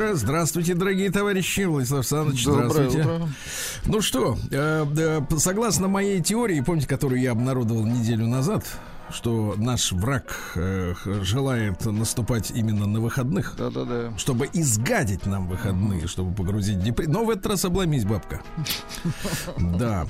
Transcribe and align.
Утро. 0.00 0.14
Здравствуйте, 0.14 0.74
дорогие 0.74 1.10
товарищи. 1.10 1.62
Владислав 1.62 2.00
Александрович, 2.00 2.44
здравствуйте. 2.44 3.00
утро. 3.00 3.28
Ну 3.86 4.00
что, 4.00 4.38
э, 4.50 4.86
э, 4.96 5.20
согласно 5.38 5.88
моей 5.88 6.20
теории, 6.22 6.60
помните, 6.60 6.88
которую 6.88 7.20
я 7.20 7.32
обнародовал 7.32 7.84
неделю 7.84 8.26
назад, 8.26 8.64
что 9.20 9.54
наш 9.58 9.92
враг 9.92 10.34
э, 10.54 10.94
желает 11.20 11.84
наступать 11.84 12.52
именно 12.52 12.86
на 12.86 13.00
выходных, 13.00 13.54
Да-да-да. 13.58 14.16
чтобы 14.16 14.48
изгадить 14.50 15.26
нам 15.26 15.46
выходные, 15.46 16.06
чтобы 16.06 16.34
погрузить 16.34 16.82
депрессию. 16.82 17.12
Но 17.12 17.26
в 17.26 17.30
этот 17.30 17.44
раз 17.48 17.66
обломись, 17.66 18.06
бабка. 18.06 18.40
Да. 19.58 20.06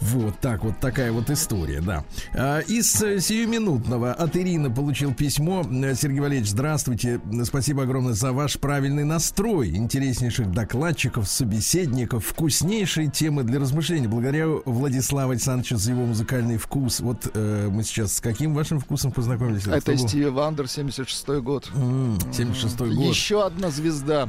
Вот 0.00 0.40
так 0.40 0.64
вот 0.64 0.80
такая 0.80 1.12
вот 1.12 1.30
история, 1.30 1.80
да. 1.80 2.04
А, 2.34 2.58
Из 2.60 3.00
э, 3.02 3.20
сиюминутного 3.20 4.12
от 4.14 4.36
Ирины 4.36 4.68
получил 4.68 5.14
письмо. 5.14 5.64
Э, 5.70 5.94
Сергей 5.94 6.18
Валерьевич, 6.18 6.50
здравствуйте. 6.50 7.20
Спасибо 7.44 7.84
огромное 7.84 8.14
за 8.14 8.32
ваш 8.32 8.58
правильный 8.58 9.04
настрой. 9.04 9.76
Интереснейших 9.76 10.50
докладчиков, 10.50 11.28
собеседников, 11.28 12.26
вкуснейшие 12.26 13.10
темы 13.10 13.44
для 13.44 13.60
размышлений. 13.60 14.08
Благодарю 14.08 14.62
Владиславу 14.64 15.30
Александровичу 15.30 15.76
за 15.76 15.92
его 15.92 16.04
музыкальный 16.04 16.56
вкус. 16.56 16.98
Вот 16.98 17.30
э, 17.32 17.68
мы 17.70 17.84
сейчас 17.84 18.14
с 18.14 18.20
каким 18.20 18.39
вашим 18.46 18.80
вкусом 18.80 19.12
познакомились? 19.12 19.66
Это? 19.66 19.96
Стиви 19.96 20.26
Вандер, 20.26 20.66
76-й 20.66 21.40
год. 21.40 21.70
М, 21.74 22.16
76-й 22.32 22.94
год. 22.94 23.04
Еще 23.06 23.44
одна 23.44 23.70
звезда. 23.70 24.28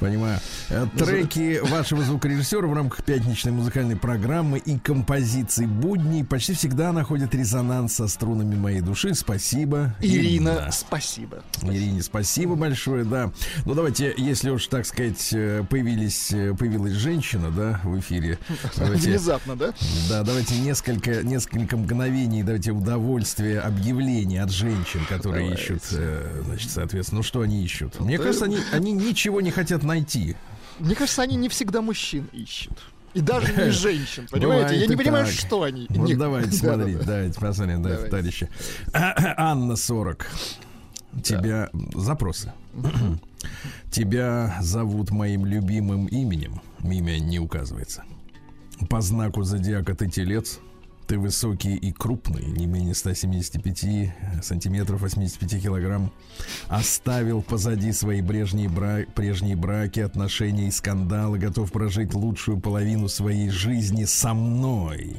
Понимаю. 0.00 0.38
Э, 0.68 0.86
Треки 0.96 1.60
вашего 1.70 2.02
звукорежиссера 2.02 2.66
в 2.66 2.74
рамках 2.74 3.04
пятничной 3.04 3.52
музыкальной 3.52 3.96
программы 3.96 4.58
и 4.58 4.78
композиции 4.78 5.66
будней 5.66 6.24
почти 6.24 6.54
всегда 6.54 6.92
находят 6.92 7.34
резонанс 7.34 7.94
со 7.94 8.08
струнами 8.08 8.54
моей 8.56 8.80
души. 8.80 9.14
Спасибо. 9.14 9.94
Ирина, 10.00 10.68
спасибо. 10.72 11.42
Ирине, 11.62 12.02
спасибо 12.02 12.54
большое, 12.54 13.04
да. 13.04 13.32
Ну, 13.64 13.74
давайте, 13.74 14.14
если 14.16 14.50
уж, 14.50 14.66
так 14.66 14.86
сказать, 14.86 15.30
э, 15.32 15.64
появились, 15.68 16.32
э, 16.32 16.54
появилась 16.54 16.92
женщина, 16.94 17.50
да, 17.50 17.80
в 17.84 17.98
эфире. 17.98 18.38
Давайте, 18.76 19.10
Внезапно, 19.10 19.56
да? 19.56 19.72
да, 20.08 20.22
давайте 20.22 20.58
несколько, 20.58 21.22
несколько 21.22 21.76
мгновений, 21.76 22.42
давайте 22.42 22.72
удовольствия 23.40 23.60
объявлений 23.60 24.38
от 24.38 24.50
женщин, 24.50 25.00
которые 25.08 25.44
Давайте. 25.50 25.62
ищут, 25.74 25.82
э, 25.92 26.42
значит, 26.46 26.70
соответственно, 26.70 27.18
ну 27.18 27.22
что 27.22 27.40
они 27.40 27.62
ищут? 27.64 27.98
Мне 28.00 28.18
Да. 28.18 28.24
кажется, 28.24 28.44
они, 28.44 28.58
они 28.72 28.92
ничего 28.92 29.40
не 29.40 29.50
хотят 29.50 29.82
найти. 29.82 30.36
Мне 30.78 30.94
кажется, 30.94 31.22
они 31.22 31.36
не 31.36 31.48
всегда 31.48 31.82
мужчин 31.82 32.28
ищут. 32.32 32.78
И 33.14 33.20
даже 33.20 33.52
не 33.52 33.70
женщин, 33.70 34.26
понимаете? 34.30 34.64
Бывает 34.66 34.80
Я 34.82 34.86
не 34.86 34.96
понимаю, 34.96 35.26
так. 35.26 35.34
что 35.34 35.62
они. 35.62 35.86
Вот 35.90 36.08
Не- 36.08 36.14
давайте 36.14 36.52
смотреть, 36.56 37.04
давайте 37.04 37.40
посмотрим, 37.40 37.82
да, 37.82 37.96
товарищи. 37.96 38.48
Анна 38.92 39.76
40. 39.76 40.26
Тебя 41.24 41.70
запросы. 41.94 42.52
Тебя 43.90 44.56
зовут 44.60 45.10
моим 45.10 45.44
любимым 45.44 46.06
именем. 46.06 46.60
Имя 46.84 47.18
не 47.18 47.38
указывается. 47.40 48.04
По 48.88 49.00
знаку 49.00 49.42
зодиака 49.42 49.94
ты 49.94 50.08
телец. 50.08 50.60
Ты 51.10 51.18
высокий 51.18 51.74
и 51.74 51.90
крупный, 51.90 52.44
не 52.44 52.66
менее 52.66 52.94
175 52.94 54.44
сантиметров, 54.44 55.00
85 55.00 55.60
килограмм. 55.60 56.12
Оставил 56.68 57.42
позади 57.42 57.90
свои 57.90 58.22
прежние, 58.22 58.68
бра- 58.68 59.06
прежние 59.12 59.56
браки, 59.56 59.98
отношения 59.98 60.68
и 60.68 60.70
скандалы. 60.70 61.40
Готов 61.40 61.72
прожить 61.72 62.14
лучшую 62.14 62.60
половину 62.60 63.08
своей 63.08 63.50
жизни 63.50 64.04
со 64.04 64.34
мной. 64.34 65.16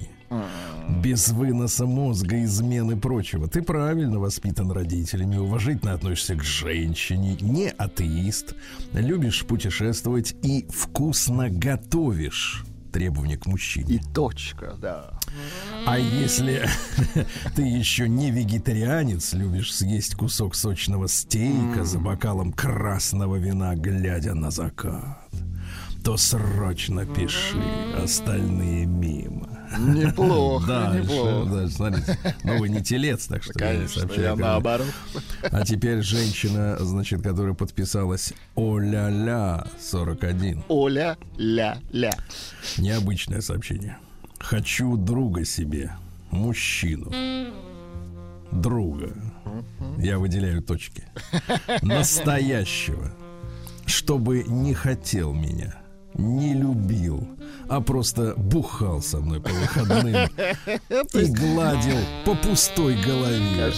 Без 1.04 1.28
выноса 1.28 1.86
мозга, 1.86 2.42
измен 2.42 2.92
и 2.92 2.96
прочего. 2.96 3.50
Ты 3.50 3.62
правильно 3.62 4.18
воспитан 4.18 4.72
родителями, 4.72 5.36
уважительно 5.36 5.92
относишься 5.92 6.36
к 6.36 6.44
женщине, 6.46 7.36
не 7.42 7.68
атеист, 7.68 8.56
любишь 8.94 9.44
путешествовать 9.46 10.36
и 10.42 10.66
вкусно 10.70 11.50
готовишь. 11.50 12.64
Требования 12.94 13.38
к 13.38 13.46
мужчине. 13.46 13.96
И 13.96 14.00
точка, 14.14 14.76
да. 14.82 15.12
А 15.86 15.98
если 15.98 16.68
ты 17.56 17.64
еще 17.64 18.08
не 18.08 18.32
вегетарианец, 18.32 19.34
любишь 19.34 19.74
съесть 19.74 20.16
кусок 20.16 20.56
сочного 20.56 21.08
стейка 21.08 21.84
за 21.86 22.00
бокалом 22.00 22.54
красного 22.54 23.38
вина, 23.38 23.76
глядя 23.76 24.34
на 24.36 24.52
закат, 24.52 25.30
то 26.04 26.18
срочно 26.18 27.06
пиши, 27.06 27.58
остальные 28.02 28.86
мимо. 28.86 29.48
Неплохо, 29.80 30.68
Дальше, 30.68 31.02
неплохо. 31.04 31.50
дальше, 31.56 31.76
смотрите. 31.76 32.18
Ну, 32.44 32.58
вы 32.60 32.70
не 32.70 32.84
телец, 32.84 33.28
так 33.28 33.42
что 33.42 33.54
я 33.58 33.72
не 33.72 33.78
Конечно, 33.88 34.22
я 34.22 34.36
бы. 34.36 34.42
наоборот. 34.42 34.88
А 35.44 35.64
теперь 35.66 36.02
женщина, 36.02 36.76
значит, 36.80 37.22
которая 37.22 37.54
подписалась 37.54 38.34
О-ля-ля 38.56 39.66
41. 39.80 40.66
Оля, 40.68 41.18
ля, 41.38 41.78
ля. 41.94 42.12
Необычное 42.78 43.40
сообщение. 43.42 43.98
Хочу 44.44 44.98
друга 44.98 45.46
себе, 45.46 45.92
мужчину. 46.32 47.12
Друга. 48.52 49.14
Я 49.98 50.20
выделяю 50.20 50.62
точки. 50.62 51.04
Настоящего. 51.82 53.12
Чтобы 53.86 54.44
не 54.44 54.74
хотел 54.74 55.34
меня, 55.34 55.76
не 56.14 56.54
любил, 56.54 57.28
а 57.70 57.82
просто 57.82 58.34
бухал 58.36 59.02
со 59.02 59.20
мной 59.20 59.42
по 59.42 59.50
выходным 59.50 60.16
и 61.14 61.26
гладил 61.26 61.98
по 62.26 62.36
пустой 62.36 63.02
голове. 63.02 63.74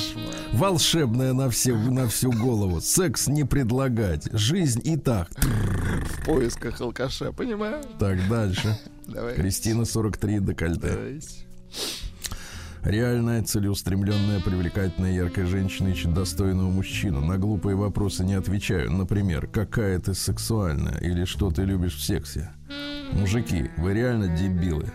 Волшебная 0.54 1.34
на, 1.34 1.50
все, 1.50 1.76
на 1.76 2.08
всю 2.08 2.32
голову. 2.32 2.80
Секс 2.80 3.28
не 3.28 3.44
предлагать. 3.44 4.28
Жизнь 4.32 4.82
и 4.84 4.98
так. 4.98 5.30
В 5.40 6.26
поисках 6.26 6.80
алкаша, 6.80 7.32
понимаю? 7.32 7.84
Так, 8.00 8.28
дальше. 8.30 8.78
Давай. 9.08 9.36
Кристина 9.36 9.86
43 9.86 10.40
декольте. 10.40 10.80
Давайте. 10.80 11.28
Реальная, 12.84 13.42
целеустремленная, 13.44 14.42
привлекательная, 14.42 15.14
яркая 15.14 15.46
женщина 15.46 15.88
ищет 15.88 16.14
достойного 16.14 16.70
мужчину. 16.70 17.22
На 17.22 17.38
глупые 17.38 17.78
вопросы 17.78 18.26
не 18.26 18.34
отвечаю. 18.34 18.92
Например, 18.92 19.48
какая 19.48 20.00
ты 20.00 20.14
сексуальная 20.14 20.98
или 20.98 21.24
что 21.24 21.50
ты 21.50 21.64
любишь 21.64 21.96
в 21.96 22.04
сексе. 22.04 22.52
Мужики, 23.14 23.70
вы 23.78 23.94
реально 23.94 24.28
дебилы. 24.36 24.92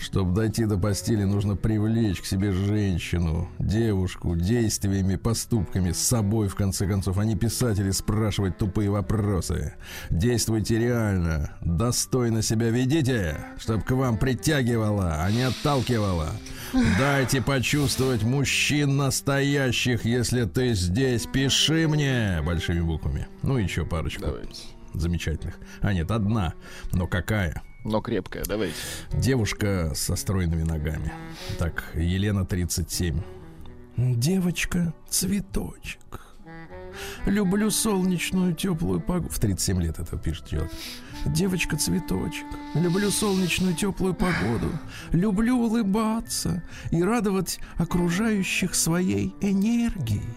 Чтобы 0.00 0.32
дойти 0.34 0.64
до 0.64 0.78
постели, 0.78 1.24
нужно 1.24 1.56
привлечь 1.56 2.20
к 2.20 2.26
себе 2.26 2.52
женщину, 2.52 3.48
девушку, 3.58 4.36
действиями, 4.36 5.16
поступками, 5.16 5.90
с 5.90 5.98
собой, 5.98 6.48
в 6.48 6.54
конце 6.54 6.86
концов, 6.86 7.18
а 7.18 7.24
не 7.24 7.34
писать 7.34 7.78
или 7.78 7.90
спрашивать 7.90 8.58
тупые 8.58 8.90
вопросы. 8.90 9.74
Действуйте 10.10 10.78
реально, 10.78 11.52
достойно 11.62 12.42
себя 12.42 12.70
ведите, 12.70 13.36
чтобы 13.58 13.82
к 13.82 13.90
вам 13.90 14.18
притягивала, 14.18 15.22
а 15.22 15.30
не 15.32 15.42
отталкивала. 15.42 16.30
Дайте 16.98 17.42
почувствовать 17.42 18.22
мужчин 18.22 18.96
настоящих, 18.96 20.04
если 20.04 20.44
ты 20.44 20.74
здесь, 20.74 21.26
пиши 21.26 21.88
мне 21.88 22.40
большими 22.44 22.80
буквами. 22.80 23.26
Ну, 23.42 23.56
еще 23.56 23.84
парочку 23.84 24.22
Давайте. 24.22 24.62
замечательных. 24.94 25.58
А 25.80 25.92
нет, 25.92 26.10
одна, 26.10 26.54
но 26.92 27.06
какая? 27.06 27.62
Но 27.88 28.02
крепкая, 28.02 28.44
давайте. 28.44 28.74
Девушка 29.12 29.92
со 29.94 30.14
стройными 30.14 30.62
ногами. 30.62 31.10
Так, 31.58 31.84
Елена 31.94 32.44
37. 32.44 33.18
Девочка, 33.96 34.92
цветочек. 35.08 36.20
Люблю 37.24 37.70
солнечную 37.70 38.54
теплую 38.54 39.00
погоду. 39.00 39.32
В 39.32 39.40
37 39.40 39.80
лет 39.80 39.98
это 39.98 40.18
пишет 40.18 40.48
человек. 40.48 40.70
Девочка, 41.24 41.78
цветочек. 41.78 42.44
Люблю 42.74 43.10
солнечную 43.10 43.74
теплую 43.74 44.12
погоду. 44.12 44.70
Люблю 45.12 45.56
улыбаться 45.56 46.62
и 46.90 47.02
радовать 47.02 47.58
окружающих 47.76 48.74
своей 48.74 49.34
энергией. 49.40 50.28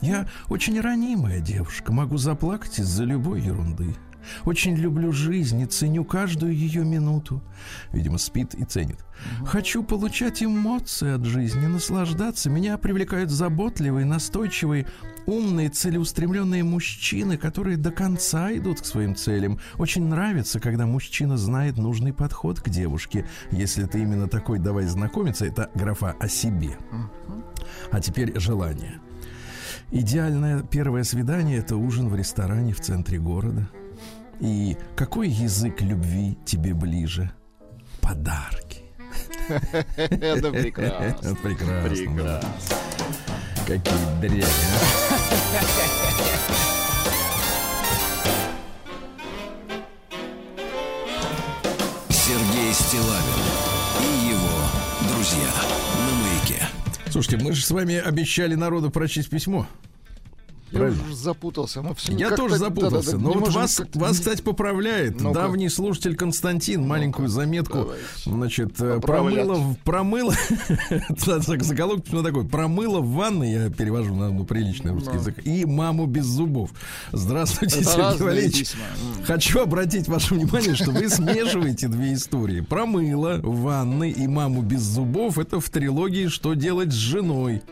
Я 0.00 0.28
очень 0.48 0.80
ранимая 0.80 1.40
девушка. 1.40 1.92
Могу 1.92 2.18
заплакать 2.18 2.78
из-за 2.78 3.02
любой 3.02 3.40
ерунды. 3.40 3.96
Очень 4.44 4.76
люблю 4.76 5.12
жизнь 5.12 5.60
и 5.60 5.66
ценю 5.66 6.04
каждую 6.04 6.54
ее 6.54 6.84
минуту. 6.84 7.42
Видимо, 7.92 8.18
спит 8.18 8.54
и 8.54 8.64
ценит. 8.64 8.98
Хочу 9.44 9.82
получать 9.82 10.42
эмоции 10.42 11.14
от 11.14 11.24
жизни, 11.24 11.66
наслаждаться. 11.66 12.50
Меня 12.50 12.78
привлекают 12.78 13.30
заботливые, 13.30 14.06
настойчивые, 14.06 14.86
умные, 15.26 15.68
целеустремленные 15.68 16.64
мужчины, 16.64 17.36
которые 17.36 17.76
до 17.76 17.90
конца 17.90 18.52
идут 18.52 18.80
к 18.80 18.86
своим 18.86 19.14
целям. 19.14 19.58
Очень 19.78 20.04
нравится, 20.06 20.60
когда 20.60 20.86
мужчина 20.86 21.36
знает 21.36 21.76
нужный 21.76 22.12
подход 22.12 22.60
к 22.60 22.68
девушке. 22.68 23.26
Если 23.50 23.84
ты 23.84 24.00
именно 24.00 24.28
такой, 24.28 24.58
давай 24.58 24.86
знакомиться. 24.86 25.44
Это 25.46 25.70
графа 25.74 26.16
о 26.18 26.28
себе. 26.28 26.78
А 27.90 28.00
теперь 28.00 28.38
желание. 28.38 29.00
Идеальное 29.90 30.62
первое 30.62 31.02
свидание– 31.02 31.58
это 31.60 31.76
ужин 31.76 32.08
в 32.08 32.14
ресторане 32.14 32.72
в 32.72 32.80
центре 32.80 33.18
города. 33.18 33.68
И 34.40 34.76
какой 34.96 35.28
язык 35.28 35.80
любви 35.80 36.36
тебе 36.44 36.74
ближе? 36.74 37.30
Подарки. 38.00 38.82
Это 39.96 40.50
прекрасно. 40.50 41.34
Прекрасно. 41.36 41.90
прекрасно. 41.90 42.22
Да. 42.22 42.40
Какие 43.66 44.20
дрянь. 44.20 44.44
А? 44.44 45.62
Сергей 52.12 52.72
Стилавин 52.72 53.60
друзья, 55.20 55.52
на 55.98 56.12
маяке. 56.14 56.66
Слушайте, 57.10 57.44
мы 57.44 57.52
же 57.52 57.62
с 57.62 57.70
вами 57.70 57.96
обещали 57.96 58.54
народу 58.54 58.90
прочесть 58.90 59.28
письмо. 59.28 59.66
Я 60.72 60.78
Правильно. 60.78 61.02
уже 61.04 61.16
запутался. 61.16 61.82
Мы 61.82 61.94
все 61.96 62.12
Я 62.12 62.30
тоже 62.36 62.56
запутался. 62.56 63.12
да-да-да, 63.12 63.18
Но 63.18 63.28
не 63.30 63.34
вот 63.34 63.40
можем 63.46 63.62
вас, 63.62 63.82
вас, 63.94 64.18
кстати, 64.18 64.40
поправляет 64.40 65.20
Ну-ка. 65.20 65.40
давний 65.40 65.68
слушатель 65.68 66.14
Константин. 66.14 66.86
Маленькую 66.86 67.28
заметку. 67.28 67.78
давайте. 67.78 68.04
Значит, 68.24 68.80
э, 68.80 69.00
промыло, 69.00 69.54
в- 69.54 69.76
промыло, 69.78 70.32
заголовок 71.18 72.04
такой, 72.04 72.46
промыло 72.46 73.00
в 73.00 73.10
ванной, 73.12 73.52
я 73.52 73.70
перевожу 73.70 74.14
на 74.14 74.30
ну, 74.30 74.44
приличный 74.44 74.92
русский 74.92 75.14
язык, 75.16 75.44
и 75.44 75.64
маму 75.64 76.06
без 76.06 76.26
зубов. 76.26 76.70
Здравствуйте, 77.12 77.82
Сергей 77.82 78.22
Валерьевич. 78.24 78.72
Хочу 79.24 79.60
обратить 79.60 80.08
ваше 80.08 80.34
внимание, 80.34 80.74
что 80.74 80.90
вы 80.90 81.08
смешиваете 81.08 81.88
две 81.88 82.14
истории. 82.14 82.60
Промыло 82.60 83.40
в 83.42 83.62
ванной 83.62 84.10
и 84.10 84.26
маму 84.26 84.62
без 84.62 84.82
зубов 84.82 85.38
это 85.38 85.60
в 85.60 85.68
трилогии 85.68 86.28
«Что 86.28 86.54
делать 86.54 86.92
с 86.92 86.96
женой». 86.96 87.62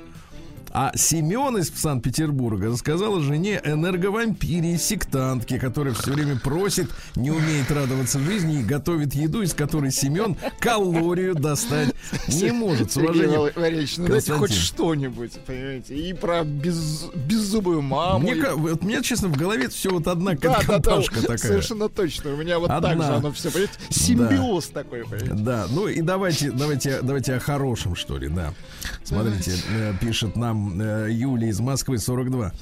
А 0.70 0.92
Семен 0.96 1.56
из 1.58 1.70
Санкт-Петербурга 1.74 2.66
рассказал 2.68 3.16
о 3.16 3.20
жене 3.20 3.60
энерговампире, 3.64 4.76
сектантке, 4.78 5.58
которая 5.58 5.94
все 5.94 6.12
время 6.12 6.36
просит, 6.38 6.90
не 7.16 7.30
умеет 7.30 7.70
радоваться 7.70 8.18
жизни 8.20 8.60
и 8.60 8.62
готовит 8.62 9.14
еду, 9.14 9.42
из 9.42 9.54
которой 9.54 9.90
Семен 9.90 10.36
калорию 10.60 11.34
достать 11.34 11.94
не 12.28 12.52
может. 12.52 12.92
С 12.92 12.96
уважением. 12.96 13.40
Вал- 13.40 13.50
Валерьевич, 13.56 13.96
ну 13.96 14.06
дайте 14.08 14.32
хоть 14.34 14.52
что-нибудь, 14.52 15.32
понимаете, 15.46 15.94
и 15.96 16.12
про 16.12 16.44
без, 16.44 17.04
беззубую 17.14 17.82
маму. 17.82 18.20
Мне, 18.20 18.32
и- 18.34 18.42
вот, 18.54 18.82
мне, 18.82 19.02
честно, 19.02 19.28
в 19.28 19.36
голове 19.36 19.68
все 19.68 19.90
вот 19.90 20.06
одна 20.06 20.32
Да, 20.34 20.60
да, 20.66 20.78
да, 20.78 21.00
такая. 21.02 21.38
совершенно 21.38 21.88
точно. 21.88 22.34
У 22.34 22.36
меня 22.36 22.58
вот 22.58 22.70
Одна. 22.70 22.88
так 22.90 23.02
же 23.02 23.08
оно 23.14 23.32
все, 23.32 23.50
понимаете, 23.50 23.72
симбиоз 23.90 24.66
такой, 24.66 25.04
понимаете. 25.04 25.32
Да, 25.34 25.66
ну 25.70 25.88
и 25.88 26.00
давайте, 26.02 26.50
давайте, 26.50 27.00
давайте 27.02 27.34
о 27.34 27.40
хорошем, 27.40 27.96
что 27.96 28.18
ли, 28.18 28.28
да. 28.28 28.52
Смотрите, 29.04 29.54
э, 29.70 29.94
пишет 30.00 30.36
нам 30.36 30.67
Юлия 30.70 31.48
из 31.48 31.60
Москвы, 31.60 31.98
42. 31.98 32.52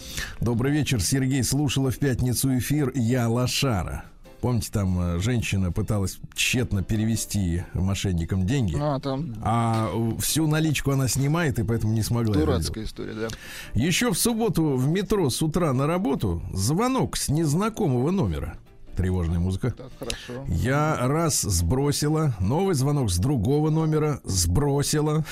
Добрый 0.40 0.72
вечер, 0.72 1.00
Сергей. 1.02 1.42
Слушала 1.42 1.90
в 1.90 1.98
пятницу 1.98 2.56
эфир 2.58 2.92
«Я 2.94 3.28
лошара». 3.28 4.04
Помните, 4.40 4.68
там 4.70 5.00
э, 5.00 5.18
женщина 5.18 5.72
пыталась 5.72 6.18
тщетно 6.34 6.82
перевести 6.82 7.62
мошенникам 7.72 8.46
деньги, 8.46 8.76
А, 8.78 9.00
там 9.00 9.34
а 9.42 9.88
э, 9.92 10.20
всю 10.20 10.46
наличку 10.46 10.90
она 10.90 11.08
снимает, 11.08 11.58
и 11.58 11.64
поэтому 11.64 11.94
не 11.94 12.02
смогла. 12.02 12.34
дурацкая 12.34 12.84
история, 12.84 13.14
да. 13.14 13.28
Еще 13.74 14.12
в 14.12 14.18
субботу 14.18 14.76
в 14.76 14.88
метро 14.88 15.30
с 15.30 15.40
утра 15.42 15.72
на 15.72 15.86
работу 15.86 16.42
звонок 16.52 17.16
с 17.16 17.28
незнакомого 17.30 18.10
номера. 18.10 18.58
Тревожная 18.94 19.38
музыка. 19.38 19.72
Так, 19.72 19.90
хорошо. 19.98 20.44
Я 20.48 20.96
раз 21.00 21.40
сбросила, 21.40 22.34
новый 22.38 22.74
звонок 22.74 23.10
с 23.10 23.18
другого 23.18 23.70
номера 23.70 24.20
сбросила. 24.24 25.24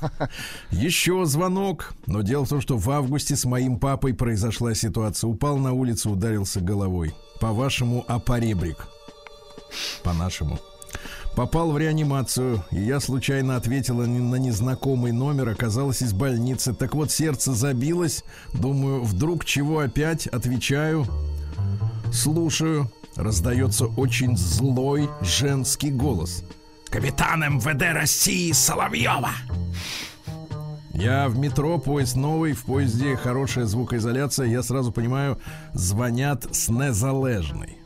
Еще 0.70 1.24
звонок. 1.24 1.94
Но 2.06 2.22
дело 2.22 2.44
в 2.44 2.48
том, 2.48 2.60
что 2.60 2.76
в 2.76 2.90
августе 2.90 3.36
с 3.36 3.44
моим 3.44 3.78
папой 3.78 4.14
произошла 4.14 4.74
ситуация. 4.74 5.28
Упал 5.28 5.58
на 5.58 5.72
улицу, 5.72 6.10
ударился 6.10 6.60
головой. 6.60 7.14
По-вашему, 7.40 8.04
а 8.08 8.18
поребрик. 8.18 8.86
По-нашему. 10.02 10.58
Попал 11.36 11.70
в 11.70 11.78
реанимацию, 11.78 12.64
и 12.72 12.80
я 12.80 12.98
случайно 12.98 13.56
ответила 13.56 14.04
на 14.04 14.34
незнакомый 14.34 15.12
номер, 15.12 15.48
оказалась 15.48 16.02
из 16.02 16.12
больницы. 16.12 16.74
Так 16.74 16.94
вот, 16.94 17.12
сердце 17.12 17.54
забилось. 17.54 18.24
Думаю, 18.52 19.02
вдруг 19.04 19.44
чего 19.44 19.78
опять? 19.78 20.26
Отвечаю. 20.26 21.06
Слушаю. 22.12 22.90
Раздается 23.16 23.86
очень 23.86 24.36
злой 24.36 25.08
женский 25.20 25.90
голос. 25.90 26.44
Капитан 26.90 27.40
МВД 27.56 27.94
России 27.94 28.52
Соловьева. 28.52 29.30
Я 30.92 31.28
в 31.28 31.38
метро, 31.38 31.78
поезд 31.78 32.16
новый, 32.16 32.52
в 32.52 32.64
поезде 32.64 33.16
хорошая 33.16 33.64
звукоизоляция. 33.66 34.46
Я 34.48 34.62
сразу 34.62 34.92
понимаю, 34.92 35.38
звонят 35.72 36.54
с 36.54 36.68
незалежной. 36.68 37.76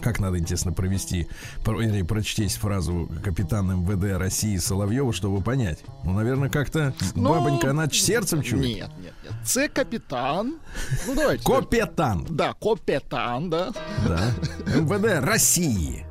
Как 0.00 0.18
надо, 0.18 0.38
интересно, 0.38 0.72
провести, 0.72 1.28
про- 1.64 1.80
или 1.80 2.02
прочтись 2.02 2.56
фразу 2.56 3.08
капитан 3.22 3.82
МВД 3.82 4.18
России 4.18 4.56
Соловьева, 4.56 5.12
чтобы 5.12 5.42
понять? 5.42 5.80
Ну, 6.04 6.12
наверное, 6.12 6.48
как-то 6.48 6.92
Ну, 7.14 7.28
бабонька, 7.28 7.70
она 7.70 7.88
сердцем 7.88 8.42
чует. 8.42 8.64
Нет, 8.64 8.90
нет, 9.00 9.12
нет. 9.22 9.32
Це-капитан. 9.44 10.54
Ну, 11.06 11.14
давайте. 11.14 11.44
Капитан, 11.44 12.26
Да, 12.30 12.54
капитан, 12.54 13.50
да. 13.50 13.70
да. 14.06 14.32
МВД 14.74 15.24
России. 15.24 16.04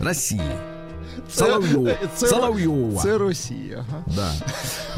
России. 0.00 0.52
Соловьева. 1.30 1.96
Соловьева. 2.16 3.02
Це 3.02 3.18
Росія. 3.18 3.84
Ага. 3.88 4.04
Да. 4.16 4.32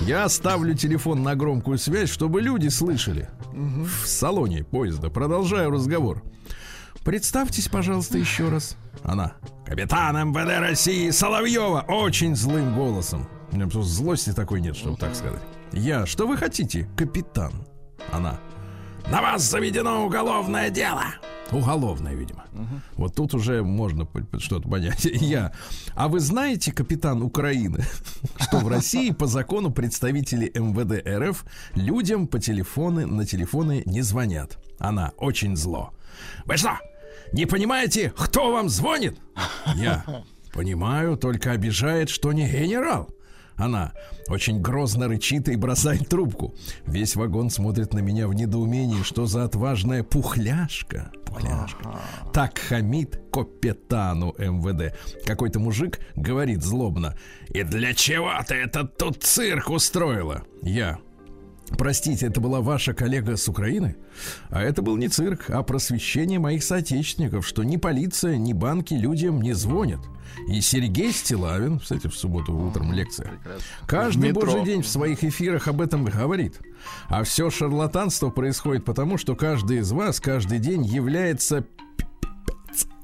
Я 0.06 0.28
ставлю 0.28 0.74
телефон 0.74 1.22
на 1.22 1.34
громкую 1.34 1.78
связь, 1.78 2.10
чтобы 2.10 2.40
люди 2.40 2.68
слышали. 2.68 3.28
В 3.52 4.06
салоне 4.06 4.64
поезда. 4.64 5.10
Продолжаю 5.10 5.70
разговор. 5.70 6.22
Представьтесь, 7.04 7.68
пожалуйста, 7.68 8.18
еще 8.18 8.48
раз. 8.48 8.76
Она. 9.02 9.32
Капитан 9.66 10.28
МВД 10.28 10.60
России 10.60 11.10
Соловьева. 11.10 11.84
Очень 11.88 12.36
злым 12.36 12.74
голосом. 12.74 13.26
У 13.52 13.56
меня 13.56 13.66
просто 13.66 13.92
злости 13.92 14.32
такой 14.32 14.60
нет, 14.60 14.76
чтобы 14.76 14.96
так 14.96 15.14
сказать. 15.14 15.42
Я. 15.72 16.06
Что 16.06 16.26
вы 16.26 16.36
хотите, 16.36 16.88
капитан? 16.96 17.52
Она. 18.12 18.38
На 19.08 19.22
вас 19.22 19.42
заведено 19.42 20.04
уголовное 20.04 20.70
дело. 20.70 21.04
Уголовное, 21.52 22.14
видимо. 22.14 22.44
Вот 22.96 23.14
тут 23.14 23.34
уже 23.34 23.62
можно 23.62 24.06
что-то 24.38 24.68
понять. 24.68 25.04
Я. 25.04 25.52
А 25.94 26.08
вы 26.08 26.20
знаете, 26.20 26.72
капитан 26.72 27.22
Украины, 27.22 27.84
что 28.38 28.58
в 28.58 28.68
России 28.68 29.10
по 29.10 29.26
закону 29.26 29.70
представители 29.70 30.50
МВД 30.54 31.06
РФ 31.06 31.44
людям 31.74 32.26
по 32.26 32.38
телефоны 32.38 33.06
на 33.06 33.26
телефоны 33.26 33.82
не 33.86 34.02
звонят. 34.02 34.58
Она 34.78 35.12
очень 35.16 35.56
зло. 35.56 35.92
Вы 36.44 36.56
что, 36.56 36.78
не 37.32 37.46
понимаете, 37.46 38.12
кто 38.16 38.52
вам 38.52 38.68
звонит? 38.68 39.18
Я. 39.74 40.04
Понимаю, 40.52 41.16
только 41.16 41.52
обижает, 41.52 42.10
что 42.10 42.32
не 42.32 42.48
генерал. 42.48 43.08
Она 43.60 43.92
очень 44.28 44.60
грозно 44.60 45.06
рычит 45.06 45.48
и 45.48 45.56
бросает 45.56 46.08
трубку. 46.08 46.54
Весь 46.86 47.14
вагон 47.14 47.50
смотрит 47.50 47.92
на 47.92 47.98
меня 47.98 48.26
в 48.26 48.32
недоумении, 48.32 49.02
что 49.02 49.26
за 49.26 49.44
отважная 49.44 50.02
пухляшка. 50.02 51.12
Пухляшка. 51.26 52.00
Так 52.32 52.58
хамит 52.58 53.20
капитану 53.30 54.34
МВД. 54.38 54.96
Какой-то 55.26 55.60
мужик 55.60 56.00
говорит 56.16 56.62
злобно. 56.62 57.16
И 57.48 57.62
для 57.62 57.92
чего 57.92 58.32
ты 58.48 58.54
этот 58.54 58.96
тут 58.96 59.22
цирк 59.22 59.68
устроила? 59.68 60.42
Я. 60.62 60.98
Простите, 61.76 62.26
это 62.26 62.40
была 62.40 62.60
ваша 62.62 62.94
коллега 62.94 63.36
с 63.36 63.48
Украины? 63.48 63.96
А 64.48 64.62
это 64.62 64.82
был 64.82 64.96
не 64.96 65.08
цирк, 65.08 65.50
а 65.50 65.62
просвещение 65.62 66.38
моих 66.38 66.64
соотечественников, 66.64 67.46
что 67.46 67.62
ни 67.62 67.76
полиция, 67.76 68.36
ни 68.38 68.52
банки 68.52 68.94
людям 68.94 69.40
не 69.40 69.52
звонят. 69.52 70.00
И 70.48 70.60
Сергей 70.60 71.12
Стилавин, 71.12 71.78
кстати, 71.78 72.06
в 72.06 72.14
субботу 72.14 72.54
утром 72.54 72.92
лекция, 72.92 73.32
каждый 73.86 74.28
метро. 74.28 74.42
божий 74.42 74.64
день 74.64 74.82
в 74.82 74.88
своих 74.88 75.22
эфирах 75.24 75.68
об 75.68 75.80
этом 75.80 76.04
говорит. 76.04 76.60
А 77.08 77.22
все 77.24 77.50
шарлатанство 77.50 78.30
происходит 78.30 78.84
потому, 78.84 79.18
что 79.18 79.36
каждый 79.36 79.78
из 79.78 79.92
вас 79.92 80.20
каждый 80.20 80.58
день 80.58 80.84
является 80.84 81.64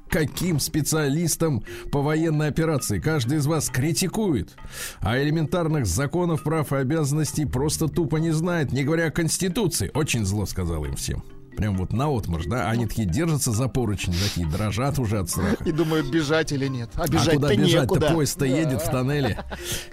каким 0.09 0.59
специалистом 0.59 1.63
по 1.91 2.01
военной 2.01 2.47
операции. 2.47 2.99
Каждый 2.99 3.39
из 3.39 3.45
вас 3.45 3.69
критикует, 3.69 4.55
а 4.99 5.21
элементарных 5.21 5.85
законов, 5.85 6.43
прав 6.43 6.71
и 6.73 6.77
обязанностей 6.77 7.45
просто 7.45 7.87
тупо 7.87 8.17
не 8.17 8.31
знает, 8.31 8.71
не 8.71 8.83
говоря 8.83 9.07
о 9.07 9.11
Конституции. 9.11 9.91
Очень 9.93 10.25
зло 10.25 10.45
сказал 10.45 10.85
им 10.85 10.95
всем. 10.95 11.23
Прям 11.57 11.75
вот 11.75 11.91
наотмашь, 11.91 12.45
да? 12.45 12.69
Они 12.69 12.85
такие 12.85 13.07
держатся 13.07 13.51
за 13.51 13.67
поручни, 13.67 14.13
такие 14.13 14.47
дрожат 14.47 14.99
уже 14.99 15.19
от 15.19 15.29
страха. 15.29 15.57
И 15.65 15.71
думают, 15.71 16.07
бежать 16.09 16.51
или 16.51 16.67
нет. 16.67 16.89
А 16.95 17.03
А 17.03 17.07
бежать-то 17.07 17.33
куда 17.33 17.55
бежать-то? 17.55 17.99
Поезд-то 17.99 18.45
едет 18.45 18.81
в 18.81 18.89
тоннеле. 18.91 19.43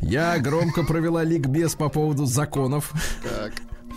Я 0.01 0.39
громко 0.39 0.83
провела 0.85 1.25
ликбез 1.25 1.75
по 1.75 1.89
поводу 1.89 2.27
законов. 2.27 2.93
Так. 3.23 3.53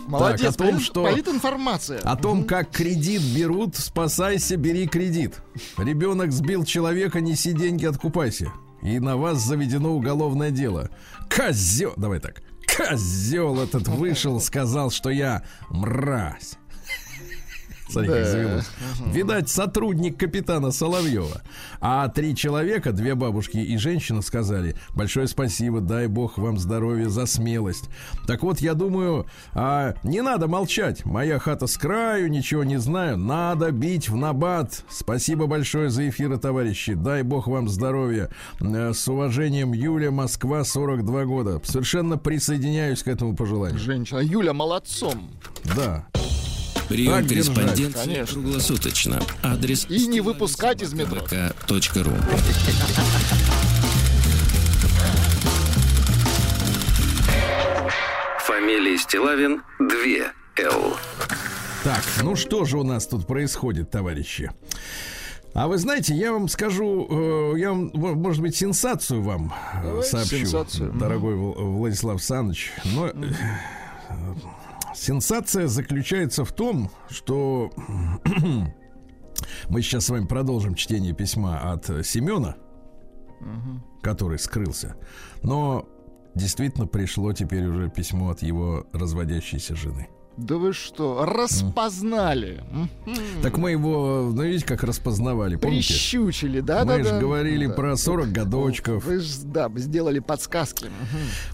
Молодец, 0.06 0.54
о 0.54 0.58
том, 0.58 0.66
полит- 0.68 0.80
что- 0.82 1.04
политинформация. 1.04 2.00
О 2.00 2.16
том, 2.16 2.44
как 2.44 2.70
кредит 2.70 3.20
берут, 3.36 3.76
спасайся, 3.76 4.56
бери 4.56 4.86
кредит. 4.86 5.42
Ребенок 5.76 6.32
сбил 6.32 6.64
человека, 6.64 7.20
неси 7.20 7.52
деньги, 7.52 7.84
откупайся. 7.84 8.50
И 8.80 8.98
на 9.00 9.18
вас 9.18 9.44
заведено 9.44 9.92
уголовное 9.94 10.50
дело. 10.50 10.88
Козел, 11.28 11.92
давай 11.98 12.20
так. 12.20 12.40
Козел 12.74 13.60
этот 13.60 13.88
вышел, 13.88 14.40
сказал, 14.40 14.90
что 14.90 15.10
я 15.10 15.42
мразь. 15.68 16.54
Смотри, 17.88 18.10
как 18.10 18.26
завелось. 18.26 18.70
Видать, 19.12 19.48
сотрудник 19.48 20.18
капитана 20.18 20.70
Соловьева. 20.70 21.42
А 21.80 22.08
три 22.08 22.34
человека, 22.36 22.92
две 22.92 23.14
бабушки 23.14 23.56
и 23.58 23.76
женщина, 23.78 24.22
сказали: 24.22 24.76
большое 24.94 25.26
спасибо, 25.26 25.80
дай 25.80 26.06
бог 26.06 26.38
вам 26.38 26.58
здоровья 26.58 27.08
за 27.08 27.26
смелость. 27.26 27.88
Так 28.26 28.42
вот, 28.42 28.60
я 28.60 28.74
думаю, 28.74 29.26
а, 29.54 29.94
не 30.02 30.20
надо 30.20 30.48
молчать. 30.48 31.04
Моя 31.04 31.38
хата 31.38 31.66
с 31.66 31.76
краю, 31.78 32.28
ничего 32.30 32.64
не 32.64 32.76
знаю. 32.78 33.16
Надо 33.16 33.70
бить 33.70 34.08
в 34.08 34.16
набат. 34.16 34.84
Спасибо 34.90 35.46
большое 35.46 35.90
за 35.90 36.08
эфиры, 36.08 36.38
товарищи. 36.38 36.94
Дай 36.94 37.22
бог 37.22 37.46
вам 37.46 37.68
здоровья. 37.68 38.30
Э, 38.60 38.92
С 38.92 39.08
уважением, 39.08 39.72
Юля, 39.72 40.10
Москва, 40.10 40.64
42 40.64 41.24
года. 41.24 41.60
Совершенно 41.64 42.18
присоединяюсь 42.18 43.02
к 43.02 43.08
этому 43.08 43.34
пожеланию. 43.36 43.78
Женщина. 43.78 44.18
Юля, 44.18 44.52
молодцом. 44.52 45.30
Да. 45.76 46.06
Прием 46.88 47.12
Так 47.12 47.28
корреспонденции 47.28 48.24
круглосуточно. 48.24 49.20
Адрес 49.42 49.86
И 49.88 50.06
не 50.06 50.20
выпускать 50.20 50.82
из 50.82 50.92
метро. 50.94 51.20
vk.ru 51.20 52.14
Фамилия 58.40 58.96
Стилавин 58.98 59.62
2 59.78 59.88
Л. 60.64 60.96
Так, 61.84 62.02
ну 62.22 62.34
что 62.36 62.64
же 62.64 62.78
у 62.78 62.82
нас 62.82 63.06
тут 63.06 63.26
происходит, 63.26 63.90
товарищи? 63.90 64.50
А 65.54 65.66
вы 65.66 65.78
знаете, 65.78 66.14
я 66.14 66.32
вам 66.32 66.48
скажу, 66.48 67.06
э, 67.54 67.58
я 67.58 67.70
вам, 67.70 67.90
мо- 67.94 68.14
может 68.14 68.42
быть, 68.42 68.54
сенсацию 68.56 69.22
вам 69.22 69.52
э, 69.74 69.82
Давайте 69.82 70.08
сообщу, 70.10 70.36
сенсацию. 70.36 70.92
дорогой 70.92 71.34
Вл- 71.34 71.54
Владислав 71.78 72.22
Саныч. 72.22 72.70
Но 72.84 73.10
сенсация 74.98 75.68
заключается 75.68 76.44
в 76.44 76.52
том, 76.52 76.90
что 77.08 77.70
мы 79.68 79.82
сейчас 79.82 80.06
с 80.06 80.10
вами 80.10 80.26
продолжим 80.26 80.74
чтение 80.74 81.14
письма 81.14 81.72
от 81.72 81.86
Семена, 82.04 82.56
который 84.02 84.38
скрылся. 84.38 84.96
Но 85.42 85.88
действительно 86.34 86.86
пришло 86.86 87.32
теперь 87.32 87.66
уже 87.66 87.90
письмо 87.90 88.30
от 88.30 88.42
его 88.42 88.86
разводящейся 88.92 89.74
жены. 89.74 90.08
Да 90.38 90.54
вы 90.56 90.72
что, 90.72 91.24
распознали. 91.24 92.62
Так 93.42 93.58
мы 93.58 93.72
его, 93.72 94.30
ну 94.32 94.42
видите, 94.44 94.64
как 94.64 94.84
распознавали, 94.84 95.56
помните? 95.56 95.88
Прищучили, 95.88 96.60
да, 96.60 96.84
Мы 96.84 96.98
да, 96.98 97.04
же 97.04 97.10
да. 97.10 97.20
говорили 97.20 97.66
Да. 97.66 97.72
про 97.74 97.96
40 97.96 98.30
годочков. 98.32 99.04
Вы 99.04 99.18
ж, 99.18 99.26
да, 99.44 99.68
сделали 99.76 100.20
подсказки. 100.20 100.86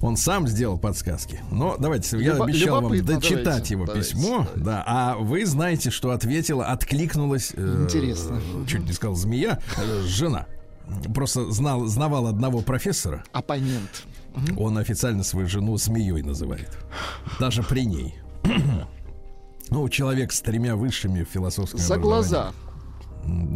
Он 0.03 0.17
сам 0.19 0.47
сделал 0.47 0.79
подсказки. 0.79 1.41
Но 1.51 1.77
давайте, 1.79 2.19
я 2.19 2.35
Любо- 2.35 2.45
обещал 2.45 2.83
вам 2.83 3.05
дочитать 3.05 3.43
давайте, 3.45 3.75
его 3.75 3.87
давайте, 3.87 4.11
письмо. 4.15 4.31
давайте. 4.55 4.61
Да, 4.61 4.85
а 4.87 5.17
вы 5.17 5.47
знаете, 5.47 5.91
что 5.91 6.11
ответила, 6.11 6.67
откликнулась. 6.67 7.53
э, 7.57 7.83
Интересно. 7.85 8.41
Чуть 8.69 8.85
не 8.85 8.93
сказал 8.93 9.17
змея, 9.17 9.61
э, 9.79 10.03
жена. 10.07 10.47
Просто 11.15 11.51
знал, 11.51 11.87
знавал 11.87 12.27
одного 12.27 12.61
профессора. 12.61 13.25
Оппонент. 13.33 14.05
Он 14.59 14.77
официально 14.77 15.23
свою 15.25 15.47
жену 15.49 15.77
змеей 15.79 16.23
называет. 16.23 16.69
Даже 17.41 17.63
при 17.63 17.87
ней. 17.87 18.17
Ну, 19.71 19.89
человек 19.89 20.31
с 20.31 20.41
тремя 20.41 20.77
высшими 20.77 21.25
философскими 21.25 21.81
За 21.81 21.97
глаза. 21.97 22.53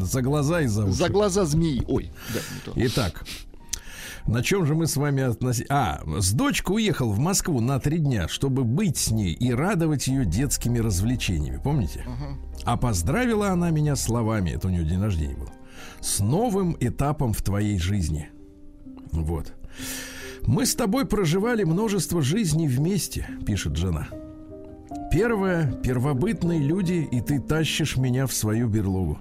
За 0.01 0.23
глаза 0.23 0.63
и 0.63 0.67
за 0.67 0.87
уши. 0.87 0.95
За 0.95 1.09
глаза 1.09 1.45
змеи. 1.45 1.85
Ой, 1.87 2.11
да. 2.35 2.73
Итак, 2.75 3.25
на 4.27 4.43
чем 4.43 4.67
же 4.67 4.75
мы 4.75 4.87
с 4.87 4.97
вами 4.97 5.23
относим? 5.23 5.67
А, 5.71 6.03
с 6.19 6.33
дочкой 6.33 6.77
уехал 6.77 7.11
в 7.13 7.19
Москву 7.19 7.61
на 7.61 7.79
три 7.81 7.99
дня, 7.99 8.29
чтобы 8.29 8.65
быть 8.65 8.97
с 8.97 9.11
ней 9.11 9.33
и 9.33 9.53
радовать 9.53 10.07
ее 10.07 10.25
детскими 10.25 10.79
развлечениями. 10.79 11.61
Помните? 11.63 12.05
А 12.65 12.77
поздравила 12.77 13.51
она 13.51 13.71
меня 13.71 13.97
словами, 13.97 14.51
это 14.51 14.69
у 14.69 14.71
нее 14.71 14.85
день 14.85 15.01
рождения 15.01 15.37
был, 15.37 15.51
с 16.01 16.21
новым 16.21 16.77
этапом 16.81 17.33
в 17.33 17.43
твоей 17.43 17.79
жизни. 17.79 18.29
Вот. 19.13 19.55
Мы 20.47 20.67
с 20.67 20.75
тобой 20.75 21.07
проживали 21.07 21.65
множество 21.65 22.21
жизней 22.23 22.69
вместе, 22.69 23.29
пишет 23.47 23.77
жена. 23.77 24.09
Первое, 25.13 25.73
первобытные 25.83 26.61
люди, 26.61 27.09
и 27.11 27.21
ты 27.21 27.41
тащишь 27.41 27.97
меня 27.97 28.27
в 28.27 28.33
свою 28.33 28.69
берлогу. 28.69 29.19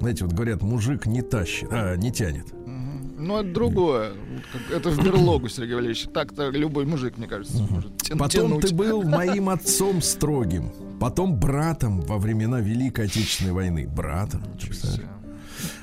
Знаете, 0.00 0.24
вот 0.24 0.34
говорят, 0.34 0.62
мужик 0.62 1.06
не 1.06 1.22
тащит, 1.22 1.68
а, 1.70 1.96
не 1.96 2.12
тянет. 2.12 2.46
Ну, 3.18 3.38
это 3.38 3.50
другое. 3.50 4.12
Это 4.70 4.90
в 4.90 5.02
берлогу, 5.02 5.48
Сергей 5.48 5.74
Валерьевич. 5.74 6.06
Так-то 6.12 6.50
любой 6.50 6.84
мужик, 6.84 7.16
мне 7.16 7.26
кажется, 7.26 7.62
может 7.70 7.96
тя- 8.02 8.14
Потом 8.14 8.48
тянуть. 8.48 8.68
ты 8.68 8.74
был 8.74 9.02
моим 9.08 9.48
отцом 9.48 10.02
строгим, 10.02 10.70
потом 11.00 11.40
братом 11.40 12.02
во 12.02 12.18
времена 12.18 12.60
Великой 12.60 13.06
Отечественной 13.06 13.52
войны. 13.52 13.88
Братом. 13.88 14.42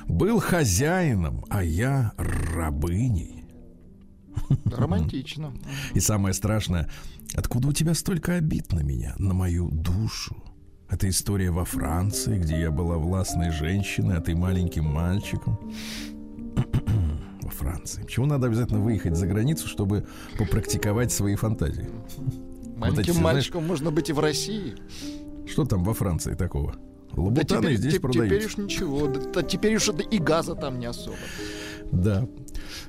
Был 0.06 0.38
хозяином, 0.38 1.44
а 1.50 1.64
я 1.64 2.12
рабыней. 2.16 3.33
Романтично. 4.66 5.52
И 5.94 6.00
самое 6.00 6.34
страшное, 6.34 6.88
откуда 7.34 7.68
у 7.68 7.72
тебя 7.72 7.94
столько 7.94 8.34
обид 8.34 8.72
на 8.72 8.80
меня, 8.80 9.14
на 9.18 9.34
мою 9.34 9.70
душу? 9.70 10.36
Это 10.90 11.08
история 11.08 11.50
во 11.50 11.64
Франции, 11.64 12.38
где 12.38 12.60
я 12.60 12.70
была 12.70 12.98
властной 12.98 13.50
женщиной, 13.50 14.18
а 14.18 14.20
ты 14.20 14.36
маленьким 14.36 14.84
мальчиком. 14.84 15.58
Во 17.42 17.50
Франции. 17.50 18.02
Почему 18.02 18.26
надо 18.26 18.46
обязательно 18.46 18.80
выехать 18.80 19.16
за 19.16 19.26
границу, 19.26 19.68
чтобы 19.68 20.06
попрактиковать 20.38 21.12
свои 21.12 21.34
фантазии? 21.34 21.88
Маленьким 22.76 23.00
эти, 23.02 23.10
знаешь- 23.10 23.22
мальчиком 23.34 23.66
можно 23.66 23.90
быть 23.90 24.10
и 24.10 24.12
в 24.12 24.18
России. 24.20 24.74
Что 25.46 25.64
там 25.64 25.84
во 25.84 25.94
Франции 25.94 26.34
такого? 26.34 26.74
Да 27.12 27.22
Лабутаны 27.22 27.62
теперь, 27.62 27.76
здесь 27.76 27.94
те- 27.94 28.00
продаются. 28.00 28.34
теперь 28.34 28.46
уж 28.46 28.56
ничего. 28.56 29.06
Да, 29.08 29.20
да 29.20 29.42
теперь 29.42 29.76
уж 29.76 29.88
это 29.88 30.02
и 30.02 30.18
газа 30.18 30.54
там 30.54 30.78
не 30.78 30.86
особо. 30.86 31.16
Да. 31.92 32.26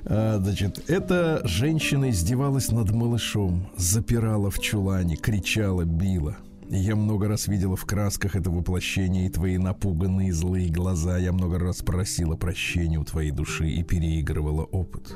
А, 0.04 0.38
значит, 0.42 0.88
эта 0.88 1.40
женщина 1.44 2.10
издевалась 2.10 2.70
над 2.70 2.90
малышом, 2.90 3.68
запирала 3.76 4.50
в 4.50 4.58
чулане, 4.58 5.16
кричала, 5.16 5.84
била. 5.84 6.36
Я 6.68 6.96
много 6.96 7.28
раз 7.28 7.46
видела 7.46 7.76
в 7.76 7.84
красках 7.84 8.34
это 8.34 8.50
воплощение 8.50 9.26
и 9.26 9.30
твои 9.30 9.56
напуганные 9.56 10.32
злые 10.32 10.68
глаза. 10.68 11.16
Я 11.16 11.32
много 11.32 11.58
раз 11.58 11.76
просила 11.82 12.34
прощения 12.34 12.98
у 12.98 13.04
твоей 13.04 13.30
души 13.30 13.68
и 13.68 13.84
переигрывала 13.84 14.64
опыт. 14.64 15.14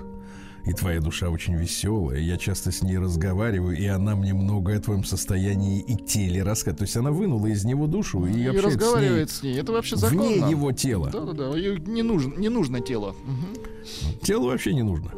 И 0.67 0.73
твоя 0.73 1.01
душа 1.01 1.31
очень 1.31 1.55
веселая. 1.55 2.19
Я 2.19 2.37
часто 2.37 2.71
с 2.71 2.83
ней 2.83 2.99
разговариваю, 2.99 3.77
и 3.77 3.87
она 3.87 4.15
мне 4.15 4.35
многое 4.35 4.79
о 4.79 4.81
твоем 4.81 5.05
состоянии 5.05 5.81
и 5.81 5.97
теле 5.97 6.43
рассказывает. 6.43 6.79
То 6.79 6.85
есть 6.85 6.97
она 6.97 7.11
вынула 7.11 7.47
из 7.47 7.65
него 7.65 7.87
душу 7.87 8.27
и, 8.27 8.33
И, 8.33 8.47
общается 8.47 8.51
с 8.51 8.55
ней 8.55 8.61
разговаривает 8.61 9.31
с 9.31 9.43
ней. 9.43 9.59
Это 9.59 9.73
вообще 9.73 9.97
законно. 9.97 10.23
вне 10.23 10.51
его 10.51 10.73
тела. 10.73 11.11
Да-да-да. 11.11 11.51
Не 11.59 12.03
нужно, 12.03 12.35
не 12.35 12.49
нужно 12.49 12.81
тело. 12.81 13.15
Мгм. 13.25 14.21
Тело 14.23 14.47
вообще 14.47 14.75
не 14.75 14.83
нужно. 14.83 15.11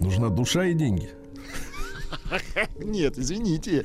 Нужна 0.00 0.28
душа 0.28 0.64
и 0.66 0.74
деньги. 0.74 1.10
Нет, 2.82 3.18
извините. 3.18 3.84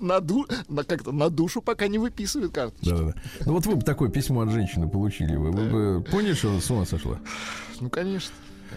На, 0.00 0.20
ду... 0.20 0.46
на, 0.68 0.84
как-то 0.84 1.12
на 1.12 1.30
душу 1.30 1.62
пока 1.62 1.88
не 1.88 1.98
выписывают 1.98 2.52
карточки. 2.52 2.90
Да-да-да. 2.90 3.14
Ну 3.44 3.52
вот 3.54 3.66
вы 3.66 3.76
бы 3.76 3.82
такое 3.82 4.10
письмо 4.10 4.42
от 4.42 4.50
женщины 4.50 4.88
получили, 4.88 5.36
вы, 5.36 5.50
вы 5.50 5.70
бы 6.00 6.04
поняли, 6.04 6.34
что 6.34 6.60
с 6.60 6.70
ума 6.70 6.84
сошла? 6.84 7.18
Ну, 7.80 7.90
конечно. 7.90 8.34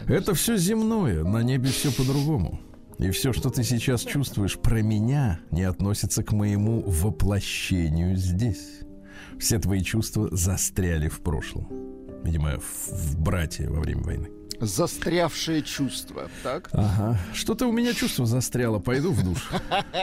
Это 0.07 0.33
все 0.33 0.57
земное, 0.57 1.23
на 1.23 1.43
небе 1.43 1.69
все 1.69 1.91
по-другому. 1.91 2.59
И 2.99 3.11
все, 3.11 3.31
что 3.31 3.49
ты 3.49 3.63
сейчас 3.63 4.01
чувствуешь 4.01 4.57
про 4.57 4.81
меня, 4.81 5.39
не 5.51 5.63
относится 5.63 6.21
к 6.21 6.33
моему 6.33 6.81
воплощению 6.81 8.17
здесь. 8.17 8.81
Все 9.39 9.57
твои 9.57 9.81
чувства 9.81 10.27
застряли 10.31 11.07
в 11.07 11.21
прошлом. 11.21 11.67
Видимо, 12.23 12.59
в, 12.59 12.91
в 12.91 13.19
брате 13.19 13.69
во 13.69 13.79
время 13.79 14.03
войны. 14.03 14.29
Застрявшее 14.59 15.61
чувство. 15.61 16.29
Так? 16.43 16.67
Ага. 16.73 17.17
Что-то 17.33 17.67
у 17.67 17.71
меня 17.71 17.93
чувство 17.93 18.25
застряло. 18.25 18.79
Пойду 18.79 19.13
в 19.13 19.23
душ. 19.23 19.49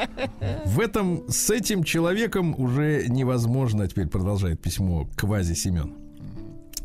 В 0.65 0.81
этом, 0.81 1.29
с 1.29 1.51
этим 1.51 1.85
человеком 1.85 2.59
уже 2.59 3.05
невозможно, 3.09 3.87
теперь 3.87 4.07
продолжает 4.07 4.63
письмо 4.63 5.07
Квази 5.17 5.53
Семен. 5.53 6.06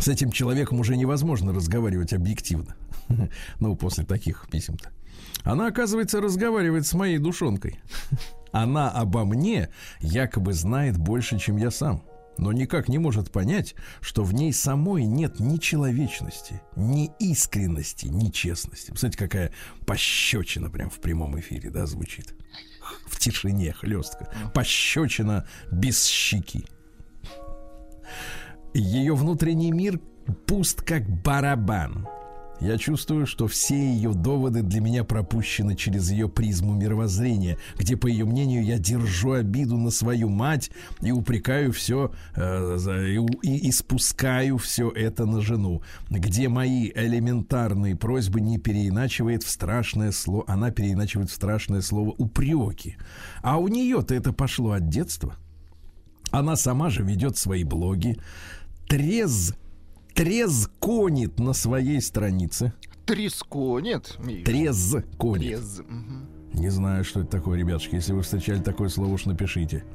С 0.01 0.07
этим 0.07 0.31
человеком 0.31 0.79
уже 0.79 0.97
невозможно 0.97 1.53
разговаривать 1.53 2.13
объективно. 2.13 2.75
Ну, 3.59 3.75
после 3.75 4.03
таких 4.03 4.47
писем-то. 4.49 4.89
Она, 5.43 5.67
оказывается, 5.67 6.21
разговаривает 6.21 6.87
с 6.87 6.93
моей 6.93 7.19
душонкой. 7.19 7.79
Она 8.51 8.89
обо 8.89 9.25
мне 9.25 9.69
якобы 9.99 10.53
знает 10.53 10.97
больше, 10.97 11.37
чем 11.37 11.57
я 11.57 11.69
сам. 11.69 12.03
Но 12.37 12.51
никак 12.51 12.89
не 12.89 12.97
может 12.97 13.31
понять, 13.31 13.75
что 13.99 14.23
в 14.23 14.33
ней 14.33 14.53
самой 14.53 15.03
нет 15.03 15.39
ни 15.39 15.57
человечности, 15.57 16.61
ни 16.75 17.11
искренности, 17.19 18.07
ни 18.07 18.29
честности. 18.29 18.87
Представляете, 18.87 19.19
какая 19.19 19.51
пощечина 19.85 20.71
прям 20.71 20.89
в 20.89 20.99
прямом 20.99 21.39
эфире, 21.39 21.69
да, 21.69 21.85
звучит. 21.85 22.33
В 23.05 23.19
тишине 23.19 23.73
хлестка. 23.73 24.33
Пощечина 24.55 25.45
без 25.71 26.05
щеки. 26.05 26.65
Ее 28.73 29.15
внутренний 29.15 29.71
мир 29.71 29.99
пуст, 30.45 30.81
как 30.81 31.07
барабан. 31.23 32.07
Я 32.62 32.77
чувствую, 32.77 33.25
что 33.25 33.47
все 33.47 33.73
ее 33.75 34.13
доводы 34.13 34.62
для 34.62 34.81
меня 34.81 35.03
пропущены 35.03 35.75
через 35.75 36.12
ее 36.12 36.29
призму 36.29 36.75
мировоззрения, 36.75 37.57
где, 37.75 37.97
по 37.97 38.05
ее 38.05 38.23
мнению, 38.23 38.63
я 38.63 38.77
держу 38.77 39.31
обиду 39.31 39.77
на 39.77 39.89
свою 39.89 40.29
мать 40.29 40.69
и 41.01 41.12
упрекаю 41.12 41.73
все 41.73 42.12
э, 42.36 42.77
и- 43.41 43.67
и 43.67 43.71
спускаю 43.71 44.60
все 44.60 44.91
это 44.91 45.25
на 45.25 45.41
жену, 45.41 45.81
где 46.12 46.49
мои 46.49 46.91
элементарные 46.93 47.95
просьбы 47.95 48.41
не 48.41 48.60
переиначивает 48.60 49.41
в 49.41 49.49
страшное 49.49 50.12
слово, 50.12 50.43
она 50.47 50.69
переиначивает 50.69 51.31
в 51.31 51.34
страшное 51.34 51.81
слово 51.81 52.12
упреки. 52.12 52.95
А 53.41 53.57
у 53.57 53.67
нее-то 53.69 54.13
это 54.13 54.34
пошло 54.34 54.73
от 54.73 54.88
детства. 54.88 55.36
Она 56.29 56.55
сама 56.55 56.89
же 56.91 57.03
ведет 57.03 57.38
свои 57.38 57.63
блоги, 57.63 58.17
трез, 58.91 59.54
трезконит 60.13 61.39
на 61.39 61.54
своей 61.54 62.01
странице. 62.01 62.73
Треско, 63.06 63.80
нет? 63.80 64.17
Миш? 64.19 64.43
Трезконит. 64.43 65.47
Трез. 65.47 65.80
мгм. 65.88 66.27
Не 66.54 66.67
знаю, 66.67 67.06
что 67.06 67.21
это 67.21 67.30
такое, 67.30 67.58
ребятушки. 67.58 67.95
Если 67.95 68.12
вы 68.12 68.21
встречали 68.21 68.60
такое 68.60 68.89
слово, 68.89 69.13
уж 69.13 69.23
напишите. 69.23 69.86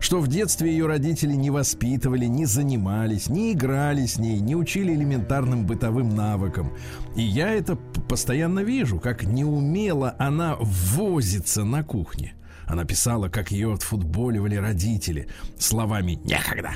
Что 0.00 0.20
в 0.20 0.28
детстве 0.28 0.70
ее 0.70 0.86
родители 0.86 1.34
не 1.34 1.50
воспитывали, 1.50 2.24
не 2.24 2.46
занимались, 2.46 3.28
не 3.28 3.52
играли 3.52 4.06
с 4.06 4.16
ней, 4.16 4.40
не 4.40 4.56
учили 4.56 4.94
элементарным 4.94 5.66
бытовым 5.66 6.16
навыкам. 6.16 6.72
И 7.14 7.20
я 7.20 7.50
это 7.50 7.76
постоянно 8.08 8.60
вижу, 8.60 8.98
как 8.98 9.24
неумело 9.24 10.16
она 10.18 10.56
возится 10.58 11.62
на 11.64 11.84
кухне. 11.84 12.32
Она 12.64 12.86
писала, 12.86 13.28
как 13.28 13.50
ее 13.50 13.74
отфутболивали 13.74 14.56
родители 14.56 15.28
словами 15.58 16.12
«некогда» 16.24 16.72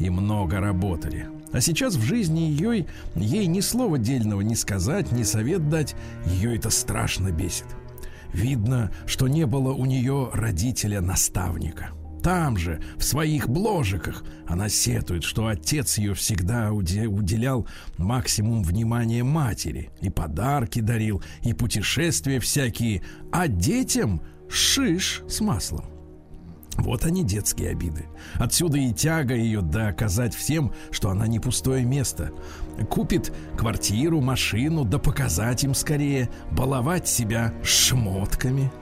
и 0.00 0.10
много 0.10 0.58
работали. 0.58 1.28
А 1.52 1.60
сейчас 1.60 1.94
в 1.94 2.02
жизни 2.02 2.40
ее, 2.40 2.86
ей 3.14 3.46
ни 3.46 3.60
слова 3.60 3.98
дельного 3.98 4.40
не 4.40 4.56
сказать, 4.56 5.12
ни 5.12 5.22
совет 5.22 5.68
дать, 5.68 5.94
ее 6.26 6.56
это 6.56 6.70
страшно 6.70 7.30
бесит. 7.30 7.66
Видно, 8.32 8.90
что 9.06 9.28
не 9.28 9.46
было 9.46 9.72
у 9.72 9.84
нее 9.84 10.30
родителя-наставника. 10.32 11.90
Там 12.22 12.56
же, 12.58 12.82
в 12.98 13.02
своих 13.02 13.48
бложиках, 13.48 14.24
она 14.46 14.68
сетует, 14.68 15.24
что 15.24 15.46
отец 15.46 15.96
ее 15.98 16.14
всегда 16.14 16.68
уде- 16.68 17.06
уделял 17.06 17.66
максимум 17.96 18.62
внимания 18.62 19.24
матери, 19.24 19.90
и 20.02 20.10
подарки 20.10 20.80
дарил, 20.80 21.22
и 21.42 21.54
путешествия 21.54 22.38
всякие, 22.38 23.02
а 23.32 23.48
детям 23.48 24.20
шиш 24.48 25.22
с 25.28 25.40
маслом. 25.40 25.89
Вот 26.80 27.04
они 27.04 27.24
детские 27.24 27.70
обиды. 27.70 28.06
Отсюда 28.34 28.78
и 28.78 28.92
тяга 28.92 29.34
ее 29.34 29.60
доказать 29.60 30.34
всем, 30.34 30.72
что 30.90 31.10
она 31.10 31.26
не 31.26 31.38
пустое 31.38 31.84
место. 31.84 32.32
Купит 32.88 33.32
квартиру, 33.56 34.20
машину, 34.20 34.84
да 34.84 34.98
показать 34.98 35.62
им 35.62 35.74
скорее, 35.74 36.30
баловать 36.50 37.06
себя 37.06 37.52
шмотками. 37.62 38.72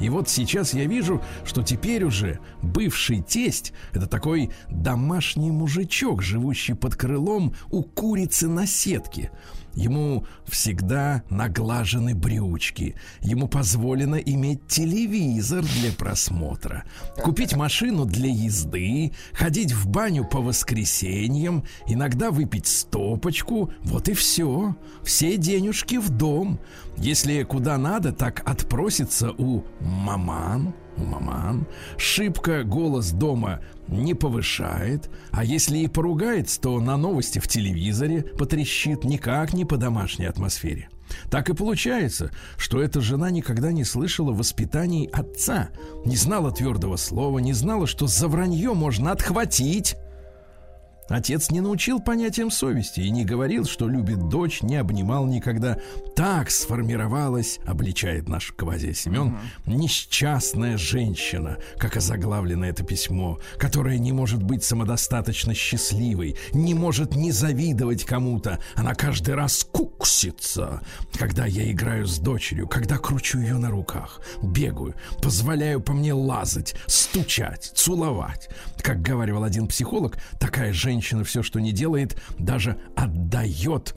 И 0.00 0.08
вот 0.08 0.28
сейчас 0.28 0.74
я 0.74 0.86
вижу, 0.86 1.20
что 1.44 1.62
теперь 1.62 2.04
уже 2.04 2.38
бывший 2.62 3.20
тесть— 3.20 3.72
это 3.92 4.06
такой 4.06 4.50
домашний 4.70 5.50
мужичок, 5.50 6.22
живущий 6.22 6.74
под 6.74 6.94
крылом 6.94 7.54
у 7.70 7.82
курицы 7.82 8.48
на 8.48 8.66
сетке. 8.66 9.32
Ему 9.78 10.26
всегда 10.44 11.22
наглажены 11.30 12.12
брючки. 12.12 12.96
Ему 13.20 13.46
позволено 13.46 14.16
иметь 14.16 14.66
телевизор 14.66 15.62
для 15.62 15.92
просмотра, 15.92 16.82
купить 17.22 17.54
машину 17.54 18.04
для 18.04 18.28
езды, 18.28 19.12
ходить 19.32 19.72
в 19.72 19.86
баню 19.86 20.24
по 20.24 20.40
воскресеньям, 20.40 21.62
иногда 21.86 22.32
выпить 22.32 22.66
стопочку. 22.66 23.72
Вот 23.84 24.08
и 24.08 24.14
все. 24.14 24.74
Все 25.04 25.36
денежки 25.36 25.98
в 25.98 26.10
дом. 26.10 26.58
Если 26.96 27.44
куда 27.44 27.78
надо, 27.78 28.12
так 28.12 28.42
отпросится 28.50 29.30
у 29.30 29.62
маман. 29.78 30.74
У 30.96 31.04
маман. 31.04 31.68
Шибко 31.96 32.64
голос 32.64 33.12
дома 33.12 33.60
не 33.88 34.14
повышает, 34.14 35.10
а 35.30 35.44
если 35.44 35.78
и 35.78 35.88
поругается, 35.88 36.60
то 36.60 36.80
на 36.80 36.96
новости 36.96 37.38
в 37.38 37.48
телевизоре 37.48 38.22
потрещит 38.22 39.04
никак 39.04 39.52
не 39.52 39.64
по 39.64 39.76
домашней 39.76 40.26
атмосфере. 40.26 40.88
Так 41.30 41.48
и 41.48 41.54
получается, 41.54 42.30
что 42.56 42.82
эта 42.82 43.00
жена 43.00 43.30
никогда 43.30 43.72
не 43.72 43.84
слышала 43.84 44.32
воспитаний 44.32 45.06
отца, 45.06 45.70
не 46.04 46.16
знала 46.16 46.52
твердого 46.52 46.96
слова, 46.96 47.38
не 47.38 47.52
знала, 47.52 47.86
что 47.86 48.06
за 48.06 48.28
вранье 48.28 48.74
можно 48.74 49.12
отхватить. 49.12 49.96
Отец 51.08 51.50
не 51.50 51.60
научил 51.60 52.00
понятиям 52.00 52.50
совести 52.50 53.00
и 53.00 53.10
не 53.10 53.24
говорил, 53.24 53.64
что 53.64 53.88
любит 53.88 54.28
дочь, 54.28 54.62
не 54.62 54.76
обнимал 54.76 55.26
никогда. 55.26 55.78
Так 56.14 56.50
сформировалась, 56.50 57.60
обличает 57.64 58.28
наш 58.28 58.52
Квазия 58.52 58.92
Семен, 58.92 59.38
несчастная 59.64 60.76
женщина, 60.76 61.56
как 61.78 61.96
озаглавлено 61.96 62.66
это 62.66 62.84
письмо, 62.84 63.38
которая 63.56 63.98
не 63.98 64.12
может 64.12 64.42
быть 64.42 64.62
самодостаточно 64.64 65.54
счастливой, 65.54 66.36
не 66.52 66.74
может 66.74 67.16
не 67.16 67.32
завидовать 67.32 68.04
кому-то. 68.04 68.58
Она 68.74 68.94
каждый 68.94 69.34
раз 69.34 69.64
куксится, 69.64 70.82
когда 71.18 71.46
я 71.46 71.70
играю 71.70 72.06
с 72.06 72.18
дочерью, 72.18 72.68
когда 72.68 72.98
кручу 72.98 73.38
ее 73.38 73.56
на 73.56 73.70
руках, 73.70 74.20
бегаю, 74.42 74.94
позволяю 75.22 75.80
по 75.80 75.94
мне 75.94 76.12
лазать, 76.12 76.74
стучать, 76.86 77.72
целовать. 77.74 78.50
Как 78.82 79.00
говаривал 79.00 79.44
один 79.44 79.68
психолог, 79.68 80.18
такая 80.38 80.72
женщина 80.72 80.97
все, 81.24 81.42
что 81.42 81.60
не 81.60 81.72
делает, 81.72 82.20
даже 82.38 82.78
отдает 82.96 83.94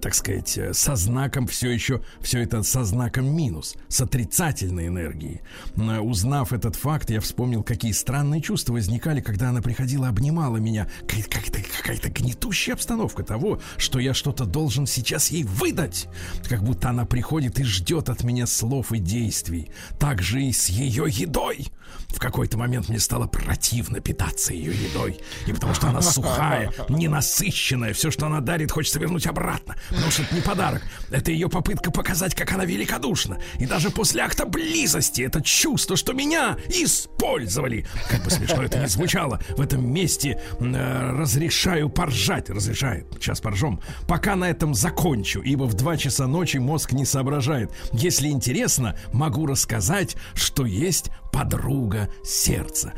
так 0.00 0.14
сказать, 0.14 0.56
э, 0.56 0.72
со 0.72 0.96
знаком 0.96 1.46
все 1.46 1.70
еще, 1.70 2.02
все 2.20 2.40
это 2.42 2.62
со 2.62 2.84
знаком 2.84 3.26
минус, 3.34 3.74
с 3.88 4.00
отрицательной 4.00 4.88
энергией. 4.88 5.42
М, 5.76 6.04
Узнав 6.04 6.52
этот 6.52 6.76
факт, 6.76 7.10
я 7.10 7.20
вспомнил, 7.20 7.62
какие 7.62 7.92
странные 7.92 8.40
чувства 8.40 8.74
возникали, 8.74 9.20
когда 9.20 9.50
она 9.50 9.60
приходила, 9.60 10.08
обнимала 10.08 10.56
меня. 10.56 10.88
Какая-то 11.06 12.10
гнетущая 12.10 12.74
обстановка 12.74 13.22
того, 13.22 13.60
что 13.76 13.98
я 13.98 14.14
что-то 14.14 14.46
должен 14.46 14.86
сейчас 14.86 15.30
ей 15.30 15.44
выдать. 15.44 16.08
Как 16.48 16.62
будто 16.62 16.90
она 16.90 17.04
приходит 17.04 17.60
и 17.60 17.64
ждет 17.64 18.08
от 18.08 18.24
меня 18.24 18.46
слов 18.46 18.92
и 18.92 18.98
действий. 18.98 19.70
Так 19.98 20.22
же 20.22 20.42
и 20.42 20.52
с 20.52 20.68
ее 20.68 21.04
едой. 21.08 21.68
В 22.08 22.18
какой-то 22.18 22.56
момент 22.56 22.88
мне 22.88 22.98
стало 22.98 23.26
противно 23.26 24.00
питаться 24.00 24.54
ее 24.54 24.72
едой. 24.72 25.18
И 25.46 25.52
потому 25.52 25.74
что 25.74 25.88
она 25.88 26.00
сухая, 26.00 26.72
ненасыщенная, 26.88 27.92
все, 27.92 28.10
что 28.10 28.26
она 28.26 28.40
дарит, 28.40 28.70
хочется 28.70 28.98
вернуть 28.98 29.26
обратно. 29.26 29.76
Потому 29.90 30.10
что 30.10 30.22
это 30.22 30.34
не 30.34 30.40
подарок. 30.40 30.82
Это 31.10 31.30
ее 31.32 31.48
попытка 31.48 31.90
показать, 31.90 32.34
как 32.34 32.52
она 32.52 32.64
великодушна. 32.64 33.38
И 33.58 33.66
даже 33.66 33.90
после 33.90 34.22
акта 34.22 34.46
близости 34.46 35.22
это 35.22 35.40
чувство, 35.42 35.96
что 35.96 36.12
меня 36.12 36.56
использовали. 36.68 37.86
Как 38.08 38.22
бы 38.24 38.30
смешно 38.30 38.62
это 38.62 38.78
ни 38.78 38.86
звучало, 38.86 39.40
в 39.56 39.60
этом 39.60 39.90
месте 39.92 40.40
э, 40.60 41.10
разрешаю 41.10 41.88
поржать. 41.88 42.50
Разрешает. 42.50 43.06
Сейчас 43.14 43.40
поржем. 43.40 43.80
Пока 44.06 44.36
на 44.36 44.48
этом 44.48 44.74
закончу, 44.74 45.40
ибо 45.40 45.64
в 45.64 45.74
2 45.74 45.96
часа 45.96 46.26
ночи 46.26 46.58
мозг 46.58 46.92
не 46.92 47.04
соображает. 47.04 47.72
Если 47.92 48.28
интересно, 48.28 48.96
могу 49.12 49.46
рассказать, 49.46 50.16
что 50.34 50.64
есть 50.66 51.10
подруга 51.32 51.83
сердца. 52.24 52.92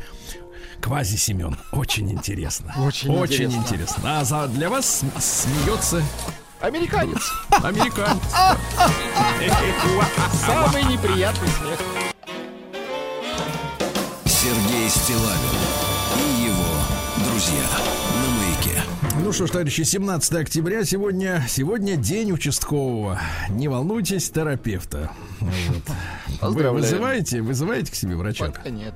Квази 0.81 1.15
Семен, 1.17 1.57
очень 1.71 2.11
интересно. 2.11 2.73
Очень 2.77 3.09
очень 3.17 3.45
интересно. 3.45 3.57
интересно. 4.03 4.19
А 4.19 4.23
за, 4.23 4.47
для 4.47 4.69
вас 4.69 4.99
см- 4.99 5.19
смеется 5.21 6.03
Американец. 6.61 7.31
американец. 7.49 8.21
Самый 10.45 10.83
неприятный 10.83 11.47
смех. 11.49 11.79
Сергей 14.25 14.89
Стилавин 14.89 15.86
Ну 19.27 19.33
что 19.33 19.45
ж, 19.45 19.51
товарищи, 19.51 19.83
17 19.83 20.33
октября 20.35 20.85
сегодня, 20.85 21.43
сегодня 21.49 21.97
день 21.97 22.31
участкового. 22.31 23.19
Не 23.49 23.67
волнуйтесь, 23.67 24.29
терапевта. 24.29 25.11
Вот. 25.41 26.53
Вы 26.53 26.71
вызываете, 26.71 27.41
вызываете 27.41 27.91
к 27.91 27.95
себе 27.95 28.15
врача? 28.15 28.45
Пока 28.45 28.69
нет. 28.69 28.95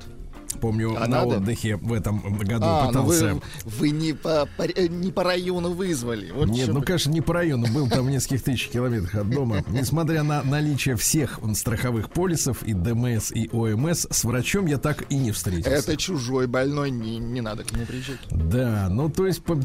Помню, 0.62 0.94
А 0.96 1.08
на 1.08 1.24
надо? 1.24 1.36
отдыхе 1.38 1.74
в 1.76 1.92
этом 1.92 2.20
году 2.38 2.64
А, 2.64 2.82
ну 2.84 2.88
пытался. 3.02 3.34
вы, 3.34 3.40
вы 3.64 3.90
не, 3.90 4.12
по, 4.12 4.48
по- 4.56 4.62
э, 4.62 4.86
не 4.86 5.10
по 5.10 5.24
району 5.24 5.72
вызвали. 5.72 6.30
Вот 6.30 6.48
Нет, 6.48 6.68
ну, 6.68 6.78
вы- 6.78 6.84
конечно, 6.86 7.10
не 7.10 7.20
по 7.20 7.34
району, 7.34 7.66
был 7.66 7.88
там 7.90 8.06
в 8.06 8.10
нескольких 8.10 8.44
тысяч 8.44 8.68
километрах 8.68 9.12
от 9.16 9.28
дома. 9.28 9.64
Несмотря 9.68 10.22
на 10.22 10.42
наличие 10.44 10.94
всех 10.94 11.40
страховых 11.54 12.10
полисов 12.10 12.62
и 12.62 12.74
ДМС, 12.74 13.32
и 13.32 13.50
ОМС, 13.52 14.06
с 14.08 14.22
врачом 14.22 14.66
я 14.66 14.78
так 14.78 15.04
и 15.10 15.16
не 15.16 15.32
встретился. 15.32 15.70
Это 15.70 15.96
чужой 15.96 16.46
больной, 16.46 16.92
не, 16.92 17.18
не 17.18 17.40
надо 17.40 17.64
к 17.64 17.72
нему 17.72 17.84
приезжать. 17.84 18.20
Да, 18.30 18.86
ну 18.88 19.10
то 19.10 19.26
есть, 19.26 19.42
по- 19.42 19.58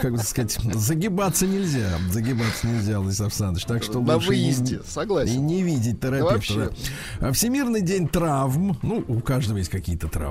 как 0.00 0.10
бы 0.14 0.18
сказать, 0.18 0.58
загибаться 0.74 1.46
нельзя. 1.46 1.96
Загибаться 2.10 2.66
нельзя, 2.66 2.98
Владислав 2.98 3.28
Александрович. 3.28 3.66
Так 3.66 3.84
что 3.84 4.00
На 4.00 4.14
лучше 4.16 4.34
и 4.34 4.38
не- 4.38 4.44
выезде, 4.46 4.74
И 4.76 4.80
согласен. 4.90 5.46
не 5.46 5.62
видеть 5.62 6.00
терапевта. 6.00 6.34
вообще. 6.34 6.70
да. 7.20 7.28
А 7.28 7.32
Всемирный 7.32 7.82
день 7.82 8.08
травм. 8.08 8.76
Ну, 8.82 9.04
у 9.06 9.20
каждого 9.20 9.58
есть 9.58 9.70
какие-то 9.70 10.08
травмы. 10.08 10.23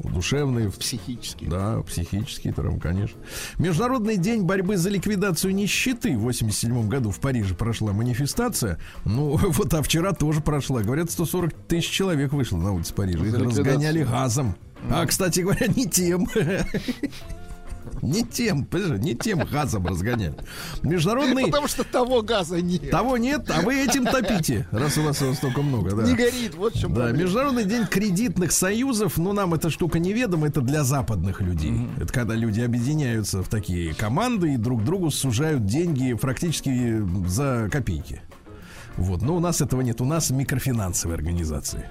Душевные, 0.00 0.68
в- 0.68 0.76
Психически. 0.78 1.46
да, 1.46 1.82
психические 1.82 2.52
травмы, 2.52 2.78
конечно. 2.78 3.18
Международный 3.58 4.16
день 4.16 4.42
борьбы 4.42 4.76
за 4.76 4.90
ликвидацию 4.90 5.54
нищеты 5.54 6.16
в 6.16 6.20
87 6.20 6.88
году 6.88 7.10
в 7.10 7.18
Париже 7.18 7.54
прошла 7.54 7.92
манифестация. 7.92 8.78
Ну, 9.04 9.36
вот, 9.42 9.72
а 9.74 9.82
вчера 9.82 10.12
тоже 10.12 10.40
прошла. 10.40 10.82
Говорят, 10.82 11.10
140 11.10 11.52
тысяч 11.66 11.90
человек 11.90 12.32
вышло 12.32 12.58
на 12.58 12.72
улице 12.72 12.94
Парижа. 12.94 13.24
Их 13.24 13.34
разгоняли 13.38 14.04
газом. 14.04 14.54
А, 14.90 15.04
кстати 15.06 15.40
говоря, 15.40 15.66
не 15.68 15.86
тем. 15.88 16.28
Не 18.02 18.22
тем, 18.22 18.68
не 19.00 19.14
тем 19.14 19.44
газом 19.44 19.86
разгоняли. 19.86 20.36
Международный... 20.82 21.44
Потому 21.46 21.68
что 21.68 21.84
того 21.84 22.22
газа 22.22 22.60
нет. 22.60 22.90
Того 22.90 23.16
нет, 23.16 23.50
а 23.50 23.62
вы 23.62 23.76
этим 23.76 24.06
топите, 24.06 24.66
раз 24.70 24.98
у 24.98 25.02
вас 25.02 25.20
его 25.20 25.34
столько 25.34 25.62
много, 25.62 25.94
да. 25.94 26.02
Не 26.02 26.14
горит, 26.14 26.54
вот 26.54 26.74
в 26.74 26.80
чем 26.80 26.94
Да, 26.94 27.02
проблема. 27.02 27.24
Международный 27.24 27.64
день 27.64 27.86
кредитных 27.86 28.52
союзов, 28.52 29.16
ну, 29.16 29.32
нам 29.32 29.54
эта 29.54 29.70
штука 29.70 29.98
неведома, 29.98 30.48
это 30.48 30.60
для 30.60 30.84
западных 30.84 31.40
людей. 31.40 31.88
Это 32.00 32.12
когда 32.12 32.34
люди 32.34 32.60
объединяются 32.60 33.42
в 33.42 33.48
такие 33.48 33.94
команды 33.94 34.54
и 34.54 34.56
друг 34.56 34.84
другу 34.84 35.10
сужают 35.10 35.66
деньги 35.66 36.14
практически 36.14 37.02
за 37.26 37.68
копейки. 37.70 38.20
Вот, 38.96 39.20
но 39.22 39.36
у 39.36 39.40
нас 39.40 39.60
этого 39.60 39.82
нет, 39.82 40.00
у 40.00 40.04
нас 40.04 40.30
микрофинансовые 40.30 41.16
организации. 41.16 41.84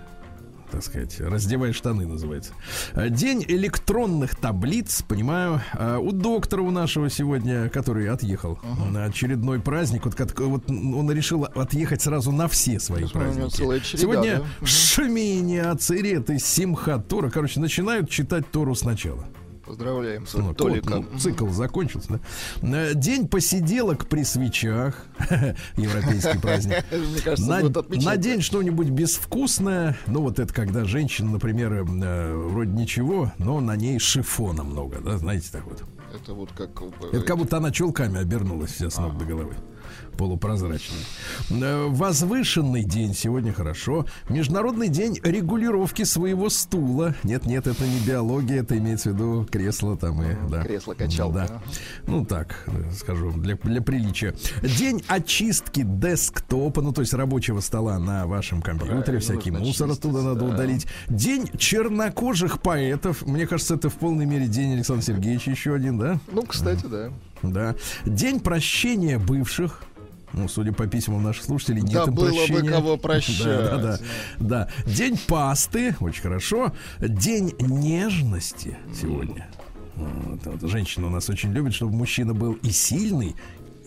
Так 0.71 0.83
сказать, 0.83 1.19
раздевай 1.19 1.71
штаны 1.73 2.05
называется. 2.07 2.51
Э, 2.93 3.09
День 3.09 3.45
электронных 3.47 4.35
таблиц, 4.35 5.03
понимаю. 5.03 5.61
э, 5.73 5.97
У 5.97 6.11
доктора 6.11 6.61
у 6.63 6.71
нашего 6.71 7.09
сегодня, 7.09 7.69
который 7.69 8.09
отъехал 8.09 8.59
на 8.91 9.05
очередной 9.05 9.59
праздник, 9.59 10.05
вот, 10.05 10.15
как- 10.15 10.39
вот 10.39 10.69
он 10.69 11.09
решил 11.11 11.43
отъехать 11.45 12.01
сразу 12.01 12.31
на 12.31 12.47
все 12.47 12.79
свои 12.79 13.05
праздники. 13.07 13.49
череда, 13.79 14.01
Сегодня 14.01 14.37
да? 14.37 14.43
Мгм. 14.59 14.65
Шемения, 14.67 15.71
Ацереты, 15.71 16.39
Симхат, 16.39 17.07
Тора. 17.07 17.29
Короче, 17.29 17.59
начинают 17.59 18.09
читать 18.09 18.49
Тору 18.51 18.75
сначала. 18.75 19.25
Поздравляем 19.65 20.27
с 20.27 20.31
Сынок, 20.31 20.57
Толиком. 20.57 21.07
ну, 21.11 21.19
цикл 21.19 21.47
закончился, 21.49 22.19
да? 22.61 22.89
Э, 22.89 22.93
День 22.93 23.27
посиделок 23.27 24.07
при 24.07 24.23
свечах. 24.23 25.05
Европейский 25.75 26.37
праздник. 26.37 26.85
Кажется, 27.23 27.49
На, 27.49 27.61
на 28.03 28.17
день 28.17 28.41
что-нибудь 28.41 28.89
безвкусное. 28.89 29.97
Ну, 30.07 30.21
вот 30.21 30.37
это 30.39 30.53
когда 30.53 30.85
женщина, 30.85 31.31
например, 31.31 31.73
э, 31.73 31.83
вроде 31.83 32.71
ничего, 32.71 33.31
но 33.39 33.59
на 33.59 33.75
ней 33.75 33.97
шифона 33.99 34.63
много, 34.63 34.99
да, 35.01 35.17
знаете, 35.17 35.49
так 35.51 35.65
вот. 35.65 35.83
Это 36.13 36.33
вот 36.33 36.51
как... 36.51 36.69
э, 36.81 36.89
Это 37.13 37.25
как 37.25 37.37
будто 37.37 37.57
она 37.57 37.71
челками 37.71 38.19
обернулась 38.19 38.71
вся 38.71 38.89
с 38.89 38.97
ног 38.97 39.17
до 39.17 39.25
головы. 39.25 39.55
Полупрозрачный. 40.17 40.99
Э, 41.49 41.87
Возвышенный 41.89 42.83
день 42.83 43.13
сегодня 43.13 43.53
хорошо. 43.53 44.05
Международный 44.29 44.87
день 44.87 45.19
регулировки 45.23 46.03
своего 46.03 46.49
стула. 46.49 47.15
Нет, 47.23 47.45
нет, 47.45 47.67
это 47.67 47.85
не 47.85 47.99
биология, 47.99 48.61
это 48.61 48.77
имеется 48.77 49.11
в 49.11 49.13
виду 49.13 49.47
кресло 49.51 49.97
там 49.97 50.21
и 50.21 50.35
да. 50.49 50.63
Кресло-качалка. 50.63 51.47
Да. 51.47 51.61
Ну 52.07 52.25
так, 52.25 52.63
э, 52.67 52.91
скажу, 52.97 53.31
для, 53.31 53.55
для 53.55 53.81
приличия. 53.81 54.33
День 54.63 55.03
очистки 55.07 55.83
десктопа, 55.83 56.81
ну 56.81 56.93
то 56.93 57.01
есть 57.01 57.13
рабочего 57.13 57.59
стола 57.59 57.99
на 57.99 58.25
вашем 58.27 58.61
компьютере. 58.61 59.01
Правильно, 59.01 59.19
Всякий 59.19 59.51
мусор 59.51 59.89
чистить, 59.89 60.05
оттуда 60.05 60.21
надо 60.21 60.41
да. 60.41 60.45
удалить. 60.53 60.87
День 61.09 61.49
чернокожих 61.57 62.61
поэтов. 62.61 63.25
Мне 63.25 63.47
кажется, 63.47 63.75
это 63.75 63.89
в 63.89 63.95
полной 63.95 64.25
мере 64.25 64.47
день 64.47 64.73
Александра 64.73 65.03
Сергеевича 65.03 65.51
еще 65.51 65.73
один, 65.75 65.97
да? 65.97 66.19
Ну, 66.31 66.43
кстати, 66.43 66.85
да. 66.85 67.11
Да. 67.43 67.75
День 68.05 68.39
прощения 68.39 69.19
бывших. 69.19 69.83
Ну, 70.33 70.47
судя 70.47 70.73
по 70.73 70.85
письмам 70.87 71.23
наших 71.23 71.45
слушателей, 71.45 71.81
нет 71.81 71.93
Да 71.93 72.03
им 72.03 72.13
было 72.15 72.29
бы 72.29 72.35
прощения. 72.35 72.69
кого 72.71 72.97
прощать. 72.97 73.37
Да, 73.45 73.77
да, 73.77 73.77
да, 73.77 73.99
да. 74.39 74.69
День 74.85 75.17
пасты, 75.27 75.95
очень 75.99 76.21
хорошо. 76.21 76.73
День 76.99 77.53
нежности 77.59 78.77
сегодня. 78.93 79.47
Вот, 79.95 80.45
вот 80.45 80.69
женщина 80.69 81.07
у 81.07 81.09
нас 81.09 81.29
очень 81.29 81.51
любит, 81.53 81.73
чтобы 81.73 81.93
мужчина 81.95 82.33
был 82.33 82.53
и 82.53 82.69
сильный, 82.71 83.33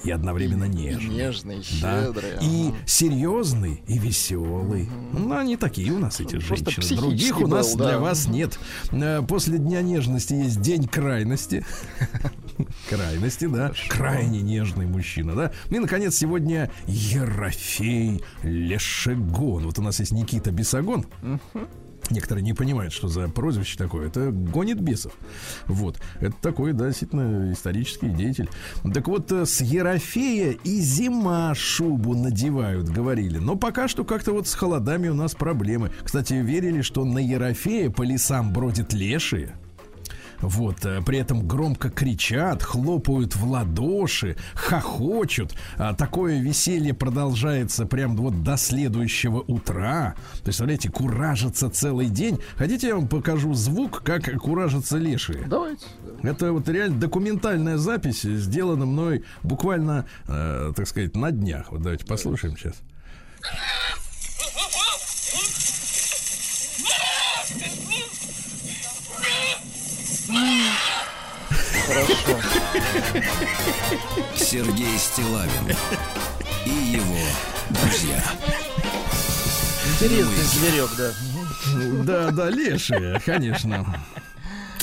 и 0.04 0.10
одновременно 0.10 0.64
нежный. 0.64 1.14
Нежный, 1.16 1.62
Да. 1.82 2.04
щедрый. 2.06 2.30
И 2.40 2.68
ага. 2.68 2.76
серьезный, 2.86 3.82
и 3.86 3.98
веселый. 3.98 4.88
Ну, 5.12 5.36
они 5.36 5.56
такие 5.58 5.92
у 5.92 5.98
нас, 5.98 6.20
эти 6.20 6.38
Просто 6.38 6.70
женщины. 6.70 7.00
Других 7.00 7.40
у 7.40 7.46
нас 7.46 7.72
был, 7.72 7.78
да. 7.80 7.88
для 7.90 7.98
вас 7.98 8.26
нет. 8.28 8.58
Э, 8.92 9.20
После 9.28 9.58
Дня 9.58 9.82
нежности 9.82 10.34
есть 10.34 10.60
День 10.62 10.86
крайности. 10.86 11.66
Крайности, 12.88 13.46
да. 13.46 13.72
Крайне 13.88 14.40
нежный 14.40 14.86
мужчина, 14.86 15.34
да. 15.34 15.52
И, 15.70 15.78
наконец, 15.78 16.16
сегодня 16.16 16.70
Ерофей 16.86 18.22
Лешегон. 18.42 19.64
Вот 19.64 19.78
у 19.78 19.82
нас 19.82 20.00
есть 20.00 20.12
Никита 20.12 20.50
Бесогон. 20.50 21.06
Некоторые 22.10 22.42
не 22.42 22.54
понимают, 22.54 22.92
что 22.92 23.08
за 23.08 23.28
прозвище 23.28 23.76
такое. 23.76 24.06
Это 24.06 24.30
гонит 24.30 24.80
бесов. 24.80 25.12
Вот. 25.66 26.00
Это 26.20 26.34
такой, 26.40 26.72
да, 26.72 26.86
действительно, 26.86 27.52
исторический 27.52 28.08
деятель. 28.08 28.48
Так 28.94 29.08
вот, 29.08 29.30
э, 29.30 29.44
с 29.44 29.60
Ерофея 29.60 30.52
и 30.64 30.80
зима 30.80 31.54
шубу 31.54 32.14
надевают, 32.14 32.88
говорили. 32.88 33.38
Но 33.38 33.56
пока 33.56 33.88
что 33.88 34.04
как-то 34.04 34.32
вот 34.32 34.48
с 34.48 34.54
холодами 34.54 35.08
у 35.08 35.14
нас 35.14 35.34
проблемы. 35.34 35.90
Кстати, 36.02 36.34
верили, 36.34 36.80
что 36.80 37.04
на 37.04 37.18
Ерофея 37.18 37.90
по 37.90 38.02
лесам 38.02 38.52
бродят 38.52 38.94
лешие. 38.94 39.54
Вот, 40.40 40.84
э, 40.84 41.02
при 41.04 41.18
этом 41.18 41.46
громко 41.46 41.90
кричат, 41.90 42.62
хлопают 42.62 43.36
в 43.36 43.48
ладоши, 43.48 44.36
хохочут. 44.54 45.54
А 45.76 45.94
такое 45.94 46.40
веселье 46.40 46.94
продолжается 46.94 47.86
прям 47.86 48.16
вот 48.16 48.42
до 48.42 48.56
следующего 48.56 49.40
утра. 49.40 50.14
Представляете, 50.44 50.90
куражится 50.90 51.70
целый 51.70 52.08
день. 52.08 52.38
Хотите, 52.56 52.88
я 52.88 52.96
вам 52.96 53.08
покажу 53.08 53.54
звук, 53.54 54.02
как 54.02 54.30
куражатся 54.40 54.98
лешие? 54.98 55.44
Давайте. 55.46 55.86
да. 56.22 56.30
Это 56.30 56.52
вот 56.52 56.68
реально 56.68 56.98
документальная 56.98 57.76
запись, 57.78 58.22
сделана 58.22 58.86
мной 58.86 59.24
буквально, 59.42 60.06
э, 60.26 60.72
так 60.74 60.86
сказать, 60.86 61.16
на 61.16 61.30
днях. 61.30 61.72
Вот 61.72 61.82
давайте 61.82 62.04
послушаем 62.06 62.56
сейчас. 62.56 62.82
Хорошо. 71.88 72.38
Сергей 74.36 74.98
Стилавин 74.98 75.74
и 76.66 76.70
его 76.70 77.24
друзья. 77.70 78.22
Интересный 79.94 80.44
зверек, 80.44 80.90
да. 80.98 81.12
Да, 82.04 82.30
да, 82.30 82.50
лешие, 82.50 83.18
конечно. 83.24 83.86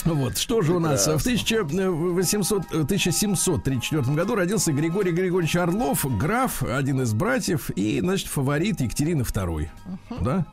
Вот, 0.04 0.38
что 0.38 0.62
же 0.62 0.74
у 0.74 0.80
нас? 0.80 1.06
В 1.06 1.16
1800, 1.16 2.66
1734 2.72 4.02
году 4.16 4.36
родился 4.36 4.72
Григорий 4.72 5.12
Григорьевич 5.12 5.56
Орлов, 5.56 6.06
граф, 6.18 6.64
один 6.64 7.02
из 7.02 7.14
братьев, 7.14 7.70
и, 7.72 8.00
значит, 8.02 8.28
фаворит 8.28 8.82
Екатерины 8.82 9.22
II. 9.22 9.70
Да? 10.22 10.46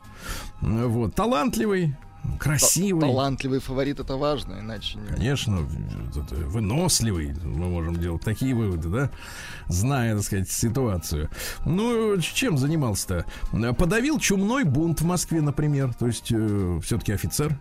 Вот, 0.61 1.15
талантливый, 1.15 1.95
красивый. 2.39 3.01
Талантливый 3.01 3.59
фаворит 3.59 3.99
это 3.99 4.15
важно, 4.17 4.59
иначе 4.59 4.97
не... 4.97 5.07
Конечно, 5.07 5.57
выносливый, 5.57 7.35
мы 7.43 7.69
можем 7.69 7.95
делать 7.95 8.21
такие 8.21 8.53
выводы, 8.55 8.89
да, 8.89 9.11
зная, 9.67 10.15
так 10.15 10.23
сказать, 10.23 10.49
ситуацию. 10.49 11.29
Ну, 11.65 12.19
чем 12.19 12.57
занимался-то? 12.57 13.25
Подавил 13.77 14.19
чумной 14.19 14.63
бунт 14.63 15.01
в 15.01 15.05
Москве, 15.05 15.41
например, 15.41 15.93
то 15.93 16.07
есть 16.07 16.25
все-таки 16.83 17.11
офицер. 17.11 17.59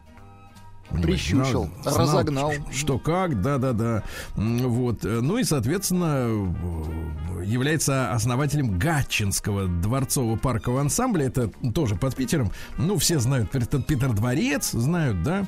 Прищучил, 1.00 1.70
знал- 1.82 1.96
разогнал. 1.98 2.52
ш- 2.52 2.72
Что 2.72 2.98
как, 2.98 3.40
да-да-да. 3.40 4.02
Вот. 4.36 5.04
Ну 5.04 5.38
и, 5.38 5.44
соответственно, 5.44 6.26
является 7.44 8.12
основателем 8.12 8.78
Гатчинского 8.78 9.66
дворцового 9.66 10.36
паркового 10.36 10.80
ансамбля. 10.82 11.26
Это 11.26 11.48
тоже 11.74 11.96
под 11.96 12.14
Питером. 12.14 12.50
Ну, 12.78 12.98
все 12.98 13.18
знают 13.18 13.50
Питер, 13.50 13.82
Питер 13.82 14.12
Дворец, 14.12 14.70
знают, 14.72 15.22
да? 15.22 15.46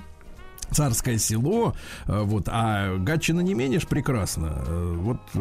Царское 0.70 1.18
село, 1.18 1.74
э, 2.06 2.20
вот, 2.22 2.48
а 2.48 2.96
Гатчина 2.98 3.40
не 3.40 3.54
менее 3.54 3.80
ж 3.80 3.86
прекрасно. 3.86 4.52
Э, 4.66 4.94
Вот 4.98 5.18
э, 5.34 5.38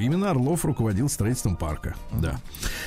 именно 0.00 0.30
Орлов 0.30 0.64
руководил 0.64 1.08
строительством 1.08 1.56
парка, 1.56 1.94
да. 2.12 2.36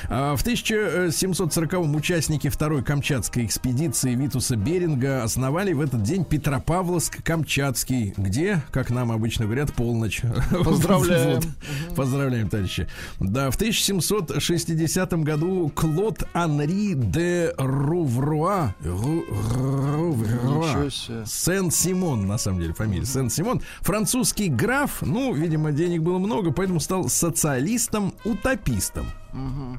А 0.08 0.34
В 0.36 0.44
1740-м 0.44 1.94
участники 1.94 2.48
второй 2.48 2.82
Камчатской 2.82 3.44
экспедиции 3.44 4.14
Витуса 4.14 4.56
Беринга 4.56 5.22
основали 5.22 5.72
в 5.72 5.80
этот 5.80 6.02
день 6.02 6.24
Петропавловск-Камчатский, 6.24 8.14
где, 8.16 8.62
как 8.70 8.90
нам 8.90 9.12
обычно 9.12 9.44
говорят, 9.46 9.72
полночь. 9.74 10.22
Поздравляем. 10.64 11.40
Вот. 11.88 11.96
Поздравляем, 11.96 12.48
товарищи. 12.48 12.86
Да, 13.20 13.50
в 13.50 13.56
1760 13.56 15.12
году 15.24 15.70
Клод 15.74 16.22
Анри 16.32 16.94
де 16.94 17.52
Рувруа, 17.58 18.74
Ру- 18.82 19.24
Рувруа, 19.54 20.90
себе. 20.90 21.26
Сен-Симон, 21.58 22.26
на 22.26 22.38
самом 22.38 22.60
деле, 22.60 22.72
фамилия 22.72 23.04
Сен-Симон. 23.04 23.60
Французский 23.80 24.48
граф, 24.48 25.02
ну, 25.02 25.32
видимо, 25.34 25.72
денег 25.72 26.02
было 26.02 26.18
много, 26.18 26.52
поэтому 26.52 26.78
стал 26.80 27.08
социалистом-утопистом. 27.08 29.06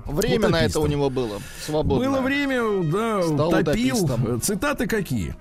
Время 0.05 0.49
на 0.49 0.57
это 0.57 0.79
Утопистом. 0.79 0.83
у 0.83 0.87
него 0.87 1.09
было. 1.09 1.39
Свободно. 1.65 2.05
Было 2.11 2.21
время, 2.21 2.61
да, 2.91 3.21
Стал 3.23 3.49
утопил. 3.49 3.95
утопистом. 4.03 4.41
Цитаты 4.41 4.87
какие? 4.87 5.35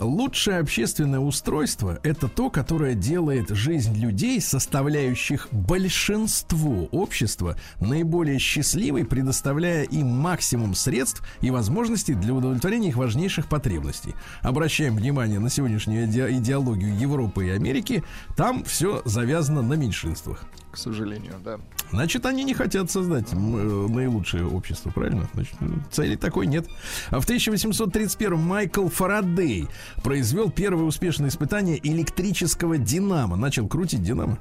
Лучшее 0.00 0.58
общественное 0.58 1.20
устройство– 1.20 2.00
это 2.02 2.26
то, 2.26 2.50
которое 2.50 2.94
делает 2.94 3.50
жизнь 3.50 3.96
людей, 3.96 4.40
составляющих 4.40 5.46
большинство 5.52 6.88
общества, 6.90 7.56
наиболее 7.78 8.40
счастливой, 8.40 9.04
предоставляя 9.04 9.84
им 9.84 10.08
максимум 10.08 10.74
средств 10.74 11.22
и 11.40 11.52
возможностей 11.52 12.14
для 12.14 12.34
удовлетворения 12.34 12.88
их 12.88 12.96
важнейших 12.96 13.46
потребностей. 13.46 14.14
Обращаем 14.42 14.96
внимание 14.96 15.38
на 15.38 15.48
сегодняшнюю 15.48 16.08
иде- 16.08 16.38
идеологию 16.38 16.98
Европы 16.98 17.46
и 17.46 17.50
Америки. 17.50 18.02
Там 18.36 18.64
все 18.64 19.00
завязано 19.04 19.62
на 19.62 19.74
меньшинствах. 19.74 20.44
К 20.74 20.78
сожалению, 20.78 21.34
да. 21.44 21.58
Значит, 21.90 22.26
они 22.26 22.42
не 22.42 22.54
хотят 22.54 22.90
создать 22.90 23.32
э, 23.32 23.36
наилучшее 23.36 24.46
общество, 24.46 24.90
правильно? 24.90 25.28
Значит, 25.34 25.54
цели 25.92 26.16
такой 26.16 26.46
нет. 26.46 26.66
А 27.10 27.20
в 27.20 27.24
1831 27.24 28.36
Майкл 28.38 28.88
Фарадей 28.88 29.68
произвел 30.02 30.50
первое 30.50 30.84
успешное 30.84 31.28
испытание 31.28 31.78
электрического 31.86 32.76
динамо. 32.78 33.36
Начал 33.36 33.68
крутить 33.68 34.02
динамо. 34.02 34.38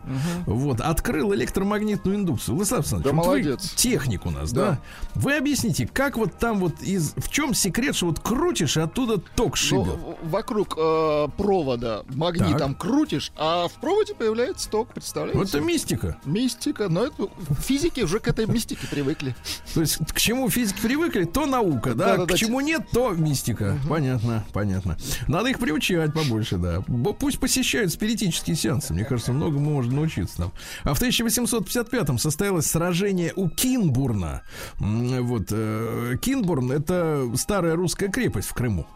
Вот. 0.48 0.82
Открыл 0.82 1.34
электромагнитную 1.36 2.17
индукцию. 2.17 2.56
Владислав 2.56 2.80
Александрович, 2.80 3.12
Да 3.12 3.15
вот 3.17 3.26
вы 3.28 3.32
молодец. 3.43 3.74
техник 3.76 4.26
у 4.26 4.32
нас, 4.32 4.52
да. 4.52 4.63
Да. 4.72 4.80
Вы 5.15 5.38
объясните, 5.38 5.86
как 5.88 6.17
вот 6.17 6.39
там 6.39 6.58
вот 6.60 6.82
из... 6.82 7.13
В 7.17 7.30
чем 7.30 7.54
секрет, 7.54 7.96
что 7.96 8.08
вот 8.08 8.19
крутишь, 8.19 8.78
и 8.78 8.80
оттуда 8.80 9.19
ток 9.36 9.56
шибет? 9.58 10.00
Ну, 10.02 10.17
вокруг 10.24 10.76
э, 10.78 11.28
провода 11.38 12.04
магнитом 12.10 12.74
крутишь, 12.74 13.32
а 13.38 13.67
в 13.67 13.74
проводе 13.74 14.15
появляется 14.15 14.69
ток, 14.69 14.89
представляете? 14.93 15.38
Вот 15.38 15.50
это 15.50 15.60
мистика. 15.60 16.17
Мистика, 16.25 16.89
но 16.89 17.05
это 17.05 17.29
физики 17.59 18.01
уже 18.01 18.19
к 18.19 18.27
этой 18.27 18.45
мистике 18.45 18.88
привыкли. 18.88 19.36
То 19.73 19.81
есть 19.81 19.97
к 19.97 20.19
чему 20.19 20.49
физики 20.49 20.79
привыкли, 20.81 21.25
то 21.25 21.45
наука, 21.45 21.93
да, 21.93 22.25
к 22.25 22.36
чему 22.36 22.62
нет, 22.62 22.88
то 22.91 23.12
мистика. 23.12 23.77
Понятно, 23.89 24.45
понятно. 24.53 24.97
Надо 25.27 25.49
их 25.49 25.59
приучать 25.59 26.13
побольше, 26.13 26.57
да. 26.57 26.81
Пусть 27.19 27.39
посещают 27.39 27.91
спиритические 27.91 28.55
сеансы. 28.55 28.93
Мне 28.93 29.05
кажется, 29.05 29.33
многому 29.33 29.71
можно 29.71 29.95
научиться 29.95 30.38
там. 30.38 30.51
А 30.83 30.93
в 30.93 31.01
1855-м 31.01 32.17
состоялось 32.17 32.67
сражение 32.67 33.33
у 33.36 33.49
Кинбурна. 33.49 34.43
Вот 34.79 35.47
э, 35.51 36.15
Кинбурн 36.21 36.71
это 36.71 37.29
старая 37.36 37.75
русская 37.75 38.09
крепость 38.09 38.49
в 38.49 38.53
Крыму. 38.53 38.88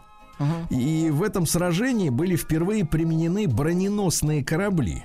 И 0.70 1.10
в 1.10 1.22
этом 1.22 1.46
сражении 1.46 2.10
были 2.10 2.36
впервые 2.36 2.84
применены 2.84 3.48
броненосные 3.48 4.44
корабли. 4.44 5.04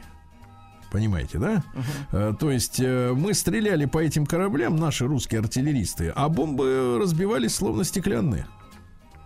Понимаете, 0.93 1.39
да? 1.39 1.63
Э, 2.11 2.33
То 2.39 2.51
есть 2.51 2.79
э, 2.79 3.13
мы 3.13 3.33
стреляли 3.33 3.85
по 3.85 3.97
этим 3.97 4.27
кораблям, 4.27 4.75
наши 4.75 5.07
русские 5.07 5.39
артиллеристы, 5.39 6.13
а 6.15 6.29
бомбы 6.29 6.99
разбивались 7.01 7.55
словно 7.55 7.83
стеклянные. 7.83 8.45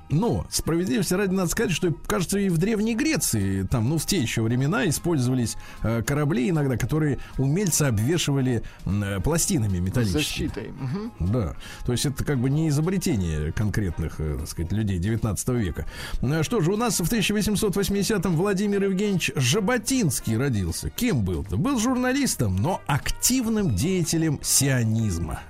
Но, 0.09 0.45
справедливости 0.49 1.13
ради 1.13 1.33
надо 1.33 1.49
сказать, 1.49 1.71
что, 1.71 1.93
кажется, 2.05 2.39
и 2.39 2.49
в 2.49 2.57
Древней 2.57 2.95
Греции, 2.95 3.63
там, 3.63 3.89
ну, 3.89 3.97
в 3.97 4.05
те 4.05 4.19
еще 4.19 4.41
времена 4.41 4.87
использовались 4.87 5.57
э, 5.83 6.01
корабли 6.01 6.49
иногда, 6.49 6.77
которые 6.77 7.19
умельцы 7.37 7.83
обвешивали 7.83 8.63
э, 8.85 9.19
пластинами 9.21 9.79
металлическими. 9.79 10.47
Защитой. 10.47 10.71
Мгм. 10.71 11.11
Да, 11.19 11.55
то 11.85 11.91
есть 11.91 12.05
это 12.05 12.23
как 12.23 12.39
бы 12.39 12.49
не 12.49 12.69
изобретение 12.69 13.51
конкретных, 13.51 14.19
э, 14.19 14.37
так 14.39 14.47
сказать, 14.47 14.71
людей 14.71 14.97
19 14.97 15.49
века. 15.49 15.85
Ну, 16.21 16.39
а 16.39 16.43
Что 16.43 16.61
же, 16.61 16.71
у 16.71 16.77
нас 16.77 16.99
в 16.99 17.03
1880-м 17.03 18.35
Владимир 18.35 18.83
Евгеньевич 18.83 19.31
Жаботинский 19.35 20.37
родился. 20.37 20.89
Кем 20.89 21.23
был-то? 21.23 21.57
Был 21.57 21.79
журналистом, 21.79 22.55
но 22.55 22.81
активным 22.87 23.75
деятелем 23.75 24.39
сионизма. 24.41 25.41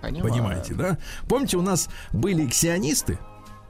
Понимаю. 0.00 0.32
Понимаете, 0.32 0.74
да? 0.74 0.98
Помните, 1.28 1.56
у 1.56 1.62
нас 1.62 1.88
были 2.12 2.46
ксионисты? 2.46 3.18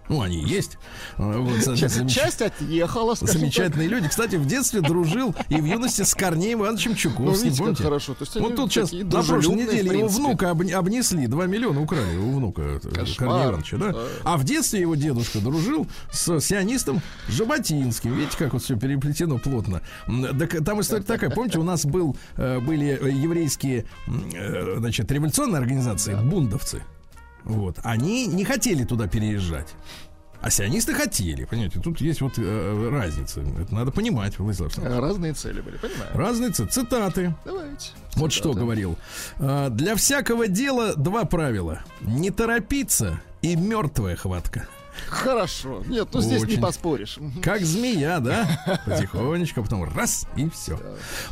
Ну, 0.09 0.23
они 0.23 0.43
есть. 0.43 0.79
Э, 1.19 1.39
Вот, 1.39 1.59
замеч- 1.59 2.09
Часть 2.09 2.43
отъехала, 2.43 3.15
Замечательные 3.15 3.89
люди. 3.89 4.09
Кстати, 4.09 4.37
в 4.37 4.47
детстве 4.47 4.81
дружил 4.81 5.35
и 5.49 5.57
в 5.61 5.65
юности 5.65 6.03
с 6.03 6.15
Корнеем 6.15 6.61
Ивановичем 6.61 6.93
так. 6.95 7.05
Ну, 7.05 7.11
Чуковским. 7.11 7.45
видите, 7.45 7.63
помните? 7.63 7.83
хорошо. 7.83 8.15
То 8.15 8.25
есть 8.25 8.37
Вот 8.37 8.57
тут 8.57 8.73
сейчас 8.73 8.93
на 8.93 9.23
прошлой 9.23 9.55
неделе 9.57 9.99
его 9.99 10.09
внука 10.09 10.47
обне- 10.51 10.73
обнесли, 10.73 11.27
2 11.27 11.47
миллиона 11.47 11.81
украли 11.83 12.17
у 12.17 12.37
внука 12.37 12.81
Кошмар. 12.81 13.17
Корнея 13.17 13.47
Ивановича, 13.49 13.77
да? 13.77 13.93
Да. 13.93 13.99
А 14.25 14.37
в 14.37 14.45
детстве 14.45 14.81
его 14.81 14.95
дедушка 14.95 15.41
дружил 15.41 15.87
с 16.11 16.41
сионистом 16.41 17.03
Жаботинским. 17.29 18.15
Видите, 18.15 18.37
как 18.39 18.53
вот 18.55 18.63
все 18.63 18.77
переплетено 18.77 19.39
плотно. 19.39 19.83
Так, 20.39 20.65
там 20.65 20.81
история 20.81 21.03
такая. 21.03 21.31
Помните, 21.31 21.59
у 21.59 21.63
нас 21.65 21.85
был, 21.85 22.17
э, 22.37 22.61
были 22.61 22.99
э, 23.01 23.11
еврейские 23.11 23.85
э, 24.07 24.77
значит, 24.79 25.11
революционные 25.13 25.59
организации, 25.59 26.15
бундовцы. 26.15 26.83
Вот. 27.45 27.79
Они 27.83 28.27
не 28.27 28.45
хотели 28.45 28.85
туда 28.85 29.07
переезжать. 29.07 29.69
А 30.41 30.51
сионисты 30.51 30.95
хотели, 30.95 31.45
понимаете, 31.47 31.81
тут 31.81 32.01
есть 32.01 32.21
вот 32.21 32.35
э, 32.39 32.89
разница. 32.93 33.41
Это 33.41 33.75
надо 33.75 33.91
понимать, 33.91 34.39
Владислав. 34.39 34.79
Э, 34.79 35.01
Разные 35.01 35.33
цели 35.33 35.61
были, 35.61 35.79
понимаю. 35.79 36.11
Разные 36.15 36.51
ц- 36.53 36.65
цитаты. 36.67 37.35
Давайте. 37.45 37.89
Вот 38.15 38.33
что 38.33 38.53
говорил. 38.53 38.97
А, 39.41 39.69
Для 39.69 39.97
всякого 39.97 40.47
дела 40.47 40.95
два 40.95 41.25
правила. 41.25 41.81
Не 42.03 42.31
торопиться 42.31 43.21
и 43.43 43.57
мертвая 43.57 44.15
хватка. 44.15 44.69
Хорошо. 45.09 45.83
Нет, 45.89 46.09
ну 46.13 46.21
здесь 46.21 46.43
не 46.43 46.53
Очень. 46.53 46.61
поспоришь. 46.63 47.19
Как 47.43 47.63
змея, 47.63 48.21
да? 48.21 48.81
Потихонечку, 48.87 49.63
потом 49.63 49.85
раз 49.93 50.27
и 50.37 50.49
все. 50.51 50.79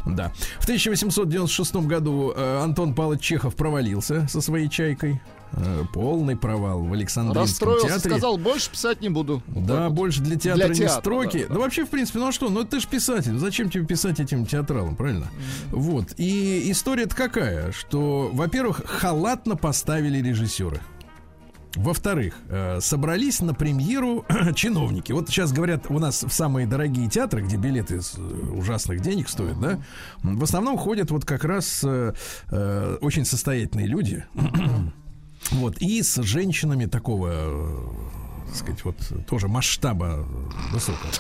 Да. 0.05 0.33
В 0.59 0.65
1896 0.65 1.77
году 1.77 2.33
э, 2.37 2.61
Антон 2.63 2.93
Павлович 2.95 3.21
Чехов 3.23 3.55
провалился 3.55 4.27
со 4.29 4.41
своей 4.41 4.69
чайкой. 4.69 5.21
Э, 5.57 5.85
Полный 5.93 6.37
провал 6.37 6.83
в 6.85 6.93
Александринском 6.93 7.43
Расстроился, 7.43 7.87
театре. 7.89 8.11
сказал, 8.11 8.37
больше 8.37 8.71
писать 8.71 9.01
не 9.01 9.09
буду. 9.09 9.43
Да, 9.47 9.89
Вот. 9.89 9.95
больше 9.95 10.21
для 10.21 10.37
театра 10.37 10.67
Для 10.67 10.75
не 10.75 10.81
театра, 10.81 11.01
строки. 11.01 11.39
да, 11.39 11.49
Да, 11.49 11.55
да. 11.55 11.61
вообще, 11.61 11.85
в 11.87 11.89
принципе, 11.89 12.19
ну 12.19 12.29
а 12.29 12.33
что? 12.33 12.51
Ну 12.51 12.65
ты 12.65 12.79
же 12.81 12.87
писатель. 12.87 13.39
Зачем 13.39 13.71
тебе 13.71 13.87
писать 13.87 14.21
этим 14.21 14.45
театралам, 14.45 14.97
правильно? 14.97 15.29
Вот. 15.71 16.13
И 16.19 16.71
история-то 16.71 17.17
какая? 17.17 17.73
Что, 17.73 18.31
во-первых, 18.33 18.83
халатно 18.85 19.57
поставили 19.57 20.19
режиссеры. 20.27 20.81
Во-вторых, 21.75 22.35
э, 22.49 22.81
собрались 22.81 23.41
на 23.41 23.53
премьеру 23.55 24.25
чиновники. 24.55 25.13
Вот 25.13 25.29
сейчас 25.29 25.53
говорят, 25.53 25.87
у 25.91 25.99
нас 25.99 26.23
в 26.23 26.31
самые 26.33 26.67
дорогие 26.67 27.09
театры, 27.09 27.43
где 27.43 27.57
билеты 27.57 27.97
э, 27.97 28.21
ужасных 28.53 29.01
денег 29.01 29.29
стоят, 29.29 29.61
да, 29.61 29.79
в 30.23 30.43
основном 30.43 30.77
ходят 30.79 31.11
вот 31.11 31.25
как 31.27 31.45
раз 31.45 31.83
очень 31.83 33.25
состоятельные 33.25 33.87
люди. 33.87 34.25
Вот, 35.53 35.79
и 35.79 36.03
с 36.03 36.23
женщинами 36.23 36.87
такого, 36.87 37.31
э, 37.33 37.89
так 38.47 38.55
сказать, 38.55 38.85
вот 38.85 38.97
тоже 39.27 39.49
масштаба 39.49 40.27
высокого. 40.73 41.11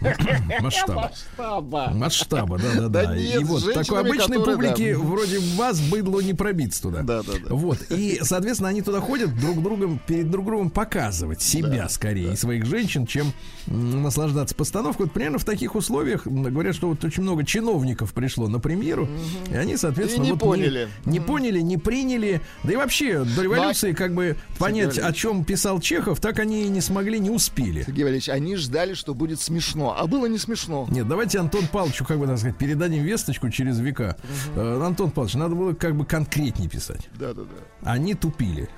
Масштаба. 0.60 1.10
Масштаба. 1.10 1.90
Масштаба, 1.94 2.58
да, 2.58 2.74
да, 2.74 2.88
да. 2.88 3.16
И 3.16 3.42
вот 3.44 3.72
такой 3.72 4.00
обычной 4.00 4.40
публике 4.44 4.96
вроде 4.96 5.38
вас 5.56 5.80
быдло 5.80 6.20
не 6.20 6.34
пробиться 6.34 6.82
туда. 6.82 7.02
Да, 7.02 7.22
да, 7.22 7.32
да. 7.32 7.54
Вот. 7.54 7.78
И, 7.90 8.20
соответственно, 8.22 8.68
они 8.68 8.82
туда 8.82 9.00
ходят 9.00 9.34
друг 9.38 9.62
другом, 9.62 10.00
перед 10.06 10.30
друг 10.30 10.46
другом 10.46 10.70
показывать 10.70 11.42
себя 11.42 11.88
скорее 11.88 12.34
и 12.34 12.36
своих 12.36 12.66
женщин, 12.66 13.06
чем 13.06 13.32
наслаждаться 13.66 14.54
постановкой. 14.54 15.06
Вот 15.06 15.12
примерно 15.12 15.38
в 15.38 15.44
таких 15.44 15.74
условиях 15.74 16.26
говорят, 16.26 16.74
что 16.74 16.88
вот 16.88 17.02
очень 17.04 17.22
много 17.22 17.44
чиновников 17.44 18.12
пришло 18.12 18.48
на 18.48 18.58
премьеру, 18.60 19.08
и 19.50 19.54
они, 19.54 19.76
соответственно, 19.76 20.24
не 20.24 20.36
поняли. 20.36 20.88
Не, 21.04 21.20
поняли, 21.20 21.60
не 21.60 21.76
приняли. 21.76 22.40
Да 22.62 22.72
и 22.72 22.76
вообще 22.76 23.24
до 23.24 23.42
революции 23.42 23.92
как 23.92 24.14
бы 24.14 24.36
понять, 24.58 24.98
о 24.98 25.12
чем 25.12 25.44
писал 25.44 25.80
Чехов, 25.80 26.20
так 26.20 26.38
они 26.38 26.57
и 26.66 26.68
не 26.68 26.80
смогли, 26.80 27.18
не 27.18 27.30
успели. 27.30 27.82
Сергей 27.82 28.04
Валерьевич, 28.04 28.28
они 28.28 28.56
ждали, 28.56 28.94
что 28.94 29.14
будет 29.14 29.40
смешно, 29.40 29.96
а 29.98 30.06
было 30.06 30.26
не 30.26 30.38
смешно. 30.38 30.86
Нет, 30.90 31.08
давайте 31.08 31.38
Антон 31.38 31.66
Павловичу, 31.68 32.04
как 32.04 32.18
бы 32.18 32.26
так 32.26 32.38
сказать, 32.38 32.56
передадим 32.56 33.02
весточку 33.02 33.50
через 33.50 33.78
века. 33.80 34.16
Э, 34.54 34.82
Антон 34.84 35.10
Павлович, 35.10 35.34
надо 35.34 35.54
было 35.54 35.72
как 35.72 35.96
бы 35.96 36.04
конкретнее 36.04 36.68
писать. 36.68 37.08
Да, 37.18 37.32
да, 37.32 37.42
да. 37.42 37.90
Они 37.90 38.14
тупили. 38.14 38.68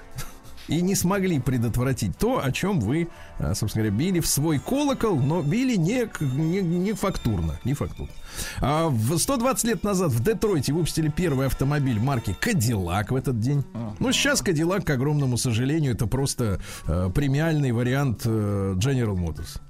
И 0.71 0.81
не 0.83 0.95
смогли 0.95 1.41
предотвратить 1.41 2.17
то, 2.17 2.41
о 2.43 2.53
чем 2.53 2.81
вы, 2.81 3.09
э, 3.39 3.55
собственно 3.55 3.85
говоря, 3.85 3.99
били 3.99 4.21
в 4.21 4.27
свой 4.27 4.59
колокол, 4.59 5.19
но 5.19 5.43
били 5.43 5.77
не, 5.77 6.09
не, 6.21 6.63
не 6.63 6.93
фактурно. 6.93 7.59
Не 7.65 7.75
фактурно. 7.75 8.13
А 8.61 8.89
в 8.89 9.19
120 9.19 9.65
лет 9.65 9.83
назад 9.83 10.13
в 10.13 10.23
Детройте 10.23 10.73
выпустили 10.73 11.09
первый 11.09 11.47
автомобиль 11.47 11.99
марки 11.99 12.37
Кадиллак 12.41 13.11
в 13.11 13.17
этот 13.17 13.41
день. 13.41 13.65
Ну, 13.99 14.13
сейчас 14.13 14.43
Кадиллак, 14.43 14.85
к 14.85 14.91
огромному 14.91 15.37
сожалению, 15.37 15.93
это 15.93 16.07
просто 16.07 16.61
э, 16.87 17.11
премиальный 17.13 17.73
вариант 17.73 18.23
э, 18.25 18.75
General 18.77 19.17
Motors. 19.17 19.61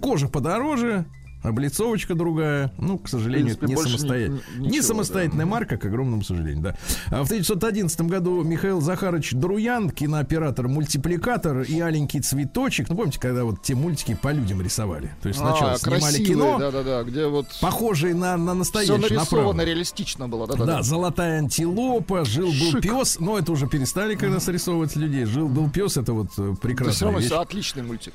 Кожа 0.00 0.28
подороже, 0.28 1.04
облицовочка 1.42 2.14
другая. 2.14 2.72
Ну, 2.78 2.98
к 2.98 3.08
сожалению, 3.08 3.56
принципе, 3.56 3.66
это 3.66 3.70
не, 3.70 3.74
больше 3.76 3.88
ни- 3.92 3.96
самостоятельная, 3.98 4.40
ни- 4.56 4.60
не 4.62 4.68
ничего, 4.68 4.82
самостоятельная 4.82 5.46
марка, 5.46 5.76
к 5.76 5.84
огромному 5.84 6.22
сожалению, 6.24 6.62
да. 6.62 6.76
А 7.08 7.22
в 7.22 7.26
1911 7.26 8.00
году 8.02 8.42
Михаил 8.42 8.80
Захарович 8.80 9.32
Друян, 9.32 9.90
кинооператор, 9.90 10.68
мультипликатор 10.68 11.62
и 11.62 11.78
аленький 11.80 12.20
цветочек. 12.20 12.88
Ну, 12.88 12.96
помните, 12.96 13.20
когда 13.20 13.44
вот 13.44 13.62
те 13.62 13.74
мультики 13.74 14.18
по 14.20 14.32
людям 14.32 14.60
рисовали? 14.62 15.10
То 15.22 15.28
есть 15.28 15.38
сначала 15.40 15.72
А, 15.72 15.78
снимали 15.78 16.00
красивые, 16.00 16.26
кино, 16.26 16.58
Да-да-да, 16.58 17.02
где 17.04 17.26
вот 17.26 17.46
похожие 17.60 18.14
на, 18.14 18.36
на 18.36 18.52
все 18.52 18.58
настоящее, 18.58 18.96
нарисовано 18.98 19.52
направо. 19.52 19.64
реалистично 19.66 20.28
было. 20.28 20.46
Да, 20.46 20.54
Да-да-да. 20.54 20.82
золотая 20.82 21.38
антилопа, 21.38 22.24
жил 22.24 22.48
был 22.48 22.70
Шик. 22.72 22.82
пес, 22.82 23.18
но 23.20 23.38
это 23.38 23.52
уже 23.52 23.66
перестали 23.68 24.14
когда 24.16 24.40
срисовывать 24.40 24.96
людей. 24.96 25.24
Жил 25.26 25.48
был 25.48 25.70
пес, 25.70 25.96
это 25.96 26.12
вот 26.12 26.28
э, 26.38 26.54
Это 26.62 26.90
все 26.90 27.04
равно 27.04 27.20
все 27.20 27.40
отличный 27.40 27.82
мультик. 27.82 28.14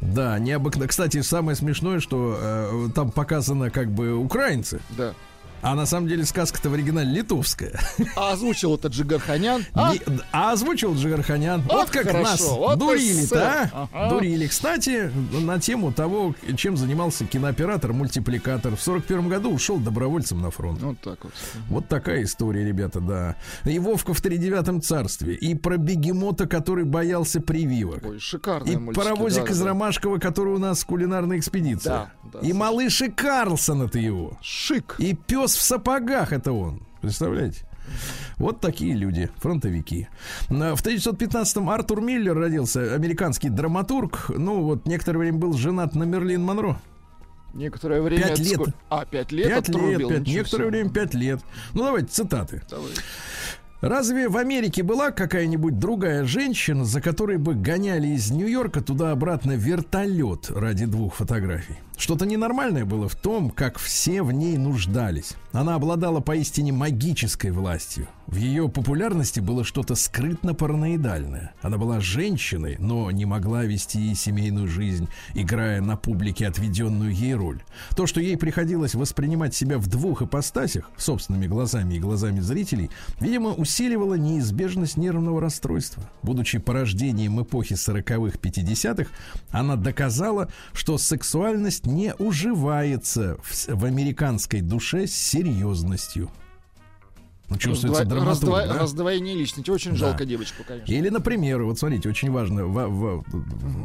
Да, 0.00 0.38
необыкновенно. 0.38 0.88
Кстати, 0.88 1.20
самое 1.22 1.56
смешное, 1.56 2.00
что 2.00 2.36
э, 2.40 2.51
там 2.94 3.10
показано 3.10 3.70
как 3.70 3.90
бы 3.90 4.14
украинцы, 4.14 4.80
Да. 4.96 5.14
А 5.62 5.74
на 5.74 5.86
самом 5.86 6.08
деле 6.08 6.24
сказка-то 6.24 6.68
в 6.70 6.74
оригинале 6.74 7.10
литовская. 7.12 7.78
А 8.16 8.32
озвучил 8.32 8.74
это 8.74 8.88
Джигарханян. 8.88 9.64
А? 9.74 9.92
Не- 9.94 10.00
А 10.32 10.52
озвучил 10.52 10.94
Джигарханян. 10.94 11.62
Ах, 11.68 11.72
Вот 11.72 11.90
как 11.90 12.06
хорошо, 12.06 12.22
нас 12.22 12.40
вот 12.40 12.78
дурили-то, 12.78 13.24
эссе. 13.24 13.70
а? 13.72 13.88
Ага. 13.92 14.10
Дурили. 14.10 14.46
Кстати, 14.46 15.10
на 15.40 15.58
тему 15.60 15.92
того, 15.92 16.34
чем 16.56 16.76
занимался 16.76 17.24
кинооператор, 17.24 17.92
мультипликатор. 17.92 18.76
В 18.76 18.82
41 18.82 19.28
году 19.28 19.50
ушел 19.50 19.78
добровольцем 19.78 20.40
на 20.42 20.50
фронт. 20.50 20.80
Вот 20.82 21.00
так 21.00 21.18
вот. 21.24 21.32
Вот 21.68 21.88
такая 21.88 22.24
история, 22.24 22.64
ребята, 22.66 23.00
да. 23.00 23.36
И 23.64 23.78
Вовка 23.78 24.14
в 24.14 24.20
тридевятом 24.20 24.80
царстве. 24.82 25.34
И 25.34 25.54
про 25.54 25.76
бегемота, 25.76 26.46
который 26.46 26.84
боялся 26.84 27.40
прививок. 27.40 28.02
Ой, 28.04 28.18
шикарные 28.18 28.74
И 28.74 28.76
мультики. 28.76 29.02
паровозик 29.04 29.44
да, 29.46 29.50
из 29.52 29.58
да, 29.58 29.64
да. 29.64 29.70
Ромашкова, 29.70 30.18
который 30.18 30.54
у 30.54 30.58
нас 30.58 30.82
в 30.82 30.86
кулинарной 30.86 31.38
экспедиции. 31.38 31.88
Да, 31.88 32.10
да, 32.32 32.40
и 32.40 32.52
малыш 32.52 33.00
и 33.02 33.08
Карлсон 33.10 33.82
это 33.82 33.98
его. 33.98 34.38
Шик. 34.42 34.96
И 34.98 35.14
пес 35.14 35.51
в 35.54 35.62
сапогах 35.62 36.32
это 36.32 36.52
он. 36.52 36.82
Представляете? 37.00 37.64
Вот 38.38 38.60
такие 38.60 38.94
люди, 38.94 39.28
фронтовики. 39.36 40.08
На- 40.48 40.74
В 40.76 40.82
1915-м 40.84 41.68
Артур 41.68 42.00
Миллер 42.00 42.36
родился, 42.36 42.94
американский 42.94 43.48
драматург. 43.48 44.30
Ну, 44.30 44.62
вот 44.62 44.86
некоторое 44.86 45.18
время 45.18 45.38
был 45.38 45.52
женат 45.54 45.94
на 45.94 46.04
Мерлин 46.04 46.42
Монро. 46.42 46.80
Некоторое 47.54 48.00
время... 48.00 48.22
Пять 48.28 48.38
лет. 48.38 48.52
сколько? 48.54 48.72
А, 48.88 49.04
пять 49.04 49.30
лет 49.32 49.48
Пять 49.48 49.68
лет, 49.68 50.08
пять- 50.08 50.26
некоторое 50.26 50.66
время 50.70 50.90
пять 50.90 51.14
лет. 51.14 51.40
Ну, 51.74 51.84
давайте 51.84 52.08
цитаты. 52.08 52.62
Давай. 52.70 52.92
Разве 53.82 54.28
в 54.28 54.36
Америке 54.36 54.84
была 54.84 55.10
какая-нибудь 55.10 55.78
другая 55.78 56.24
женщина, 56.24 56.84
за 56.84 57.00
которой 57.02 57.36
бы 57.36 57.54
гоняли 57.54 58.06
из 58.08 58.30
Нью-Йорка 58.30 58.80
туда-обратно 58.80 59.52
вертолет 59.56 60.50
ради 60.50 60.86
двух 60.86 61.16
фотографий? 61.16 61.76
Что-то 62.02 62.26
ненормальное 62.26 62.84
было 62.84 63.08
в 63.08 63.14
том, 63.14 63.48
как 63.48 63.78
все 63.78 64.24
в 64.24 64.32
ней 64.32 64.56
нуждались. 64.56 65.34
Она 65.52 65.76
обладала 65.76 66.18
поистине 66.18 66.72
магической 66.72 67.52
властью. 67.52 68.08
В 68.26 68.36
ее 68.36 68.68
популярности 68.68 69.38
было 69.38 69.62
что-то 69.62 69.94
скрытно-параноидальное. 69.94 71.50
Она 71.60 71.76
была 71.76 72.00
женщиной, 72.00 72.76
но 72.80 73.10
не 73.10 73.24
могла 73.24 73.64
вести 73.64 74.14
семейную 74.14 74.66
жизнь, 74.66 75.08
играя 75.34 75.80
на 75.80 75.96
публике 75.96 76.48
отведенную 76.48 77.12
ей 77.12 77.34
роль. 77.34 77.62
То, 77.94 78.06
что 78.06 78.20
ей 78.20 78.36
приходилось 78.36 78.94
воспринимать 78.94 79.54
себя 79.54 79.78
в 79.78 79.86
двух 79.86 80.22
ипостасях, 80.22 80.90
собственными 80.96 81.46
глазами 81.46 81.94
и 81.94 82.00
глазами 82.00 82.40
зрителей, 82.40 82.90
видимо, 83.20 83.50
усиливало 83.50 84.14
неизбежность 84.14 84.96
нервного 84.96 85.40
расстройства. 85.40 86.02
Будучи 86.22 86.58
порождением 86.58 87.42
эпохи 87.42 87.74
40-х, 87.74 88.38
50-х, 88.38 89.10
она 89.50 89.76
доказала, 89.76 90.48
что 90.72 90.96
сексуальность 90.96 91.86
не 91.92 92.14
уживается 92.18 93.36
в, 93.42 93.68
в 93.68 93.84
американской 93.84 94.60
душе 94.60 95.06
с 95.06 95.14
серьезностью. 95.14 96.30
Ну, 97.48 97.58
чувствуется 97.58 98.04
Раздва- 98.04 98.06
драматург, 98.08 98.54
раздва- 98.54 98.66
да? 98.66 98.78
Раздвоение 98.78 99.34
личности. 99.34 99.70
Очень 99.70 99.90
Да. 99.92 99.96
жалко 99.98 100.24
девочку, 100.24 100.62
конечно. 100.66 100.90
Или, 100.92 101.10
например, 101.10 101.62
вот 101.64 101.78
смотрите, 101.78 102.08
очень 102.08 102.30
важно 102.30 102.64
в, 102.64 102.86
в- 102.88 103.24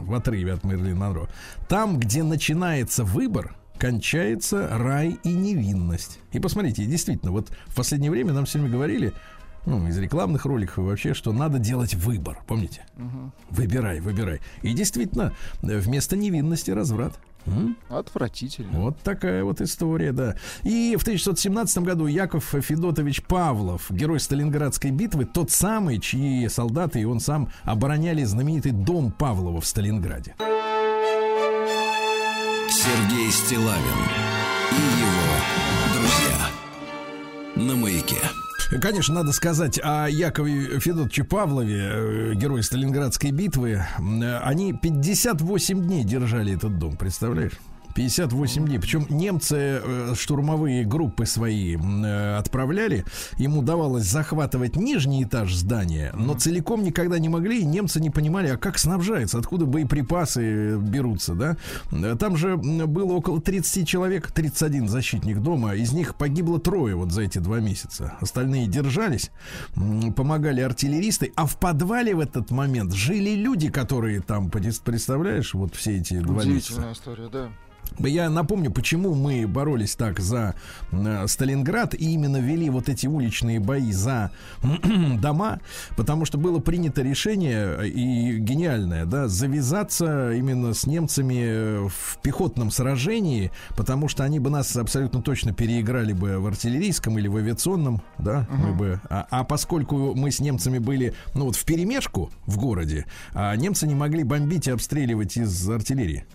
в 0.06 0.14
отрыве 0.14 0.54
от 0.54 0.64
Мерлин 0.64 0.98
Монро. 0.98 1.28
Там, 1.68 2.00
где 2.00 2.24
начинается 2.24 3.04
выбор, 3.04 3.58
кончается 3.78 4.70
рай 4.72 5.20
и 5.24 5.34
невинность. 5.34 6.20
И 6.32 6.40
посмотрите, 6.40 6.86
действительно, 6.86 7.32
вот 7.34 7.50
в 7.68 7.76
последнее 7.76 8.10
время 8.10 8.32
нам 8.34 8.46
все 8.46 8.58
время 8.60 8.72
говорили, 8.74 9.14
ну, 9.66 9.86
из 9.86 9.98
рекламных 9.98 10.46
роликов 10.46 10.78
и 10.78 10.82
вообще, 10.82 11.14
что 11.14 11.34
надо 11.34 11.60
делать 11.60 11.94
выбор, 11.94 12.40
помните? 12.48 12.86
Выбирай, 13.50 14.00
выбирай. 14.00 14.40
И 14.62 14.72
действительно, 14.74 15.34
э, 15.62 15.78
вместо 15.80 16.16
невинности 16.16 16.72
разврат. 16.72 17.20
М? 17.48 17.78
Отвратительно. 17.90 18.80
Вот 18.80 18.98
такая 19.00 19.44
вот 19.44 19.62
история, 19.62 20.12
да. 20.12 20.36
И 20.64 20.96
в 20.98 21.02
1917 21.02 21.80
году 21.80 22.08
Яков 22.08 22.44
Федотович 22.46 23.24
Павлов, 23.24 23.90
герой 23.90 24.20
Сталинградской 24.20 24.92
битвы, 24.92 25.26
тот 25.26 25.52
самый, 25.52 26.00
чьи 26.00 26.48
солдаты 26.50 27.02
и 27.02 27.06
он 27.06 27.20
сам 27.20 27.50
обороняли 27.64 28.24
знаменитый 28.24 28.72
дом 28.72 29.12
Павлова 29.12 29.62
в 29.62 29.66
Сталинграде. 29.66 30.36
Сергей 32.70 33.32
Стилавин 33.32 34.00
и 34.72 34.82
его 35.00 35.28
друзья. 35.94 36.48
На 37.56 37.76
маяке. 37.76 38.22
Конечно, 38.70 39.16
надо 39.16 39.32
сказать 39.32 39.80
о 39.82 40.08
Якове 40.10 40.80
Федотовиче 40.80 41.24
Павлове, 41.24 41.80
э, 41.80 42.34
герой 42.36 42.64
Сталинградской 42.64 43.32
битвы. 43.32 43.82
Э, 43.98 44.38
Они 44.40 44.74
58 44.74 45.82
дней 45.86 46.04
держали 46.04 46.54
этот 46.56 46.78
дом, 46.78 46.98
представляешь? 46.98 47.54
58 47.98 48.68
дней. 48.68 48.78
Причем 48.78 49.08
немцы 49.10 49.82
э, 49.84 50.14
штурмовые 50.16 50.86
группы 50.86 51.26
свои 51.26 51.76
э, 51.76 52.38
отправляли. 52.38 53.06
Им 53.40 53.58
удавалось 53.58 54.06
захватывать 54.06 54.76
нижний 54.76 55.24
этаж 55.24 55.56
здания, 55.56 56.14
но 56.16 56.36
целиком 56.36 56.84
никогда 56.84 57.18
не 57.18 57.28
могли. 57.28 57.62
И 57.62 57.66
немцы 57.66 58.00
не 58.00 58.12
понимали, 58.12 58.50
а 58.50 58.58
как 58.58 58.78
снабжается, 58.78 59.40
откуда 59.40 59.66
боеприпасы 59.66 60.44
э, 60.44 60.78
берутся, 60.78 61.34
да? 61.34 61.58
Там 62.18 62.38
же 62.38 62.58
было 62.58 63.14
около 63.14 63.42
30 63.42 63.88
человек, 63.88 64.32
31 64.32 64.88
защитник 64.90 65.40
дома. 65.40 65.74
Из 65.74 65.92
них 65.92 66.16
погибло 66.16 66.60
трое 66.60 66.96
вот 66.96 67.12
за 67.12 67.24
эти 67.24 67.40
два 67.40 67.60
месяца. 67.60 68.14
Остальные 68.22 68.68
держались, 68.68 69.32
помогали 70.16 70.62
артиллеристы. 70.62 71.32
А 71.36 71.48
в 71.48 71.58
подвале 71.58 72.14
в 72.14 72.20
этот 72.20 72.52
момент 72.52 72.94
жили 72.94 73.32
люди, 73.32 73.72
которые 73.72 74.22
там, 74.22 74.52
представляешь, 74.52 75.56
вот 75.56 75.74
все 75.74 75.98
эти 75.98 76.20
два 76.20 76.44
месяца. 76.44 76.74
Удивительная 76.74 76.94
история, 76.94 77.30
да. 77.30 77.50
Я 78.00 78.30
напомню, 78.30 78.72
почему 78.72 79.16
мы 79.16 79.48
боролись 79.48 79.96
так 79.96 80.20
за 80.20 80.56
э, 80.92 81.28
Сталинград 81.28 81.94
и 81.94 82.14
именно 82.14 82.38
вели 82.38 82.70
вот 82.70 82.90
эти 82.90 83.08
уличные 83.08 83.60
бои 83.60 83.92
за 83.92 84.32
дома, 85.22 85.60
потому 85.96 86.26
что 86.26 86.38
было 86.38 86.60
принято 86.60 87.02
решение 87.02 87.78
э, 87.80 87.88
и 87.88 88.38
гениальное, 88.38 89.06
да, 89.06 89.28
завязаться 89.28 90.32
именно 90.34 90.74
с 90.74 90.86
немцами 90.86 91.44
э, 91.44 91.88
в 91.88 92.22
пехотном 92.22 92.72
сражении, 92.72 93.52
потому 93.76 94.08
что 94.08 94.24
они 94.24 94.40
бы 94.40 94.50
нас 94.50 94.76
абсолютно 94.76 95.22
точно 95.22 95.54
переиграли 95.54 96.14
бы 96.14 96.40
в 96.40 96.48
артиллерийском 96.48 97.18
или 97.18 97.28
в 97.28 97.36
авиационном, 97.38 98.02
да, 98.18 98.48
мы 98.52 98.74
бы, 98.74 99.02
а, 99.10 99.26
а 99.30 99.44
поскольку 99.44 100.14
мы 100.16 100.32
с 100.32 100.40
немцами 100.40 100.78
были, 100.78 101.14
ну 101.34 101.46
вот 101.46 101.56
в 101.56 101.66
перемешку 101.66 102.32
в 102.46 102.58
городе, 102.58 103.06
а 103.34 103.56
немцы 103.56 103.88
не 103.88 103.96
могли 103.96 104.24
бомбить 104.24 104.68
и 104.68 104.72
обстреливать 104.72 105.38
из 105.38 105.70
артиллерии. 105.70 106.26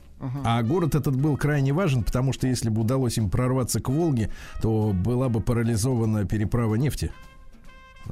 А 0.45 0.63
город 0.63 0.95
этот 0.95 1.17
был 1.17 1.37
крайне 1.37 1.73
важен, 1.73 2.05
потому 2.05 2.33
что 2.33 2.47
если 2.47 2.69
бы 2.69 2.83
удалось 2.83 3.19
им 3.19 3.29
прорваться 3.31 3.81
к 3.81 3.89
Волге, 3.89 4.31
то 4.61 4.93
была 4.95 5.29
бы 5.29 5.41
парализована 5.41 6.25
переправа 6.27 6.77
нефти 6.77 7.11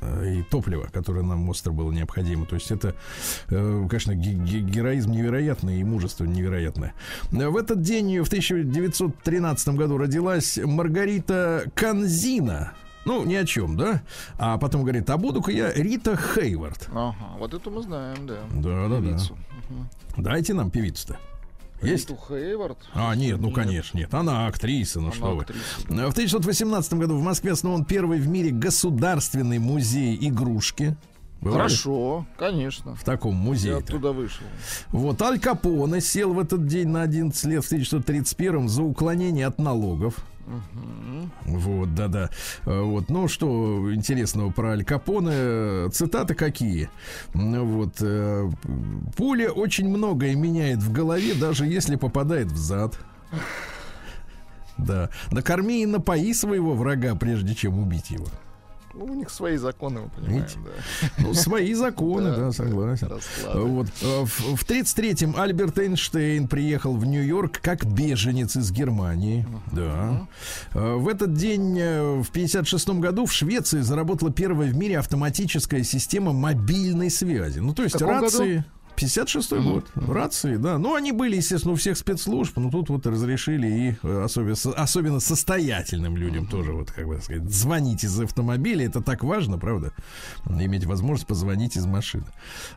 э, 0.00 0.34
и 0.38 0.42
топлива, 0.42 0.88
которое 0.92 1.22
нам 1.22 1.48
остро 1.48 1.72
было 1.72 1.92
необходимо. 1.92 2.46
То 2.46 2.54
есть 2.56 2.70
это, 2.70 2.94
э, 3.48 3.86
конечно, 3.88 4.14
ге- 4.14 4.32
ге- 4.34 4.60
героизм 4.60 5.12
невероятный 5.12 5.80
и 5.80 5.84
мужество 5.84 6.24
невероятное. 6.24 6.94
В 7.30 7.56
этот 7.56 7.82
день 7.82 8.18
в 8.20 8.28
1913 8.28 9.76
году 9.76 9.98
родилась 9.98 10.58
Маргарита 10.62 11.64
Канзина. 11.74 12.72
Ну, 13.06 13.24
ни 13.24 13.34
о 13.34 13.46
чем, 13.46 13.76
да? 13.76 14.02
А 14.38 14.58
потом 14.58 14.82
говорит, 14.82 15.08
а 15.08 15.16
буду-ка 15.16 15.50
я 15.50 15.72
Рита 15.72 16.16
Хейвард. 16.16 16.88
Ага, 16.92 17.14
вот 17.38 17.54
это 17.54 17.70
мы 17.70 17.82
знаем, 17.82 18.26
да. 18.26 18.36
Да-да-да. 18.54 19.00
Певицу. 19.00 19.38
Дайте 20.18 20.52
нам 20.54 20.70
певицу-то. 20.70 21.16
Есть? 21.82 22.10
Риту 22.10 22.20
Хейвард. 22.28 22.78
А, 22.94 23.14
нет, 23.14 23.40
ну, 23.40 23.50
конечно, 23.50 23.96
нет. 23.96 24.12
Она 24.12 24.46
актриса, 24.46 25.00
ну 25.00 25.06
Она 25.06 25.14
что 25.14 25.38
актриса, 25.38 25.62
вы. 25.88 25.96
В 26.08 26.12
1918 26.12 26.94
году 26.94 27.16
в 27.16 27.22
Москве 27.22 27.52
основан 27.52 27.84
первый 27.84 28.18
в 28.18 28.28
мире 28.28 28.50
государственный 28.50 29.58
музей 29.58 30.16
игрушки. 30.20 30.96
Бывали 31.40 31.58
Хорошо, 31.62 32.26
конечно. 32.38 32.94
В 32.94 33.02
таком 33.04 33.32
Я 33.32 33.38
музее. 33.42 33.76
оттуда 33.78 34.12
вышел. 34.12 34.44
Вот 34.90 35.22
Аль 35.22 35.38
Капоне 35.40 36.00
сел 36.02 36.34
в 36.34 36.38
этот 36.38 36.66
день 36.66 36.88
на 36.88 37.02
11 37.02 37.44
лет 37.46 37.64
в 37.64 37.66
1931 37.66 38.68
за 38.68 38.82
уклонение 38.82 39.46
от 39.46 39.58
налогов. 39.58 40.16
Вот, 41.46 41.94
да-да. 41.94 42.28
Э, 42.66 42.80
Вот, 42.82 43.08
ну 43.08 43.28
что 43.28 43.94
интересного 43.94 44.50
про 44.50 44.72
Аль 44.72 44.84
Капоне? 44.84 45.88
Цитаты 45.90 46.34
какие? 46.34 46.90
Ну 47.34 47.64
Вот, 47.64 47.96
э, 48.00 48.50
пуля 49.16 49.50
очень 49.50 49.88
многое 49.88 50.34
меняет 50.34 50.78
в 50.78 50.92
голове, 50.92 51.34
даже 51.34 51.66
если 51.66 51.96
попадает 51.96 52.48
в 52.48 52.56
зад. 52.56 52.98
Да. 54.78 55.10
Накорми 55.30 55.82
и 55.82 55.86
напои 55.86 56.32
своего 56.32 56.72
врага, 56.74 57.14
прежде 57.14 57.54
чем 57.54 57.78
убить 57.78 58.10
его. 58.10 58.26
Ну, 58.92 59.04
у 59.04 59.14
них 59.14 59.30
свои 59.30 59.56
законы, 59.56 60.00
мы 60.00 60.08
понимаем, 60.10 60.46
да. 60.64 61.08
Ну, 61.18 61.34
свои 61.34 61.74
законы, 61.74 62.30
Да, 62.36 62.52
согласен. 62.52 63.08
Вот. 63.54 63.86
э, 64.02 64.24
В 64.24 64.56
в 64.56 64.64
33-м 64.68 65.36
Альберт 65.38 65.78
Эйнштейн 65.78 66.48
приехал 66.48 66.96
в 66.96 67.06
Нью-Йорк 67.06 67.60
как 67.60 67.84
беженец 67.84 68.56
из 68.56 68.70
Германии. 68.72 69.46
Да. 69.72 70.26
Э, 70.74 70.94
В 70.96 71.08
этот 71.08 71.34
день, 71.34 71.78
э, 71.78 72.20
в 72.20 72.30
56-м 72.32 73.00
году, 73.00 73.26
в 73.26 73.32
Швеции 73.32 73.80
заработала 73.80 74.32
первая 74.32 74.70
в 74.70 74.76
мире 74.76 74.98
автоматическая 74.98 75.82
система 75.84 76.32
мобильной 76.32 77.10
связи. 77.10 77.60
Ну, 77.60 77.74
то 77.74 77.82
есть 77.84 78.00
рации... 78.00 78.64
56-й 79.00 79.60
год. 79.62 79.90
Рации, 79.94 80.56
да. 80.56 80.78
Ну, 80.78 80.94
они 80.94 81.12
были, 81.12 81.36
естественно, 81.36 81.72
у 81.72 81.76
всех 81.76 81.96
спецслужб, 81.96 82.56
но 82.56 82.70
тут 82.70 82.90
вот 82.90 83.06
разрешили 83.06 83.66
и 83.66 83.96
э, 84.02 84.22
особенно, 84.24 84.54
особенно 84.76 85.20
состоятельным 85.20 86.16
людям 86.16 86.46
тоже, 86.46 86.72
вот, 86.72 86.90
как 86.90 87.06
бы 87.06 87.20
сказать, 87.20 87.50
звонить 87.50 88.04
из 88.04 88.18
автомобиля. 88.20 88.86
Это 88.86 89.00
так 89.00 89.22
важно, 89.24 89.58
правда? 89.58 89.92
Иметь 90.48 90.84
возможность 90.84 91.26
позвонить 91.26 91.76
из 91.76 91.86
машины. 91.86 92.26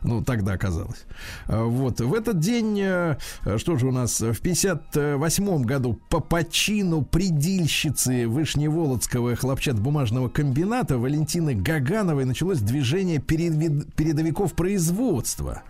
Ну, 0.02 0.22
тогда 0.24 0.52
оказалось. 0.52 1.04
А, 1.46 1.64
Вот. 1.64 2.00
В 2.00 2.14
этот 2.14 2.38
день, 2.38 2.80
э, 2.80 3.16
что 3.58 3.76
же 3.76 3.86
у 3.86 3.92
нас, 3.92 4.20
в 4.20 4.40
58 4.40 5.64
году 5.64 5.98
по 6.08 6.20
почину 6.20 7.02
предильщицы 7.02 8.26
Вышневолодского 8.28 9.36
хлопчатобумажного 9.36 10.28
комбината 10.28 10.98
Валентины 10.98 11.54
Гагановой 11.54 12.24
началось 12.24 12.60
движение 12.60 13.20
передовиков 13.20 14.54
производства. 14.54 15.62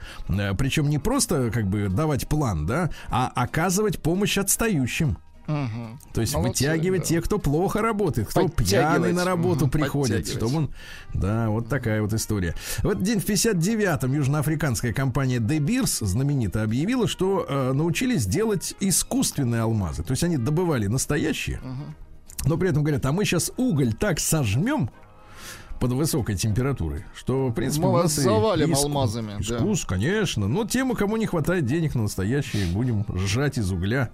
Э, 0.50 0.54
Причем 0.54 0.88
не 0.88 0.98
просто 0.98 1.50
как 1.50 1.66
бы 1.66 1.88
давать 1.88 2.28
план, 2.28 2.66
да, 2.66 2.90
а 3.10 3.30
оказывать 3.34 4.00
помощь 4.00 4.38
отстающим. 4.38 5.16
Мгм. 5.46 5.98
То 6.14 6.22
есть 6.22 6.34
Молодцы, 6.34 6.64
вытягивать 6.64 7.02
да. 7.02 7.06
тех, 7.06 7.24
кто 7.24 7.38
плохо 7.38 7.82
работает, 7.82 8.28
кто 8.28 8.48
пьяный 8.48 9.12
на 9.12 9.26
работу 9.26 9.66
Мгм, 9.66 9.70
приходит, 9.70 10.26
чтобы 10.26 10.56
он... 10.56 10.70
Да, 11.12 11.50
вот 11.50 11.68
такая 11.68 12.00
вот 12.00 12.14
история. 12.14 12.54
В 12.82 12.88
этот 12.88 13.02
день 13.02 13.20
в 13.20 13.26
59-м 13.28 14.12
южноафриканская 14.14 14.94
компания 14.94 15.38
De 15.38 15.58
Beers 15.58 16.04
знаменито 16.04 16.62
объявила, 16.62 17.06
что 17.06 17.44
э, 17.46 17.72
научились 17.74 18.24
делать 18.24 18.74
искусственные 18.80 19.62
алмазы. 19.62 20.02
То 20.02 20.12
есть 20.12 20.24
они 20.24 20.38
добывали 20.38 20.86
настоящие, 20.86 21.60
но 22.46 22.56
при 22.56 22.70
этом 22.70 22.82
говорят, 22.82 23.04
а 23.04 23.12
мы 23.12 23.26
сейчас 23.26 23.52
уголь 23.58 23.92
так 23.92 24.20
сожмем 24.20 24.90
под 25.84 25.92
высокой 25.92 26.34
температурой, 26.34 27.04
что, 27.14 27.48
в 27.48 27.52
принципе, 27.52 27.84
Мы 27.84 27.92
вас 27.92 28.14
завалим 28.14 28.72
иску- 28.72 28.84
алмазами, 28.84 29.34
да. 29.46 29.56
Искус, 29.56 29.84
конечно. 29.84 30.48
Но 30.48 30.64
тем, 30.64 30.94
кому 30.94 31.18
не 31.18 31.26
хватает 31.26 31.66
денег 31.66 31.94
на 31.94 32.04
настоящие, 32.04 32.64
будем 32.68 33.04
сжать 33.14 33.58
из 33.58 33.70
угля. 33.70 34.08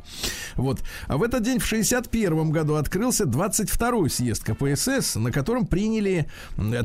Вот. 0.56 0.80
А 1.06 1.16
в 1.16 1.22
этот 1.22 1.44
день, 1.44 1.60
в 1.60 1.64
61 1.64 2.50
году, 2.50 2.74
открылся 2.74 3.22
22-й 3.22 4.10
съезд 4.10 4.42
КПСС, 4.42 5.14
на 5.14 5.30
котором 5.30 5.64
приняли 5.64 6.26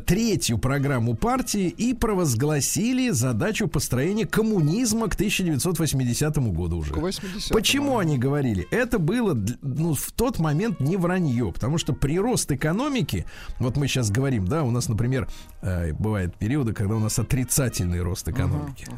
третью 0.06 0.58
программу 0.58 1.16
партии 1.16 1.66
и 1.66 1.92
провозгласили 1.92 3.10
задачу 3.10 3.66
построения 3.66 4.24
коммунизма 4.24 5.08
к 5.08 5.14
1980 5.14 6.36
году 6.52 6.76
уже. 6.76 6.94
К 6.94 6.98
80-му. 6.98 7.50
Почему 7.50 7.98
они 7.98 8.18
говорили? 8.18 8.68
Это 8.70 9.00
было 9.00 9.36
ну, 9.62 9.94
в 9.94 10.12
тот 10.12 10.38
момент 10.38 10.78
не 10.78 10.96
вранье, 10.96 11.50
потому 11.52 11.76
что 11.76 11.92
прирост 11.92 12.52
экономики, 12.52 13.26
вот 13.58 13.76
мы 13.76 13.88
сейчас 13.88 14.12
говорим, 14.12 14.46
да, 14.46 14.62
у 14.62 14.75
нас, 14.76 14.88
например, 14.88 15.28
э, 15.62 15.92
бывают 15.92 16.36
периоды, 16.36 16.72
когда 16.72 16.94
у 16.94 17.00
нас 17.00 17.18
отрицательный 17.18 18.00
рост 18.02 18.28
экономики. 18.28 18.86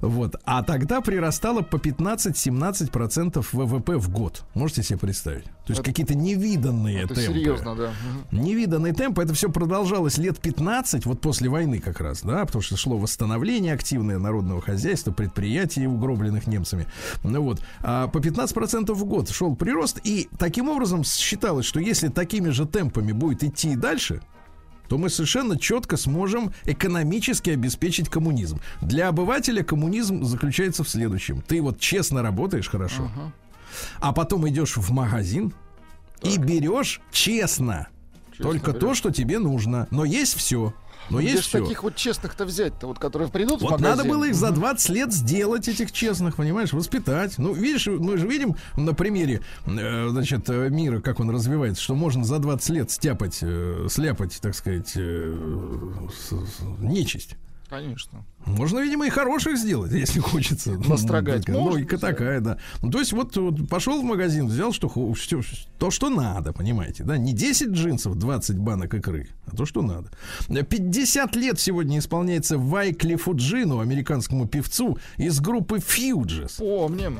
Вот. 0.00 0.36
А 0.46 0.62
тогда 0.62 1.02
прирастало 1.02 1.60
по 1.60 1.76
15-17% 1.76 3.44
ВВП 3.52 3.98
в 3.98 4.08
год. 4.10 4.42
Можете 4.54 4.82
себе 4.82 4.98
представить? 4.98 5.44
То 5.44 5.50
есть 5.68 5.80
Это- 5.80 5.90
какие-то 5.90 6.14
невиданные 6.14 7.02
Это 7.02 7.14
темпы. 7.14 7.32
серьезно, 7.34 7.76
да. 7.76 7.92
Мгм. 8.30 8.42
Невиданный 8.42 8.92
темп, 8.92 9.18
это 9.18 9.34
все 9.34 9.50
продолжалось 9.50 10.18
лет 10.18 10.40
15, 10.40 11.04
вот 11.06 11.20
после 11.20 11.48
войны 11.50 11.78
как 11.78 12.00
раз, 12.00 12.22
да, 12.22 12.44
потому 12.46 12.62
что 12.62 12.76
шло 12.78 12.96
восстановление 12.96 13.74
активное 13.74 14.18
народного 14.18 14.62
хозяйства, 14.62 15.12
предприятий, 15.12 15.86
угробленных 15.86 16.46
немцами. 16.46 16.86
Ну 17.22 17.42
вот, 17.42 17.60
а 17.80 18.08
по 18.08 18.18
15% 18.18 18.94
в 18.94 19.04
год 19.04 19.28
шел 19.30 19.54
прирост, 19.54 20.00
и 20.04 20.28
таким 20.38 20.70
образом 20.70 21.04
считалось, 21.04 21.66
что 21.66 21.80
если 21.80 22.08
такими 22.08 22.48
же 22.48 22.66
темпами 22.66 23.12
будет 23.12 23.44
идти 23.44 23.72
и 23.72 23.76
дальше, 23.76 24.22
то 24.90 24.98
мы 24.98 25.08
совершенно 25.08 25.56
четко 25.56 25.96
сможем 25.96 26.52
экономически 26.64 27.50
обеспечить 27.50 28.08
коммунизм. 28.08 28.60
Для 28.80 29.06
обывателя 29.06 29.62
коммунизм 29.62 30.24
заключается 30.24 30.82
в 30.82 30.88
следующем. 30.88 31.42
Ты 31.42 31.62
вот 31.62 31.78
честно 31.78 32.22
работаешь 32.22 32.68
хорошо, 32.68 33.08
а 34.00 34.12
потом 34.12 34.48
идешь 34.48 34.76
в 34.76 34.90
магазин 34.90 35.52
и 36.24 36.36
берешь 36.38 37.00
честно, 37.12 37.86
только 38.36 38.72
то, 38.72 38.86
берешь. 38.86 38.96
что 38.96 39.12
тебе 39.12 39.38
нужно. 39.38 39.86
Но 39.92 40.04
есть 40.04 40.34
все. 40.34 40.74
Но 41.10 41.18
Где 41.18 41.30
есть 41.32 41.42
ж 41.42 41.46
все. 41.46 41.60
таких 41.62 41.82
вот 41.82 41.96
честных-то 41.96 42.44
взять-то, 42.44 42.86
вот 42.86 42.98
которые 42.98 43.28
придут 43.28 43.58
в 43.60 43.62
Вот 43.62 43.72
магазин? 43.72 43.96
надо 43.96 44.08
было 44.08 44.24
их 44.24 44.34
за 44.34 44.50
20 44.50 44.88
лет 44.90 45.12
сделать, 45.12 45.68
этих 45.68 45.92
честных, 45.92 46.36
понимаешь, 46.36 46.72
воспитать. 46.72 47.36
Ну, 47.38 47.52
видишь, 47.52 47.86
мы 47.88 48.16
же 48.16 48.26
видим 48.28 48.56
на 48.76 48.94
примере, 48.94 49.40
э, 49.66 50.08
значит, 50.10 50.48
э, 50.48 50.68
мира, 50.70 51.00
как 51.00 51.20
он 51.20 51.30
развивается, 51.30 51.82
что 51.82 51.94
можно 51.94 52.24
за 52.24 52.38
20 52.38 52.70
лет 52.70 52.90
стяпать, 52.90 53.38
э, 53.42 53.86
сляпать, 53.90 54.38
так 54.40 54.54
сказать, 54.54 54.92
э, 54.96 55.36
с- 56.16 56.28
с- 56.32 56.60
нечисть. 56.78 57.36
Конечно. 57.68 58.24
Можно, 58.46 58.80
видимо, 58.80 59.06
и 59.06 59.10
хороших 59.10 59.56
сделать, 59.58 59.92
если 60.04 60.18
хочется. 60.20 60.72
Ну, 60.72 60.90
Настрогать 60.90 61.44
такая 61.44 61.56
можно, 61.58 61.72
Логика 61.72 61.98
да. 61.98 62.06
такая, 62.08 62.40
да. 62.40 62.58
Ну, 62.82 62.90
то 62.90 62.98
есть 62.98 63.12
вот, 63.12 63.36
вот 63.36 63.68
пошел 63.68 64.00
в 64.00 64.04
магазин, 64.04 64.46
взял 64.46 64.72
что, 64.72 64.88
что- 65.14 65.42
то, 65.78 65.90
что 65.90 66.08
надо, 66.10 66.52
понимаете, 66.52 67.04
да? 67.04 67.16
Не 67.16 67.32
10 67.32 67.68
джинсов, 67.68 68.16
20 68.16 68.58
банок 68.58 68.94
икры, 68.94 69.28
а 69.46 69.56
то, 69.56 69.66
что 69.66 69.82
надо. 69.82 70.10
50 70.48 71.36
лет 71.36 71.60
сегодня 71.60 71.98
исполняется 71.98 72.58
Вайклифу 72.58 73.34
Джину, 73.34 73.80
американскому 73.80 74.46
певцу 74.48 74.98
из 75.16 75.40
группы 75.40 75.76
Fugees. 75.78 76.58
Помним. 76.58 77.18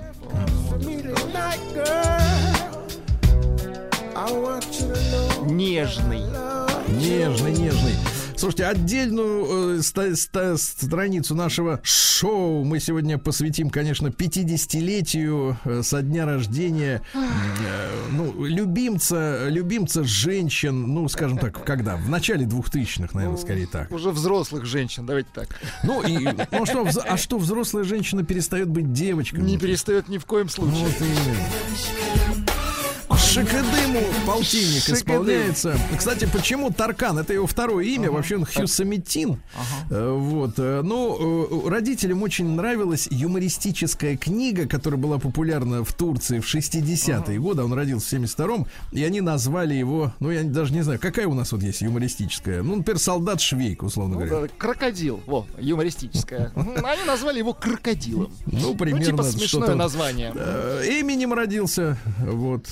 Нежный. 5.47 6.21
Нежный, 6.89 7.53
нежный. 7.53 7.95
Слушайте, 8.41 8.65
отдельную 8.65 9.77
э, 9.79 9.83
ста- 9.83 10.17
ста- 10.17 10.57
страницу 10.57 11.35
нашего 11.35 11.79
шоу 11.83 12.65
мы 12.65 12.81
сегодня 12.81 13.19
посвятим, 13.19 13.69
конечно, 13.69 14.07
50-летию 14.09 15.59
э, 15.67 15.83
со 15.83 16.01
дня 16.01 16.25
рождения 16.25 17.03
э, 17.13 17.19
ну, 18.13 18.43
любимца, 18.47 19.47
любимца 19.51 20.05
женщин, 20.05 20.87
ну, 20.95 21.07
скажем 21.11 21.37
так, 21.37 21.63
когда? 21.67 21.97
В 21.97 22.09
начале 22.09 22.47
2000-х, 22.47 23.11
наверное, 23.13 23.37
скорее 23.37 23.67
так. 23.67 23.91
Уже 23.91 24.11
взрослых 24.11 24.65
женщин, 24.65 25.05
давайте 25.05 25.29
так. 25.35 25.49
Ну, 25.85 26.03
и, 26.03 26.17
ну 26.51 26.65
что, 26.65 26.81
вз- 26.87 27.05
а 27.07 27.19
что, 27.19 27.37
взрослая 27.37 27.85
женщина 27.85 28.23
перестает 28.23 28.71
быть 28.71 28.91
девочкой? 28.95 29.43
Не 29.43 29.59
перестает 29.59 30.09
ни 30.09 30.17
в 30.17 30.25
коем 30.25 30.49
случае. 30.49 30.87
Вот 30.87 30.95
именно. 30.99 31.37
Шикадыму 33.35 34.01
полтинник 34.27 34.83
Шикадым. 34.83 34.95
исполняется. 34.97 35.79
Кстати, 35.97 36.29
почему 36.33 36.71
Таркан? 36.73 37.17
Это 37.17 37.33
его 37.33 37.47
второе 37.47 37.85
имя. 37.85 38.11
Вообще 38.11 38.37
он 38.37 38.45
Хьюсамитин. 38.45 39.41
Э, 39.89 40.11
Вот. 40.19 40.55
э, 40.59 40.81
Ну, 40.83 41.67
э, 41.67 41.71
родителям 41.71 42.25
очень 42.25 42.49
нравилась 42.57 43.07
юмористическая 43.09 44.17
книга, 44.17 44.67
которая 44.67 44.99
была 45.01 45.19
популярна 45.19 45.85
в 45.85 45.93
Турции 45.93 46.41
в 46.41 46.45
60-е 46.45 47.39
годы. 47.39 47.63
Он 47.63 47.73
родился 47.73 48.17
в 48.17 48.21
72-м. 48.21 48.67
И 48.91 49.05
они 49.05 49.21
назвали 49.21 49.75
его, 49.75 50.13
ну, 50.19 50.33
я 50.33 50.43
даже 50.43 50.73
не 50.73 50.83
знаю, 50.83 50.99
какая 50.99 51.29
у 51.29 51.35
нас 51.35 51.53
вот 51.53 51.63
есть 51.63 51.83
юмористическая. 51.83 52.65
Ну, 52.65 52.75
например, 52.77 52.99
солдат 52.99 53.41
Швейк, 53.41 53.85
условно 53.85 54.15
Ну 54.19 54.27
говоря. 54.27 54.49
да, 54.49 54.53
крокодил, 54.59 55.21
во, 55.27 55.47
юмористическое. 55.57 56.51
Мгм, 56.57 56.85
Они 56.85 57.05
назвали 57.07 57.39
его 57.39 57.55
крокодилом. 57.55 58.33
Ну, 58.47 58.59
Ну, 58.61 58.75
примерно 58.75 59.05
типа 59.07 59.23
смешное 59.23 59.77
название. 59.77 60.33
Именем 60.99 61.33
родился, 61.33 61.97
вот. 62.19 62.67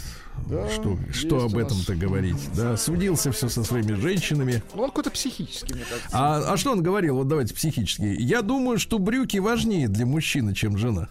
Да, 0.46 0.68
что 0.70 0.98
что 1.12 1.44
об 1.44 1.56
этом-то 1.56 1.94
говорить? 1.94 2.36
Да, 2.54 2.76
судился 2.76 3.32
все 3.32 3.48
со 3.48 3.64
своими 3.64 3.92
женщинами. 3.92 4.62
Ну, 4.74 4.82
он 4.82 4.90
какой-то 4.90 5.10
психический, 5.10 5.74
мне 5.74 5.84
кажется. 5.84 6.08
А, 6.12 6.52
а 6.52 6.56
что 6.56 6.72
он 6.72 6.82
говорил? 6.82 7.16
Вот 7.16 7.28
давайте 7.28 7.54
психически. 7.54 8.16
Я 8.18 8.42
думаю, 8.42 8.78
что 8.78 8.98
брюки 8.98 9.38
важнее 9.38 9.88
для 9.88 10.06
мужчины, 10.06 10.54
чем 10.54 10.78
жена. 10.78 11.08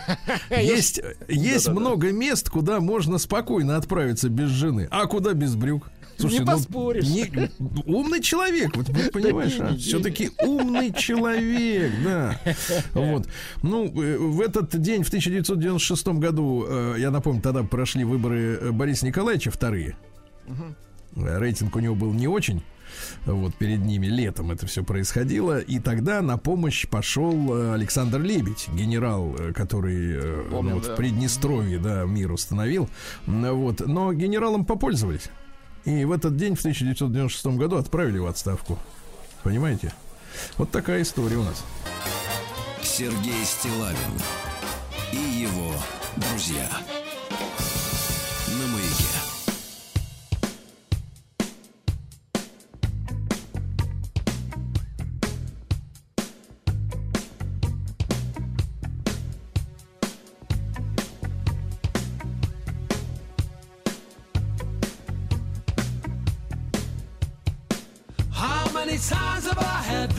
Есть, 0.50 1.00
есть 1.28 1.68
много 1.68 2.10
мест, 2.10 2.50
куда 2.50 2.80
можно 2.80 3.18
спокойно 3.18 3.76
отправиться 3.76 4.28
без 4.28 4.48
жены. 4.48 4.88
А 4.90 5.06
куда 5.06 5.34
без 5.34 5.54
брюк? 5.54 5.90
Не 6.18 6.44
поспоришь. 6.44 7.04
не- 7.04 7.50
умный 7.86 8.20
человек, 8.20 8.76
вот 8.76 8.88
вы 8.88 9.10
понимаешь, 9.10 9.58
не. 9.58 9.76
все-таки 9.78 10.30
умный 10.42 10.92
человек, 10.92 11.92
да. 12.04 12.40
Вот. 12.94 13.26
Ну, 13.62 13.86
э, 14.02 14.16
в 14.18 14.40
этот 14.40 14.80
день, 14.80 15.02
в 15.02 15.08
1996 15.08 16.18
году, 16.18 16.64
э, 16.68 16.96
я 16.98 17.10
напомню, 17.10 17.40
тогда 17.42 17.62
прошли 17.62 18.04
выборы 18.04 18.58
э, 18.60 18.70
Бориса 18.70 19.06
Николаевича 19.06 19.50
вторые. 19.50 19.96
Э, 21.16 21.38
Рейтинг 21.38 21.76
у 21.76 21.80
него 21.80 21.94
был 21.94 22.12
не 22.12 22.28
очень. 22.28 22.62
Вот 23.24 23.54
перед 23.54 23.80
ними 23.80 24.06
летом 24.06 24.50
это 24.50 24.66
все 24.66 24.84
происходило. 24.84 25.58
И 25.58 25.78
тогда 25.78 26.20
на 26.20 26.36
помощь 26.36 26.86
пошел 26.86 27.72
Александр 27.72 28.20
Лебедь, 28.20 28.68
генерал, 28.74 29.34
который 29.54 30.44
Помню, 30.50 30.70
ну, 30.70 30.74
вот 30.76 30.86
да. 30.86 30.92
в 30.92 30.96
Приднестровье 30.96 31.78
да, 31.78 32.04
мир 32.04 32.32
установил. 32.32 32.90
Вот. 33.26 33.80
Но 33.86 34.12
генералом 34.12 34.66
попользовались. 34.66 35.30
И 35.84 36.04
в 36.04 36.12
этот 36.12 36.36
день, 36.36 36.54
в 36.54 36.60
1996 36.60 37.46
году, 37.58 37.76
отправили 37.76 38.18
в 38.18 38.26
отставку. 38.26 38.78
Понимаете? 39.42 39.92
Вот 40.56 40.70
такая 40.70 41.02
история 41.02 41.36
у 41.36 41.42
нас. 41.42 41.64
Сергей 42.82 43.44
Стилавин 43.44 43.96
и 45.12 45.16
его 45.16 45.72
друзья. 46.16 46.68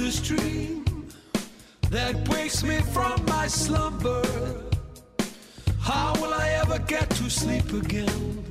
This 0.03 0.19
dream 0.19 0.83
that 1.89 2.27
wakes 2.27 2.61
me 2.61 2.77
from 2.91 3.23
my 3.25 3.47
slumber? 3.47 4.21
How 5.79 6.13
will 6.19 6.33
I 6.33 6.49
ever 6.61 6.79
get 6.79 7.09
to 7.11 7.29
sleep 7.29 7.71
again? 7.71 8.43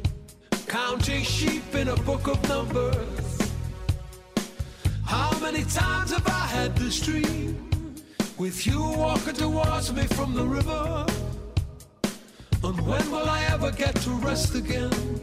Counting 0.66 1.22
sheep 1.22 1.74
in 1.74 1.88
a 1.88 1.96
book 2.08 2.26
of 2.26 2.38
numbers. 2.48 3.52
How 5.04 5.38
many 5.40 5.64
times 5.64 6.10
have 6.12 6.26
I 6.26 6.46
had 6.56 6.74
this 6.74 6.98
dream 7.00 7.68
with 8.38 8.66
you 8.66 8.80
walking 8.82 9.34
towards 9.34 9.92
me 9.92 10.04
from 10.16 10.32
the 10.32 10.46
river? 10.46 11.04
And 12.64 12.80
when 12.88 13.10
will 13.10 13.28
I 13.28 13.44
ever 13.52 13.70
get 13.72 13.94
to 14.04 14.10
rest 14.28 14.54
again? 14.54 15.20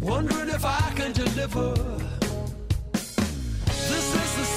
Wondering 0.00 0.48
if 0.48 0.64
I 0.64 0.92
can 0.96 1.12
deliver. 1.12 2.17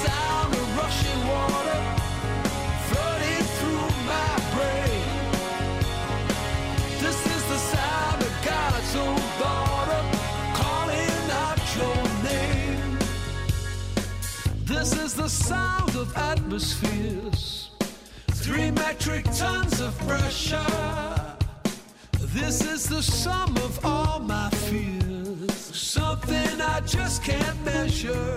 This 0.02 0.10
is 0.10 0.14
the 0.14 0.18
sound 0.18 0.54
of 0.56 0.78
rushing 0.78 1.28
water, 1.28 1.82
flooding 2.90 3.46
through 3.58 3.90
my 4.10 4.32
brain. 4.54 5.06
This 7.02 7.20
is 7.26 7.44
the 7.50 7.58
sound 7.58 8.22
of 8.22 8.34
God's 8.44 8.96
own 8.96 9.22
daughter 9.40 10.02
calling 10.56 11.32
out 11.46 11.62
your 11.76 12.02
name. 12.24 13.00
This 14.66 14.94
is 14.98 15.14
the 15.14 15.30
sound 15.30 15.96
of 15.96 16.16
atmospheres, 16.18 17.70
three 18.32 18.72
metric 18.72 19.26
tons 19.36 19.82
of 19.82 19.98
pressure. 20.08 21.36
This 22.20 22.62
is 22.66 22.90
the 22.90 23.04
sum 23.04 23.56
of 23.58 23.86
all 23.86 24.20
my 24.20 24.50
fears, 24.50 25.54
something 25.54 26.60
I 26.60 26.82
just 26.82 27.24
can't 27.24 27.64
measure. 27.66 28.36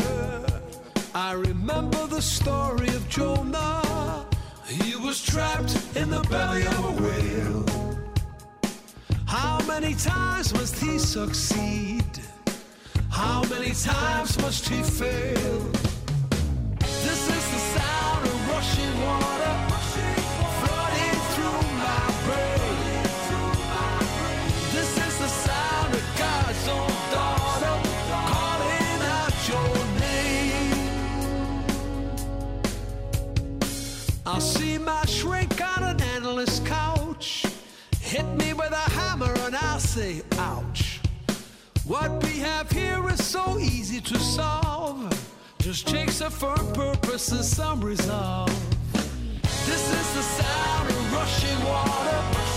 I 1.16 1.34
remember 1.34 2.08
the 2.08 2.20
story 2.20 2.88
of 2.88 3.08
Jonah. 3.08 4.26
He 4.66 4.96
was 4.96 5.22
trapped 5.22 5.78
in 5.94 6.10
the 6.10 6.22
belly 6.22 6.66
of 6.66 6.84
a 6.84 7.02
whale. 7.02 7.64
How 9.24 9.60
many 9.64 9.94
times 9.94 10.52
must 10.52 10.76
he 10.76 10.98
succeed? 10.98 12.04
How 13.10 13.44
many 13.44 13.70
times 13.74 14.36
must 14.40 14.68
he 14.68 14.82
fail? 14.82 15.60
This 16.80 17.22
is 17.30 17.44
the 17.54 17.62
sound 17.78 18.26
of 18.26 18.48
rushing 18.50 19.00
water 19.02 19.73
say, 39.94 40.22
ouch. 40.38 40.98
What 41.84 42.10
we 42.24 42.40
have 42.40 42.68
here 42.68 43.08
is 43.10 43.24
so 43.24 43.60
easy 43.60 44.00
to 44.00 44.18
solve. 44.18 44.98
Just 45.60 45.86
takes 45.86 46.20
a 46.20 46.28
firm 46.28 46.72
purpose 46.72 47.30
and 47.30 47.44
some 47.44 47.80
resolve. 47.80 48.50
This 49.70 49.84
is 49.98 50.14
the 50.18 50.22
sound 50.22 50.90
of 50.90 51.12
rushing 51.12 51.64
water 51.64 52.53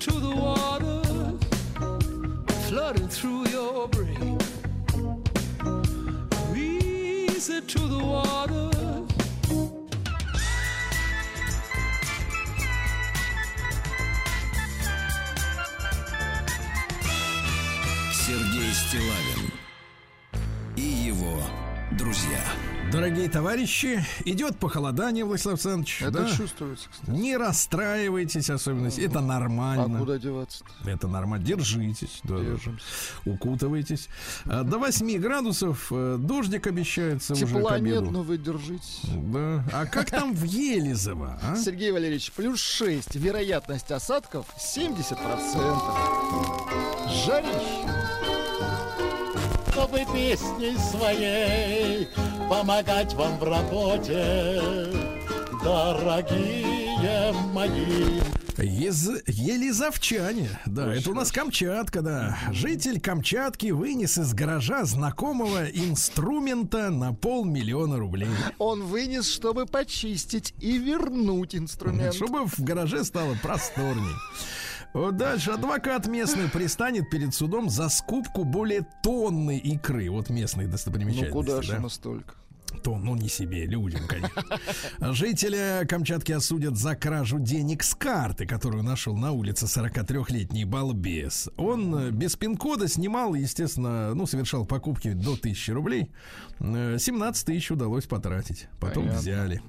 to 0.00 0.12
the 0.12 0.34
waters 0.34 1.38
flooding 2.68 3.06
through 3.06 3.46
your 3.48 3.86
brain. 3.88 4.38
Reason 6.50 7.66
to 7.66 7.78
the 7.80 7.98
waters. 7.98 9.06
Сергей 18.14 18.72
Стилавин 18.72 19.52
и 20.76 21.10
его 21.10 21.42
друзья. 21.92 22.38
Дорогие 22.92 23.28
товарищи, 23.28 24.04
идет 24.24 24.58
похолодание, 24.58 25.24
Владислав 25.24 25.52
Александрович. 25.54 26.02
Это 26.02 26.22
да? 26.24 26.28
чувствуется, 26.36 26.88
кстати. 26.90 27.10
Не 27.10 27.36
расстраивайтесь, 27.36 28.50
особенно. 28.50 28.86
если- 28.86 29.04
Это 29.06 29.20
А 29.20 29.22
нормально. 29.22 29.98
куда 30.00 30.18
деваться 30.18 30.64
Это 30.84 31.06
нормально. 31.06 31.46
Держитесь. 31.46 32.18
Да, 32.24 32.38
да. 32.38 32.42
Держимся. 32.44 32.84
Укутывайтесь. 33.26 34.08
А, 34.44 34.64
До 34.64 34.78
8 34.78 35.18
градусов. 35.18 35.86
э, 35.92 36.16
Дождик 36.18 36.66
обещается 36.66 37.34
уже 37.34 37.46
к 37.46 37.48
Тепла 37.50 37.78
нет, 37.78 37.98
обеду. 37.98 38.10
но 38.10 38.22
вы 38.24 38.38
держитесь. 38.38 39.02
Да. 39.04 39.64
А 39.72 39.86
как 39.86 40.10
там 40.10 40.34
в 40.34 40.42
Елизово? 40.42 41.38
а? 41.42 41.54
Сергей 41.56 41.92
Валерьевич, 41.92 42.32
плюс 42.32 42.58
6. 42.60 43.14
Вероятность 43.14 43.92
осадков 43.92 44.46
70%. 44.58 45.70
Жарище. 47.24 47.86
Чтобы 49.90 50.04
песней 50.12 50.76
своей 50.78 52.08
помогать 52.48 53.12
вам 53.14 53.38
в 53.38 53.44
работе, 53.44 54.62
дорогие 55.64 57.32
мои. 57.52 58.20
Ез- 58.58 59.22
Елизовчане. 59.26 60.50
Да, 60.66 60.94
это 60.94 61.10
у 61.10 61.14
нас 61.14 61.32
Камчатка, 61.32 62.02
да. 62.02 62.38
Житель 62.52 63.00
Камчатки 63.00 63.70
вынес 63.70 64.18
из 64.18 64.34
гаража 64.34 64.84
знакомого 64.84 65.64
инструмента 65.66 66.90
на 66.90 67.14
полмиллиона 67.14 67.98
рублей. 67.98 68.28
Он 68.58 68.82
вынес, 68.84 69.28
чтобы 69.32 69.64
почистить 69.66 70.54
и 70.60 70.76
вернуть 70.78 71.54
инструмент. 71.56 72.14
Чтобы 72.14 72.44
в 72.46 72.58
гараже 72.60 73.02
стало 73.04 73.34
просторней. 73.42 74.14
Дальше 74.94 75.52
адвокат 75.52 76.06
местный 76.06 76.48
пристанет 76.48 77.10
перед 77.10 77.34
судом 77.34 77.70
за 77.70 77.88
скупку 77.88 78.44
более 78.44 78.86
тонны 79.02 79.58
икры. 79.58 80.10
Вот 80.10 80.30
местные 80.30 80.66
Ну 80.66 80.72
достопримечательности. 80.72 81.32
куда 81.32 81.62
же 81.62 81.72
да. 81.72 81.80
настолько? 81.80 82.34
То, 82.84 82.96
ну, 82.96 83.16
не 83.16 83.28
себе, 83.28 83.66
людям, 83.66 84.02
конечно. 84.06 84.42
Жителя 85.12 85.84
Камчатки 85.88 86.32
осудят 86.32 86.76
за 86.76 86.94
кражу 86.94 87.40
денег 87.40 87.82
с 87.82 87.94
карты, 87.94 88.46
которую 88.46 88.84
нашел 88.84 89.16
на 89.16 89.32
улице 89.32 89.66
43-летний 89.66 90.64
балбес. 90.64 91.50
Он 91.56 91.94
э, 91.96 92.10
без 92.10 92.36
пин-кода 92.36 92.86
снимал, 92.86 93.34
естественно, 93.34 94.14
ну, 94.14 94.24
совершал 94.26 94.66
покупки 94.66 95.12
до 95.12 95.32
1000 95.32 95.74
рублей. 95.74 96.10
Э, 96.60 96.96
17 96.98 97.44
тысяч 97.46 97.70
удалось 97.72 98.06
потратить. 98.06 98.68
Потом 98.80 99.02
Понятно. 99.04 99.20
взяли. 99.20 99.62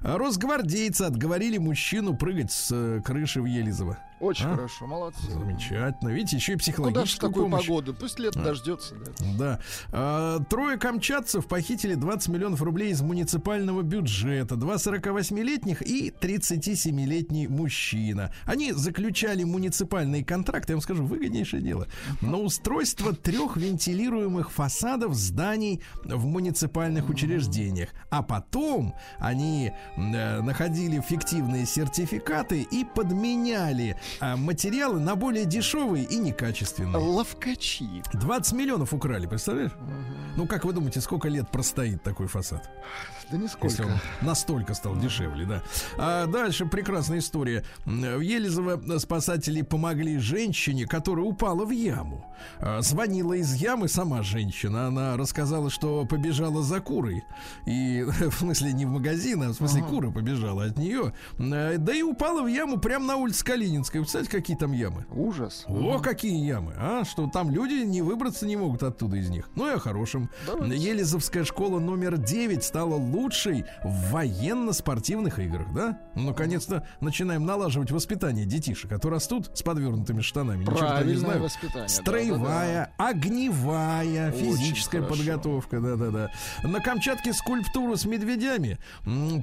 Росгвардейцы 0.00 1.02
отговорили 1.02 1.58
мужчину 1.58 2.16
прыгать 2.16 2.50
с 2.52 2.70
э, 2.72 3.02
крыши 3.04 3.42
в 3.42 3.44
Елизово. 3.44 3.98
Очень 4.20 4.46
А? 4.46 4.54
хорошо, 4.54 4.86
молодцы. 4.86 5.30
Замечательно. 5.30 6.10
Видите, 6.10 6.36
еще 6.36 6.52
и 6.52 6.56
Куда 6.56 6.62
в 6.62 6.64
психологическую 6.64 7.30
такую 7.30 7.44
помощь. 7.46 7.66
погоду? 7.66 7.94
Пусть 7.94 8.18
лето 8.18 8.40
А. 8.40 8.44
дождется, 8.44 8.94
да. 8.94 9.10
Да. 9.38 9.60
А, 9.92 10.38
трое 10.40 10.76
камчатцев 10.76 11.46
похитили 11.46 11.94
20 11.94 12.28
миллионов 12.28 12.60
рублей 12.62 12.90
из 12.90 13.00
муниципального 13.00 13.82
бюджета. 13.82 14.56
Два 14.56 14.74
48-летних 14.74 15.82
и 15.82 16.10
37-летний 16.10 17.48
мужчина. 17.48 18.32
Они 18.44 18.72
заключали 18.72 19.44
муниципальные 19.44 20.24
контракты, 20.24 20.72
я 20.72 20.76
вам 20.76 20.82
скажу, 20.82 21.04
выгоднейшее 21.04 21.62
дело, 21.62 21.86
на 22.20 22.36
устройство 22.38 23.14
трех 23.14 23.56
вентилируемых 23.56 24.50
фасадов 24.50 25.14
зданий 25.14 25.82
в 26.04 26.26
муниципальных 26.26 27.08
учреждениях. 27.08 27.88
А 28.10 28.22
потом 28.22 28.94
они 29.18 29.72
э, 29.96 30.40
находили 30.42 31.00
фиктивные 31.00 31.64
сертификаты 31.64 32.62
и 32.62 32.84
подменяли 32.84 33.96
материалы 34.20 35.00
на 35.00 35.16
более 35.16 35.44
дешевые 35.44 36.04
и 36.04 36.16
некачественные. 36.16 36.96
Ловкачи. 36.96 38.02
20 38.12 38.52
миллионов 38.52 38.92
украли, 38.92 39.26
представляешь? 39.26 39.72
Ну, 40.36 40.46
как 40.46 40.64
вы 40.64 40.72
думаете, 40.72 41.00
сколько 41.00 41.28
лет 41.28 41.50
простоит 41.50 42.02
такой 42.02 42.26
фасад? 42.26 42.68
Да 43.30 43.36
нисколько. 43.36 44.00
настолько 44.22 44.74
стал 44.74 44.96
дешевле, 44.96 45.46
да. 45.46 45.62
А 45.96 46.26
дальше 46.26 46.66
прекрасная 46.66 47.18
история. 47.18 47.64
В 47.84 48.20
Елизово 48.20 48.98
спасатели 48.98 49.62
помогли 49.62 50.18
женщине, 50.18 50.86
которая 50.86 51.24
упала 51.24 51.64
в 51.64 51.70
яму. 51.70 52.26
А, 52.58 52.80
Звонила 52.80 53.34
из 53.34 53.54
ямы 53.54 53.88
сама 53.88 54.22
женщина. 54.22 54.88
Она 54.88 55.16
рассказала, 55.16 55.70
что 55.70 56.04
побежала 56.06 56.62
за 56.62 56.80
курой. 56.80 57.22
И 57.66 58.02
в 58.06 58.32
смысле 58.34 58.72
не 58.72 58.84
в 58.86 58.90
магазин, 58.90 59.42
а 59.42 59.48
в 59.50 59.54
смысле 59.54 59.82
кура 59.82 60.10
побежала 60.10 60.64
от 60.64 60.76
нее. 60.76 61.12
А, 61.38 61.76
Да 61.78 61.94
и 61.94 62.02
упала 62.02 62.42
в 62.42 62.48
яму 62.48 62.78
прямо 62.78 63.06
на 63.06 63.16
улице 63.16 63.44
Калининской. 63.44 64.00
Представляете, 64.00 64.36
какие 64.36 64.56
там 64.56 64.72
ямы? 64.72 65.06
Ужас. 65.10 65.64
О, 65.68 66.00
какие 66.00 66.44
ямы, 66.44 66.74
а? 66.76 67.04
Что 67.04 67.28
там 67.28 67.50
люди 67.50 67.84
не 67.84 68.02
выбраться 68.02 68.44
не 68.46 68.56
могут 68.56 68.82
оттуда 68.82 69.16
из 69.16 69.28
них. 69.30 69.48
Ну 69.54 69.68
и 69.68 69.74
о 69.74 69.78
хорошем. 69.78 70.30
Давайте. 70.46 70.76
Елизовская 70.76 71.44
школа 71.44 71.78
номер 71.78 72.16
9 72.16 72.64
стала 72.64 72.94
лучшей 72.96 73.19
в 73.28 74.10
военно-спортивных 74.12 75.38
играх, 75.38 75.72
да? 75.74 75.98
Ну, 76.14 76.28
наконец-то 76.28 76.86
начинаем 77.00 77.44
налаживать 77.44 77.90
воспитание 77.90 78.46
детишек, 78.46 78.90
которые 78.90 79.16
растут 79.16 79.50
с 79.56 79.62
подвернутыми 79.62 80.20
штанами. 80.20 80.64
Там 80.64 80.74
не 80.74 80.80
Правильное 80.80 81.16
знают. 81.16 81.42
воспитание. 81.42 81.88
Строевая, 81.88 82.92
огневая, 82.98 84.32
Очень 84.32 84.56
физическая 84.56 85.02
хорошо. 85.02 85.16
подготовка, 85.18 85.80
да-да-да. 85.80 86.30
На 86.62 86.80
Камчатке 86.80 87.32
скульптуру 87.32 87.96
с 87.96 88.04
медведями 88.04 88.78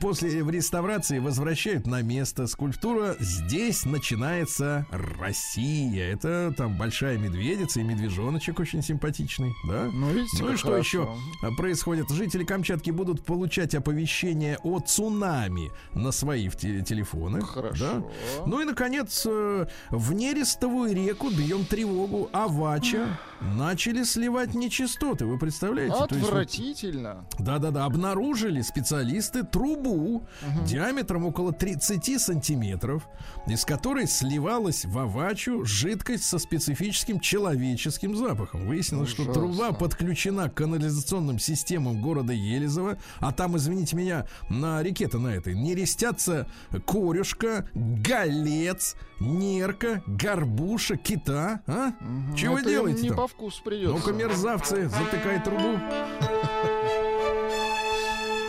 после 0.02 0.30
реставрации 0.44 1.20
возвращают 1.20 1.86
на 1.88 2.02
место. 2.02 2.48
Скульптура 2.48 3.16
здесь 3.20 3.86
начинается 3.86 4.86
Россия. 4.92 6.12
Это 6.12 6.54
там 6.56 6.78
большая 6.78 7.18
медведица 7.18 7.80
и 7.80 7.84
медвежоночек 7.84 8.60
очень 8.60 8.82
симпатичный, 8.84 9.52
да? 9.68 9.86
Ну, 9.92 10.12
видите, 10.12 10.44
Ну 10.44 10.54
и 10.54 10.56
что 10.58 10.68
хорошо. 10.68 10.80
еще 10.80 11.16
а, 11.44 11.52
происходит? 11.56 12.10
Жители 12.10 12.44
Камчатки 12.44 12.92
будут 12.92 13.26
получать 13.26 13.67
оповещение 13.76 14.58
о 14.64 14.80
цунами 14.80 15.72
на 15.94 16.12
свои 16.12 16.50
те- 16.50 16.82
телефоны. 16.82 17.42
Хорошо. 17.42 17.86
да? 17.86 18.04
Ну 18.46 18.62
и, 18.62 18.66
наконец, 18.66 19.26
э, 19.26 19.66
в 19.90 20.14
Нерестовую 20.14 20.94
реку 20.96 21.30
бьем 21.30 21.66
тревогу 21.66 22.30
Авача. 22.34 23.18
Начали 23.42 24.04
сливать 24.04 24.56
нечистоты, 24.56 25.26
вы 25.26 25.38
представляете? 25.38 25.94
Вот- 25.94 26.12
Отвратительно. 26.12 27.26
да-да-да, 27.38 27.86
обнаружили 27.86 28.62
специалисты 28.62 29.44
трубу 29.44 30.26
диаметром 30.66 31.26
около 31.26 31.52
30 31.54 32.18
сантиметров, 32.18 33.04
из 33.46 33.64
которой 33.64 34.08
сливалась 34.08 34.86
в 34.86 34.98
авачу 34.98 35.64
жидкость 35.66 36.24
со 36.24 36.40
специфическим 36.40 37.20
человеческим 37.20 38.16
запахом. 38.16 38.68
Выяснилось, 38.68 39.10
что 39.10 39.22
Ужасно. 39.22 39.42
труба 39.42 39.72
подключена 39.72 40.50
к 40.50 40.56
канализационным 40.56 41.38
системам 41.38 42.02
города 42.02 42.34
Елизово, 42.34 42.98
а 43.20 43.32
там, 43.32 43.56
извините 43.58 43.96
меня, 43.96 44.26
на 44.50 44.82
реке-то 44.82 45.20
на 45.20 45.30
этой 45.30 45.54
нерестятся 45.54 46.48
корюшка, 46.88 47.68
голец, 47.76 48.96
нерка, 49.20 50.02
горбуша, 50.08 50.98
кита, 50.98 51.62
а? 51.68 51.92
Чего 52.36 52.56
вы 52.56 52.62
Это 52.62 52.70
делаете 52.70 53.10
там? 53.10 53.27
По 53.28 53.34
вкусу 53.34 53.62
придется. 53.64 53.94
Ну-ка, 53.94 54.12
мерзавцы, 54.14 54.88
затыкай 54.88 55.42
трубу. 55.44 55.80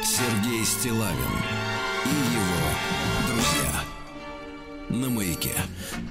Сергей 0.05 0.65
Стилавин 0.65 1.68
На 4.91 5.11
маяке. 5.11 5.51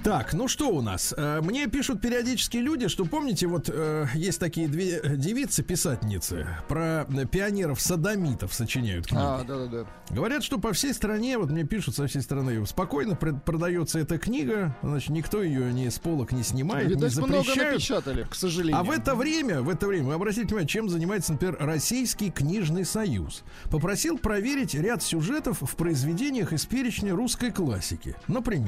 Так, 0.03 0.33
ну 0.33 0.47
что 0.47 0.69
у 0.69 0.81
нас? 0.81 1.11
Э, 1.17 1.41
Мне 1.41 1.65
пишут 1.65 1.99
периодически 1.99 2.57
люди, 2.57 2.87
что 2.87 3.05
помните, 3.05 3.47
вот 3.47 3.71
э, 3.73 4.05
есть 4.13 4.39
такие 4.39 4.67
две 4.67 5.01
девицы-писательницы 5.17 6.47
про 6.67 7.07
э, 7.09 7.25
пионеров-садомитов 7.25 8.53
сочиняют 8.53 9.07
книги. 9.07 9.19
А, 9.23 9.43
да-да-да. 9.43 9.87
Говорят, 10.11 10.43
что 10.43 10.59
по 10.59 10.73
всей 10.73 10.93
стране, 10.93 11.39
вот 11.39 11.49
мне 11.49 11.63
пишут 11.63 11.95
со 11.95 12.05
всей 12.05 12.21
страны, 12.21 12.63
спокойно 12.67 13.15
продается 13.15 13.97
эта 13.97 14.19
книга, 14.19 14.75
значит, 14.83 15.09
никто 15.09 15.41
ее 15.41 15.73
ни 15.73 15.89
с 15.89 15.97
полок 15.97 16.31
не 16.31 16.43
снимает, 16.43 16.87
Видать, 16.87 17.15
не 17.15 17.21
много 17.25 17.37
запрещают. 17.39 17.73
напечатали, 17.73 18.27
к 18.29 18.35
сожалению. 18.35 18.79
А 18.79 18.83
в 18.83 18.91
это 18.91 19.15
время, 19.15 19.63
в 19.63 19.69
это 19.69 19.87
время, 19.87 20.09
вы 20.09 20.13
обратите 20.13 20.45
внимание, 20.45 20.67
чем 20.67 20.87
занимается, 20.87 21.31
например, 21.33 21.57
Российский 21.59 22.29
книжный 22.29 22.85
союз. 22.85 23.43
Попросил 23.71 24.19
проверить 24.19 24.75
ряд 24.75 25.01
сюжетов 25.01 25.63
в 25.63 25.75
произведениях 25.75 26.53
из 26.53 26.65
перечня 26.67 27.15
русской 27.15 27.51
классики. 27.51 28.15
Например, 28.27 28.66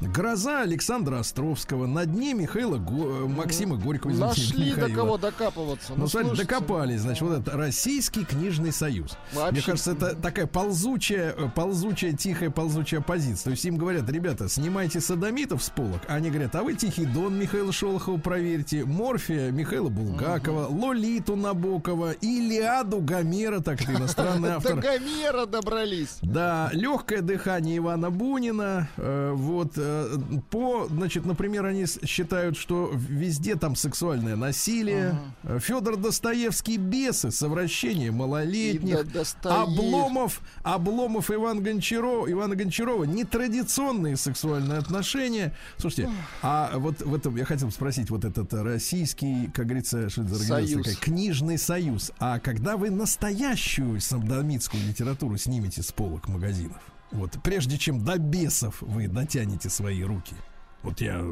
«Гроза» 0.00 0.60
Александра 0.62 1.18
Островского, 1.18 1.86
«На 1.86 2.06
дне» 2.06 2.34
Михаила 2.34 2.78
Го- 2.78 3.24
э, 3.24 3.26
Максима 3.26 3.76
Горького. 3.76 4.12
Нашли 4.12 4.70
до 4.72 4.76
Михаила. 4.82 4.96
кого 4.96 5.18
докапываться. 5.18 5.92
Ну, 5.96 6.06
смотрите, 6.06 6.36
слушайте. 6.36 6.54
докопались, 6.54 7.00
значит, 7.00 7.22
вот 7.22 7.38
это 7.40 7.56
Российский 7.56 8.24
книжный 8.24 8.72
союз. 8.72 9.16
Вообще. 9.32 9.52
Мне 9.52 9.62
кажется, 9.62 9.92
это 9.92 10.14
такая 10.14 10.46
ползучая, 10.46 11.34
э, 11.36 11.48
ползучая, 11.54 12.12
тихая, 12.12 12.50
ползучая 12.50 13.00
позиция. 13.00 13.44
То 13.44 13.50
есть 13.50 13.64
им 13.64 13.76
говорят, 13.76 14.08
ребята, 14.10 14.48
снимайте 14.48 15.00
садомитов 15.00 15.62
с 15.62 15.70
полок. 15.70 16.00
А 16.08 16.14
они 16.14 16.30
говорят, 16.30 16.54
а 16.54 16.62
вы 16.62 16.74
Тихий 16.74 17.04
Дон 17.04 17.38
Михаила 17.38 17.72
Шолохова 17.72 18.18
проверьте, 18.18 18.84
Морфия 18.84 19.50
Михаила 19.50 19.88
Булгакова, 19.88 20.66
Лолиту 20.68 21.36
Набокова, 21.36 22.12
Илиаду 22.12 23.00
Гомера, 23.00 23.60
так 23.60 23.80
это 23.82 23.92
иностранный 23.92 24.48
До 24.50 24.56
автор. 24.56 24.80
Гомера 24.80 25.46
добрались. 25.46 26.18
Да, 26.22 26.70
легкое 26.72 27.20
дыхание 27.22 27.78
Ивана 27.78 28.10
Бунина. 28.10 28.88
Э, 29.30 29.34
вот 29.34 29.72
э, 29.76 30.18
по, 30.50 30.86
значит, 30.88 31.24
например, 31.26 31.64
они 31.64 31.86
считают, 31.86 32.56
что 32.56 32.90
везде 32.92 33.56
там 33.56 33.76
сексуальное 33.76 34.36
насилие. 34.36 35.18
Федор 35.60 35.96
Достоевский 35.96 36.76
бесы, 36.76 37.30
совращение 37.30 38.10
малолетних. 38.10 39.12
Достоев- 39.12 39.68
Обломов, 39.68 40.40
Обломов 40.62 41.30
Иван 41.30 41.62
Гончаров, 41.62 42.28
Ивана 42.28 42.56
Гончарова 42.56 43.04
нетрадиционные 43.04 44.16
сексуальные 44.16 44.78
отношения. 44.78 45.54
Слушайте, 45.78 46.10
а 46.42 46.72
вот 46.78 47.00
в 47.02 47.14
этом 47.14 47.36
я 47.36 47.44
хотел 47.44 47.70
спросить, 47.70 48.10
вот 48.10 48.24
этот 48.24 48.52
э, 48.52 48.62
российский, 48.62 49.48
как 49.54 49.66
говорится, 49.66 50.08
что 50.10 50.22
это 50.22 50.34
за 50.34 50.56
организация 50.56 50.82
Союз. 50.84 50.98
Книжный 51.00 51.58
союз. 51.58 52.12
А 52.18 52.38
когда 52.38 52.76
вы 52.76 52.90
настоящую 52.90 54.00
садомитскую 54.00 54.82
литературу 54.86 55.36
снимете 55.36 55.82
с 55.82 55.92
полок 55.92 56.28
магазинов, 56.28 56.80
вот 57.12 57.38
прежде 57.42 57.78
чем 57.78 58.04
до 58.04 58.18
бесов 58.18 58.80
вы 58.82 59.08
дотянете 59.08 59.68
свои 59.68 60.02
руки. 60.02 60.34
Вот 60.82 61.00
я 61.00 61.22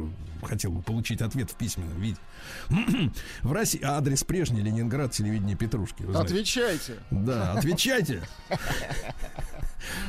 хотел 0.43 0.71
бы 0.71 0.81
получить 0.81 1.21
ответ 1.21 1.49
в 1.49 1.55
письменном 1.55 1.99
виде. 1.99 2.17
В 3.41 3.51
России 3.51 3.81
адрес 3.83 4.23
прежний 4.23 4.61
Ленинград, 4.61 5.11
телевидение 5.11 5.57
Петрушки. 5.57 6.05
Отвечайте. 6.15 6.97
Да, 7.09 7.53
отвечайте. 7.53 8.21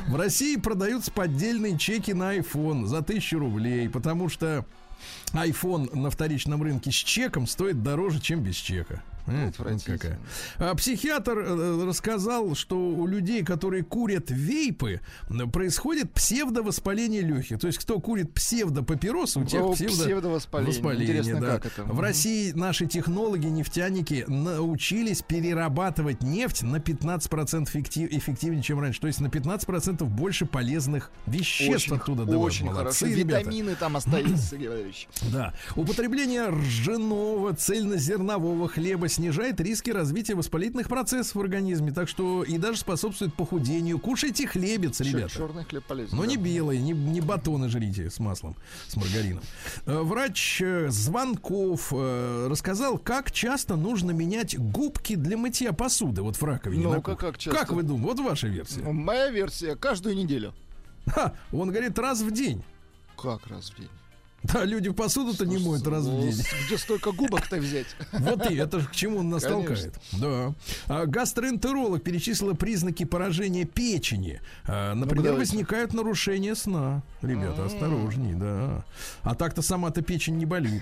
В 0.07 0.15
России 0.15 0.57
продаются 0.57 1.11
поддельные 1.11 1.77
чеки 1.77 2.11
на 2.11 2.37
iPhone 2.37 2.85
за 2.85 3.01
тысячу 3.01 3.39
рублей, 3.39 3.89
потому 3.89 4.29
что 4.29 4.65
iPhone 5.33 5.95
на 5.95 6.11
вторичном 6.11 6.61
рынке 6.61 6.91
с 6.91 6.95
чеком 6.95 7.47
стоит 7.47 7.81
дороже, 7.81 8.19
чем 8.19 8.43
без 8.43 8.55
чека. 8.55 9.01
Отвратительно. 9.25 9.97
какая. 9.97 10.19
А 10.57 10.75
психиатр 10.75 11.37
э, 11.39 11.85
рассказал, 11.85 12.55
что 12.55 12.77
у 12.77 13.05
людей, 13.07 13.43
которые 13.43 13.83
курят 13.83 14.29
вейпы, 14.29 15.01
м, 15.29 15.49
происходит 15.51 16.11
псевдовоспаление 16.13 17.21
легких. 17.21 17.59
То 17.59 17.67
есть, 17.67 17.79
кто 17.79 17.99
курит 17.99 18.33
псевдопапиросы, 18.33 19.39
у 19.39 19.45
тех 19.45 19.71
псевдо... 19.73 20.03
псевдовоспаление. 20.03 20.73
воспаление, 20.73 21.17
Интересно, 21.19 21.39
да. 21.41 21.59
как 21.59 21.65
это? 21.67 21.83
В 21.83 21.99
России 21.99 22.51
наши 22.51 22.85
технологи, 22.87 23.47
нефтяники 23.47 24.25
научились 24.27 25.21
перерабатывать 25.21 26.21
нефть 26.23 26.63
на 26.63 26.77
15% 26.77 27.63
эффектив- 27.63 28.11
эффективнее, 28.11 28.61
чем 28.63 28.79
раньше. 28.79 28.99
То 29.01 29.07
есть 29.07 29.19
на 29.21 29.27
15% 29.27 30.03
больше 30.05 30.45
полезных 30.45 31.11
веществ 31.27 31.87
Очень, 31.91 31.95
оттуда 31.95 32.25
добывают. 32.25 32.45
очень 32.53 32.65
Молодцы, 32.65 33.05
хорошо. 33.05 33.19
ребята. 33.19 33.39
Витамины 33.41 33.75
там 33.75 33.95
остаются, 33.97 34.37
Сергей 34.51 34.67
Валерьевич. 34.69 35.07
Да. 35.31 35.53
Употребление 35.75 36.47
ржаного 36.49 37.53
цельнозернового 37.55 38.67
хлеба 38.67 39.07
снижает 39.11 39.59
риски 39.59 39.91
развития 39.91 40.35
воспалительных 40.35 40.87
процессов 40.87 41.35
в 41.35 41.41
организме, 41.41 41.91
так 41.91 42.07
что 42.07 42.43
и 42.43 42.57
даже 42.57 42.79
способствует 42.79 43.33
похудению. 43.33 43.99
Кушайте 43.99 44.47
хлебец, 44.47 44.99
ребята. 45.01 45.33
Черный 45.33 45.63
хлеб 45.63 45.83
полезен. 45.83 46.15
Но 46.17 46.23
да. 46.23 46.29
не 46.29 46.37
белые, 46.37 46.81
не, 46.81 46.93
не 46.93 47.21
батоны 47.21 47.69
жрите 47.69 48.09
с 48.09 48.19
маслом, 48.19 48.55
с 48.87 48.95
маргарином. 48.95 49.43
Э, 49.85 50.01
Врач 50.01 50.61
э, 50.61 50.89
Звонков 50.89 51.91
э, 51.91 52.47
рассказал, 52.49 52.97
как 52.97 53.31
часто 53.31 53.75
нужно 53.75 54.11
менять 54.11 54.57
губки 54.57 55.15
для 55.15 55.37
мытья 55.37 55.73
посуды 55.73 56.21
вот 56.21 56.35
в 56.35 56.43
раковине. 56.43 56.87
На 56.87 57.01
кухне. 57.01 57.15
как 57.15 57.37
часто? 57.37 57.59
Как 57.59 57.71
вы 57.71 57.83
думаете? 57.83 58.07
Вот 58.07 58.19
ваша 58.19 58.47
версия. 58.47 58.81
Моя 58.81 59.29
версия 59.29 59.75
каждую 59.75 60.15
неделю. 60.15 60.53
Ха, 61.07 61.33
он 61.51 61.69
говорит 61.69 61.97
раз 61.99 62.21
в 62.21 62.31
день. 62.31 62.63
Как 63.17 63.45
раз 63.47 63.71
в 63.71 63.77
день? 63.77 63.89
Да, 64.43 64.65
люди 64.65 64.89
посуду-то 64.89 65.45
не 65.45 65.57
моют 65.57 65.85
раз 65.87 66.05
в 66.05 66.21
день. 66.21 66.43
Где 66.65 66.77
столько 66.77 67.11
губок-то 67.11 67.57
взять? 67.57 67.87
Вот 68.11 68.49
и 68.49 68.55
это 68.55 68.79
же 68.79 68.87
к 68.87 68.91
чему 68.91 69.19
он 69.19 69.29
нас 69.29 69.43
толкает. 69.43 69.93
Да. 70.13 70.53
А, 70.87 71.05
гастроэнтеролог 71.05 72.01
перечислила 72.03 72.53
признаки 72.53 73.05
поражения 73.05 73.65
печени. 73.65 74.41
А, 74.65 74.93
например, 74.95 75.25
давайте. 75.25 75.51
возникают 75.51 75.93
нарушения 75.93 76.55
сна. 76.55 77.03
Ребята, 77.21 77.65
осторожней, 77.65 78.33
да. 78.33 78.83
А 79.21 79.35
так-то 79.35 79.61
сама-то 79.61 80.01
печень 80.01 80.37
не 80.37 80.45
болит. 80.45 80.81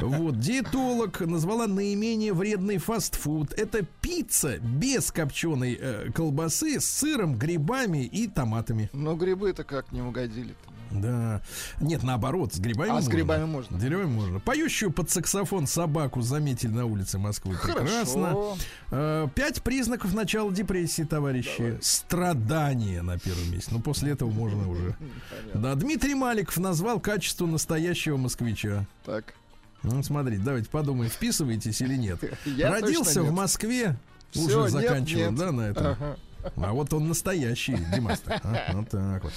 Вот. 0.00 0.38
Диетолог 0.38 1.20
назвала 1.20 1.66
наименее 1.66 2.32
вредный 2.32 2.78
фастфуд. 2.78 3.52
Это 3.52 3.82
пицца 4.00 4.58
без 4.58 5.10
копченой 5.12 5.78
э, 5.80 6.10
колбасы 6.12 6.80
с 6.80 6.86
сыром, 6.86 7.36
грибами 7.36 8.04
и 8.04 8.26
томатами. 8.26 8.90
Но 8.92 9.14
грибы-то 9.14 9.64
как 9.64 9.92
не 9.92 10.02
угодили-то. 10.02 10.75
Да. 10.90 11.40
Нет, 11.80 12.02
наоборот, 12.02 12.54
с 12.54 12.58
грибами 12.58 12.90
А, 12.90 12.94
можно. 12.94 13.10
с 13.10 13.12
грибами 13.12 13.44
можно. 13.44 13.78
С 13.78 13.82
грибами 13.82 14.06
можно. 14.06 14.40
Поющую 14.40 14.90
под 14.92 15.10
саксофон 15.10 15.66
собаку 15.66 16.22
заметили 16.22 16.70
на 16.70 16.86
улице 16.86 17.18
Москвы. 17.18 17.56
Прекрасно. 17.62 18.26
Хорошо. 18.28 18.56
Э, 18.90 19.28
Пять 19.34 19.62
признаков 19.62 20.14
начала 20.14 20.52
депрессии, 20.52 21.02
товарищи. 21.02 21.78
Страдание 21.82 23.02
на 23.02 23.18
первом 23.18 23.50
месте. 23.50 23.70
Ну, 23.72 23.80
после 23.80 24.12
этого 24.12 24.30
можно 24.30 24.68
уже. 24.68 24.94
Да, 25.54 25.74
Дмитрий 25.74 26.14
Маликов 26.14 26.56
назвал 26.58 27.00
качество 27.00 27.46
настоящего 27.46 28.16
москвича. 28.16 28.86
Так. 29.04 29.34
Ну, 29.82 30.02
смотрите, 30.02 30.42
давайте 30.44 30.68
подумаем, 30.68 31.10
вписываетесь 31.10 31.80
или 31.80 31.96
нет. 31.96 32.18
Я 32.44 32.70
Родился 32.72 33.04
точно 33.04 33.22
в 33.22 33.24
нет. 33.26 33.34
Москве, 33.34 33.96
Всё, 34.30 34.42
уже 34.44 34.56
нет, 34.58 34.70
заканчивал, 34.70 35.30
нет. 35.30 35.34
да, 35.36 35.52
на 35.52 35.60
этом. 35.62 35.86
Ага. 35.86 36.16
А 36.56 36.72
вот 36.72 36.92
он 36.92 37.08
настоящий, 37.08 37.76
Димас-то. 37.94 38.40
а? 38.42 38.72
Вот 38.74 38.88
так 38.90 39.24
вот. 39.24 39.32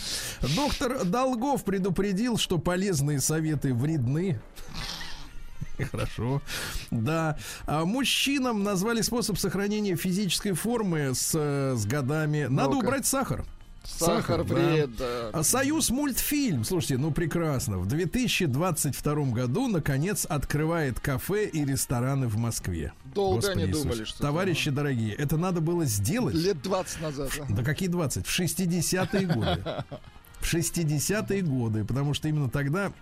Доктор 0.55 1.05
Долгов 1.05 1.64
предупредил, 1.64 2.38
что 2.38 2.57
полезные 2.57 3.20
советы 3.20 3.74
вредны. 3.74 4.39
Хорошо. 5.91 6.41
Да. 6.91 7.38
А 7.66 7.86
мужчинам 7.86 8.64
назвали 8.64 9.01
способ 9.01 9.38
сохранения 9.38 9.95
физической 9.95 10.51
формы 10.51 11.16
с, 11.16 11.32
э, 11.34 11.76
с 11.76 11.86
годами. 11.86 12.47
Надо 12.49 12.76
убрать 12.78 13.05
сахар. 13.05 13.45
Сахар, 13.84 14.43
да. 14.43 14.53
вред, 14.55 14.95
да. 14.97 15.30
А 15.34 15.43
Союз 15.43 15.89
мультфильм, 15.89 16.63
слушайте, 16.63 16.97
ну 16.97 17.11
прекрасно. 17.11 17.77
В 17.80 17.88
2022 17.88 19.13
году 19.32 19.67
наконец 19.67 20.25
открывает 20.25 20.99
кафе 20.99 21.47
и 21.47 21.65
рестораны 21.65 22.27
в 22.27 22.38
Москве. 22.38 22.93
Долго 23.13 23.49
они 23.51 23.65
Иисусе. 23.65 23.84
думали, 23.84 24.03
что 24.03 24.21
Товарищи 24.21 24.69
дорогие, 24.69 25.13
это 25.15 25.38
надо 25.38 25.61
было 25.61 25.86
сделать. 25.86 26.36
Лет 26.36 26.61
20 26.61 27.01
назад. 27.01 27.32
а. 27.39 27.45
Да 27.53 27.63
какие 27.63 27.89
20? 27.89 28.25
В 28.27 28.39
60-е 28.39 29.25
годы. 29.27 29.63
В 30.39 30.53
60-е 30.53 31.41
годы, 31.41 31.84
потому 31.84 32.13
что 32.13 32.27
именно 32.30 32.49
тогда 32.49 32.93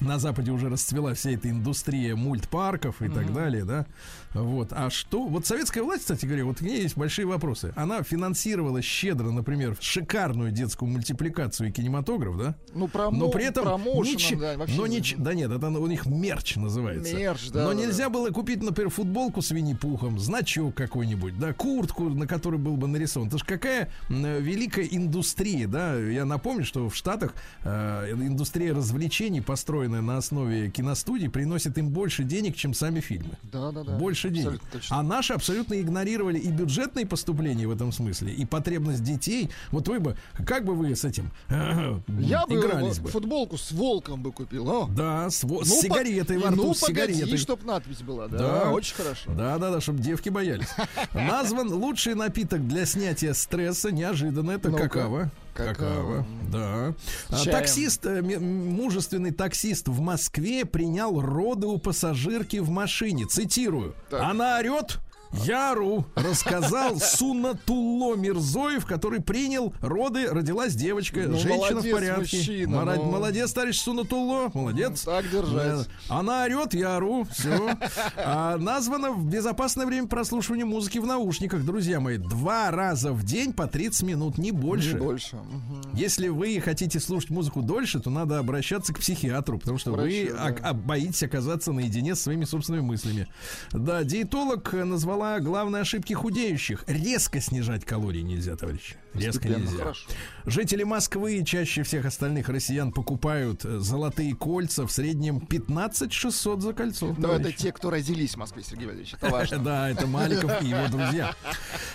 на 0.00 0.18
Западе 0.18 0.50
уже 0.52 0.68
расцвела 0.68 1.14
вся 1.14 1.30
эта 1.30 1.48
индустрия 1.50 2.14
мультпарков 2.14 3.00
и 3.02 3.08
так 3.08 3.32
далее, 3.32 3.64
да. 3.64 3.86
Вот. 4.34 4.68
А 4.72 4.90
что? 4.90 5.24
Вот 5.24 5.46
советская 5.46 5.82
власть, 5.82 6.02
кстати 6.02 6.26
говоря, 6.26 6.44
вот 6.44 6.58
к 6.58 6.60
ней 6.60 6.82
есть 6.82 6.96
большие 6.96 7.26
вопросы. 7.26 7.72
Она 7.76 8.02
финансировала 8.02 8.82
щедро, 8.82 9.30
например, 9.30 9.76
шикарную 9.80 10.50
детскую 10.50 10.90
мультипликацию 10.90 11.70
и 11.70 11.72
кинематограф, 11.72 12.36
да? 12.36 12.54
Ну, 12.74 12.88
промо... 12.88 13.16
Но 13.16 13.28
при 13.30 13.44
этом 13.44 13.64
промоушеном, 13.64 14.16
нич- 14.16 14.38
да, 14.38 14.56
вообще 14.58 14.76
но 14.76 14.86
нич- 14.86 15.14
да 15.16 15.34
нет, 15.34 15.50
это 15.50 15.68
у 15.68 15.86
них 15.86 16.06
мерч 16.06 16.56
называется. 16.56 17.16
Мерч, 17.16 17.50
да, 17.50 17.64
Но 17.64 17.68
да, 17.70 17.74
нельзя 17.74 18.10
было 18.10 18.30
купить, 18.30 18.62
например, 18.62 18.90
футболку 18.90 19.42
с 19.42 19.50
Винни-Пухом, 19.50 20.18
значок 20.18 20.74
какой-нибудь, 20.74 21.38
да, 21.38 21.52
куртку, 21.52 22.08
на 22.08 22.26
которой 22.26 22.58
был 22.58 22.76
бы 22.76 22.86
нарисован. 22.88 23.28
Это 23.28 23.38
же 23.38 23.44
какая 23.44 23.90
великая 24.08 24.84
индустрия, 24.84 25.66
да? 25.66 25.96
Я 25.96 26.24
напомню, 26.24 26.64
что 26.64 26.88
в 26.88 26.94
Штатах 26.94 27.34
э, 27.64 28.12
индустрия 28.12 28.74
развлечений, 28.74 29.40
построенная 29.40 30.00
на 30.00 30.18
основе 30.18 30.70
киностудий, 30.70 31.28
приносит 31.28 31.78
им 31.78 31.90
больше 31.90 32.24
денег, 32.24 32.56
чем 32.56 32.74
сами 32.74 33.00
фильмы. 33.00 33.38
Да, 33.42 33.72
да, 33.72 33.82
да. 33.84 33.96
Больше 33.96 34.25
денег. 34.30 34.46
Абсолютно 34.46 34.68
точно. 34.72 34.96
А 34.98 35.02
наши 35.02 35.32
абсолютно 35.32 35.80
игнорировали 35.80 36.38
и 36.38 36.48
бюджетные 36.50 37.06
поступления 37.06 37.66
в 37.66 37.70
этом 37.70 37.92
смысле, 37.92 38.32
и 38.32 38.44
потребность 38.44 39.02
детей. 39.02 39.50
Вот 39.70 39.88
вы 39.88 40.00
бы, 40.00 40.16
как 40.46 40.64
бы 40.64 40.74
вы 40.74 40.94
с 40.94 41.04
этим 41.04 41.30
э, 41.48 41.98
Я 42.20 42.46
бы 42.46 42.90
футболку 43.10 43.56
с 43.56 43.72
волком 43.72 44.22
бы 44.22 44.32
купил. 44.32 44.68
О, 44.68 44.86
Да, 44.88 45.30
с, 45.30 45.36
с 45.38 45.42
ну, 45.44 45.58
по- 45.58 45.64
сигаретой 45.64 46.38
во 46.38 46.48
и 46.48 46.52
рту, 46.52 46.62
Ну, 46.68 46.74
с 46.74 46.80
погоди, 46.80 47.14
сигаретой. 47.14 47.38
чтоб 47.38 47.64
надпись 47.64 48.02
была. 48.02 48.28
Да, 48.28 48.38
Да. 48.38 48.72
очень 48.72 48.94
хорошо. 48.94 49.30
Да, 49.34 49.58
да, 49.58 49.70
да, 49.70 49.80
чтобы 49.80 50.00
девки 50.00 50.28
боялись. 50.28 50.68
Назван 51.14 51.72
лучший 51.72 52.14
напиток 52.14 52.66
для 52.66 52.86
снятия 52.86 53.32
стресса. 53.34 53.90
Неожиданно 53.92 54.52
это 54.52 54.70
Ну-ка. 54.70 54.84
какао. 54.84 55.30
Какао. 55.56 56.24
да. 56.50 56.94
А, 57.30 57.38
чаем. 57.42 57.56
Таксист, 57.56 58.06
э, 58.06 58.22
мужественный 58.22 59.32
таксист 59.32 59.88
в 59.88 60.00
Москве 60.00 60.64
принял 60.64 61.20
роды 61.20 61.66
у 61.66 61.78
пассажирки 61.78 62.58
в 62.58 62.70
машине. 62.70 63.26
Цитирую. 63.26 63.94
Так. 64.10 64.22
Она 64.22 64.58
орет. 64.58 64.98
Я 65.32 65.72
ору, 65.72 66.06
рассказал 66.14 66.96
Сунатулло 67.00 68.14
Мирзоев, 68.16 68.86
который 68.86 69.20
принял 69.20 69.72
роды, 69.80 70.26
родилась 70.28 70.74
девочка, 70.74 71.20
Ну, 71.26 71.36
женщина 71.38 71.56
молодец, 71.74 71.84
в 71.84 71.90
порядке. 71.92 72.36
мужчина, 72.36 72.76
Мора- 72.76 72.96
ну. 72.96 73.04
Молодец, 73.10 73.52
товарищ 73.52 73.78
Сунатулло, 73.80 74.50
молодец. 74.54 75.02
Так 75.02 75.30
держать. 75.30 75.88
Она 76.08 76.44
орет, 76.44 76.74
я 76.74 76.96
ору, 76.96 77.26
все. 77.30 77.76
А, 78.16 78.56
названо 78.58 79.12
в 79.12 79.24
безопасное 79.28 79.86
время 79.86 80.08
прослушивания 80.08 80.64
музыки 80.64 80.98
в 80.98 81.06
наушниках, 81.06 81.64
друзья 81.64 82.00
мои. 82.00 82.16
Два 82.18 82.70
раза 82.70 83.12
в 83.12 83.24
день 83.24 83.52
по 83.52 83.66
30 83.66 84.02
минут, 84.02 84.38
не 84.38 84.52
больше. 84.52 84.94
Не 84.94 84.98
больше. 85.00 85.36
Мгм. 85.36 85.82
Если 85.94 86.28
вы 86.28 86.60
хотите 86.60 86.98
слушать 87.00 87.30
музыку 87.30 87.62
дольше, 87.62 88.00
то 88.00 88.10
надо 88.10 88.38
обращаться 88.38 88.92
к 88.92 88.98
психиатру, 89.00 89.58
потому 89.58 89.78
что 89.78 89.92
вы 89.92 89.96
Врачу, 90.02 90.34
ок- 90.34 90.60
да. 90.62 90.68
а, 90.70 90.74
боитесь 90.74 91.22
оказаться 91.22 91.72
наедине 91.72 92.14
с 92.14 92.20
своими 92.22 92.44
собственными 92.44 92.84
мыслями. 92.84 93.28
Да, 93.72 94.02
диетолог 94.04 94.72
э, 94.74 94.84
назвала 95.16 95.40
главной 95.40 95.80
ошибки 95.80 96.12
худеющих. 96.12 96.84
Резко 96.86 97.40
снижать 97.40 97.84
калории 97.84 98.20
нельзя, 98.20 98.54
товарищи. 98.56 98.96
Резко 99.14 99.48
нельзя. 99.48 99.76
хорошо. 99.78 100.06
Жители 100.44 100.82
Москвы 100.82 101.42
чаще 101.44 101.82
всех 101.82 102.04
остальных 102.04 102.48
россиян 102.50 102.92
покупают 102.92 103.64
э, 103.64 103.78
золотые 103.78 104.34
кольца 104.34 104.86
в 104.86 104.92
среднем 104.92 105.40
15 105.40 106.12
600 106.12 106.62
за 106.62 106.72
кольцо. 106.74 107.06
Но 107.06 107.12
это 107.12 107.22
товарищи. 107.38 107.58
те, 107.58 107.72
кто 107.72 107.90
родились 107.90 108.34
в 108.34 108.36
Москве, 108.36 108.62
Сергей 108.62 108.86
Валерьевич. 108.86 109.14
Это 109.14 109.30
важно. 109.30 109.56
Да, 109.66 109.88
это 109.90 110.06
Маликов 110.06 110.62
и 110.62 110.66
его 110.66 110.86
друзья. 110.88 111.34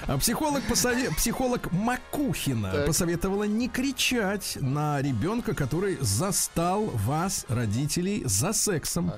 А 0.07 0.17
Психолог, 0.17 0.63
посове- 0.67 1.13
психолог 1.15 1.71
Макухина 1.71 2.71
Так. 2.71 2.85
посоветовала 2.87 3.43
не 3.43 3.69
кричать 3.69 4.57
на 4.59 4.99
ребенка, 5.01 5.53
который 5.53 5.97
застал 6.01 6.85
вас, 6.87 7.45
родителей, 7.49 8.23
за 8.25 8.51
сексом. 8.51 9.11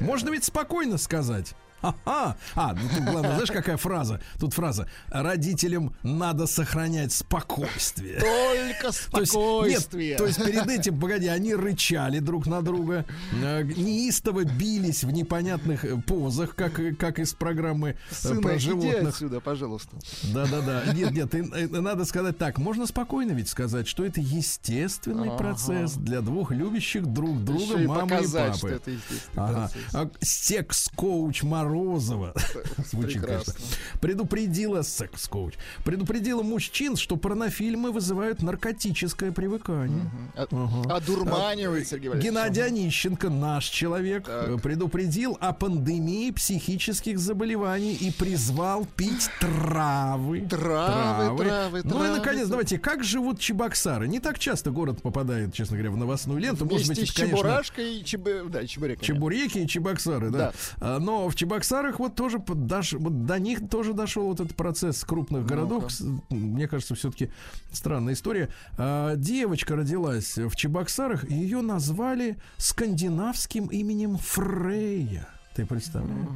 Можно 0.00 0.30
ведь 0.30 0.44
спокойно 0.44 0.98
сказать. 0.98 1.54
Ха-ха. 1.84 2.36
А, 2.54 2.72
ну 2.74 2.80
тут 2.88 3.04
главное, 3.04 3.32
знаешь, 3.34 3.50
какая 3.50 3.76
фраза? 3.76 4.20
Тут 4.40 4.54
фраза 4.54 4.88
«Родителям 5.10 5.94
надо 6.02 6.46
сохранять 6.46 7.12
спокойствие». 7.12 8.20
Только 8.20 8.92
То 9.10 9.20
есть, 9.20 9.32
спокойствие. 9.32 10.08
нет, 10.10 10.18
то 10.18 10.26
есть 10.26 10.42
перед 10.42 10.66
этим, 10.68 10.98
погоди, 10.98 11.26
они 11.28 11.54
рычали 11.54 12.20
друг 12.20 12.46
на 12.46 12.62
друга, 12.62 13.04
э, 13.32 13.62
неистово 13.64 14.44
бились 14.44 15.04
в 15.04 15.10
непонятных 15.10 15.84
э, 15.84 15.96
позах, 16.00 16.54
как, 16.54 16.78
и- 16.80 16.94
как 16.94 17.18
из 17.18 17.34
программы 17.34 17.96
э, 18.10 18.14
Сына, 18.14 18.40
про 18.40 18.56
иди 18.56 18.60
животных. 18.66 19.08
отсюда, 19.10 19.40
пожалуйста. 19.40 19.90
Да-да-да. 20.32 20.92
Нет, 20.94 21.10
нет, 21.12 21.34
и- 21.34 21.38
э, 21.38 21.66
надо 21.68 22.04
сказать 22.06 22.38
так. 22.38 22.58
Можно 22.58 22.86
спокойно 22.86 23.32
ведь 23.32 23.48
сказать, 23.48 23.86
что 23.88 24.04
это 24.06 24.20
естественный 24.20 25.28
Ага. 25.28 25.36
процесс 25.36 25.92
для 25.94 26.20
двух 26.22 26.50
любящих 26.50 27.04
друг 27.06 27.44
друга 27.44 27.62
Еще 27.74 27.84
и 27.84 27.86
мамы 27.86 28.06
и 28.06 28.08
показать, 28.10 28.46
папы. 28.52 28.58
что 28.58 28.68
это 28.68 28.90
естественный 28.90 29.20
Ага. 29.48 29.70
А 29.92 30.10
Секс-коуч 30.20 31.42
Маро 31.42 31.73
Морозова. 31.74 32.34
Звучит, 32.90 33.22
конечно. 33.24 33.52
Предупредила 34.00 34.82
секс-коуч. 34.82 35.54
Предупредила 35.84 36.42
мужчин, 36.42 36.96
что 36.96 37.16
порнофильмы 37.16 37.90
вызывают 37.90 38.42
наркотическое 38.42 39.32
привыкание. 39.32 40.10
А- 40.36 40.44
Ага. 40.54 40.94
Одурманивает, 40.96 41.88
Сергей 41.88 42.08
Валерьевич. 42.08 42.30
Геннадий 42.32 42.64
Онищенко, 42.64 43.28
наш 43.28 43.64
человек, 43.66 44.26
Так. 44.26 44.48
э, 44.50 44.58
предупредил 44.58 45.36
о 45.40 45.52
пандемии 45.52 46.30
психических 46.30 47.18
заболеваний 47.18 47.94
и 47.94 48.10
призвал 48.12 48.86
пить 48.96 49.28
травы. 49.40 50.42
Травы, 50.42 51.36
травы, 51.44 51.80
Ну 51.84 51.90
и, 51.90 51.92
травы. 51.92 52.08
наконец, 52.18 52.48
давайте, 52.48 52.78
как 52.78 53.02
живут 53.02 53.40
чебоксары? 53.40 54.06
Не 54.06 54.20
так 54.20 54.38
часто 54.38 54.70
город 54.70 55.02
попадает, 55.02 55.52
честно 55.54 55.76
говоря, 55.76 55.90
в 55.92 55.96
новостную 55.96 56.38
ленту. 56.40 56.64
Может 56.66 56.86
Вместе 56.86 57.02
быть, 57.02 57.10
с 57.10 57.12
это, 57.14 57.20
конечно, 57.22 57.38
чебурашкой 57.38 57.96
и 57.98 58.04
чебе... 58.04 58.42
Да, 58.44 58.66
чебуреками. 58.66 59.04
Чебуреки 59.06 59.58
и 59.58 59.66
чебоксары, 59.68 60.30
да. 60.30 60.38
Да. 60.38 60.52
А, 60.80 60.98
Но 60.98 61.28
в 61.28 61.34
Чебоксарах 61.34 61.63
вот 61.98 62.14
тоже 62.14 62.38
дош- 62.38 62.96
вот 62.98 63.26
до 63.26 63.38
них 63.38 63.68
тоже 63.68 63.92
дошел 63.94 64.26
вот 64.26 64.40
этот 64.40 64.56
процесс 64.56 65.02
крупных 65.04 65.46
городов. 65.46 65.84
Ну-ка. 65.84 65.92
С- 65.92 66.04
Мне 66.30 66.68
кажется, 66.68 66.94
все-таки 66.94 67.30
странная 67.72 68.14
история. 68.14 68.48
А, 68.78 69.16
Девочка 69.16 69.76
родилась 69.76 70.36
в 70.36 70.54
Чебоксарах, 70.56 71.30
и 71.30 71.34
ее 71.34 71.60
назвали 71.62 72.36
скандинавским 72.56 73.66
именем 73.66 74.16
Фрейя. 74.18 75.28
Ты 75.54 75.66
представляешь? 75.66 76.28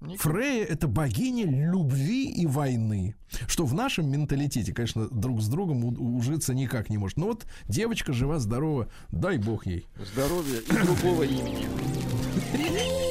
Ник- 0.00 0.20
Фрея 0.20 0.64
это 0.64 0.86
богиня 0.88 1.44
любви 1.70 2.26
и 2.30 2.46
войны. 2.46 3.14
Что 3.46 3.64
в 3.66 3.74
нашем 3.74 4.10
менталитете, 4.10 4.72
конечно, 4.74 5.08
друг 5.08 5.40
с 5.42 5.48
другом 5.48 5.84
ужиться 6.16 6.52
никак 6.54 6.88
не 6.90 6.98
может. 6.98 7.16
Но 7.18 7.26
вот 7.26 7.46
девочка 7.68 8.12
жива, 8.12 8.38
здорова, 8.38 8.88
дай 9.10 9.38
бог 9.38 9.66
ей. 9.66 9.86
Здоровья 10.12 10.60
и 10.60 10.72
другого 10.84 11.22
имени. 11.24 11.66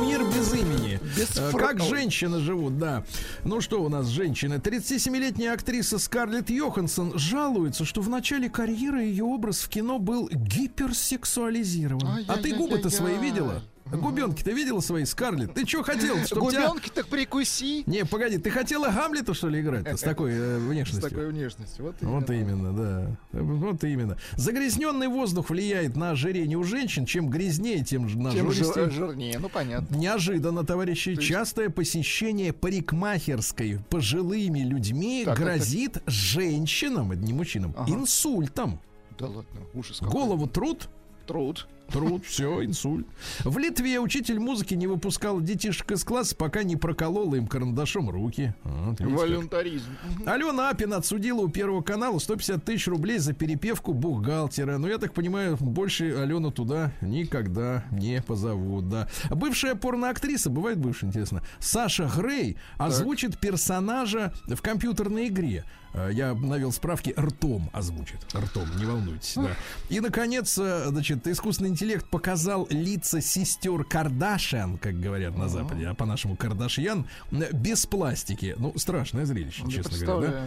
Мир 0.00 0.24
без 0.24 0.52
имени. 0.52 1.00
Без 1.16 1.36
Э. 1.36 1.50
Как 1.52 1.80
женщины 1.80 2.40
живут, 2.40 2.78
да. 2.78 3.04
Ну 3.44 3.60
что 3.60 3.82
у 3.82 3.88
нас 3.88 4.06
женщины? 4.06 4.54
37-летняя 4.54 5.52
актриса 5.52 5.98
Скарлетт 5.98 6.50
Йоханссон 6.50 7.18
жалуется, 7.18 7.84
что 7.84 8.00
в 8.00 8.08
начале 8.08 8.48
карьеры 8.48 9.02
ее 9.02 9.24
образ 9.24 9.60
в 9.60 9.68
кино 9.68 9.98
был 9.98 10.28
гиперсексуализирован. 10.30 12.24
А 12.28 12.36
ты 12.36 12.54
губы-то 12.54 12.90
свои 12.90 13.18
видела? 13.18 13.62
Губенки 13.92 14.42
ты 14.42 14.52
видела 14.52 14.80
свои, 14.80 15.04
Скарлетт? 15.04 15.54
Ты 15.54 15.66
что 15.66 15.82
хотел? 15.82 16.16
Тебя... 16.24 16.40
Губенки 16.40 16.90
так 16.90 17.06
прикуси. 17.06 17.84
Не, 17.88 18.04
погоди, 18.04 18.38
ты 18.38 18.50
хотела 18.50 18.88
Гамлета, 18.90 19.32
что 19.34 19.48
ли, 19.48 19.60
играть 19.60 19.86
с 19.98 20.02
такой 20.02 20.32
э, 20.32 20.58
С 20.58 20.62
внешностью? 20.62 21.08
такой 21.10 21.28
внешностью. 21.30 21.84
Вот, 21.84 21.96
Вот 22.00 22.30
именно, 22.30 22.72
да. 22.72 23.40
Вот 23.40 23.84
именно. 23.84 24.16
Загрязненный 24.36 25.08
воздух 25.08 25.50
влияет 25.50 25.96
на 25.96 26.10
ожирение 26.10 26.58
у 26.58 26.64
женщин. 26.64 27.06
Чем 27.06 27.30
грязнее, 27.30 27.84
тем 27.84 28.08
ж- 28.08 28.14
Чем 28.32 28.50
жир- 28.50 28.90
жирнее, 28.90 29.38
ну 29.38 29.48
понятно. 29.48 29.94
Неожиданно, 29.96 30.64
товарищи, 30.64 31.10
есть- 31.10 31.22
частое 31.22 31.68
посещение 31.70 32.52
парикмахерской 32.52 33.78
пожилыми 33.88 34.60
людьми 34.60 35.22
Так, 35.24 35.36
так, 35.36 35.44
грозит 35.44 36.02
женщинам, 36.06 37.12
не 37.20 37.32
мужчинам, 37.32 37.74
Ага. 37.76 37.92
инсультом. 37.92 38.80
Да 39.18 39.26
ладно, 39.26 39.60
ужас 39.74 39.98
какой. 40.00 40.12
Голову 40.12 40.46
труд, 40.46 40.88
Труд. 41.26 41.66
Труд, 41.92 42.24
все, 42.24 42.64
инсульт. 42.64 43.06
В 43.44 43.58
Литве 43.58 44.00
учитель 44.00 44.38
музыки 44.38 44.74
не 44.74 44.86
выпускал 44.86 45.40
детишек 45.40 45.90
из 45.92 46.04
класса, 46.04 46.36
пока 46.36 46.62
не 46.62 46.76
проколол 46.76 47.34
им 47.34 47.46
карандашом 47.46 48.10
руки. 48.10 48.54
Вот, 48.64 49.00
видите, 49.00 49.04
как. 49.04 49.28
Волюнтаризм. 49.28 49.90
Алена 50.26 50.70
Апин 50.70 50.92
отсудила 50.92 51.40
у 51.40 51.48
Первого 51.48 51.82
канала 51.82 52.18
150 52.18 52.64
тысяч 52.64 52.86
рублей 52.88 53.18
за 53.18 53.32
перепевку 53.32 53.92
бухгалтера. 53.92 54.78
Но 54.78 54.88
я 54.88 54.98
так 54.98 55.14
понимаю, 55.14 55.56
больше 55.60 56.12
Алену 56.12 56.50
туда 56.50 56.92
никогда 57.00 57.84
не 57.90 58.22
позовут, 58.22 58.88
да. 58.88 59.08
Бывшая 59.30 59.74
порноактриса, 59.74 60.50
бывает 60.50 60.78
бывшая, 60.78 61.06
интересно, 61.08 61.42
Саша 61.58 62.10
Грей 62.16 62.56
озвучит 62.78 63.38
персонажа 63.38 64.32
в 64.46 64.60
компьютерной 64.60 65.28
игре. 65.28 65.64
Э, 65.94 66.10
Я 66.12 66.34
навел 66.34 66.72
справки, 66.72 67.14
ртом 67.18 67.70
озвучит. 67.72 68.18
Ртом, 68.34 68.68
не 68.76 68.84
волнуйтесь, 68.84 69.34
да. 69.36 69.50
И, 69.88 70.00
наконец, 70.00 70.56
э, 70.58 70.84
значит, 70.88 71.26
искусственный 71.26 71.70
интеллект 71.70 72.06
показал 72.08 72.66
лица 72.70 73.20
сестер 73.20 73.84
Кардашиан, 73.84 74.78
как 74.78 75.00
говорят 75.00 75.36
на 75.36 75.48
Западе, 75.48 75.86
а 75.86 75.94
по-нашему 75.94 76.36
Кардашьян, 76.36 77.06
э, 77.32 77.52
без 77.52 77.86
пластики. 77.86 78.54
Ну, 78.58 78.72
страшное 78.76 79.24
зрелище, 79.26 79.62
честно 79.70 80.06
говоря, 80.06 80.30
да? 80.30 80.46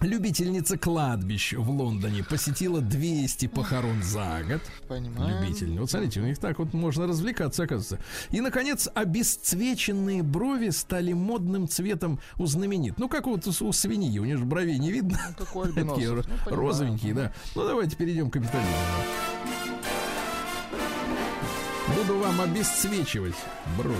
Любительница 0.00 0.78
кладбищ 0.78 1.52
в 1.52 1.70
Лондоне 1.70 2.24
посетила 2.24 2.80
200 2.80 3.48
похорон 3.48 4.02
за 4.02 4.42
год. 4.48 4.62
Понимаю. 4.88 5.42
Любитель. 5.42 5.78
Вот 5.78 5.90
смотрите, 5.90 6.20
у 6.20 6.24
них 6.24 6.38
так 6.38 6.58
вот 6.58 6.72
можно 6.72 7.06
развлекаться, 7.06 7.64
оказывается. 7.64 7.98
И, 8.30 8.40
наконец, 8.40 8.88
обесцвеченные 8.94 10.22
брови 10.22 10.70
стали 10.70 11.12
модным 11.12 11.68
цветом 11.68 12.18
у 12.38 12.46
знаменит. 12.46 12.98
Ну, 12.98 13.08
как 13.08 13.26
вот 13.26 13.46
у, 13.46 13.66
у 13.66 13.72
свиньи, 13.72 14.18
у 14.18 14.24
нее 14.24 14.38
же 14.38 14.44
бровей 14.44 14.78
не 14.78 14.90
видно. 14.90 15.18
Ну, 15.38 15.44
как 15.44 15.56
у 15.56 15.64
Такие 15.66 16.10
Ну, 16.10 16.24
розовенькие, 16.46 17.14
да. 17.14 17.32
Ну, 17.54 17.66
давайте 17.66 17.96
перейдем 17.96 18.30
к 18.30 18.34
капитализму. 18.34 18.74
Буду 21.96 22.18
вам 22.18 22.40
обесцвечивать 22.40 23.34
брови. 23.76 23.96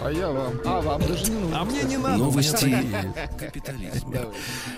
А 0.00 0.10
я 0.10 0.30
вам. 0.30 0.52
А 0.64 0.80
вам 0.80 1.00
даже 1.00 1.30
не 1.30 1.38
нужно. 1.38 1.60
А 1.60 1.64
мне 1.64 1.82
не 1.84 1.96
надо. 1.96 2.18
Новости 2.18 2.66
у 2.66 3.14
так 3.16 3.38
капитализма. 3.38 4.14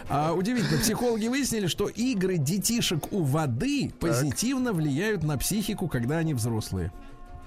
А, 0.08 0.32
удивительно, 0.32 0.78
психологи 0.80 1.26
выяснили, 1.28 1.66
что 1.66 1.88
игры 1.88 2.38
детишек 2.38 3.12
у 3.12 3.22
воды 3.22 3.92
позитивно 3.98 4.72
влияют 4.72 5.22
на 5.22 5.36
психику, 5.38 5.88
когда 5.88 6.18
они 6.18 6.34
взрослые. 6.34 6.92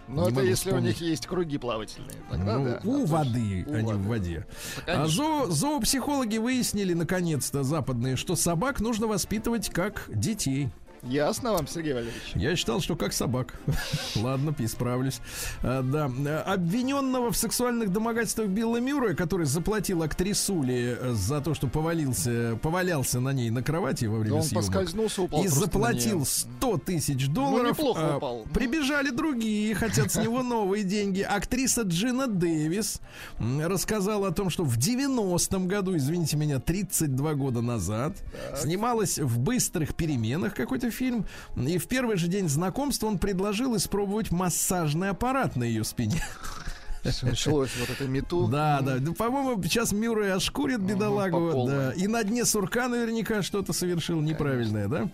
Ну, 0.08 0.28
это 0.28 0.42
если 0.42 0.70
у 0.70 0.74
вспомнить. 0.74 1.00
них 1.02 1.10
есть 1.10 1.26
круги 1.26 1.58
плавательные. 1.58 2.16
Тогда 2.30 2.58
Ну, 2.60 2.66
да. 2.66 2.80
у 2.84 3.04
А 3.04 3.06
воды, 3.08 3.66
у 3.68 3.74
а 3.74 3.82
не 3.82 3.88
воды. 3.94 3.98
в 3.98 4.08
воде. 4.08 4.46
А 4.86 5.06
зоо- 5.08 5.50
зоопсихологи 5.50 6.38
выяснили, 6.38 6.94
наконец-то, 6.94 7.64
западные, 7.64 8.16
что 8.16 8.36
собак 8.36 8.80
нужно 8.82 9.08
воспитывать 9.08 9.70
как 9.72 10.04
детей. 10.10 10.70
Ясно 11.06 11.54
вам, 11.54 11.68
Сергей 11.68 11.94
Валерьевич? 11.94 12.32
Я 12.34 12.56
считал, 12.56 12.82
что 12.82 12.96
как 12.96 13.14
собак. 13.14 13.54
Ладно, 14.16 14.56
исправлюсь. 14.58 15.20
А, 15.62 15.84
да. 15.84 16.10
А, 16.46 16.54
Обвиненного 16.54 17.32
в 17.32 17.38
сексуальных 17.38 17.92
домогательствах 17.92 18.48
Билла 18.48 18.78
Мюррея, 18.78 19.14
который 19.14 19.46
заплатил 19.46 20.02
актрисуле 20.02 20.98
э, 21.00 21.12
за 21.14 21.42
то, 21.42 21.54
что 21.54 21.68
повалился, 21.68 22.58
повалялся 22.62 23.20
на 23.20 23.34
ней 23.34 23.52
на 23.52 23.62
кровати 23.62 24.06
во 24.06 24.16
Да 24.18 24.22
время 24.22 24.38
он 24.38 24.44
съемок. 24.44 24.66
поскользнулся, 24.66 25.22
упал 25.22 25.44
и 25.44 25.48
заплатил 25.48 26.20
неё. 26.20 26.26
100 26.26 26.78
тысяч 26.80 27.28
долларов. 27.28 27.78
неплохо 27.78 28.14
а, 28.14 28.18
упал. 28.18 28.46
Прибежали 28.54 29.12
другие, 29.12 29.76
хотят 29.76 30.12
с 30.12 30.16
него 30.16 30.42
новые 30.42 30.84
деньги. 30.84 31.22
Актриса 31.22 31.84
Джина 31.84 32.28
Дэвис 32.28 33.00
рассказала 33.40 34.30
о 34.30 34.32
том, 34.32 34.50
что 34.50 34.64
в 34.64 34.78
90-м 34.78 35.68
году, 35.68 35.96
извините 35.96 36.36
меня, 36.36 36.60
32 36.60 37.34
года 37.36 37.62
назад, 37.62 38.14
снималась 38.56 39.20
в 39.20 39.38
«Быстрых 39.40 39.94
переменах» 39.94 40.56
какой-то 40.56 40.90
фильм. 40.96 41.26
И 41.56 41.78
в 41.78 41.88
первый 41.88 42.18
же 42.18 42.28
день 42.28 42.50
знакомства 42.50 43.08
он 43.08 43.20
предложил 43.20 43.76
испробовать 43.76 44.32
массажный 44.32 45.10
аппарат 45.10 45.56
на 45.56 45.64
ее 45.64 45.84
спине. 45.84 46.24
Началось 47.22 47.70
вот 47.80 47.90
это 47.90 48.08
мету. 48.08 48.48
Да, 48.48 48.82
да. 48.82 48.98
Ну, 49.00 49.14
по-моему, 49.14 49.62
сейчас 49.62 49.92
Мюррей 49.92 50.34
ошкурит 50.34 50.80
бедолагу. 50.80 51.66
да. 51.68 51.92
И 51.92 52.08
на 52.08 52.24
дне 52.24 52.46
сурка 52.46 52.88
наверняка 52.88 53.44
что-то 53.44 53.74
совершил 53.74 54.22
неправильное, 54.22 54.88
да? 54.88 55.10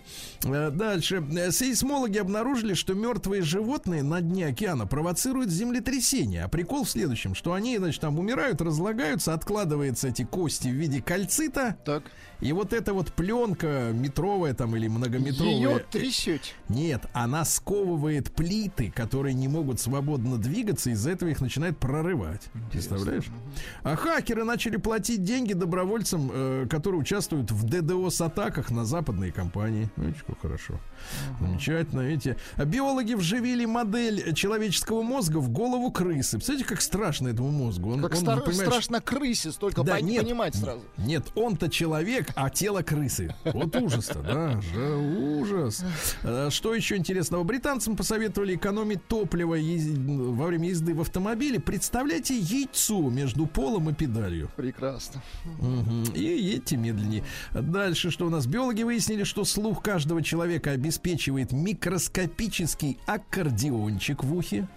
Э, 0.46 0.72
Дальше. 0.72 1.22
Э, 1.36 1.52
Сейсмологи 1.52 2.18
обнаружили, 2.18 2.76
что 2.76 2.94
мертвые 2.94 3.42
животные 3.42 4.04
на 4.04 4.22
дне 4.22 4.48
океана 4.48 4.88
провоцируют 4.88 5.50
землетрясение. 5.50 6.46
А 6.46 6.48
прикол 6.48 6.86
в 6.86 6.90
следующем, 6.90 7.36
что 7.36 7.52
они, 7.54 7.78
значит, 7.78 8.00
там 8.00 8.18
умирают, 8.18 8.62
разлагаются, 8.62 9.34
откладываются 9.34 10.08
эти 10.08 10.24
кости 10.24 10.70
в 10.70 10.74
виде 10.74 11.02
кальцита. 11.02 11.76
Так. 11.84 12.04
И 12.42 12.54
вот 12.54 12.74
эта 12.74 12.94
вот 12.94 13.14
пленка 13.14 13.92
метровая 13.94 14.54
там 14.54 14.76
или 14.76 14.88
многометровая. 14.88 15.54
Ее 15.54 15.80
трясете. 15.92 16.54
Нет, 16.70 17.04
она 17.14 17.46
сковывает 17.46 18.32
плиты, 18.32 18.92
которые 18.96 19.34
не 19.34 19.48
могут 19.48 19.80
свободно 19.80 20.38
двигаться, 20.38 20.90
из-за 20.90 21.12
этого 21.12 21.30
их 21.30 21.40
начинает 21.42 21.78
прорывать. 21.78 22.42
Представляешь? 22.72 23.26
А 23.84 23.96
хакеры 23.96 24.44
начали 24.44 24.78
платить 24.78 25.24
деньги 25.24 25.54
добровольцам, 25.54 26.32
э, 26.34 26.68
которые 26.70 27.02
участвуют 27.02 27.52
в 27.52 27.64
ДДОС-атаках 27.66 28.72
на 28.72 28.86
западные 28.86 29.32
компании. 29.32 29.90
Видите, 29.98 30.22
как 30.26 30.42
хорошо. 30.42 30.80
Замечательно, 31.40 32.02
видите. 32.02 32.38
А 32.56 32.66
Биологи 32.66 33.14
вживили 33.14 33.66
модель 33.66 34.34
человеческого 34.34 35.02
мозга 35.04 35.38
в 35.38 35.50
голову 35.50 35.92
крысы. 35.92 36.38
Представляете, 36.38 36.68
как 36.68 36.82
страшно 36.82 37.28
этому 37.28 37.52
мозгу? 37.52 37.92
Он, 37.92 38.02
Как 38.02 38.14
он, 38.14 38.18
стар- 38.18 38.42
понимаешь, 38.44 38.70
страшно 38.70 39.02
крысе, 39.02 39.52
столько 39.52 39.84
да, 39.84 40.00
пон- 40.00 40.04
нет, 40.04 40.24
понимать 40.24 40.56
сразу. 40.56 40.82
Нет, 40.98 41.26
он-то 41.36 41.70
человек, 41.70 42.31
а 42.36 42.50
тело 42.50 42.82
крысы. 42.82 43.34
Вот 43.46 43.76
ужас-то, 43.76 44.20
да, 44.20 44.62
же 44.62 44.96
ужас. 44.96 45.84
Э, 46.24 46.50
Что 46.50 46.74
еще 46.76 46.98
интересного? 46.98 47.44
Британцам 47.44 47.96
посоветовали 47.96 48.56
экономить 48.56 49.06
топливо 49.08 49.56
во 49.56 50.46
время 50.48 50.70
езды 50.70 50.94
в 50.94 51.02
автомобиле, 51.02 51.60
представляете 51.60 52.38
яйцо 52.38 53.00
между 53.10 53.46
полом 53.46 53.90
и 53.90 53.94
педалью. 53.94 54.50
Прекрасно. 54.56 55.22
Мгм. 55.60 56.04
И 56.14 56.24
едьте 56.24 56.78
медленнее. 56.78 57.24
Дальше, 57.54 58.12
что 58.12 58.28
у 58.28 58.30
нас? 58.30 58.46
Биологи 58.48 58.84
выяснили, 58.84 59.24
что 59.24 59.44
слух 59.44 59.82
каждого 59.82 60.22
человека 60.22 60.72
обеспечивает 60.72 61.52
микроскопический 61.52 62.98
аккордеончик 63.06 64.24
в 64.24 64.36
ухе. 64.36 64.68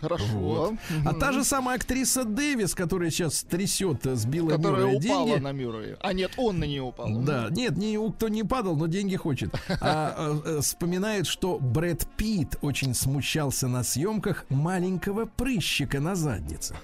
Хорошо. 0.00 0.24
Вот. 0.32 0.74
А 1.04 1.12
та 1.14 1.32
же 1.32 1.44
самая 1.44 1.76
актриса 1.76 2.24
Дэвис, 2.24 2.74
которая 2.74 3.10
сейчас 3.10 3.42
трясет 3.42 4.06
э, 4.06 4.16
с 4.16 4.24
Билла 4.24 4.50
Которая 4.56 4.86
Мюррея 4.86 4.98
упала 5.14 5.26
деньги. 5.28 5.40
на 5.42 5.52
Мюррея. 5.52 5.96
А 6.00 6.12
нет, 6.12 6.32
он 6.36 6.58
на 6.58 6.64
нее 6.64 6.82
упал. 6.82 7.08
Да, 7.20 7.48
нет, 7.50 7.74
у- 7.98 8.12
кто 8.12 8.28
не 8.28 8.42
падал, 8.44 8.76
но 8.76 8.86
деньги 8.86 9.16
хочет. 9.16 9.54
А, 9.80 10.14
э, 10.44 10.56
э, 10.56 10.60
вспоминает, 10.60 11.26
что 11.26 11.58
Брэд 11.58 12.06
Питт 12.16 12.56
очень 12.62 12.94
смущался 12.94 13.68
на 13.68 13.82
съемках 13.84 14.46
маленького 14.48 15.26
прыщика 15.26 16.00
на 16.00 16.14
заднице. 16.14 16.74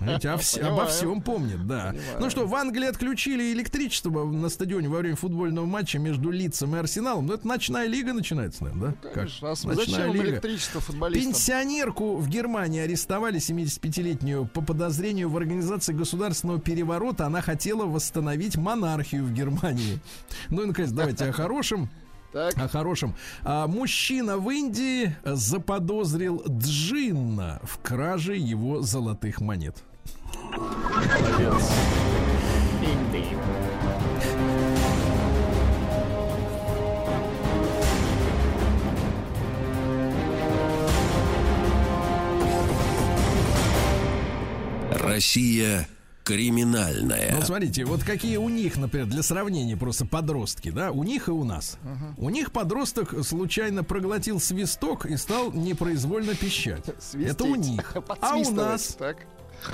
Знаете, 0.00 0.30
о 0.30 0.34
вс- 0.36 0.58
обо 0.60 0.68
Понимаю. 0.68 0.88
всем 0.90 1.22
помнит, 1.22 1.66
да. 1.66 1.94
Ну 2.18 2.30
что, 2.30 2.46
в 2.46 2.54
Англии 2.54 2.86
отключили 2.88 3.52
электричество 3.52 4.24
на 4.24 4.48
стадионе 4.48 4.88
во 4.88 4.98
время 4.98 5.16
футбольного 5.16 5.66
матча 5.66 5.98
между 5.98 6.30
Лицом 6.30 6.74
и 6.76 6.78
Арсеналом. 6.78 7.26
Ну, 7.26 7.34
это 7.34 7.46
ночная 7.46 7.86
лига 7.86 8.12
начинается, 8.12 8.64
наверное, 8.64 8.94
да? 9.02 9.08
Конечно. 9.10 9.48
А 9.48 9.50
Ночная 9.50 9.74
зачем 9.74 10.12
лига. 10.14 10.26
электричество 10.30 10.80
футболистам? 10.80 11.32
Пенсионерку 11.86 12.16
в 12.16 12.28
Германии 12.28 12.80
арестовали 12.80 13.38
75-летнюю 13.38 14.46
по 14.46 14.60
подозрению 14.60 15.30
в 15.30 15.36
организации 15.36 15.92
государственного 15.92 16.58
переворота. 16.58 17.26
Она 17.26 17.42
хотела 17.42 17.84
восстановить 17.84 18.56
монархию 18.56 19.24
в 19.24 19.32
Германии. 19.32 20.00
Ну 20.50 20.62
и, 20.62 20.66
наконец, 20.66 20.90
давайте 20.90 21.26
о 21.26 21.32
хорошем. 21.32 21.88
Так. 22.32 22.58
О 22.58 22.68
хорошем. 22.68 23.14
А, 23.44 23.66
мужчина 23.66 24.36
в 24.36 24.50
Индии 24.50 25.16
заподозрил 25.24 26.42
Джинна 26.46 27.60
в 27.62 27.78
краже 27.78 28.36
его 28.36 28.82
золотых 28.82 29.40
монет. 29.40 29.82
Россия 45.06 45.88
криминальная. 46.24 47.32
Ну, 47.36 47.42
смотрите, 47.42 47.84
вот 47.84 48.02
какие 48.02 48.36
у 48.36 48.48
них, 48.48 48.76
например, 48.76 49.06
для 49.06 49.22
сравнения 49.22 49.76
просто 49.76 50.04
подростки, 50.04 50.70
да, 50.70 50.90
у 50.90 51.04
них 51.04 51.28
и 51.28 51.30
у 51.30 51.44
нас. 51.44 51.78
У 52.16 52.30
них 52.30 52.50
подросток 52.52 53.14
случайно 53.24 53.84
проглотил 53.84 54.40
свисток 54.40 55.06
и 55.06 55.16
стал 55.16 55.52
непроизвольно 55.52 56.34
пищать. 56.34 56.84
Свистеть. 56.98 57.32
Это 57.34 57.44
у 57.44 57.54
них. 57.54 57.94
А 58.20 58.36
у 58.36 58.50
нас 58.50 58.96
Так. 58.98 59.18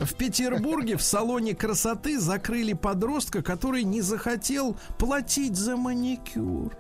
в 0.00 0.14
Петербурге 0.14 0.96
в 0.98 1.02
салоне 1.02 1.54
красоты 1.54 2.20
закрыли 2.20 2.74
подростка, 2.74 3.42
который 3.42 3.82
не 3.82 4.02
захотел 4.02 4.76
платить 4.98 5.56
за 5.56 5.76
маникюр. 5.78 6.76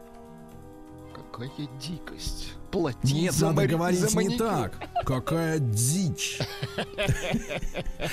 Какая 1.14 1.50
дикость. 1.80 2.52
Платить 2.72 3.12
Нет, 3.12 3.34
за 3.34 3.46
надо 3.48 3.56
мари- 3.56 3.70
говорить 3.70 4.00
за 4.00 4.18
не 4.18 4.38
так. 4.38 4.72
Какая 5.04 5.58
дичь. 5.58 6.38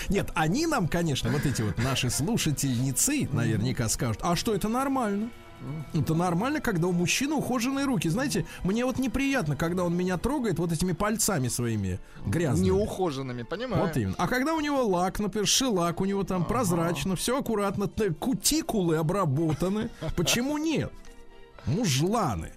Нет, 0.10 0.30
они 0.36 0.68
нам, 0.68 0.89
конечно, 0.89 1.30
вот 1.30 1.45
эти 1.45 1.62
вот 1.62 1.78
наши 1.78 2.10
слушательницы 2.10 3.30
наверняка 3.32 3.88
скажут, 3.88 4.20
а 4.22 4.36
что 4.36 4.53
это 4.53 4.68
нормально? 4.68 5.30
Это 5.93 6.14
нормально, 6.14 6.62
когда 6.62 6.88
у 6.88 6.91
мужчины 6.91 7.36
ухоженные 7.36 7.86
руки. 7.86 8.10
Знаете, 8.10 8.45
мне 8.64 8.86
вот 8.86 8.97
неприятно, 8.97 9.55
когда 9.55 9.84
он 9.84 9.95
меня 9.95 10.18
трогает 10.18 10.60
вот 10.60 10.72
этими 10.72 10.91
пальцами 10.93 11.47
своими 11.47 11.99
грязными. 12.26 12.68
Неухоженными, 12.68 13.43
понимаю. 13.43 13.86
Вот 13.86 13.97
именно. 13.97 14.16
А 14.18 14.28
когда 14.28 14.55
у 14.55 14.62
него 14.62 14.86
лак, 14.86 15.20
например, 15.20 15.47
шелак 15.47 16.01
у 16.01 16.05
него 16.05 16.24
там 16.24 16.45
прозрачно, 16.45 17.16
все 17.16 17.39
аккуратно, 17.39 17.88
кутикулы 17.88 18.97
обработаны. 18.97 19.89
Почему 20.16 20.57
нет? 20.57 20.91
Мужланы. 21.66 22.51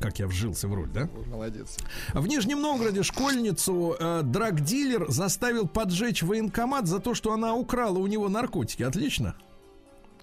Как 0.00 0.18
я 0.18 0.26
вжился 0.26 0.66
в 0.66 0.74
роль, 0.74 0.88
да? 0.88 1.08
Молодец. 1.26 1.76
В 2.14 2.26
Нижнем 2.26 2.60
Новгороде 2.62 3.02
школьницу 3.02 3.96
э, 3.98 4.22
драгдилер 4.22 5.10
заставил 5.10 5.68
поджечь 5.68 6.22
военкомат 6.22 6.86
за 6.86 7.00
то, 7.00 7.14
что 7.14 7.32
она 7.32 7.54
украла 7.54 7.98
у 7.98 8.06
него 8.06 8.28
наркотики. 8.30 8.82
Отлично. 8.82 9.36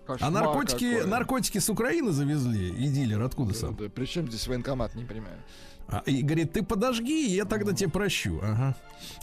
А 0.08 0.14
Кошмар 0.14 0.32
наркотики, 0.32 0.96
какой. 0.96 1.10
наркотики 1.10 1.58
с 1.60 1.70
Украины 1.70 2.12
завезли, 2.12 2.70
и 2.70 2.88
дилер 2.88 3.22
откуда 3.22 3.54
сам? 3.54 3.76
Да, 3.76 3.90
при 3.90 4.06
чем 4.06 4.28
здесь 4.28 4.48
военкомат, 4.48 4.96
не 4.96 5.04
понимаю. 5.04 5.38
А, 5.90 6.02
и 6.06 6.22
говорит, 6.22 6.54
ты 6.54 6.64
подожги, 6.64 7.28
я 7.28 7.46
тогда 7.46 7.74
тебе 7.74 7.90
прощу. 7.90 8.40
Ага. 8.42 8.76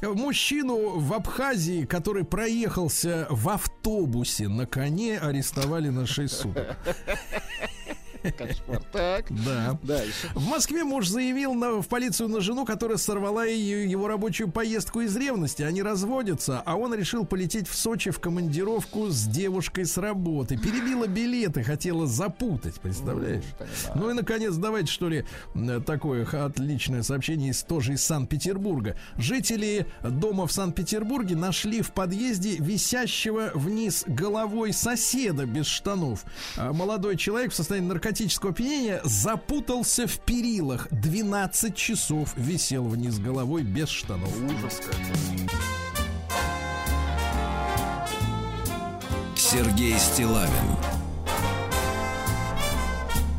Мужчину 0.02 0.98
в 0.98 1.12
Абхазии, 1.12 1.84
который 1.84 2.24
проехался 2.24 3.26
в 3.28 3.48
автобусе 3.48 4.48
на 4.48 4.66
коне, 4.66 5.18
арестовали 5.18 5.88
на 5.88 6.06
6 6.06 6.32
суток. 6.32 6.76
Кошмар. 8.32 8.82
Так. 8.92 9.26
Да. 9.44 9.78
Дальше. 9.82 10.30
В 10.34 10.46
Москве 10.46 10.84
муж 10.84 11.08
заявил 11.08 11.54
на, 11.54 11.82
в 11.82 11.88
полицию 11.88 12.28
на 12.28 12.40
жену, 12.40 12.64
которая 12.64 12.98
сорвала 12.98 13.44
ее, 13.44 13.90
его 13.90 14.08
рабочую 14.08 14.50
поездку 14.50 15.00
из 15.00 15.16
ревности. 15.16 15.62
Они 15.62 15.82
разводятся, 15.82 16.62
а 16.64 16.76
он 16.76 16.94
решил 16.94 17.24
полететь 17.24 17.68
в 17.68 17.74
Сочи 17.74 18.10
в 18.10 18.20
командировку 18.20 19.08
с 19.08 19.24
девушкой 19.24 19.84
с 19.86 19.96
работы. 19.98 20.56
Перебила 20.56 21.06
билеты, 21.06 21.62
хотела 21.62 22.06
запутать, 22.06 22.80
представляешь? 22.80 23.44
Ну 23.94 24.10
и, 24.10 24.14
наконец, 24.14 24.54
давайте, 24.54 24.90
что 24.90 25.08
ли, 25.08 25.24
такое 25.86 26.24
отличное 26.24 27.02
сообщение 27.02 27.50
из 27.50 27.62
тоже 27.62 27.94
из 27.94 28.04
Санкт-Петербурга. 28.04 28.96
Жители 29.16 29.86
дома 30.02 30.46
в 30.46 30.52
Санкт-Петербурге 30.52 31.36
нашли 31.36 31.82
в 31.82 31.92
подъезде 31.92 32.56
висящего 32.58 33.50
вниз 33.54 34.04
головой 34.06 34.72
соседа 34.72 35.46
без 35.46 35.66
штанов. 35.66 36.24
А 36.56 36.72
Молодой 36.72 37.16
человек 37.16 37.52
в 37.52 37.54
состоянии 37.54 37.88
наркотического 38.14 38.52
опьянения 38.52 39.00
запутался 39.02 40.06
в 40.06 40.20
перилах. 40.20 40.86
12 40.92 41.74
часов 41.74 42.32
висел 42.36 42.84
вниз 42.84 43.18
головой 43.18 43.64
без 43.64 43.88
штанов. 43.88 44.32
Ужас 44.40 44.80
Сергей 49.36 49.98
Стилавин 49.98 50.76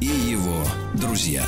и 0.02 0.08
его 0.08 0.66
друзья. 0.94 1.46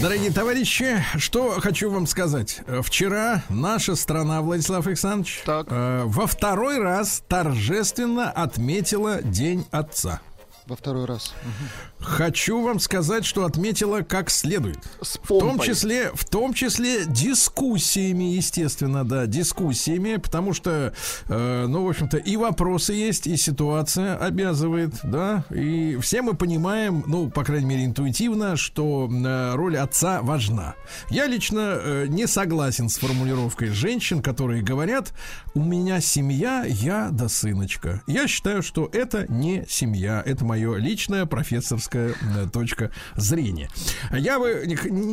Дорогие 0.00 0.30
товарищи, 0.30 1.02
что 1.16 1.58
хочу 1.60 1.90
вам 1.90 2.06
сказать. 2.06 2.60
Вчера 2.82 3.42
наша 3.48 3.96
страна, 3.96 4.40
Владислав 4.42 4.86
Александрович, 4.86 5.42
Так. 5.44 5.66
э, 5.70 6.02
во 6.04 6.26
второй 6.28 6.78
раз 6.78 7.22
торжественно 7.26 8.30
отметила 8.30 9.20
День 9.22 9.66
Отца. 9.72 10.20
Во 10.66 10.76
второй 10.76 11.06
раз. 11.06 11.34
Хочу 12.00 12.62
вам 12.62 12.78
сказать, 12.78 13.24
что 13.24 13.44
отметила 13.44 14.02
как 14.02 14.30
следует. 14.30 14.78
С 15.02 15.18
В 15.18 15.26
том 15.26 15.58
числе, 15.58 16.10
в 16.14 16.24
том 16.24 16.54
числе 16.54 17.04
дискуссиями, 17.06 18.24
естественно, 18.24 19.04
да, 19.04 19.26
дискуссиями, 19.26 20.16
потому 20.16 20.54
что, 20.54 20.92
э, 21.28 21.66
ну, 21.68 21.84
в 21.84 21.88
общем-то, 21.88 22.16
и 22.16 22.36
вопросы 22.36 22.92
есть, 22.92 23.26
и 23.26 23.36
ситуация 23.36 24.16
обязывает, 24.16 24.94
да, 25.02 25.44
и 25.50 25.98
все 26.00 26.22
мы 26.22 26.34
понимаем, 26.34 27.02
ну, 27.06 27.30
по 27.30 27.44
крайней 27.44 27.66
мере, 27.66 27.84
интуитивно, 27.84 28.56
что 28.56 29.10
э, 29.10 29.54
роль 29.54 29.76
отца 29.76 30.22
важна. 30.22 30.76
Я 31.10 31.26
лично 31.26 31.78
э, 31.80 32.06
не 32.08 32.26
согласен 32.28 32.88
с 32.88 32.98
формулировкой 32.98 33.70
женщин, 33.70 34.22
которые 34.22 34.62
говорят, 34.62 35.12
у 35.54 35.64
меня 35.64 36.00
семья, 36.00 36.64
я 36.64 37.08
да 37.10 37.28
сыночка. 37.28 38.02
Я 38.06 38.28
считаю, 38.28 38.62
что 38.62 38.88
это 38.92 39.26
не 39.28 39.64
семья, 39.68 40.22
это 40.24 40.44
мое 40.44 40.76
личное 40.76 41.26
профессорское 41.26 41.87
э, 41.96 42.14
точка 42.52 42.90
зрения. 43.16 43.68
Я, 44.12 44.38
бы, 44.38 44.64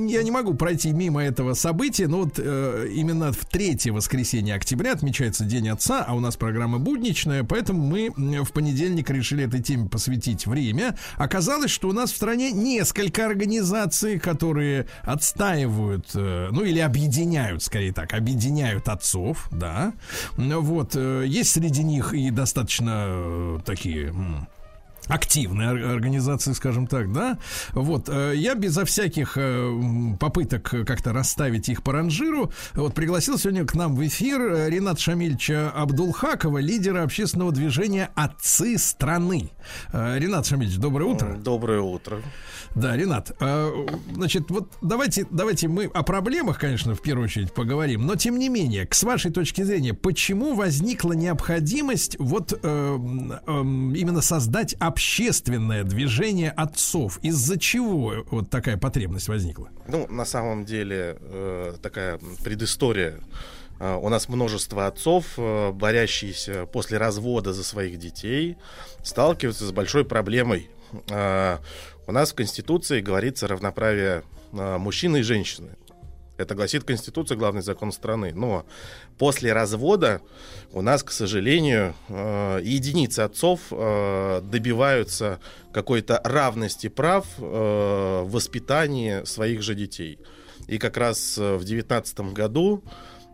я 0.09 0.23
не 0.23 0.31
могу 0.31 0.53
пройти 0.53 0.91
мимо 0.91 1.23
этого 1.23 1.53
события, 1.53 2.07
но 2.07 2.23
вот 2.23 2.33
э, 2.37 2.89
именно 2.93 3.31
в 3.31 3.45
третье 3.45 3.91
воскресенье 3.91 4.55
октября 4.55 4.93
отмечается 4.93 5.45
День 5.45 5.69
Отца, 5.69 6.03
а 6.07 6.15
у 6.15 6.19
нас 6.19 6.35
программа 6.35 6.79
будничная, 6.79 7.43
поэтому 7.43 7.83
мы 7.85 8.11
м, 8.17 8.43
в 8.43 8.51
понедельник 8.51 9.09
решили 9.09 9.45
этой 9.45 9.61
теме 9.61 9.89
посвятить 9.89 10.47
время. 10.47 10.97
Оказалось, 11.17 11.71
что 11.71 11.89
у 11.89 11.93
нас 11.93 12.11
в 12.11 12.15
стране 12.15 12.51
несколько 12.51 13.25
организаций, 13.25 14.19
которые 14.19 14.87
отстаивают, 15.03 16.07
э, 16.15 16.49
ну 16.51 16.63
или 16.63 16.79
объединяют, 16.79 17.63
скорее 17.63 17.93
так, 17.93 18.13
объединяют 18.13 18.89
отцов, 18.89 19.47
да. 19.51 19.93
Вот, 20.37 20.95
э, 20.95 21.25
есть 21.27 21.51
среди 21.51 21.83
них 21.83 22.13
и 22.13 22.29
достаточно 22.31 23.05
э, 23.07 23.59
такие 23.65 24.07
м, 24.07 24.47
активная 25.07 25.71
ор- 25.71 25.95
организация, 25.95 26.53
скажем 26.53 26.87
так, 26.87 27.11
да. 27.11 27.37
Вот, 27.73 28.09
э, 28.09 28.33
я 28.35 28.55
безо 28.55 28.85
всяких 28.85 29.37
э, 29.37 30.15
попыток 30.19 30.73
как-то 30.85 31.13
расставить 31.13 31.69
их 31.69 31.83
по 31.83 31.93
ранжиру, 31.93 32.51
вот, 32.73 32.93
пригласил 32.93 33.37
сегодня 33.37 33.65
к 33.65 33.75
нам 33.75 33.95
в 33.95 34.05
эфир 34.05 34.41
э, 34.41 34.69
Ренат 34.69 34.99
Шамильевича 34.99 35.71
Абдулхакова, 35.71 36.57
лидера 36.57 37.03
общественного 37.03 37.51
движения 37.51 38.09
«Отцы 38.15 38.77
страны». 38.77 39.51
Ренат 39.93 40.45
Шамильевич, 40.47 40.79
доброе 40.79 41.05
утро. 41.05 41.35
Доброе 41.35 41.81
утро. 41.81 42.21
Да, 42.75 42.95
Ренат, 42.97 43.31
значит, 44.13 44.49
вот 44.49 44.71
давайте, 44.81 45.25
давайте 45.31 45.67
мы 45.69 45.85
о 45.85 46.03
проблемах, 46.03 46.59
конечно, 46.59 46.93
в 46.93 47.01
первую 47.01 47.25
очередь 47.25 47.53
поговорим, 47.53 48.05
но 48.05 48.15
тем 48.15 48.37
не 48.37 48.49
менее, 48.49 48.87
с 48.91 49.03
вашей 49.03 49.31
точки 49.31 49.61
зрения, 49.61 49.93
почему 49.93 50.55
возникла 50.55 51.13
необходимость 51.13 52.17
вот 52.19 52.51
именно 52.53 54.21
создать 54.21 54.75
общественное 54.95 55.83
движение 55.83 56.51
отцов? 56.51 57.19
Из-за 57.21 57.59
чего 57.59 58.23
вот 58.31 58.49
такая 58.49 58.77
потребность 58.77 59.27
возникла? 59.27 59.67
Ну, 59.89 60.07
на 60.07 60.23
самом 60.23 60.63
деле, 60.63 61.17
э, 61.19 61.75
такая 61.81 62.17
предыстория. 62.45 63.19
Э, 63.79 63.95
У 64.01 64.07
нас 64.07 64.29
множество 64.29 64.87
отцов, 64.87 65.25
э, 65.37 65.71
борящиеся 65.73 66.65
после 66.65 66.97
развода 66.97 67.51
за 67.51 67.63
своих 67.65 67.99
детей, 67.99 68.55
сталкиваются 69.03 69.65
с 69.65 69.71
большой 69.73 70.05
проблемой. 70.05 70.69
Э, 71.09 71.57
У 72.07 72.11
нас 72.13 72.31
в 72.31 72.35
Конституции 72.35 73.01
говорится 73.01 73.47
равноправие 73.47 74.23
э, 74.53 74.77
мужчины 74.77 75.17
и 75.17 75.23
женщины. 75.23 75.71
Это 76.37 76.53
гласит 76.53 76.83
Конституция, 76.83 77.37
главный 77.37 77.61
закон 77.61 77.91
страны. 77.91 78.33
Но 78.33 78.65
после 79.17 79.53
развода 79.53 80.21
у 80.71 80.81
нас, 80.81 81.01
к 81.01 81.11
сожалению, 81.11 81.95
э, 82.09 82.59
единицы 82.61 83.21
отцов 83.21 83.61
э, 83.71 84.41
добиваются 84.43 85.39
какой-то 85.71 86.19
равности 86.23 86.89
прав 86.89 87.25
э, 87.37 87.41
в 87.41 88.31
воспитании 88.31 89.23
своих 89.23 89.61
же 89.61 89.75
детей. 89.75 90.19
И 90.67 90.77
как 90.77 90.97
раз 90.97 91.37
в 91.37 91.63
девятнадцатом 91.63 92.33
году, 92.33 92.83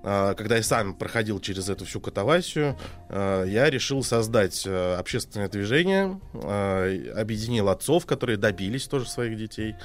когда 0.02 0.58
я 0.58 0.64
сам 0.64 0.96
проходил 0.96 1.40
через 1.40 1.70
эту 1.70 1.86
всю 1.86 2.02
катавасию, 2.02 2.76
я 3.10 3.70
решил 3.70 4.04
создать 4.04 4.68
общественное 4.68 5.48
движение, 5.48 6.20
объединил 6.34 7.70
отцов, 7.70 8.06
которые 8.06 8.36
добились 8.38 8.88
тоже 8.88 9.08
своих 9.08 9.38
детей. 9.38 9.76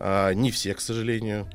Не 0.00 0.50
все, 0.50 0.74
к 0.74 0.80
сожалению. 0.80 1.46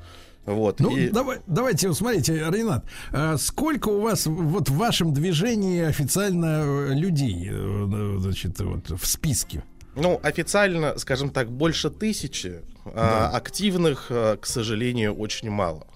Вот. 0.45 0.79
Ну, 0.79 0.95
и- 0.95 1.09
давай, 1.09 1.39
давайте, 1.47 1.91
смотрите, 1.93 2.35
Ренат, 2.49 2.85
э, 3.11 3.35
сколько 3.39 3.89
у 3.89 4.01
вас 4.01 4.25
вот 4.27 4.69
в 4.69 4.75
вашем 4.77 5.13
движении 5.13 5.81
официально 5.83 6.63
э, 6.63 6.93
людей, 6.93 7.49
э, 7.51 8.15
значит, 8.19 8.59
вот 8.59 8.89
в 8.91 9.05
списке? 9.07 9.63
Ну, 9.95 10.19
официально, 10.23 10.97
скажем 10.97 11.29
так, 11.29 11.49
больше 11.49 11.89
тысячи, 11.89 12.61
а 12.85 13.29
активных, 13.33 14.07
к 14.09 14.45
сожалению, 14.45 15.13
очень 15.15 15.49
мало. 15.49 15.87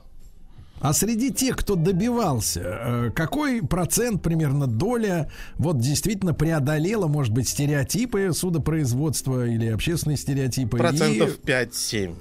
А 0.82 0.94
среди 0.94 1.30
тех, 1.34 1.58
кто 1.58 1.76
добивался, 1.76 3.12
какой 3.14 3.62
процент, 3.62 4.22
примерно 4.24 4.66
доля, 4.66 5.30
вот 5.58 5.78
действительно 5.80 6.34
преодолела, 6.34 7.08
может 7.08 7.34
быть, 7.34 7.50
стереотипы 7.50 8.32
судопроизводства 8.34 9.46
или 9.46 9.68
общественные 9.68 10.16
стереотипы? 10.18 10.78
и- 10.78 10.80
Процентов 10.80 11.38
5-7. 11.46 12.16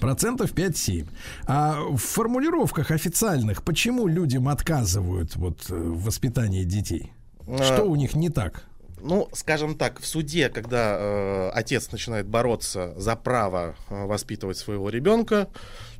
Процентов 0.00 0.52
5-7. 0.52 1.06
А 1.46 1.80
в 1.80 1.96
формулировках 1.96 2.90
официальных 2.90 3.62
почему 3.62 4.06
людям 4.06 4.48
отказывают 4.48 5.36
вот 5.36 5.70
э, 5.70 5.74
в 5.74 6.04
воспитании 6.04 6.64
детей? 6.64 7.12
Что 7.44 7.82
А, 7.82 7.84
у 7.84 7.94
них 7.94 8.14
не 8.14 8.30
так? 8.30 8.64
Ну, 9.00 9.28
скажем 9.32 9.76
так, 9.76 10.00
в 10.00 10.06
суде, 10.06 10.48
когда 10.48 10.96
э, 10.98 11.50
отец 11.50 11.92
начинает 11.92 12.26
бороться 12.26 12.94
за 12.96 13.16
право 13.16 13.76
э, 13.90 14.06
воспитывать 14.06 14.56
своего 14.56 14.88
ребенка, 14.88 15.48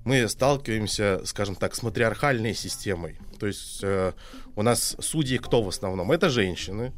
мы 0.04 0.26
сталкиваемся, 0.26 1.20
скажем 1.24 1.54
так, 1.54 1.74
с 1.74 1.82
матриархальной 1.82 2.54
системой. 2.54 3.18
То 3.38 3.46
есть 3.46 3.80
э, 3.82 4.12
у 4.56 4.62
нас 4.62 4.96
судьи 5.00 5.36
кто 5.36 5.62
в 5.62 5.68
основном? 5.68 6.12
Это 6.12 6.30
женщины. 6.30 6.92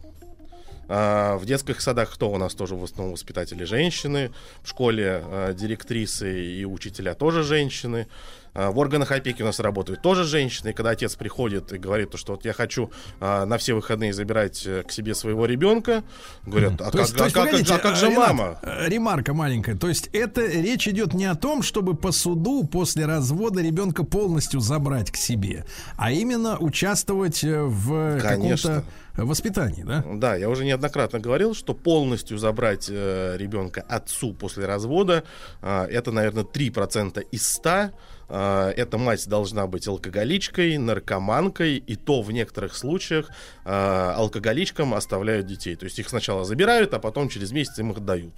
А, 0.88 1.36
в 1.36 1.44
детских 1.44 1.80
садах 1.80 2.12
кто 2.12 2.30
у 2.30 2.38
нас 2.38 2.54
тоже 2.54 2.76
в 2.76 2.84
основном 2.84 3.14
воспитатели? 3.14 3.64
Женщины, 3.64 4.30
в 4.62 4.68
школе 4.68 5.22
э, 5.24 5.54
директрисы 5.54 6.44
и 6.44 6.64
учителя 6.64 7.14
тоже 7.14 7.42
женщины, 7.42 8.06
А, 8.06 8.45
в 8.70 8.78
органах 8.78 9.12
опеки 9.12 9.42
у 9.42 9.44
нас 9.44 9.60
работают 9.60 10.02
тоже 10.02 10.24
женщины, 10.24 10.70
и 10.70 10.72
когда 10.72 10.90
отец 10.90 11.14
приходит 11.14 11.72
и 11.72 11.78
говорит, 11.78 12.10
то, 12.10 12.16
что 12.18 12.32
вот 12.32 12.44
я 12.44 12.52
хочу 12.52 12.90
а, 13.20 13.44
на 13.44 13.58
все 13.58 13.74
выходные 13.74 14.12
забирать 14.12 14.62
э, 14.66 14.82
к 14.82 14.90
себе 14.90 15.14
своего 15.14 15.44
ребенка, 15.46 16.04
говорят, 16.46 16.80
а, 16.80 16.90
как, 16.90 16.94
а 16.94 17.00
есть, 17.00 17.34
как- 17.68 17.70
а 17.70 17.78
как 17.78 17.96
же 17.96 18.10
мама? 18.10 18.58
э, 18.62 18.88
Ремарка 18.88 19.34
маленькая. 19.34 19.76
То 19.76 19.88
есть 19.88 20.08
это 20.12 20.46
речь 20.46 20.88
идет 20.88 21.12
не 21.14 21.26
о 21.26 21.34
том, 21.34 21.62
чтобы 21.62 21.94
по 21.94 22.12
суду 22.12 22.64
после 22.64 23.04
развода 23.06 23.60
ребенка 23.60 24.04
полностью 24.04 24.60
забрать 24.60 25.10
к 25.10 25.16
себе, 25.16 25.64
а 25.96 26.10
именно 26.10 26.58
участвовать 26.58 27.44
э, 27.44 27.62
в 27.62 28.18
каком-то 28.20 28.84
воспитании, 29.16 29.82
да? 29.82 30.04
Да, 30.14 30.36
я 30.36 30.48
уже 30.48 30.64
неоднократно 30.64 31.18
говорил, 31.18 31.54
что 31.54 31.74
полностью 31.74 32.38
забрать 32.38 32.86
э, 32.90 33.36
ребенка 33.38 33.82
отцу 33.82 34.34
после 34.34 34.66
развода, 34.66 35.24
а, 35.62 35.86
это, 35.86 36.12
наверное, 36.12 36.44
3% 36.44 37.22
из 37.32 37.46
100. 37.48 37.90
А, 38.28 38.70
эта 38.70 38.98
мать 38.98 39.28
должна 39.28 39.66
быть 39.66 39.86
алкоголичкой, 39.86 40.78
наркоманкой, 40.78 41.76
и 41.76 41.96
то 41.96 42.22
в 42.22 42.32
некоторых 42.32 42.74
случаях 42.74 43.30
а, 43.64 44.14
алкоголичкам 44.16 44.94
оставляют 44.94 45.46
детей. 45.46 45.76
То 45.76 45.84
есть 45.84 45.98
их 45.98 46.08
сначала 46.08 46.44
забирают, 46.44 46.92
а 46.94 46.98
потом 46.98 47.28
через 47.28 47.52
месяц 47.52 47.78
им 47.78 47.92
их 47.92 47.98
отдают. 47.98 48.34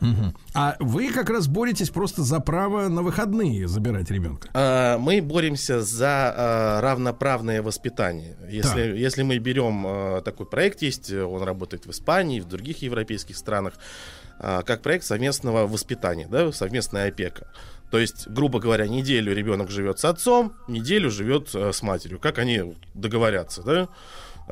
Мгм. 0.00 0.34
А 0.54 0.76
вы 0.80 1.12
как 1.12 1.28
раз 1.28 1.46
боретесь 1.46 1.90
просто 1.90 2.22
за 2.22 2.40
право 2.40 2.88
на 2.88 3.02
выходные 3.02 3.68
забирать 3.68 4.10
ребенка. 4.10 4.48
А, 4.54 4.98
Мы 4.98 5.20
боремся 5.20 5.82
за 5.82 6.80
равноправное 6.82 7.62
воспитание. 7.62 8.36
Если, 8.50 8.96
если 8.96 9.22
мы 9.22 9.38
берем 9.38 10.22
такой 10.22 10.46
проект, 10.46 10.82
есть, 10.82 11.12
он 11.12 11.42
работает 11.42 11.86
в 11.86 11.90
Испании, 11.90 12.40
в 12.40 12.46
других 12.46 12.82
европейских 12.82 13.36
странах, 13.36 13.74
как 14.38 14.80
проект 14.80 15.04
совместного 15.04 15.66
воспитания, 15.66 16.26
да, 16.30 16.50
совместная 16.50 17.08
опека. 17.08 17.48
То 17.90 17.98
есть, 17.98 18.28
грубо 18.28 18.60
говоря, 18.60 18.86
неделю 18.86 19.34
ребенок 19.34 19.70
живет 19.70 19.98
с 19.98 20.04
отцом, 20.04 20.54
неделю 20.68 21.10
живет 21.10 21.54
э, 21.54 21.72
с 21.72 21.82
матерью. 21.82 22.18
Как 22.18 22.38
они 22.38 22.76
договорятся, 22.94 23.62
да? 23.62 23.88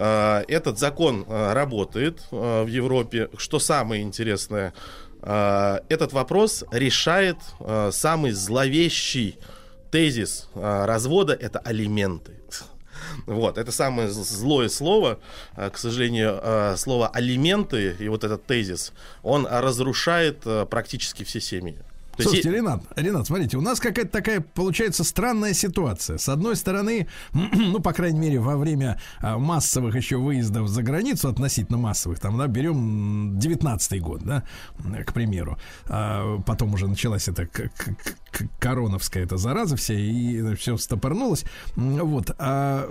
А, 0.00 0.44
Этот 0.46 0.78
закон 0.78 1.24
а, 1.28 1.54
работает 1.54 2.22
а, 2.30 2.64
в 2.64 2.68
Европе. 2.68 3.28
Что 3.36 3.58
самое 3.58 4.02
интересное, 4.02 4.72
этот 5.20 6.12
вопрос 6.12 6.62
решает 6.70 7.38
самый 7.90 8.30
зловещий 8.30 9.36
тезис 9.90 10.48
развода– 10.54 11.32
это 11.40 11.58
алименты. 11.58 12.34
Вот, 13.26 13.58
это 13.58 13.72
самое 13.72 14.08
злое 14.08 14.68
слово, 14.68 15.18
к 15.56 15.76
сожалению, 15.76 16.76
слово 16.76 17.08
алименты 17.08 17.96
и 17.98 18.08
вот 18.08 18.22
этот 18.22 18.46
тезис, 18.46 18.92
он 19.24 19.44
разрушает 19.44 20.44
практически 20.70 21.24
все 21.24 21.40
семьи. 21.40 21.76
То 22.18 22.24
Слушайте, 22.24 22.50
Ренат, 22.50 22.82
Ренат, 22.96 23.28
смотрите, 23.28 23.56
у 23.58 23.60
нас 23.60 23.78
какая-то 23.78 24.10
такая 24.10 24.40
получается 24.40 25.04
странная 25.04 25.54
ситуация. 25.54 26.18
С 26.18 26.28
одной 26.28 26.56
стороны, 26.56 27.06
ну, 27.32 27.78
по 27.78 27.92
крайней 27.92 28.18
мере, 28.18 28.40
во 28.40 28.56
время 28.56 29.00
а, 29.20 29.38
массовых 29.38 29.94
еще 29.94 30.16
выездов 30.16 30.66
за 30.66 30.82
границу, 30.82 31.28
относительно 31.28 31.78
массовых, 31.78 32.18
там, 32.18 32.36
да, 32.36 32.48
берем 32.48 33.38
19 33.38 34.02
год, 34.02 34.22
да, 34.24 34.42
к 35.06 35.12
примеру. 35.12 35.58
А, 35.86 36.40
потом 36.44 36.74
уже 36.74 36.88
началась 36.88 37.28
эта 37.28 37.48
короновская 38.58 39.24
эта 39.24 39.36
зараза 39.36 39.76
вся, 39.76 39.94
и 39.94 40.54
все 40.54 40.76
стопорнулось. 40.76 41.44
Вот. 41.76 42.34
А, 42.38 42.88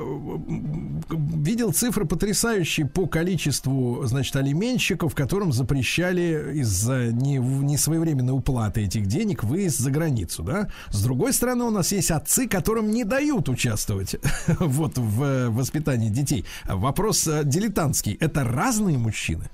видел 1.10 1.72
цифры 1.74 2.06
потрясающие 2.06 2.86
по 2.86 3.08
количеству, 3.08 4.06
значит, 4.06 4.36
алименщиков, 4.36 5.16
которым 5.16 5.52
запрещали 5.52 6.60
из-за 6.60 7.12
не- 7.12 7.38
несвоевременной 7.38 8.34
уплаты 8.34 8.82
этих 8.82 9.08
денег 9.08 9.44
выезд 9.44 9.80
за 9.80 9.92
границу, 9.92 10.44
да? 10.44 10.70
С 10.90 11.02
другой 11.02 11.34
стороны, 11.34 11.66
у 11.66 11.72
нас 11.72 11.92
есть 11.92 12.12
отцы, 12.12 12.48
которым 12.48 12.92
не 12.92 13.04
дают 13.04 13.50
участвовать 13.50 14.16
вот 14.60 14.98
в 14.98 15.24
э, 15.24 15.50
воспитании 15.50 16.10
детей. 16.10 16.46
Вопрос 16.66 17.28
э, 17.28 17.44
дилетантский. 17.44 18.14
Это 18.20 18.44
разные 18.44 18.98
мужчины? 18.98 19.50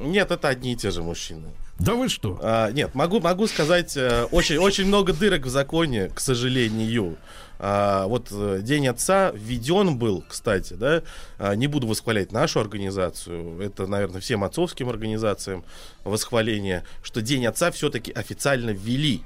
Нет, 0.00 0.30
это 0.30 0.48
одни 0.48 0.72
и 0.72 0.76
те 0.76 0.90
же 0.90 1.02
мужчины. 1.02 1.48
Да 1.78 1.94
вы 1.94 2.08
что? 2.08 2.38
А, 2.40 2.70
нет, 2.70 2.94
могу, 2.94 3.20
могу 3.20 3.46
сказать, 3.48 3.96
э, 3.96 4.24
очень, 4.30 4.58
очень 4.58 4.86
много 4.86 5.12
дырок 5.12 5.46
в 5.46 5.48
законе, 5.48 6.08
к 6.08 6.20
сожалению. 6.20 7.16
А, 7.58 8.06
вот 8.06 8.28
э, 8.30 8.60
День 8.62 8.86
отца 8.88 9.32
введен 9.34 9.96
был, 9.98 10.24
кстати, 10.28 10.74
да, 10.74 11.02
а, 11.38 11.54
не 11.56 11.66
буду 11.66 11.86
восхвалять 11.88 12.30
нашу 12.30 12.60
организацию, 12.60 13.60
это, 13.60 13.86
наверное, 13.86 14.20
всем 14.20 14.44
отцовским 14.44 14.88
организациям 14.88 15.64
восхваление, 16.04 16.84
что 17.02 17.22
День 17.22 17.46
отца 17.46 17.70
все-таки 17.72 18.12
официально 18.12 18.70
ввели. 18.70 19.22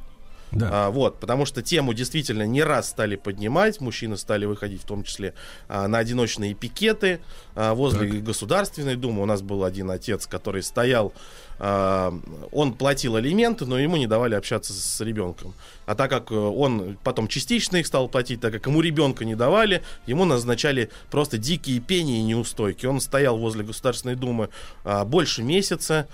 Да. 0.53 0.69
А, 0.73 0.91
вот, 0.91 1.21
потому 1.21 1.45
что 1.45 1.63
тему 1.63 1.93
действительно 1.95 2.47
не 2.47 2.63
раз 2.63 2.89
стали 2.89 3.17
поднимать, 3.17 3.81
мужчины 3.81 4.17
стали 4.17 4.47
выходить 4.47 4.83
в 4.83 4.87
том 4.87 5.03
числе 5.05 5.35
а, 5.69 5.89
на 5.89 5.99
одиночные 5.99 6.55
пикеты 6.55 7.21
а, 7.55 7.75
возле 7.75 8.09
Государственной 8.21 8.97
Думы. 8.97 9.23
У 9.23 9.27
нас 9.27 9.43
был 9.43 9.65
один 9.65 9.91
отец, 9.91 10.27
который 10.27 10.63
стоял 10.63 11.13
он 11.59 12.73
платил 12.75 13.17
алименты, 13.17 13.67
но 13.67 13.79
ему 13.79 13.97
не 13.97 14.07
давали 14.07 14.35
общаться 14.35 14.73
с 14.73 15.01
ребенком. 15.01 15.55
А 15.87 15.95
так 15.95 16.11
как 16.11 16.31
э, 16.31 16.35
он 16.35 16.99
потом 17.03 17.27
частично 17.27 17.79
их 17.79 17.87
стал 17.87 18.09
платить, 18.09 18.41
так 18.41 18.53
как 18.53 18.67
ему 18.67 18.81
ребенка 18.81 19.25
не 19.25 19.35
давали, 19.35 19.83
ему 20.07 20.25
назначали 20.25 20.91
просто 21.11 21.39
дикие 21.39 21.81
пени 21.81 22.21
и 22.21 22.23
неустойки. 22.23 22.87
Он 22.87 23.01
стоял 23.01 23.39
возле 23.39 23.65
Государственной 23.65 24.15
Думы 24.15 24.51
а, 24.85 25.05
больше 25.05 25.43
месяца 25.43 26.09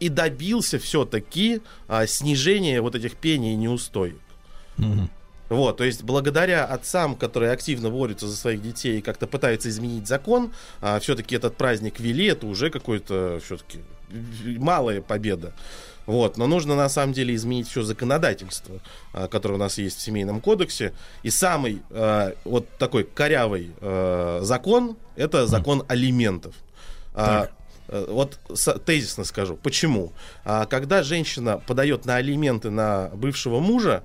и 0.00 0.08
добился 0.08 0.78
все-таки 0.78 1.60
снижения 2.06 2.80
вот 2.80 2.94
этих 2.94 3.16
пений 3.16 3.52
и 3.52 3.56
неустоек. 3.56 4.16
Вот, 5.48 5.78
то 5.78 5.84
есть 5.84 6.02
благодаря 6.02 6.66
отцам, 6.66 7.16
которые 7.16 7.52
активно 7.52 7.90
борются 7.90 8.26
за 8.26 8.36
своих 8.36 8.60
детей 8.60 8.98
и 8.98 9.02
как-то 9.02 9.26
пытаются 9.26 9.70
изменить 9.70 10.06
закон, 10.06 10.52
а, 10.80 11.00
все-таки 11.00 11.34
этот 11.36 11.56
праздник 11.56 12.00
вели, 12.00 12.26
это 12.26 12.46
уже 12.46 12.70
какой-то 12.70 13.40
все-таки 13.44 13.80
малая 14.58 15.00
победа. 15.00 15.52
Вот, 16.06 16.38
но 16.38 16.46
нужно 16.46 16.74
на 16.74 16.88
самом 16.88 17.12
деле 17.12 17.34
изменить 17.34 17.68
все 17.68 17.82
законодательство, 17.82 18.80
а, 19.12 19.28
которое 19.28 19.54
у 19.54 19.58
нас 19.58 19.76
есть 19.76 19.98
в 19.98 20.00
семейном 20.00 20.40
кодексе. 20.40 20.94
И 21.22 21.28
самый 21.30 21.82
а, 21.90 22.32
вот 22.44 22.66
такой 22.78 23.04
корявый 23.04 23.72
а, 23.82 24.40
закон 24.42 24.96
это 25.16 25.46
закон 25.46 25.84
алиментов. 25.88 26.54
А, 27.14 27.42
Так. 27.42 27.52
э, 27.88 28.06
Вот 28.08 28.38
тезисно 28.86 29.24
скажу. 29.24 29.56
Почему? 29.62 30.12
А, 30.46 30.64
Когда 30.64 31.02
женщина 31.02 31.58
подает 31.58 32.06
на 32.06 32.16
алименты 32.16 32.70
на 32.70 33.08
бывшего 33.14 33.60
мужа, 33.60 34.02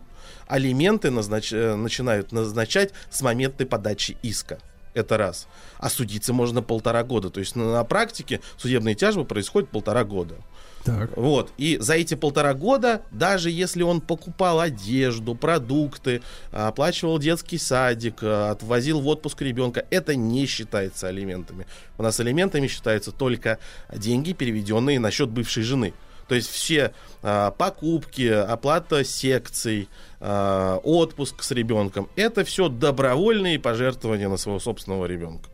алименты 0.48 1.08
назнач- 1.10 1.56
э, 1.56 1.76
начинают 1.76 2.34
назначать 2.34 2.92
с 3.10 3.22
момента 3.22 3.66
подачи 3.66 4.18
иска. 4.24 4.60
Это 4.94 5.18
раз. 5.18 5.48
А 5.78 5.90
судиться 5.90 6.34
можно 6.34 6.62
полтора 6.62 7.04
года. 7.04 7.30
То 7.30 7.40
есть 7.40 7.56
на, 7.56 7.72
на 7.72 7.84
практике 7.84 8.42
судебные 8.58 8.96
тяжбы 8.96 9.26
происходят 9.26 9.70
полтора 9.70 10.04
года. 10.04 10.36
Так. 10.84 11.16
Вот. 11.16 11.52
И 11.58 11.78
за 11.80 11.94
эти 11.94 12.16
полтора 12.16 12.54
года, 12.54 13.04
даже 13.12 13.50
если 13.50 13.84
он 13.84 14.02
покупал 14.02 14.60
одежду, 14.60 15.34
продукты, 15.34 16.22
оплачивал 16.52 17.20
детский 17.20 17.58
садик, 17.58 18.22
отвозил 18.22 19.00
в 19.00 19.08
отпуск 19.08 19.42
ребенка, 19.42 19.86
это 19.90 20.16
не 20.16 20.46
считается 20.46 21.08
алиментами. 21.08 21.66
У 21.98 22.04
нас 22.04 22.20
алиментами 22.20 22.68
считаются 22.68 23.12
только 23.12 23.60
деньги, 23.96 24.34
переведенные 24.34 25.00
на 25.00 25.10
счет 25.10 25.30
бывшей 25.30 25.64
жены. 25.64 25.94
То 26.28 26.36
есть 26.36 26.50
все 26.50 26.94
а, 27.22 27.52
покупки, 27.52 28.28
оплата 28.28 29.04
секций, 29.04 29.90
а, 30.20 30.78
отпуск 30.84 31.44
с 31.44 31.52
ребенком, 31.52 32.10
это 32.16 32.44
все 32.44 32.70
добровольные 32.70 33.60
пожертвования 33.60 34.30
на 34.30 34.38
своего 34.38 34.60
собственного 34.60 35.06
ребенка. 35.06 35.50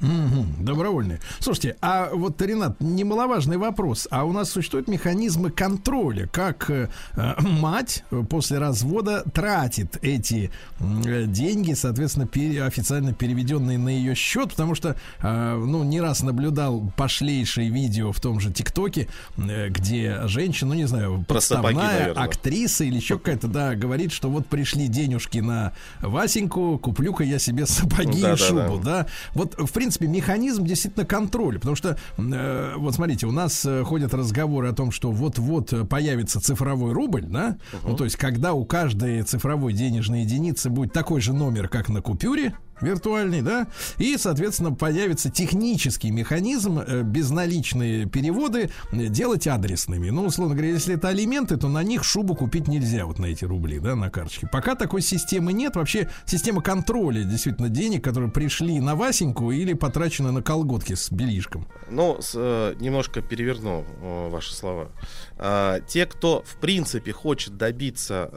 Мгм, 0.00 0.64
добровольные. 0.64 1.20
Слушайте, 1.40 1.76
а 1.82 2.10
вот, 2.12 2.40
Ренат, 2.40 2.80
немаловажный 2.80 3.58
вопрос. 3.58 4.08
А 4.10 4.24
у 4.24 4.32
нас 4.32 4.50
существуют 4.50 4.88
механизмы 4.88 5.50
контроля, 5.50 6.26
как 6.26 6.70
э, 6.70 6.88
мать 7.40 8.02
после 8.30 8.58
развода 8.58 9.22
тратит 9.34 9.98
эти 10.02 10.50
э, 10.80 11.24
деньги, 11.26 11.74
соответственно, 11.74 12.26
пере- 12.26 12.62
официально 12.64 13.12
переведенные 13.12 13.76
на 13.76 13.90
ее 13.90 14.14
счет, 14.14 14.50
потому 14.50 14.74
что, 14.74 14.96
э, 15.22 15.54
ну, 15.56 15.84
не 15.84 16.00
раз 16.00 16.22
наблюдал 16.22 16.90
пошлейшие 16.96 17.68
видео 17.68 18.12
в 18.12 18.20
том 18.20 18.40
же 18.40 18.50
ТикТоке, 18.52 19.06
э, 19.36 19.68
где 19.68 20.26
женщина, 20.28 20.70
ну, 20.70 20.74
не 20.74 20.86
знаю, 20.86 21.24
подставная 21.28 22.12
актриса 22.12 22.84
или 22.84 22.96
еще 22.96 23.18
какая-то, 23.18 23.48
да, 23.48 23.74
говорит, 23.74 24.12
что 24.12 24.30
вот 24.30 24.46
пришли 24.46 24.88
денежки 24.88 25.38
на 25.38 25.72
Васеньку, 26.00 26.78
куплю-ка 26.78 27.22
я 27.24 27.38
себе 27.38 27.66
сапоги 27.66 28.18
и 28.18 28.22
Да-да-да. 28.22 28.36
шубу, 28.36 28.80
да. 28.82 29.06
Вот, 29.34 29.54
в 29.58 29.70
принципе, 29.72 29.89
механизм 29.98 30.64
действительно 30.64 31.04
контроля, 31.04 31.58
потому 31.58 31.76
что, 31.76 31.96
э, 32.16 32.74
вот 32.76 32.94
смотрите, 32.94 33.26
у 33.26 33.32
нас 33.32 33.64
э, 33.64 33.82
ходят 33.84 34.14
разговоры 34.14 34.68
о 34.68 34.72
том, 34.72 34.92
что 34.92 35.10
вот-вот 35.10 35.72
э, 35.72 35.84
появится 35.84 36.40
цифровой 36.40 36.92
рубль, 36.92 37.24
да, 37.24 37.56
ну, 37.82 37.96
то 37.96 38.04
есть, 38.04 38.16
когда 38.16 38.52
у 38.52 38.64
каждой 38.64 39.22
цифровой 39.22 39.72
денежной 39.72 40.22
единицы 40.22 40.70
будет 40.70 40.92
такой 40.92 41.20
же 41.20 41.32
номер, 41.32 41.68
как 41.68 41.88
на 41.88 42.02
купюре, 42.02 42.54
виртуальный, 42.82 43.42
да, 43.42 43.66
и, 43.98 44.16
соответственно, 44.16 44.72
появится 44.72 45.30
технический 45.30 46.10
механизм 46.10 46.78
э, 46.78 47.02
безналичные 47.02 48.06
переводы 48.06 48.70
э, 48.92 49.06
делать 49.06 49.46
адресными. 49.46 50.10
Ну, 50.10 50.26
условно 50.26 50.54
говоря, 50.54 50.72
если 50.72 50.94
это 50.94 51.08
алименты, 51.08 51.56
то 51.56 51.68
на 51.68 51.82
них 51.82 52.04
шубу 52.04 52.34
купить 52.34 52.68
нельзя 52.68 53.06
вот 53.06 53.18
на 53.18 53.26
эти 53.26 53.44
рубли, 53.44 53.78
да, 53.78 53.94
на 53.94 54.10
карточке. 54.10 54.48
Пока 54.50 54.74
такой 54.74 55.02
системы 55.02 55.52
нет, 55.52 55.76
вообще 55.76 56.08
система 56.24 56.62
контроля 56.62 57.24
действительно 57.24 57.68
денег, 57.68 58.04
которые 58.04 58.30
пришли 58.30 58.80
на 58.80 58.94
Васеньку 58.94 59.50
или 59.50 59.72
потрачены 59.72 60.32
на 60.32 60.42
колготки 60.42 60.94
с 60.94 61.10
белишком. 61.10 61.66
Ну, 61.90 62.18
с, 62.20 62.32
э, 62.34 62.74
немножко 62.80 63.20
переверну 63.22 63.84
ваши 64.30 64.54
слова. 64.54 64.88
А, 65.36 65.80
те, 65.80 66.06
кто 66.06 66.42
в 66.46 66.56
принципе 66.56 67.12
хочет 67.12 67.56
добиться 67.56 68.30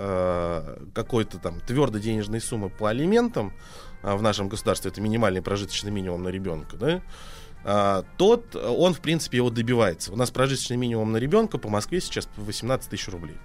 какой-то 0.94 1.38
там 1.40 1.60
твердой 1.62 2.02
денежной 2.02 2.42
суммы 2.42 2.70
по 2.70 2.90
алиментам, 2.90 3.54
в 4.04 4.22
нашем 4.22 4.50
государстве 4.50 4.92
это 4.92 5.02
минимальный 5.02 5.42
прожиточный 5.42 5.92
минимум 5.92 6.24
на 6.24 6.30
ребенка, 6.30 6.76
да, 6.78 7.02
а, 7.66 8.04
тот, 8.18 8.56
он 8.56 8.94
в 8.94 9.00
принципе 9.00 9.38
его 9.38 9.50
добивается. 9.50 10.12
У 10.12 10.16
нас 10.16 10.32
прожиточный 10.32 10.78
минимум 10.78 11.12
на 11.12 11.18
ребенка 11.18 11.58
по 11.58 11.70
Москве 11.70 12.02
сейчас 12.02 12.28
18 12.36 12.90
тысяч 12.90 13.08
рублей. 13.08 13.38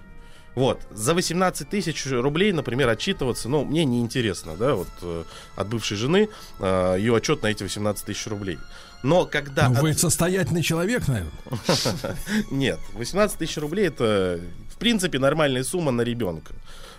Вот, 0.55 0.81
за 0.91 1.13
18 1.13 1.69
тысяч 1.69 2.05
рублей, 2.07 2.51
например, 2.51 2.89
отчитываться, 2.89 3.47
ну, 3.47 3.63
мне 3.63 3.85
неинтересно, 3.85 4.57
да, 4.57 4.75
вот 4.75 4.89
э, 5.03 5.23
от 5.55 5.67
бывшей 5.69 5.95
жены 5.95 6.27
э, 6.59 6.95
ее 6.97 7.15
отчет 7.15 7.43
на 7.43 7.47
эти 7.47 7.63
18 7.63 8.03
тысяч 8.03 8.27
рублей. 8.27 8.57
Но 9.03 9.25
когда... 9.25 9.69
Ну, 9.69 9.75
от- 9.75 9.81
вы 9.81 9.93
состоятельный 9.93 10.63
человек, 10.63 11.07
наверное. 11.07 11.31
нет, 12.51 12.79
18 12.93 13.37
тысяч 13.37 13.57
рублей 13.57 13.87
это, 13.87 14.41
в 14.73 14.77
принципе, 14.77 15.19
нормальная 15.19 15.63
сумма 15.63 15.91
на 15.91 16.01
ребенка. 16.01 16.53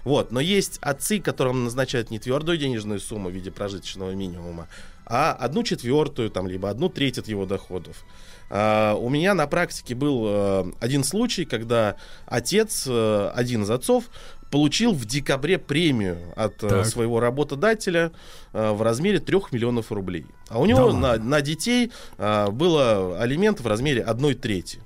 Вот, 0.04 0.32
но 0.32 0.40
есть 0.40 0.78
отцы, 0.80 1.20
которым 1.20 1.64
назначают 1.64 2.10
не 2.10 2.18
твердую 2.18 2.58
денежную 2.58 3.00
сумму 3.00 3.28
в 3.28 3.32
виде 3.32 3.50
прожиточного 3.50 4.12
минимума, 4.12 4.66
а 5.06 5.32
одну 5.32 5.62
четвертую, 5.62 6.30
там, 6.30 6.46
либо 6.46 6.70
одну 6.70 6.88
треть 6.88 7.18
от 7.18 7.28
его 7.28 7.44
доходов. 7.46 8.04
А, 8.48 8.94
у 8.94 9.08
меня 9.08 9.34
на 9.34 9.46
практике 9.46 9.94
был 9.94 10.24
э, 10.26 10.72
один 10.80 11.04
случай, 11.04 11.44
когда 11.44 11.96
отец, 12.26 12.84
э, 12.88 13.30
один 13.34 13.62
из 13.62 13.70
отцов, 13.70 14.04
получил 14.50 14.92
в 14.92 15.04
декабре 15.04 15.58
премию 15.58 16.18
от 16.34 16.62
э, 16.64 16.68
Так. 16.68 16.86
своего 16.86 17.20
работодателя 17.20 18.10
в 18.52 18.82
размере 18.82 19.20
3 19.20 19.38
миллионов 19.52 19.92
рублей. 19.92 20.26
А 20.48 20.58
у 20.58 20.62
Да 20.62 20.68
него 20.68 20.86
ладно? 20.86 21.16
на, 21.16 21.22
на 21.22 21.40
детей 21.40 21.92
было 22.18 23.16
алимент 23.20 23.60
в 23.60 23.66
размере 23.68 24.02
одной 24.02 24.34
трети. 24.34 24.80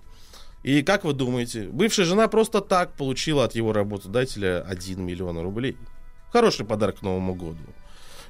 И 0.64 0.82
как 0.82 1.04
вы 1.04 1.12
думаете, 1.12 1.68
бывшая 1.70 2.04
жена 2.04 2.26
просто 2.26 2.62
так 2.62 2.94
получила 2.94 3.44
от 3.44 3.54
его 3.54 3.74
работодателя 3.74 4.62
1 4.62 5.04
миллион 5.04 5.38
рублей. 5.38 5.76
Хороший 6.32 6.64
подарок 6.64 7.00
к 7.00 7.02
Новому 7.02 7.34
году. 7.34 7.58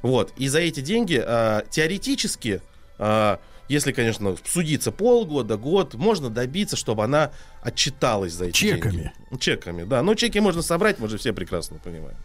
Вот. 0.03 0.33
И 0.37 0.49
за 0.49 0.59
эти 0.59 0.81
деньги 0.81 1.23
а, 1.25 1.65
теоретически, 1.71 2.61
а, 2.99 3.39
если, 3.69 3.93
конечно, 3.93 4.37
судиться 4.45 4.91
полгода, 4.91 5.57
год, 5.57 5.95
можно 5.95 6.29
добиться, 6.29 6.77
чтобы 6.77 7.05
она 7.05 7.31
отчиталась 7.63 8.33
за 8.33 8.47
эти 8.47 8.57
Чеками. 8.57 8.93
деньги. 8.93 9.13
Чеками, 9.39 9.85
да. 9.85 10.03
Но 10.03 10.17
чеки 10.17 10.41
можно 10.41 10.61
собрать, 10.61 10.99
мы 10.99 11.09
же 11.09 11.19
все 11.19 11.33
прекрасно 11.33 11.79
понимаем. 11.79 12.19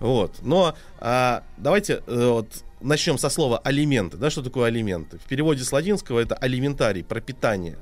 Вот. 0.00 0.34
Но 0.42 0.76
а, 0.98 1.44
давайте 1.56 2.02
э, 2.08 2.28
вот, 2.28 2.48
начнем 2.80 3.18
со 3.18 3.28
слова 3.28 3.58
алименты. 3.58 4.16
Да, 4.16 4.30
что 4.30 4.42
такое 4.42 4.66
алименты? 4.66 5.18
В 5.18 5.22
переводе 5.22 5.62
с 5.62 5.72
ладинского 5.72 6.18
это 6.18 6.34
алиментарий, 6.34 7.04
пропитание. 7.04 7.78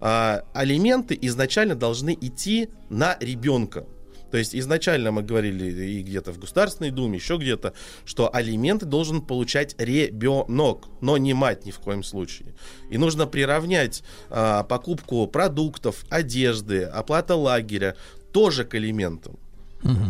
А, 0.00 0.42
алименты 0.52 1.18
изначально 1.20 1.74
должны 1.74 2.16
идти 2.20 2.68
на 2.88 3.16
ребенка. 3.20 3.86
То 4.30 4.36
есть 4.36 4.54
изначально 4.54 5.10
мы 5.10 5.22
говорили 5.22 5.64
и 5.70 6.02
где-то 6.02 6.32
в 6.32 6.38
Государственной 6.38 6.90
Думе, 6.90 7.16
еще 7.16 7.38
где-то, 7.38 7.72
что 8.04 8.34
алименты 8.34 8.84
должен 8.84 9.22
получать 9.22 9.74
ребенок, 9.78 10.88
но 11.00 11.16
не 11.16 11.32
мать 11.32 11.64
ни 11.64 11.70
в 11.70 11.78
коем 11.78 12.02
случае. 12.02 12.54
И 12.90 12.98
нужно 12.98 13.26
приравнять 13.26 14.02
а, 14.28 14.64
покупку 14.64 15.26
продуктов, 15.26 16.04
одежды, 16.10 16.82
оплата 16.82 17.34
лагеря 17.36 17.96
тоже 18.32 18.64
к 18.64 18.74
алиментам. 18.74 19.38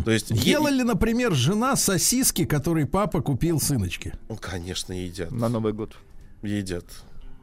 То 0.03 0.11
есть 0.11 0.31
Ела 0.31 0.69
ли, 0.69 0.83
например, 0.83 1.33
жена 1.33 1.75
сосиски, 1.75 2.45
которые 2.45 2.87
папа 2.87 3.21
купил 3.21 3.61
сыночке? 3.61 4.17
Ну, 4.27 4.35
конечно, 4.35 4.93
едят. 4.93 5.31
На 5.31 5.47
Новый 5.47 5.73
год. 5.73 5.95
Едят. 6.41 6.85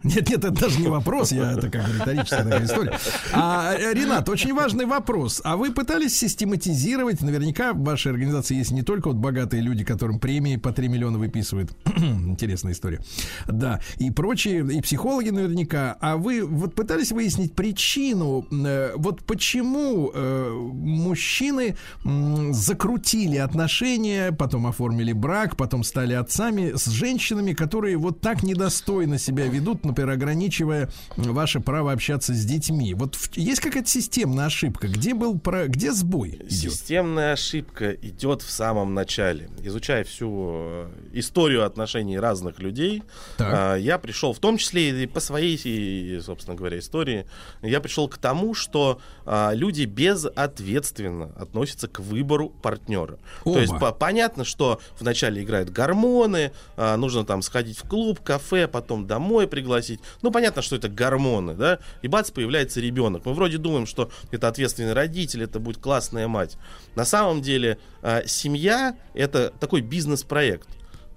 Нет, 0.07 0.31
нет, 0.31 0.45
это 0.45 0.51
даже 0.51 0.81
не 0.81 0.89
вопрос, 0.89 1.33
я 1.33 1.53
это 1.53 1.69
как 1.69 1.89
риторическая 1.89 2.45
такая 2.45 2.65
история. 2.65 2.99
А, 3.33 3.75
э, 3.75 3.93
Ренат, 3.93 4.29
очень 4.29 4.55
важный 4.55 4.87
вопрос. 4.87 5.41
А 5.45 5.57
вы 5.57 5.73
пытались 5.73 6.17
систематизировать, 6.17 7.21
наверняка 7.23 7.73
в 7.73 7.83
вашей 7.83 8.13
организации 8.13 8.55
есть 8.55 8.71
не 8.71 8.83
только 8.83 9.09
вот 9.09 9.17
богатые 9.17 9.63
люди, 9.63 9.85
которым 9.85 10.21
премии 10.21 10.57
по 10.57 10.73
3 10.73 10.89
миллиона 10.89 11.19
выписывают. 11.19 11.73
Интересная 11.97 12.73
история. 12.73 13.01
Да, 13.47 13.81
и 13.99 14.11
прочие, 14.11 14.65
и 14.73 14.81
психологи 14.81 15.31
наверняка. 15.31 15.97
А 16.01 16.17
вы 16.17 16.45
вот 16.45 16.75
пытались 16.75 17.11
выяснить 17.11 17.55
причину, 17.55 18.47
э, 18.51 18.93
вот 18.97 19.25
почему 19.25 20.13
э, 20.15 20.51
мужчины 20.53 21.77
закрутили 22.51 23.39
отношения, 23.39 24.31
потом 24.31 24.67
оформили 24.67 25.13
брак, 25.13 25.57
потом 25.57 25.83
стали 25.83 26.15
отцами 26.15 26.73
с 26.77 26.87
женщинами, 26.87 27.55
которые 27.55 27.97
вот 27.97 28.21
так 28.21 28.45
недостойно 28.45 29.19
себя 29.19 29.47
ведут, 29.47 29.85
например, 29.97 30.11
ограничивая 30.11 30.91
ваше 31.17 31.61
право 31.61 31.93
общаться 31.93 32.35
с 32.35 32.45
детьми. 32.45 32.95
Вот 32.95 33.17
есть 33.35 33.61
какая-то 33.61 33.89
системная 33.89 34.47
ошибка? 34.47 34.89
Где 34.89 35.15
был 35.15 35.39
про, 35.39 35.67
где 35.69 35.93
сбой 35.93 36.31
идет? 36.37 36.53
Системная 36.53 37.33
ошибка 37.33 37.93
идет 37.93 38.43
в 38.43 38.51
самом 38.51 38.95
начале. 38.95 39.49
Изучая 39.63 40.05
всю 40.05 40.29
э, 40.59 40.89
историю 41.15 41.65
отношений 41.65 42.19
разных 42.19 42.59
людей, 42.59 43.03
Так. 43.39 43.49
а, 43.51 43.77
я 43.77 43.99
пришел, 43.99 44.33
в 44.33 44.39
том 44.39 44.59
числе 44.59 45.05
и 45.05 45.07
по 45.07 45.21
своей, 45.21 46.21
собственно 46.21 46.57
говоря, 46.57 46.79
истории, 46.79 47.27
я 47.63 47.81
пришел 47.81 48.09
к 48.09 48.19
тому, 48.19 48.55
что 48.55 49.01
а, 49.25 49.53
люди 49.55 49.85
безответственно 49.85 51.33
относятся 51.39 51.89
к 51.89 52.01
выбору 52.01 52.51
партнера. 52.51 53.19
Оба. 53.45 53.55
То 53.55 53.61
есть 53.61 53.79
по- 53.79 53.93
понятно, 53.93 54.45
что 54.45 54.81
вначале 54.99 55.43
играют 55.43 55.71
гормоны, 55.71 56.53
а, 56.77 56.97
нужно 56.97 57.25
там 57.25 57.43
сходить 57.43 57.79
в 57.79 57.89
клуб, 57.89 58.21
кафе, 58.21 58.69
потом 58.69 59.07
домой 59.07 59.47
пригласить. 59.47 59.76
Ну, 60.23 60.31
понятно, 60.31 60.63
что 60.63 60.77
это 60.77 60.89
гормоны, 60.89 61.55
да? 61.55 61.79
И 62.03 62.09
бац, 62.09 62.31
появляется 62.31 62.81
ребенок. 62.81 63.25
Мы 63.25 63.35
вроде 63.35 63.59
думаем, 63.59 63.87
что 63.87 64.11
это 64.31 64.49
ответственный 64.49 64.93
родитель, 64.93 65.43
это 65.43 65.59
будет 65.61 65.79
классная 65.79 66.29
мать. 66.29 66.57
На 66.95 67.05
самом 67.05 67.43
деле 67.43 67.79
а, 68.03 68.23
семья 68.27 68.97
это 69.15 69.53
такой 69.61 69.81
бизнес-проект. 69.81 70.69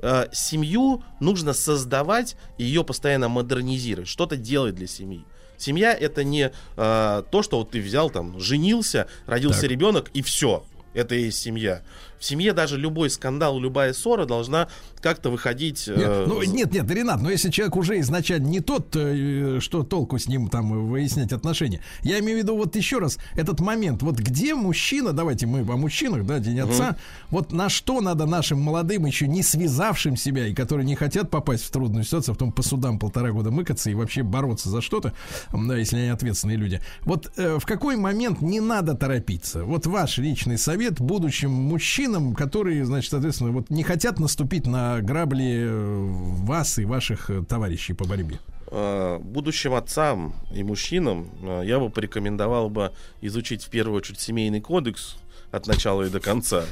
А, 0.01 0.29
Семью 0.31 1.03
нужно 1.19 1.53
создавать 1.53 2.35
и 2.57 2.63
ее 2.63 2.83
постоянно 2.83 3.27
модернизировать, 3.29 4.07
что-то 4.07 4.37
делать 4.37 4.75
для 4.75 4.87
семьи. 4.87 5.25
Семья 5.57 5.93
это 5.93 6.23
не 6.23 6.51
а, 6.77 7.23
то, 7.23 7.43
что 7.43 7.57
вот 7.59 7.71
ты 7.71 7.81
взял 7.81 8.09
там, 8.09 8.39
женился, 8.39 9.07
родился 9.25 9.61
Так. 9.61 9.71
ребенок 9.71 10.09
и 10.13 10.21
все. 10.21 10.63
Это 10.93 11.15
и 11.15 11.25
есть 11.25 11.39
семья. 11.39 11.83
В 12.17 12.25
семье 12.25 12.51
даже 12.53 12.77
любой 12.77 13.09
скандал, 13.09 13.59
любая 13.59 13.93
ссора 13.93 14.25
должна 14.25 14.69
как-то 15.01 15.29
выходить. 15.29 15.87
Нет, 15.87 15.99
э, 15.99 16.25
ну, 16.27 16.41
нет, 16.43 16.73
нет, 16.73 16.89
Ренат, 16.89 17.21
но 17.21 17.29
если 17.29 17.49
человек 17.49 17.75
уже 17.75 17.99
изначально 17.99 18.47
не 18.47 18.59
тот, 18.59 18.95
э, 18.95 19.59
что 19.59 19.83
толку 19.83 20.17
с 20.17 20.27
ним 20.27 20.49
там 20.49 20.87
выяснять 20.87 21.31
отношения. 21.31 21.81
Я 22.01 22.19
имею 22.19 22.39
в 22.39 22.43
виду 22.43 22.55
вот 22.55 22.75
еще 22.75 22.99
раз 22.99 23.17
этот 23.35 23.59
момент, 23.59 24.01
вот 24.01 24.17
где 24.19 24.55
мужчина, 24.55 25.13
давайте 25.13 25.45
мы 25.45 25.61
о 25.61 25.77
мужчинах, 25.77 26.25
да, 26.25 26.39
День 26.39 26.59
отца, 26.59 26.97
вот 27.29 27.51
на 27.51 27.69
что 27.69 28.01
надо 28.01 28.25
нашим 28.25 28.59
молодым, 28.59 29.05
еще 29.05 29.27
не 29.27 29.43
связавшим 29.43 30.15
себя 30.15 30.47
и 30.47 30.53
которые 30.53 30.85
не 30.85 30.95
хотят 30.95 31.29
попасть 31.29 31.63
в 31.63 31.71
трудную 31.71 32.03
ситуацию, 32.03 32.33
а 32.33 32.35
потом 32.35 32.51
по 32.51 32.61
судам 32.61 32.99
полтора 32.99 33.31
года 33.31 33.51
мыкаться 33.51 33.89
и 33.89 33.93
вообще 33.93 34.23
бороться 34.23 34.69
за 34.69 34.81
что-то, 34.81 35.13
да, 35.53 35.77
если 35.77 35.97
они 35.97 36.09
ответственные 36.09 36.57
люди. 36.57 36.81
Вот 37.01 37.31
э, 37.37 37.57
в 37.59 37.65
какой 37.65 37.95
момент 37.95 38.41
не 38.41 38.59
надо 38.59 38.95
торопиться? 38.95 39.63
Вот 39.63 39.85
ваш 39.85 40.17
личный 40.17 40.57
совет 40.57 40.99
будущим 40.99 41.51
мужчинам, 41.51 42.33
которые, 42.33 42.85
значит, 42.85 43.11
соответственно, 43.11 43.51
вот 43.51 43.69
не 43.69 43.83
хотят 43.83 44.19
наступить 44.19 44.65
на 44.65 44.88
грабли 45.01 45.65
э, 45.65 46.05
вас 46.45 46.79
и 46.79 46.85
ваших 46.85 47.29
э, 47.29 47.43
товарищей 47.43 47.93
по 47.93 48.05
борьбе. 48.05 48.39
э, 48.71 49.19
будущим 49.19 49.73
отцам 49.73 50.33
и 50.51 50.63
мужчинам 50.63 51.29
я 51.63 51.79
бы 51.79 51.89
порекомендовал 51.89 52.69
бы 52.69 52.91
изучить 53.21 53.63
в 53.63 53.69
первую 53.69 53.97
очередь 53.97 54.19
семейный 54.19 54.61
кодекс 54.61 55.17
от 55.51 55.67
начала 55.67 56.03
и 56.03 56.09
до 56.09 56.19
конца. 56.19 56.63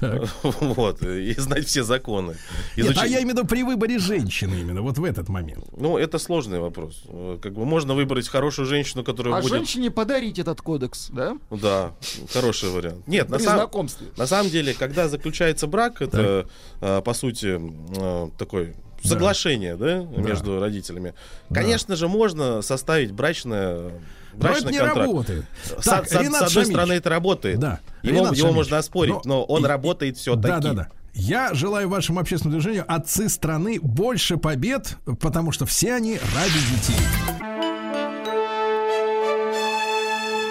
Вот, 0.42 1.02
и 1.02 1.34
знать 1.34 1.66
все 1.66 1.82
законы. 1.82 2.36
Нет, 2.76 2.86
Изучить- 2.86 3.02
а 3.02 3.06
я 3.06 3.18
имею 3.18 3.34
в 3.34 3.38
виду 3.38 3.46
при 3.46 3.62
выборе 3.62 3.98
женщины 3.98 4.54
именно, 4.60 4.82
вот 4.82 4.98
в 4.98 5.04
этот 5.04 5.28
момент. 5.28 5.64
Ну, 5.76 5.98
это 5.98 6.18
сложный 6.18 6.58
вопрос. 6.58 7.02
Э, 7.08 7.38
Как 7.42 7.52
бы 7.52 7.64
можно 7.64 7.94
выбрать 7.94 8.28
хорошую 8.28 8.66
женщину, 8.66 9.04
которая 9.04 9.34
А 9.34 9.40
будет... 9.42 9.52
женщине 9.52 9.90
подарить 9.90 10.38
этот 10.38 10.60
кодекс, 10.62 11.10
да? 11.10 11.36
Да, 11.50 11.92
хороший 12.32 12.70
вариант. 12.70 13.06
Нет, 13.06 13.28
на, 13.28 13.38
сам- 13.38 13.68
на 14.16 14.26
самом 14.26 14.50
деле, 14.50 14.74
когда 14.74 15.08
заключается 15.08 15.66
брак, 15.66 16.00
это, 16.00 16.46
э, 16.80 17.02
по 17.04 17.12
сути, 17.14 17.60
э, 17.96 18.30
такой 18.38 18.74
соглашение, 19.02 19.76
да, 19.76 19.98
между 20.16 20.60
родителями. 20.60 21.14
Конечно 21.52 21.96
же, 21.96 22.08
можно 22.08 22.62
составить 22.62 23.12
брачное, 23.12 23.90
Но 24.34 24.48
это 24.48 24.48
брачный 24.48 24.72
не 24.72 24.78
контракт. 24.78 25.00
работает. 25.00 25.44
С, 25.64 25.84
Так, 25.84 26.06
с- 26.06 26.10
с 26.10 26.14
одной 26.42 26.64
стороны, 26.66 26.92
это 26.94 27.10
работает. 27.10 27.58
Да. 27.58 27.80
Его, 28.02 28.18
Ренат 28.20 28.36
его 28.36 28.52
можно 28.52 28.78
оспорить, 28.78 29.24
но, 29.24 29.42
он 29.44 29.64
и- 29.64 29.68
работает 29.68 30.16
все-таки. 30.16 30.48
Да, 30.48 30.58
да, 30.60 30.72
да. 30.72 30.88
Я 31.14 31.54
желаю 31.54 31.88
вашему 31.88 32.18
общественному 32.20 32.60
движению 32.60 32.84
отцы 32.88 33.28
страны 33.28 33.78
больше 33.80 34.36
побед, 34.36 34.96
потому 35.20 35.52
что 35.52 35.64
все 35.64 35.94
они 35.94 36.18
ради 36.34 36.58
детей. 36.72 36.96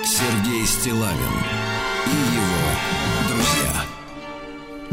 Сергей 0.05 0.65
Стилавин 0.65 1.72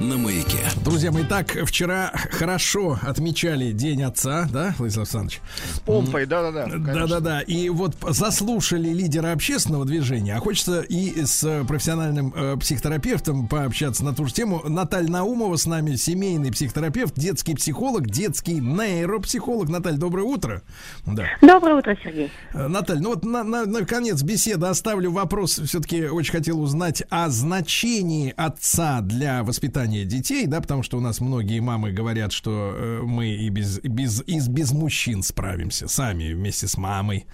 На 0.00 0.16
маяке. 0.16 0.56
Друзья 0.82 1.12
мои, 1.12 1.24
так 1.24 1.50
вчера 1.66 2.10
хорошо 2.30 2.98
отмечали 3.02 3.72
День 3.72 4.02
Отца, 4.02 4.48
да, 4.50 4.74
Владислав 4.78 5.02
Александрович? 5.04 5.42
С 5.74 5.80
помпой, 5.80 6.24
да-да-да. 6.24 6.68
Да-да-да. 6.78 7.40
И 7.42 7.68
вот 7.68 7.96
заслушали 8.08 8.88
лидера 8.88 9.32
общественного 9.32 9.84
движения, 9.84 10.36
а 10.36 10.40
хочется 10.40 10.80
и 10.80 11.22
с 11.26 11.64
профессиональным 11.68 12.32
э, 12.34 12.56
психотерапевтом 12.56 13.46
пообщаться 13.46 14.02
на 14.02 14.14
ту 14.14 14.24
же 14.24 14.32
тему. 14.32 14.62
Наталья 14.64 15.10
Наумова 15.10 15.56
с 15.56 15.66
нами, 15.66 15.96
семейный 15.96 16.50
психотерапевт, 16.50 17.12
детский 17.18 17.54
психолог, 17.54 18.08
детский 18.08 18.58
нейропсихолог. 18.58 19.68
Наталья, 19.68 19.98
доброе 19.98 20.22
утро. 20.22 20.62
Да. 21.04 21.26
Доброе 21.42 21.76
утро, 21.76 21.94
Сергей. 22.02 22.32
Э, 22.54 22.68
Наталья, 22.68 23.02
ну 23.02 23.10
вот 23.10 23.22
на, 23.26 23.44
на, 23.44 23.66
наконец 23.66 24.22
беседы 24.22 24.66
оставлю 24.66 25.12
вопрос. 25.12 25.58
Все-таки 25.58 26.06
очень 26.06 26.32
хотел 26.32 26.58
узнать 26.58 27.02
о 27.10 27.28
значении 27.28 28.32
отца 28.34 29.02
для 29.02 29.42
воспитания 29.42 29.89
детей, 29.90 30.46
да, 30.46 30.60
потому 30.60 30.82
что 30.82 30.98
у 30.98 31.00
нас 31.00 31.20
многие 31.20 31.60
мамы 31.60 31.92
говорят, 31.92 32.32
что 32.32 32.74
э, 32.74 33.00
мы 33.02 33.28
и 33.28 33.48
без, 33.48 33.80
без, 33.80 34.22
и 34.26 34.40
без 34.48 34.72
мужчин 34.72 35.22
справимся. 35.22 35.88
Сами 35.88 36.32
вместе 36.32 36.66
с 36.66 36.76
мамой, 36.76 37.26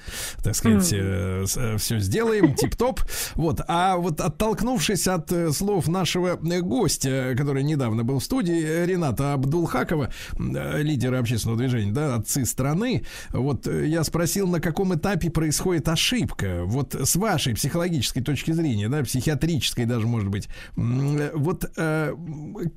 так 0.42 0.54
сказать, 0.54 0.84
все 0.84 1.98
сделаем, 1.98 2.54
тип-топ. 2.54 3.00
Вот, 3.34 3.60
а 3.68 3.96
вот 3.96 4.20
оттолкнувшись 4.20 5.06
от 5.08 5.32
э, 5.32 5.52
слов 5.52 5.88
нашего 5.88 6.38
э, 6.38 6.60
гостя, 6.60 7.34
который 7.36 7.62
недавно 7.62 8.04
был 8.04 8.18
в 8.18 8.24
студии, 8.24 8.62
э, 8.62 8.86
Рената 8.86 9.32
Абдулхакова, 9.34 10.10
э, 10.38 10.82
лидера 10.82 11.18
общественного 11.18 11.58
движения, 11.58 11.92
да, 11.92 12.16
отцы 12.16 12.44
страны, 12.44 13.04
вот 13.30 13.66
э, 13.66 13.86
я 13.86 14.04
спросил, 14.04 14.48
на 14.48 14.60
каком 14.60 14.94
этапе 14.94 15.30
происходит 15.30 15.88
ошибка, 15.88 16.62
вот 16.64 16.94
с 16.94 17.16
вашей 17.16 17.54
психологической 17.54 18.22
точки 18.22 18.52
зрения, 18.52 18.88
да, 18.88 19.02
психиатрической 19.02 19.84
даже, 19.84 20.06
может 20.06 20.28
быть, 20.28 20.48
э, 20.76 21.30
вот 21.34 21.70
э, 21.76 22.14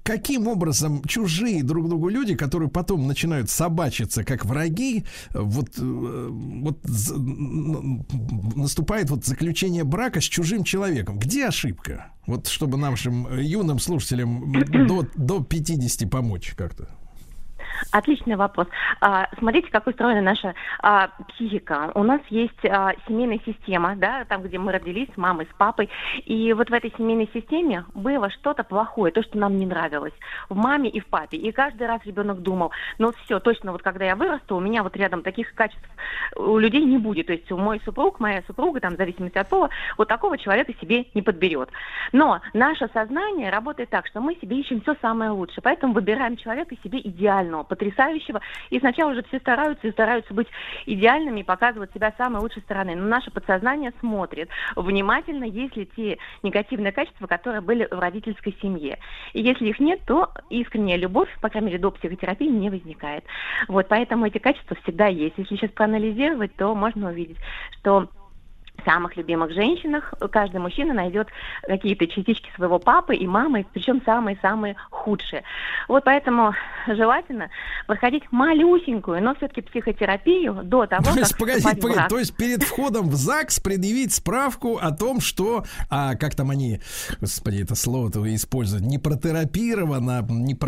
каким 0.03 0.47
образом 0.47 1.03
чужие 1.03 1.63
друг 1.63 1.87
другу 1.87 2.09
люди, 2.09 2.35
которые 2.35 2.69
потом 2.69 3.07
начинают 3.07 3.49
собачиться 3.49 4.23
как 4.23 4.45
враги, 4.45 5.05
вот, 5.33 5.77
э, 5.77 6.27
вот 6.31 6.79
наступает 8.55 9.09
вот 9.09 9.25
заключение 9.25 9.83
брака 9.83 10.21
с 10.21 10.25
чужим 10.25 10.63
человеком. 10.63 11.19
Где 11.19 11.47
ошибка? 11.47 12.11
Вот 12.27 12.47
чтобы 12.47 12.77
нашим 12.77 13.27
э, 13.27 13.43
юным 13.43 13.79
слушателям 13.79 14.53
до, 14.87 15.07
до 15.15 15.43
50 15.43 16.09
помочь 16.09 16.53
как-то. 16.55 16.98
Отличный 17.91 18.35
вопрос. 18.35 18.67
А, 19.01 19.27
смотрите, 19.37 19.69
как 19.71 19.87
устроена 19.87 20.21
наша 20.21 20.53
а, 20.81 21.09
психика. 21.29 21.91
У 21.95 22.03
нас 22.03 22.21
есть 22.29 22.65
а, 22.65 22.93
семейная 23.07 23.39
система, 23.45 23.95
да, 23.95 24.25
там, 24.25 24.43
где 24.43 24.57
мы 24.57 24.71
родились 24.71 25.09
с 25.13 25.17
мамой, 25.17 25.47
с 25.51 25.57
папой. 25.57 25.89
И 26.25 26.53
вот 26.53 26.69
в 26.69 26.73
этой 26.73 26.93
семейной 26.97 27.29
системе 27.33 27.85
было 27.93 28.29
что-то 28.29 28.63
плохое, 28.63 29.11
то, 29.11 29.23
что 29.23 29.37
нам 29.37 29.57
не 29.57 29.65
нравилось. 29.65 30.13
В 30.49 30.55
маме 30.55 30.89
и 30.89 30.99
в 30.99 31.05
папе. 31.07 31.37
И 31.37 31.51
каждый 31.51 31.87
раз 31.87 32.01
ребенок 32.05 32.41
думал, 32.41 32.71
ну 32.97 33.11
все, 33.23 33.39
точно, 33.39 33.71
вот 33.71 33.81
когда 33.81 34.05
я 34.05 34.15
вырасту, 34.15 34.55
у 34.55 34.59
меня 34.59 34.83
вот 34.83 34.95
рядом 34.95 35.23
таких 35.23 35.53
качеств 35.53 35.89
у 36.35 36.57
людей 36.57 36.83
не 36.83 36.97
будет. 36.97 37.27
То 37.27 37.33
есть 37.33 37.49
мой 37.51 37.81
супруг, 37.85 38.19
моя 38.19 38.43
супруга, 38.47 38.79
там, 38.79 38.93
в 38.93 38.97
зависимости 38.97 39.37
от 39.37 39.47
пола, 39.49 39.69
вот 39.97 40.07
такого 40.07 40.37
человека 40.37 40.73
себе 40.81 41.05
не 41.13 41.21
подберет. 41.21 41.69
Но 42.11 42.41
наше 42.53 42.87
сознание 42.93 43.49
работает 43.49 43.89
так, 43.89 44.07
что 44.07 44.21
мы 44.21 44.35
себе 44.35 44.59
ищем 44.59 44.81
все 44.81 44.95
самое 45.01 45.31
лучшее. 45.31 45.61
Поэтому 45.63 45.93
выбираем 45.93 46.37
человека 46.37 46.75
себе 46.83 46.99
идеального, 46.99 47.58
потрясающего. 47.63 48.41
И 48.69 48.79
сначала 48.79 49.11
уже 49.11 49.23
все 49.23 49.39
стараются 49.39 49.87
и 49.87 49.91
стараются 49.91 50.33
быть 50.33 50.47
идеальными 50.85 51.41
показывать 51.41 51.93
себя 51.93 52.11
с 52.11 52.17
самой 52.17 52.41
лучшей 52.41 52.61
стороны. 52.63 52.95
Но 52.95 53.07
наше 53.07 53.31
подсознание 53.31 53.93
смотрит 53.99 54.49
внимательно, 54.75 55.43
есть 55.43 55.75
ли 55.75 55.89
те 55.95 56.17
негативные 56.43 56.91
качества, 56.91 57.27
которые 57.27 57.61
были 57.61 57.87
в 57.89 57.99
родительской 57.99 58.55
семье. 58.61 58.99
И 59.33 59.41
если 59.41 59.67
их 59.67 59.79
нет, 59.79 60.01
то 60.05 60.29
искренняя 60.49 60.97
любовь, 60.97 61.29
по 61.41 61.49
крайней 61.49 61.67
мере, 61.67 61.79
до 61.79 61.91
психотерапии 61.91 62.47
не 62.47 62.69
возникает. 62.69 63.23
Вот, 63.67 63.87
поэтому 63.87 64.25
эти 64.25 64.37
качества 64.37 64.77
всегда 64.83 65.07
есть. 65.07 65.35
Если 65.37 65.55
сейчас 65.55 65.71
проанализировать, 65.71 66.55
то 66.55 66.75
можно 66.75 67.09
увидеть, 67.09 67.37
что 67.79 68.09
самых 68.85 69.15
любимых 69.17 69.53
женщинах 69.53 70.13
каждый 70.31 70.59
мужчина 70.59 70.93
найдет 70.93 71.27
какие-то 71.63 72.07
частички 72.07 72.49
своего 72.55 72.79
папы 72.79 73.15
и 73.15 73.27
мамы, 73.27 73.65
причем 73.73 74.01
самые-самые 74.05 74.75
худшие. 74.89 75.43
Вот 75.87 76.03
поэтому 76.03 76.53
желательно 76.87 77.49
проходить 77.87 78.23
малюсенькую, 78.31 79.23
но 79.23 79.35
все-таки 79.35 79.61
психотерапию 79.61 80.61
до 80.63 80.85
того, 80.87 81.03
То 81.03 81.09
как 81.09 81.17
есть, 81.17 81.37
погоди, 81.37 81.57
вступать 81.59 81.77
в 81.77 81.81
погоди, 81.81 81.97
брак. 81.99 82.09
то 82.09 82.19
есть 82.19 82.35
перед 82.35 82.63
входом 82.63 83.09
в 83.09 83.15
ЗАГС 83.15 83.59
предъявить 83.59 84.13
справку 84.13 84.77
о 84.77 84.91
том, 84.91 85.19
что, 85.19 85.63
а, 85.89 86.15
как 86.15 86.35
там 86.35 86.49
они, 86.51 86.79
господи, 87.19 87.63
это 87.63 87.75
слово-то 87.75 88.19
используют, 88.35 88.85
не 88.85 88.97
протерапировано, 88.97 90.25
не 90.29 90.55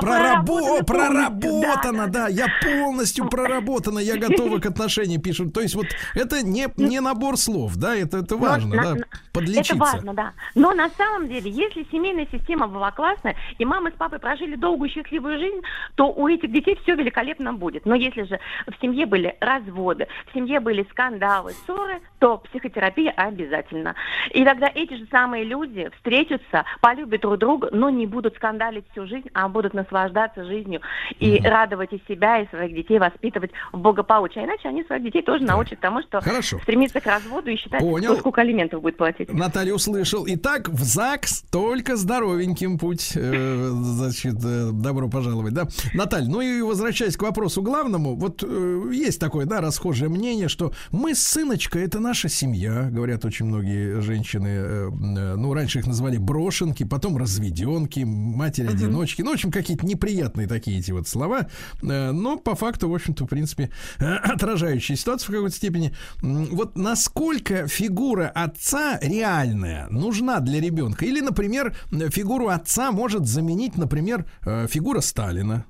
проработано 0.00 0.84
проработано, 0.84 2.08
да, 2.08 2.28
я 2.28 2.46
полностью 2.62 3.28
проработана, 3.28 3.98
я 3.98 4.16
готова 4.16 4.58
к 4.58 4.66
отношениям, 4.66 5.20
пишут. 5.20 5.49
То 5.50 5.60
есть 5.60 5.74
вот 5.74 5.86
это 6.14 6.42
не, 6.44 6.68
не 6.76 7.00
набор 7.00 7.36
слов, 7.36 7.76
да, 7.76 7.94
это, 7.94 8.18
это 8.18 8.36
Но 8.36 8.40
важно, 8.40 8.76
на- 8.76 8.82
да, 8.82 8.94
на- 8.94 9.04
подлечиться. 9.32 9.74
Это 9.74 9.80
важно, 9.80 10.14
да. 10.14 10.32
Но 10.54 10.72
на 10.72 10.88
самом 10.90 11.28
деле, 11.28 11.50
если 11.50 11.86
семейная 11.90 12.26
система 12.30 12.68
была 12.68 12.90
классная, 12.90 13.36
и 13.58 13.64
мама 13.64 13.90
с 13.90 13.94
папой 13.94 14.18
прожили 14.18 14.56
долгую 14.56 14.90
счастливую 14.90 15.38
жизнь, 15.38 15.60
то 15.94 16.12
у 16.12 16.28
этих 16.28 16.50
детей 16.52 16.78
все 16.82 16.94
великолепно 16.94 17.52
будет. 17.52 17.86
Но 17.86 17.94
если 17.94 18.22
же 18.22 18.38
в 18.66 18.80
семье 18.80 19.06
были 19.06 19.36
разводы, 19.40 20.06
в 20.30 20.34
семье 20.34 20.60
были 20.60 20.86
скандалы, 20.90 21.52
ссоры, 21.66 22.00
то 22.18 22.38
психотерапия 22.38 23.12
обязательно. 23.12 23.94
И 24.32 24.44
тогда 24.44 24.70
эти 24.74 24.94
же 24.94 25.06
самые 25.10 25.44
люди 25.44 25.90
встретятся, 25.96 26.64
полюбят 26.80 27.20
друг 27.20 27.38
друга, 27.38 27.68
но 27.72 27.90
не 27.90 28.06
будут 28.06 28.36
скандалить 28.36 28.84
всю 28.92 29.06
жизнь, 29.06 29.28
а 29.34 29.48
будут 29.48 29.74
наслаждаться 29.74 30.44
жизнью 30.44 30.80
и 31.18 31.40
радовать 31.42 31.92
и 31.92 32.02
себя, 32.08 32.40
и 32.40 32.48
своих 32.48 32.74
детей 32.74 32.98
воспитывать 32.98 33.50
в 33.72 33.78
благополучии. 33.78 34.40
А 34.40 34.44
иначе 34.44 34.68
они 34.68 34.84
своих 34.84 35.02
детей 35.02 35.22
тоже 35.22 35.39
научат 35.44 35.80
тому, 35.80 36.02
что 36.02 36.20
Хорошо. 36.20 36.58
стремиться 36.62 37.00
к 37.00 37.06
разводу 37.06 37.50
и 37.50 37.56
считать, 37.56 37.80
Понял. 37.80 38.12
кто 38.12 38.20
сколько 38.20 38.40
алиментов 38.40 38.82
будет 38.82 38.96
платить. 38.96 39.32
Наталья 39.32 39.74
услышал. 39.74 40.24
Итак, 40.26 40.68
в 40.68 40.82
ЗАГС 40.82 41.44
только 41.50 41.96
здоровеньким 41.96 42.78
путь. 42.78 43.12
э, 43.14 43.70
значит, 43.72 44.36
э, 44.44 44.70
добро 44.72 45.08
пожаловать, 45.08 45.54
да. 45.54 45.66
Наталья, 45.94 46.28
ну 46.28 46.40
и 46.40 46.60
возвращаясь 46.62 47.16
к 47.16 47.22
вопросу 47.22 47.62
главному, 47.62 48.16
вот 48.16 48.42
э, 48.46 48.82
есть 48.92 49.20
такое, 49.20 49.46
да, 49.46 49.60
расхожее 49.60 50.08
мнение, 50.08 50.48
что 50.48 50.72
мы 50.90 51.14
с 51.14 51.22
сыночкой 51.22 51.84
это 51.84 52.00
наша 52.00 52.28
семья, 52.28 52.88
говорят 52.90 53.24
очень 53.24 53.46
многие 53.46 54.00
женщины. 54.00 54.48
э, 54.48 54.88
э, 54.90 55.34
ну, 55.36 55.54
раньше 55.54 55.78
их 55.80 55.86
называли 55.86 56.18
брошенки, 56.18 56.84
потом 56.84 57.16
разведенки, 57.16 58.00
матери-одиночки. 58.00 59.22
Ну, 59.22 59.30
в 59.30 59.34
общем, 59.34 59.50
какие-то 59.50 59.86
неприятные 59.86 60.46
такие 60.46 60.78
эти 60.78 60.92
вот 60.92 61.08
слова. 61.08 61.48
Э, 61.82 62.10
но 62.12 62.36
по 62.36 62.54
факту, 62.54 62.88
в 62.88 62.94
общем-то, 62.94 63.24
в 63.24 63.28
принципе, 63.28 63.70
отражающие 63.98 64.96
ситуацию 64.96 65.29
в 65.30 65.34
какой-то 65.34 65.56
степени. 65.56 65.94
Вот 66.20 66.76
насколько 66.76 67.66
фигура 67.66 68.28
отца 68.28 68.98
реальная 69.00 69.88
нужна 69.88 70.40
для 70.40 70.60
ребенка? 70.60 71.04
Или, 71.04 71.20
например, 71.20 71.74
фигуру 72.10 72.48
отца 72.48 72.92
может 72.92 73.26
заменить, 73.26 73.76
например, 73.76 74.26
э, 74.44 74.66
фигура 74.68 75.00
Сталина? 75.00 75.64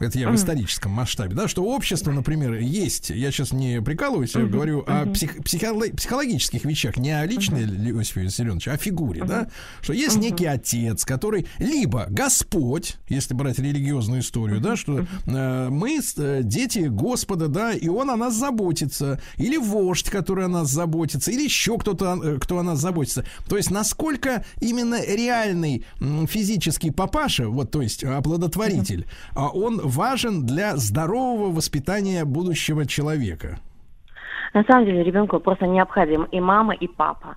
Это 0.00 0.18
я 0.18 0.28
в 0.28 0.34
историческом 0.34 0.90
масштабе, 0.90 1.34
да, 1.36 1.46
что 1.46 1.62
общество, 1.64 2.10
например, 2.10 2.54
есть. 2.54 3.10
Я 3.10 3.30
сейчас 3.30 3.52
не 3.52 3.80
прикалываюсь, 3.80 4.34
я 4.34 4.42
говорю 4.42 4.80
о 4.88 5.04
псих- 5.06 5.40
психоло- 5.44 5.94
психологических 5.94 6.64
вещах, 6.64 6.96
не 6.96 7.12
о 7.12 7.24
личной 7.24 7.62
Иосифе 7.64 8.22
Виссарионовиче, 8.22 8.72
а 8.72 8.74
о 8.74 8.76
фигуре, 8.76 9.24
да, 9.24 9.48
что 9.82 9.92
есть 9.92 10.16
некий 10.16 10.46
отец, 10.46 11.04
который 11.04 11.46
либо 11.58 12.06
Господь, 12.10 12.96
если 13.08 13.34
брать 13.34 13.60
религиозную 13.60 14.20
историю, 14.22 14.60
да, 14.60 14.74
что 14.74 15.06
э, 15.26 15.68
мы 15.70 16.00
э, 16.16 16.40
дети 16.42 16.80
Господа, 16.88 17.46
да, 17.46 17.72
и 17.72 17.86
он 17.88 18.10
о 18.10 18.16
нас 18.16 18.34
заботится, 18.34 19.20
или 19.36 19.56
вождь, 19.56 20.10
который 20.10 20.46
о 20.46 20.48
нас 20.48 20.70
заботится, 20.70 21.30
или 21.30 21.44
еще 21.44 21.78
кто-то, 21.78 22.20
э, 22.22 22.38
кто 22.40 22.58
о 22.58 22.62
нас 22.64 22.80
заботится. 22.80 23.24
То 23.48 23.56
есть 23.56 23.70
насколько 23.70 24.44
именно 24.60 25.00
реальный 25.04 25.84
м, 26.00 26.26
физический 26.26 26.90
папаша, 26.90 27.48
вот, 27.48 27.70
то 27.70 27.80
есть 27.80 28.02
оплодотворитель, 28.02 29.06
а 29.34 29.48
он 29.50 29.83
важен 29.84 30.46
для 30.46 30.76
здорового 30.76 31.52
воспитания 31.52 32.24
будущего 32.24 32.86
человека. 32.86 33.60
На 34.54 34.62
самом 34.64 34.86
деле 34.86 35.02
ребенку 35.02 35.40
просто 35.40 35.66
необходим 35.66 36.24
и 36.24 36.40
мама, 36.40 36.74
и 36.74 36.86
папа. 36.86 37.34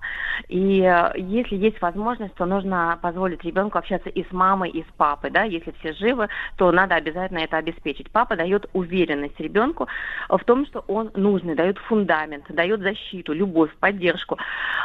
И 0.48 0.80
э, 0.82 1.12
если 1.16 1.56
есть 1.56 1.80
возможность, 1.82 2.34
то 2.36 2.46
нужно 2.46 2.96
позволить 3.02 3.42
ребенку 3.44 3.76
общаться 3.76 4.08
и 4.08 4.24
с 4.24 4.30
мамой, 4.30 4.70
и 4.70 4.82
с 4.82 4.86
папой. 4.96 5.30
Да? 5.30 5.42
Если 5.42 5.74
все 5.80 5.92
живы, 5.94 6.28
то 6.56 6.70
надо 6.70 6.94
обязательно 6.94 7.38
это 7.38 7.56
обеспечить. 7.56 8.08
Папа 8.12 8.36
дает 8.36 8.70
уверенность 8.72 9.38
ребенку 9.40 9.88
в 10.28 10.38
том, 10.44 10.64
что 10.66 10.84
он 10.86 11.10
нужный, 11.14 11.56
дает 11.56 11.78
фундамент, 11.78 12.44
дает 12.50 12.80
защиту, 12.80 13.32
любовь, 13.32 13.74
поддержку. 13.80 14.38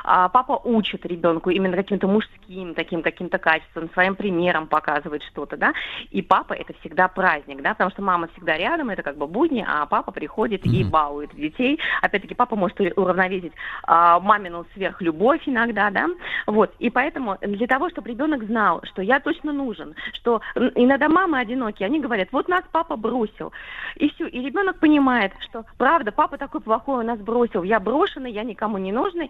А 0.04 0.28
папа 0.28 0.60
учит 0.64 1.06
ребенку 1.06 1.52
именно 1.52 1.78
каким-то 1.78 2.08
мужским 2.08 2.74
таким 2.74 3.04
каким-то 3.04 3.38
качеством, 3.38 3.92
своим 3.94 4.16
примером 4.16 4.68
показывает 4.68 5.22
что-то, 5.24 5.56
да. 5.56 5.74
И 6.10 6.24
папа 6.24 6.54
это 6.54 6.74
всегда 6.80 7.08
праздник, 7.08 7.62
да, 7.62 7.74
потому 7.74 7.92
что 7.92 8.02
мама 8.02 8.28
всегда 8.34 8.58
рядом, 8.58 8.90
это 8.90 9.04
как 9.04 9.18
бы 9.18 9.28
будни, 9.28 9.64
а 9.68 9.86
папа 9.86 10.12
приходит 10.12 10.66
и 10.66 10.84
балует 10.84 11.36
детей. 11.36 11.80
Опять-таки 12.24 12.36
папа 12.36 12.56
может 12.56 12.80
уравновесить 12.96 13.54
а, 13.84 14.20
мамину 14.20 14.66
сверхлюбовь 14.74 15.42
иногда, 15.46 15.90
да. 15.90 16.08
Вот. 16.48 16.74
И 16.80 16.90
поэтому 16.90 17.38
для 17.42 17.68
того, 17.68 17.90
чтобы 17.90 18.10
ребенок 18.10 18.44
знал, 18.46 18.82
что 18.84 19.02
я 19.02 19.20
точно 19.20 19.52
нужен, 19.52 19.94
что 20.14 20.42
иногда 20.76 21.10
мамы 21.10 21.40
одинокие, 21.40 21.88
они 21.88 22.00
говорят, 22.00 22.30
вот 22.32 22.48
нас 22.48 22.64
папа 22.72 22.96
бросил. 22.96 23.52
И 23.96 24.10
все. 24.12 24.28
И 24.28 24.40
ребенок 24.40 24.80
понимает, 24.80 25.34
что 25.42 25.66
правда, 25.78 26.14
папа 26.14 26.38
такой 26.38 26.62
плохой, 26.62 27.00
он 27.00 27.08
нас 27.08 27.20
бросил, 27.20 27.64
я 27.64 27.80
брошенный, 27.82 28.32
я 28.32 28.44
никому 28.44 28.78
не 28.78 28.94
нужный. 28.94 29.30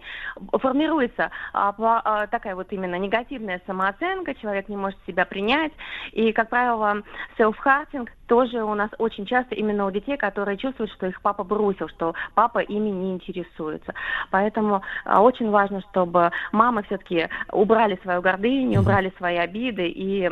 Формируется 0.52 1.30
а, 1.52 1.74
а, 1.78 2.26
такая 2.28 2.54
вот 2.54 2.72
именно 2.72 2.96
негативная 2.96 3.60
самооценка, 3.66 4.34
человек 4.36 4.68
не 4.68 4.76
может 4.76 4.98
себя 5.06 5.24
принять. 5.24 5.72
И, 6.12 6.32
как 6.32 6.50
правило, 6.50 7.02
селф-хартинг 7.38 8.10
тоже 8.26 8.62
у 8.62 8.74
нас 8.74 8.90
очень 8.98 9.26
часто 9.26 9.54
именно 9.54 9.86
у 9.86 9.90
детей, 9.90 10.16
которые 10.16 10.56
чувствуют, 10.56 10.92
что 10.92 11.06
их 11.06 11.20
папа 11.20 11.44
бросил, 11.44 11.88
что 11.88 12.14
папа 12.34 12.58
ими 12.60 12.88
не 12.90 13.12
интересуется. 13.12 13.92
Поэтому 14.30 14.82
а, 15.04 15.22
очень 15.22 15.50
важно, 15.50 15.82
чтобы 15.90 16.30
мамы 16.52 16.82
все-таки 16.84 17.28
убрали 17.52 17.98
свою 18.02 18.22
гордыню, 18.22 18.80
убрали 18.80 19.12
свои 19.18 19.36
обиды 19.36 19.88
и 19.88 20.30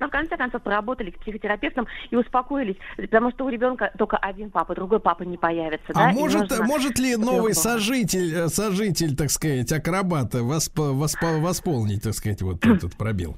но 0.00 0.08
в 0.08 0.10
конце 0.10 0.36
концов 0.36 0.60
поработали 0.62 1.10
к 1.10 1.18
психотерапевтам 1.20 1.86
и 2.10 2.16
успокоились, 2.16 2.74
потому 2.96 3.30
что 3.30 3.44
у 3.44 3.48
ребенка 3.48 3.92
только 3.96 4.16
один 4.16 4.50
папа, 4.50 4.74
другой 4.74 4.98
папа 4.98 5.22
не 5.22 5.36
появится. 5.36 5.92
да, 5.94 6.08
А 6.08 6.10
и 6.10 6.14
может, 6.14 6.50
нужно, 6.50 6.64
может 6.64 6.98
ли 6.98 7.16
новый 7.16 7.52
было. 7.52 7.62
сожитель, 7.62 8.34
э, 8.34 8.48
сожитель, 8.48 9.14
так 9.16 9.30
сказать, 9.30 9.70
акробата 9.70 10.38
восп- 10.38 10.92
воспо- 10.92 11.40
восполнить, 11.40 12.02
так 12.02 12.14
сказать, 12.14 12.42
вот 12.42 12.56
этот 12.66 12.96
пробел? 12.96 13.36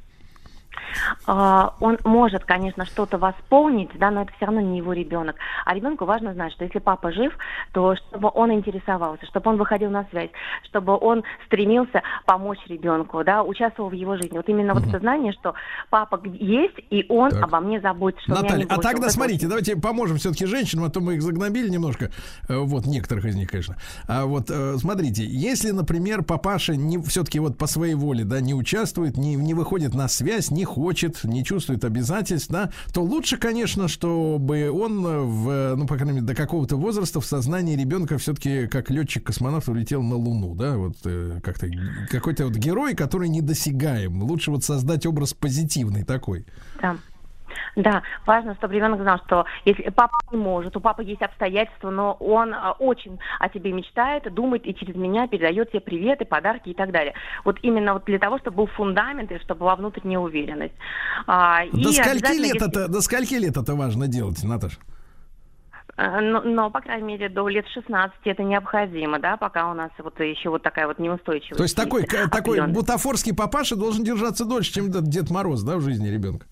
А, 1.26 1.74
он 1.80 1.98
может, 2.04 2.44
конечно, 2.44 2.84
что-то 2.84 3.18
восполнить, 3.18 3.90
да, 3.94 4.10
но 4.10 4.22
это 4.22 4.32
все 4.36 4.46
равно 4.46 4.60
не 4.60 4.78
его 4.78 4.92
ребенок. 4.92 5.36
А 5.64 5.74
ребенку 5.74 6.04
важно 6.04 6.32
знать, 6.34 6.52
что 6.52 6.64
если 6.64 6.78
папа 6.78 7.12
жив, 7.12 7.32
то 7.72 7.96
чтобы 7.96 8.30
он 8.34 8.52
интересовался, 8.52 9.26
чтобы 9.26 9.50
он 9.50 9.56
выходил 9.56 9.90
на 9.90 10.04
связь, 10.10 10.30
чтобы 10.64 10.96
он 10.96 11.24
стремился 11.46 12.02
помочь 12.26 12.58
ребенку, 12.66 13.24
да, 13.24 13.42
участвовал 13.42 13.90
в 13.90 13.94
его 13.94 14.16
жизни. 14.16 14.36
Вот 14.36 14.48
именно 14.48 14.74
вот 14.74 14.86
это 14.86 14.98
знание, 14.98 15.32
что 15.32 15.54
папа 15.90 16.20
есть, 16.24 16.78
и 16.90 17.06
он 17.08 17.30
Так. 17.30 17.44
обо 17.44 17.60
мне 17.60 17.80
заботится, 17.80 18.22
что 18.24 18.32
меня 18.32 18.42
Наталья, 18.42 18.64
не 18.64 18.70
а 18.70 18.78
тогда 18.78 19.06
Вот 19.06 19.12
смотрите, 19.12 19.46
давайте 19.46 19.76
поможем 19.76 20.16
все-таки 20.18 20.46
женщинам, 20.46 20.84
а 20.84 20.90
то 20.90 21.00
мы 21.00 21.14
их 21.14 21.22
загнобили 21.22 21.68
немножко. 21.68 22.10
Э, 22.48 22.56
Вот, 22.58 22.86
некоторых 22.86 23.24
из 23.24 23.36
них, 23.36 23.50
конечно. 23.50 23.76
А 24.08 24.26
вот 24.26 24.50
э, 24.50 24.76
смотрите, 24.78 25.24
если, 25.24 25.70
например, 25.70 26.22
папаша 26.22 26.76
не 26.76 26.98
все-таки 27.02 27.38
вот 27.40 27.56
по 27.56 27.66
своей 27.66 27.94
воле, 27.94 28.24
да, 28.24 28.40
не 28.40 28.54
участвует, 28.54 29.16
не, 29.16 29.34
не 29.34 29.54
выходит 29.54 29.94
на 29.94 30.08
связь, 30.08 30.50
не 30.50 30.64
хочет, 30.66 31.24
не 31.24 31.42
чувствует 31.42 31.84
обязательств, 31.84 32.50
да, 32.50 32.70
то 32.92 33.02
лучше, 33.02 33.38
конечно, 33.38 33.88
чтобы 33.88 34.70
он 34.70 35.06
э, 35.06 35.20
в, 35.20 35.48
э, 35.48 35.74
ну, 35.76 35.86
по 35.86 35.96
крайней 35.96 36.12
мере, 36.14 36.26
до 36.26 36.34
какого-то 36.34 36.76
возраста 36.76 37.20
в 37.20 37.24
сознании 37.24 37.76
ребенка 37.76 38.18
все-таки 38.18 38.66
как 38.66 38.90
летчик-космонавт 38.90 39.68
улетел 39.68 40.02
на 40.02 40.16
Луну, 40.16 40.54
да, 40.54 40.76
вот 40.76 40.96
э, 41.04 41.40
как-то 41.42 41.68
какой-то 42.10 42.44
вот 42.46 42.56
герой, 42.56 42.94
который 42.94 43.28
недосягаем. 43.28 44.22
Лучше 44.22 44.50
вот 44.50 44.64
создать 44.64 45.06
образ 45.06 45.32
позитивный 45.32 46.04
такой. 46.04 46.44
Да. 46.82 46.96
Да, 47.76 48.02
важно, 48.24 48.54
чтобы 48.56 48.74
ребенок 48.74 49.00
знал, 49.00 49.18
что 49.26 49.44
если 49.64 49.90
папа 49.90 50.12
не 50.32 50.38
может, 50.38 50.76
у 50.76 50.80
папы 50.80 51.04
есть 51.04 51.22
обстоятельства, 51.22 51.90
но 51.90 52.14
он 52.20 52.54
а, 52.54 52.72
очень 52.78 53.18
о 53.38 53.48
тебе 53.48 53.72
мечтает, 53.72 54.32
думает 54.32 54.66
и 54.66 54.74
через 54.74 54.94
меня 54.96 55.28
передает 55.28 55.70
тебе 55.70 55.80
приветы, 55.80 56.24
подарки 56.24 56.70
и 56.70 56.74
так 56.74 56.90
далее. 56.92 57.14
Вот 57.44 57.58
именно 57.62 57.94
вот 57.94 58.04
для 58.06 58.18
того, 58.18 58.38
чтобы 58.38 58.56
был 58.58 58.66
фундамент 58.66 59.30
и 59.32 59.38
чтобы 59.40 59.60
была 59.60 59.76
внутренняя 59.76 60.18
уверенность. 60.18 60.74
А, 61.26 61.64
и 61.64 61.70
До 61.70 61.92
скольки 61.92 62.08
обязательно, 62.10 62.42
лет 62.44 62.54
если- 62.54 62.68
это, 62.68 62.88
до 62.88 63.00
скольки 63.00 63.34
лет 63.34 63.56
это 63.56 63.74
важно 63.74 64.06
делать, 64.08 64.42
Наташа? 64.42 64.78
Э, 65.98 66.20
Но, 66.20 66.42
но, 66.42 66.70
по 66.70 66.80
крайней 66.80 67.06
мере, 67.06 67.28
до 67.30 67.48
лет 67.48 67.66
16 67.68 68.18
это 68.24 68.42
необходимо, 68.42 69.18
да, 69.18 69.36
пока 69.38 69.70
у 69.70 69.74
нас 69.74 69.90
вот 69.98 70.20
еще 70.20 70.50
вот 70.50 70.62
такая 70.62 70.86
вот 70.86 70.98
неустойчивость. 70.98 71.56
То 71.56 71.62
есть 71.62 71.76
такой, 71.76 72.04
к- 72.04 72.28
такой 72.28 72.66
бутафорский 72.66 73.34
папаша 73.34 73.76
должен 73.76 74.04
держаться 74.04 74.44
дольше, 74.44 74.74
чем 74.74 74.90
Дед 74.90 75.30
Мороз, 75.30 75.62
да, 75.62 75.76
в 75.76 75.80
жизни 75.80 76.08
ребенка. 76.08 76.46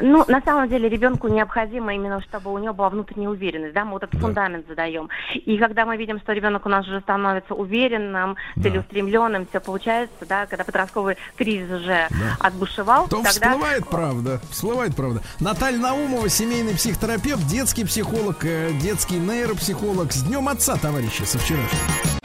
Ну, 0.00 0.24
на 0.28 0.40
самом 0.42 0.68
деле, 0.68 0.88
ребенку 0.88 1.28
необходимо 1.28 1.94
именно, 1.94 2.20
чтобы 2.22 2.52
у 2.52 2.58
него 2.58 2.74
была 2.74 2.88
внутренняя 2.88 3.30
уверенность, 3.30 3.74
да, 3.74 3.84
мы 3.84 3.92
вот 3.92 4.04
этот 4.04 4.14
да. 4.14 4.20
фундамент 4.20 4.66
задаем. 4.68 5.08
И 5.34 5.58
когда 5.58 5.84
мы 5.86 5.96
видим, 5.96 6.18
что 6.20 6.32
ребенок 6.32 6.66
у 6.66 6.68
нас 6.68 6.86
уже 6.86 7.00
становится 7.00 7.54
уверенным, 7.54 8.36
да. 8.56 8.62
целеустремленным, 8.62 9.46
все 9.46 9.60
получается, 9.60 10.26
да, 10.28 10.46
когда 10.46 10.64
подростковый 10.64 11.16
кризис 11.36 11.70
уже 11.70 12.08
да. 12.10 12.36
отбушевал, 12.40 13.08
то 13.08 13.22
тогда... 13.22 13.30
всплывает 13.30 13.88
правда, 13.88 14.40
всплывает 14.50 14.96
правда. 14.96 15.22
Наталья 15.40 15.78
Наумова, 15.78 16.28
семейный 16.28 16.74
психотерапевт, 16.74 17.46
детский 17.46 17.84
психолог, 17.84 18.44
э, 18.44 18.70
детский 18.80 19.18
нейропсихолог. 19.18 20.12
С 20.12 20.22
днем 20.22 20.48
отца, 20.48 20.76
товарищи, 20.76 21.22
со 21.22 21.38
вчерашнего. 21.38 22.17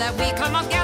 that 0.00 0.16
we 0.16 0.32
come 0.32 0.56
again. 0.56 0.79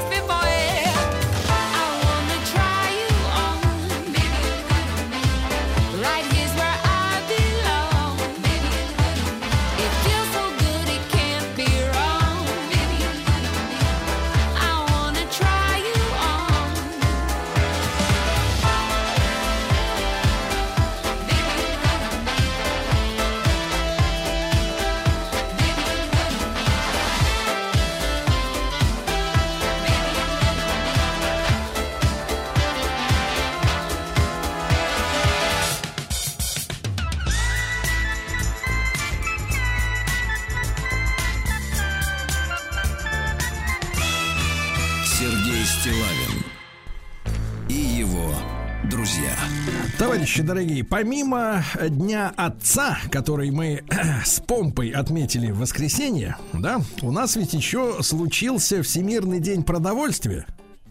товарищи 50.37 50.43
дорогие, 50.43 50.85
помимо 50.85 51.65
Дня 51.89 52.33
Отца, 52.37 52.99
который 53.11 53.51
мы 53.51 53.83
с 54.25 54.41
помпой 54.41 54.91
отметили 54.91 55.51
в 55.51 55.61
воскресенье, 55.61 56.37
да, 56.53 56.81
у 57.01 57.11
нас 57.11 57.37
ведь 57.37 57.55
еще 57.55 58.03
случился 58.03 58.83
Всемирный 58.83 59.41
день 59.41 59.63
продовольствия, 59.63 60.47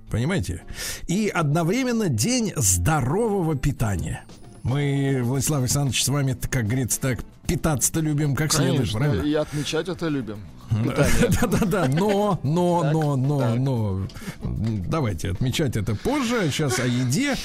понимаете? 0.09 0.63
И 1.07 1.27
одновременно 1.27 2.09
День 2.09 2.53
здорового 2.55 3.55
питания. 3.55 4.25
Мы, 4.63 5.21
Владислав 5.23 5.59
Александрович, 5.59 6.03
с 6.03 6.07
вами, 6.07 6.35
как 6.49 6.65
говорится, 6.65 6.99
так 6.99 7.19
питаться-то 7.45 7.99
любим 7.99 8.35
как 8.35 8.51
Конечно, 8.51 8.85
следует, 8.85 8.93
правильно? 8.93 9.23
И 9.27 9.33
отмечать 9.35 9.87
это 9.89 10.07
любим. 10.07 10.39
Да-да-да, 11.41 11.87
но, 11.87 12.39
но, 12.43 12.89
но, 12.91 13.15
но, 13.15 13.55
но. 13.55 14.07
Давайте 14.43 15.31
отмечать 15.31 15.75
это 15.75 15.95
позже. 15.95 16.39
А 16.39 16.49
сейчас 16.49 16.79
о 16.79 16.87
еде. 16.87 17.35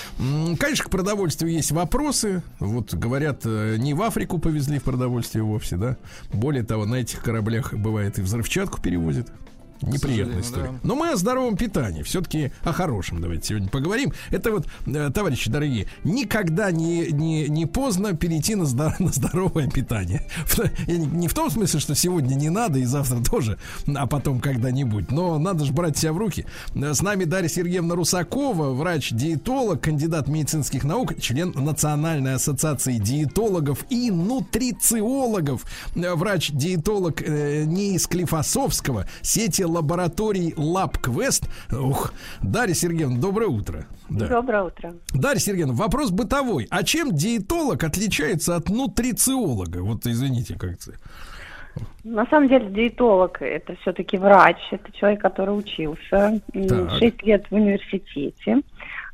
Конечно, 0.59 0.85
к 0.85 0.91
продовольствию 0.91 1.53
есть 1.53 1.73
вопросы. 1.73 2.43
Вот 2.59 2.95
говорят, 2.95 3.43
э, 3.45 3.77
не 3.79 3.95
в 3.95 4.03
Африку 4.03 4.39
повезли 4.39 4.79
в 4.79 4.85
продовольствие 4.85 5.45
вовсе, 5.45 5.77
да? 5.77 5.97
Более 6.33 6.65
того, 6.65 6.87
на 6.87 6.97
этих 6.97 7.23
кораблях 7.23 7.75
бывает 7.75 8.19
и 8.19 8.23
взрывчатку 8.23 8.81
перевозят. 8.81 9.31
Неприятная 9.82 10.40
история. 10.40 10.69
да. 10.73 10.78
Но 10.82 10.94
мы 10.94 11.11
о 11.11 11.16
здоровом 11.16 11.57
питании. 11.57 12.02
Все-таки 12.02 12.52
о 12.62 12.73
хорошем 12.73 13.20
давайте 13.20 13.48
сегодня 13.48 13.69
поговорим. 13.69 14.12
Это 14.31 14.51
вот, 14.52 14.66
э, 14.86 15.11
товарищи 15.15 15.51
дорогие, 15.51 15.86
никогда 16.05 16.70
не, 16.70 17.11
не, 17.12 17.48
не 17.48 17.66
поздно 17.66 18.15
перейти 18.15 18.55
на, 18.55 18.65
здор- 18.65 18.97
на 18.98 19.09
здоровое 19.12 19.69
питание. 19.69 20.27
Я 20.86 20.97
не, 20.98 21.07
не 21.07 21.28
в 21.28 21.35
том 21.35 21.51
смысле, 21.51 21.81
что 21.81 21.94
сегодня 21.94 22.35
не 22.35 22.51
надо 22.51 22.78
и 22.78 22.85
завтра 22.85 23.23
тоже, 23.23 23.59
а 23.94 24.07
потом 24.07 24.40
когда-нибудь. 24.40 25.11
Но 25.11 25.39
надо 25.39 25.65
же 25.65 25.73
брать 25.73 25.97
себя 25.98 26.12
в 26.12 26.19
руки. 26.19 26.47
Э, 26.74 26.94
С 26.94 27.02
нами 27.02 27.24
Дарья 27.24 27.48
Сергеевна 27.48 27.94
Русакова, 27.94 28.73
врач-диетолог, 28.74 29.81
кандидат 29.81 30.28
медицинских 30.28 30.85
наук, 30.85 31.19
член 31.20 31.52
Национальной 31.57 32.35
ассоциации 32.35 32.98
диетологов 32.98 33.85
и 33.90 34.11
нутрициологов, 34.11 35.65
Э, 35.94 36.15
врач-диетолог 36.15 37.23
э, 37.23 37.65
не 37.65 37.94
из 37.94 38.07
Клифосовского, 38.07 39.07
сети 39.23 39.62
лабораторий 39.71 40.53
LabQuest. 40.57 41.49
Ух, 41.79 42.13
Дарья 42.43 42.75
Сергеевна, 42.75 43.19
доброе 43.19 43.49
утро. 43.49 43.85
Да. 44.09 44.27
Доброе 44.29 44.65
утро. 44.65 44.95
Дарья 45.15 45.39
Сергеевна, 45.41 45.75
вопрос 45.75 46.11
бытовой. 46.11 46.67
А 46.71 46.83
чем 46.83 47.13
диетолог 47.13 47.83
отличается 47.85 48.57
от 48.57 48.69
нутрициолога? 48.69 49.79
Вот 49.83 50.07
извините, 50.07 50.55
как 50.59 50.73
это. 50.73 50.93
На 52.03 52.27
самом 52.27 52.49
деле 52.49 52.69
диетолог 52.71 53.41
это 53.41 53.77
все-таки 53.83 54.17
врач, 54.19 54.57
это 54.73 54.91
человек, 54.93 55.21
который 55.21 55.57
учился 55.57 56.41
Так. 56.53 56.91
шесть 56.99 57.23
лет 57.23 57.47
в 57.51 57.55
университете, 57.55 58.63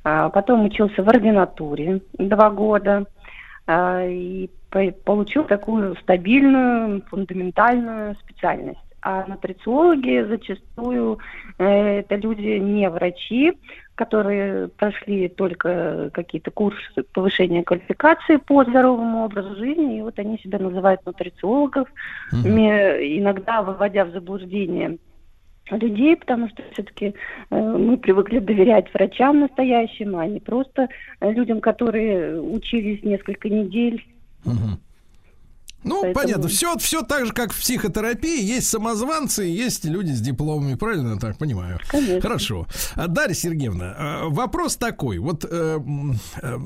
а, 0.05 0.31
потом 0.31 0.65
учился 0.65 1.03
в 1.03 1.09
ординатуре 1.09 2.01
два 2.19 2.51
года 2.51 3.05
а, 3.67 4.07
и 4.07 4.49
по- 4.71 4.93
получил 5.05 5.45
такую 5.45 5.97
стабильную, 5.97 7.03
фундаментальную 7.11 8.15
специальность. 8.25 8.81
А 9.09 9.25
нутрициологи 9.29 10.27
зачастую 10.27 11.21
э, 11.59 11.99
это 12.01 12.17
люди 12.17 12.59
не 12.59 12.91
врачи, 12.91 13.53
которые 13.95 14.67
прошли 14.67 15.29
только 15.29 16.11
какие-то 16.13 16.51
курсы 16.51 17.05
повышения 17.13 17.63
квалификации 17.63 18.39
по 18.39 18.65
здоровому 18.65 19.25
образу 19.25 19.55
жизни, 19.55 19.99
и 19.99 20.03
вот 20.03 20.19
они 20.19 20.39
себя 20.39 20.59
называют 20.59 21.07
нутрициологов, 21.07 21.89
ме- 22.33 23.19
иногда 23.21 23.63
выводя 23.63 24.07
в 24.07 24.11
заблуждение 24.11 24.99
людей, 25.71 26.17
потому 26.17 26.49
что 26.49 26.65
все-таки 26.73 27.15
мы 27.51 27.99
привыкли 27.99 28.41
доверять 28.41 28.93
врачам 28.93 29.39
настоящим, 29.39 30.17
а 30.17 30.27
не 30.27 30.41
просто 30.41 30.89
э, 31.21 31.31
людям, 31.31 31.61
которые 31.61 32.41
учились 32.41 33.05
несколько 33.05 33.49
недель. 33.49 34.05
Мгм. 34.45 34.81
Ну, 35.85 36.03
Поэтому- 36.03 36.15
понятно. 36.15 36.49
Все, 36.49 36.77
все 36.79 37.03
так 37.03 37.27
же, 37.27 37.33
как 37.33 37.53
в 37.53 37.61
психотерапии. 37.61 38.43
Есть 38.43 38.69
самозванцы, 38.69 39.45
есть 39.45 39.85
люди 39.85 40.11
с 40.13 40.21
дипломами. 40.21 40.75
Правильно 40.75 41.15
я 41.15 41.17
так 41.21 41.39
понимаю? 41.39 41.79
Конечно. 41.89 42.21
Хорошо. 42.21 42.67
А, 42.97 43.07
Дарья 43.07 43.35
Сергеевна, 43.35 43.95
э, 43.97 44.29
вопрос 44.29 44.77
такой. 44.77 45.19
Вот 45.19 45.45
э, 45.49 45.79
э, 46.43 46.59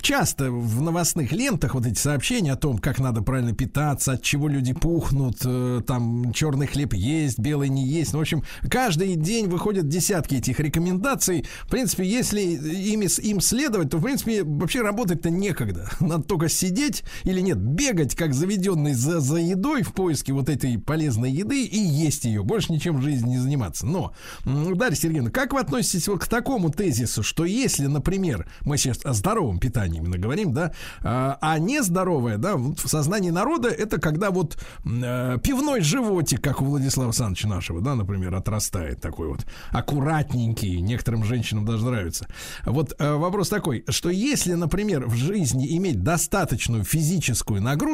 часто 0.00 0.50
в 0.50 0.80
новостных 0.82 1.32
лентах 1.32 1.74
вот 1.74 1.86
эти 1.86 1.98
сообщения 1.98 2.52
о 2.52 2.56
том, 2.56 2.78
как 2.78 2.98
надо 2.98 3.22
правильно 3.22 3.54
питаться, 3.54 4.12
от 4.12 4.22
чего 4.22 4.48
люди 4.48 4.72
пухнут, 4.72 5.36
э, 5.44 5.82
там 5.86 6.32
черный 6.32 6.66
хлеб 6.66 6.94
есть, 6.94 7.38
белый 7.38 7.68
не 7.68 7.86
есть. 7.86 8.12
Ну, 8.12 8.18
в 8.18 8.22
общем, 8.22 8.42
каждый 8.70 9.14
день 9.14 9.46
выходят 9.48 9.88
десятки 9.88 10.34
этих 10.36 10.58
рекомендаций. 10.60 11.46
В 11.64 11.68
принципе, 11.70 12.04
если 12.04 12.40
ими, 12.40 13.06
им 13.22 13.40
следовать, 13.40 13.90
то, 13.90 13.98
в 13.98 14.02
принципе, 14.02 14.42
вообще 14.42 14.82
работать-то 14.82 15.30
некогда. 15.30 15.88
Надо 16.00 16.24
только 16.24 16.48
сидеть 16.48 17.04
или 17.24 17.40
нет, 17.40 17.58
бегать, 17.58 17.97
как 18.06 18.34
заведенный 18.34 18.94
за, 18.94 19.20
за 19.20 19.36
едой 19.36 19.82
в 19.82 19.92
поиске 19.92 20.32
вот 20.32 20.48
этой 20.48 20.78
полезной 20.78 21.30
еды 21.30 21.64
и 21.64 21.78
есть 21.78 22.24
ее. 22.24 22.42
Больше 22.42 22.72
ничем 22.72 22.98
в 22.98 23.02
жизни 23.02 23.30
не 23.30 23.38
заниматься. 23.38 23.86
Но, 23.86 24.12
Дарья 24.44 24.94
Сергеевна, 24.94 25.30
как 25.30 25.52
вы 25.52 25.60
относитесь 25.60 26.08
вот 26.08 26.20
к 26.20 26.28
такому 26.28 26.70
тезису, 26.70 27.22
что 27.22 27.44
если, 27.44 27.86
например, 27.86 28.48
мы 28.62 28.78
сейчас 28.78 29.04
о 29.04 29.12
здоровом 29.12 29.58
питании 29.58 29.98
именно 29.98 30.18
говорим, 30.18 30.52
да, 30.52 30.72
а, 31.00 31.38
а 31.40 31.58
нездоровое, 31.58 32.38
да, 32.38 32.56
в 32.56 32.86
сознании 32.86 33.30
народа 33.30 33.68
это 33.68 34.00
когда 34.00 34.30
вот 34.30 34.58
э, 34.84 35.38
пивной 35.42 35.80
животик, 35.80 36.42
как 36.42 36.62
у 36.62 36.64
Владислава 36.64 37.08
Александровича 37.08 37.48
нашего, 37.48 37.80
да, 37.80 37.94
например, 37.94 38.34
отрастает 38.34 39.00
такой 39.00 39.28
вот 39.28 39.46
аккуратненький, 39.70 40.80
некоторым 40.80 41.24
женщинам 41.24 41.64
даже 41.64 41.84
нравится. 41.84 42.28
Вот 42.64 42.94
э, 42.98 43.14
вопрос 43.14 43.48
такой, 43.48 43.84
что 43.88 44.10
если, 44.10 44.54
например, 44.54 45.06
в 45.06 45.14
жизни 45.14 45.76
иметь 45.76 46.02
достаточную 46.02 46.84
физическую 46.84 47.62
нагрузку, 47.62 47.87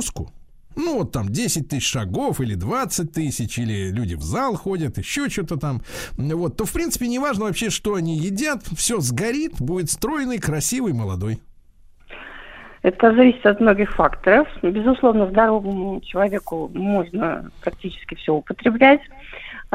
ну, 0.77 0.99
вот 0.99 1.13
там 1.13 1.29
10 1.29 1.69
тысяч 1.69 1.89
шагов 1.89 2.41
или 2.41 2.55
20 2.55 3.13
тысяч, 3.13 3.59
или 3.59 3.91
люди 3.91 4.15
в 4.15 4.23
зал 4.23 4.57
ходят, 4.57 4.99
еще 4.99 5.29
что-то 5.29 5.57
там, 5.57 5.83
вот, 6.17 6.57
то, 6.57 6.65
в 6.65 6.73
принципе, 6.73 7.07
неважно 7.07 7.45
вообще, 7.45 7.71
что 7.71 7.95
они 7.95 8.17
едят, 8.17 8.63
все 8.77 9.01
сгорит, 9.01 9.61
будет 9.61 9.91
стройный, 9.91 10.39
красивый, 10.39 10.93
молодой. 10.93 11.39
Это 12.83 13.15
зависит 13.15 13.47
от 13.47 13.61
многих 13.61 13.95
факторов. 13.95 14.47
Безусловно, 14.63 15.27
здоровому 15.31 16.03
человеку 16.03 16.71
можно 16.75 17.51
практически 17.63 18.15
все 18.15 18.35
употреблять. 18.35 19.01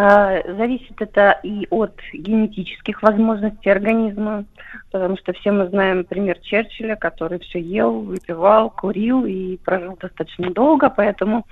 А, 0.01 0.41
Зависит 0.55 1.01
это 1.01 1.41
и 1.43 1.67
от 1.69 1.99
генетических 2.13 3.03
возможностей 3.03 3.69
организма, 3.69 4.45
потому 4.91 5.17
что 5.17 5.33
все 5.33 5.51
мы 5.51 5.67
знаем 5.67 6.05
пример 6.05 6.39
Черчилля, 6.39 6.95
который 6.95 7.39
все 7.39 7.59
ел, 7.59 7.99
выпивал, 7.99 8.69
курил 8.69 9.25
и 9.25 9.57
прожил 9.57 9.97
достаточно 9.99 10.51
долго, 10.51 10.89
поэтому 10.89 11.45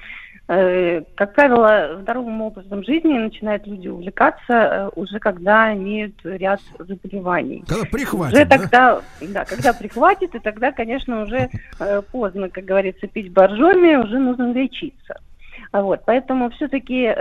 э, 0.48 1.02
как 1.16 1.34
правило, 1.34 1.98
здоровым 2.00 2.42
образом 2.42 2.86
жизни 2.86 3.18
начинают 3.18 3.68
люди 3.68 3.90
увлекаться 3.90 4.54
э, 4.54 4.90
уже 4.96 5.20
когда 5.20 5.74
имеют 5.74 6.16
ряд 6.24 6.62
заболеваний. 6.80 7.66
Когда 7.68 7.82
Уже 7.82 7.92
прихватит, 7.92 8.48
да? 8.48 8.58
тогда, 8.58 9.02
да, 9.20 9.44
когда 9.44 9.74
прихватит, 9.74 10.36
и 10.36 10.40
тогда, 10.40 10.72
конечно, 10.72 11.24
уже 11.24 11.50
э, 11.82 12.02
поздно, 12.14 12.48
как 12.48 12.64
говорится, 12.64 13.08
пить 13.08 13.30
боржоми, 13.30 13.98
уже 13.98 14.20
нужно 14.20 14.54
лечиться. 14.54 15.20
А 15.72 15.82
Вот, 15.82 16.02
поэтому 16.06 16.50
все-таки 16.52 17.14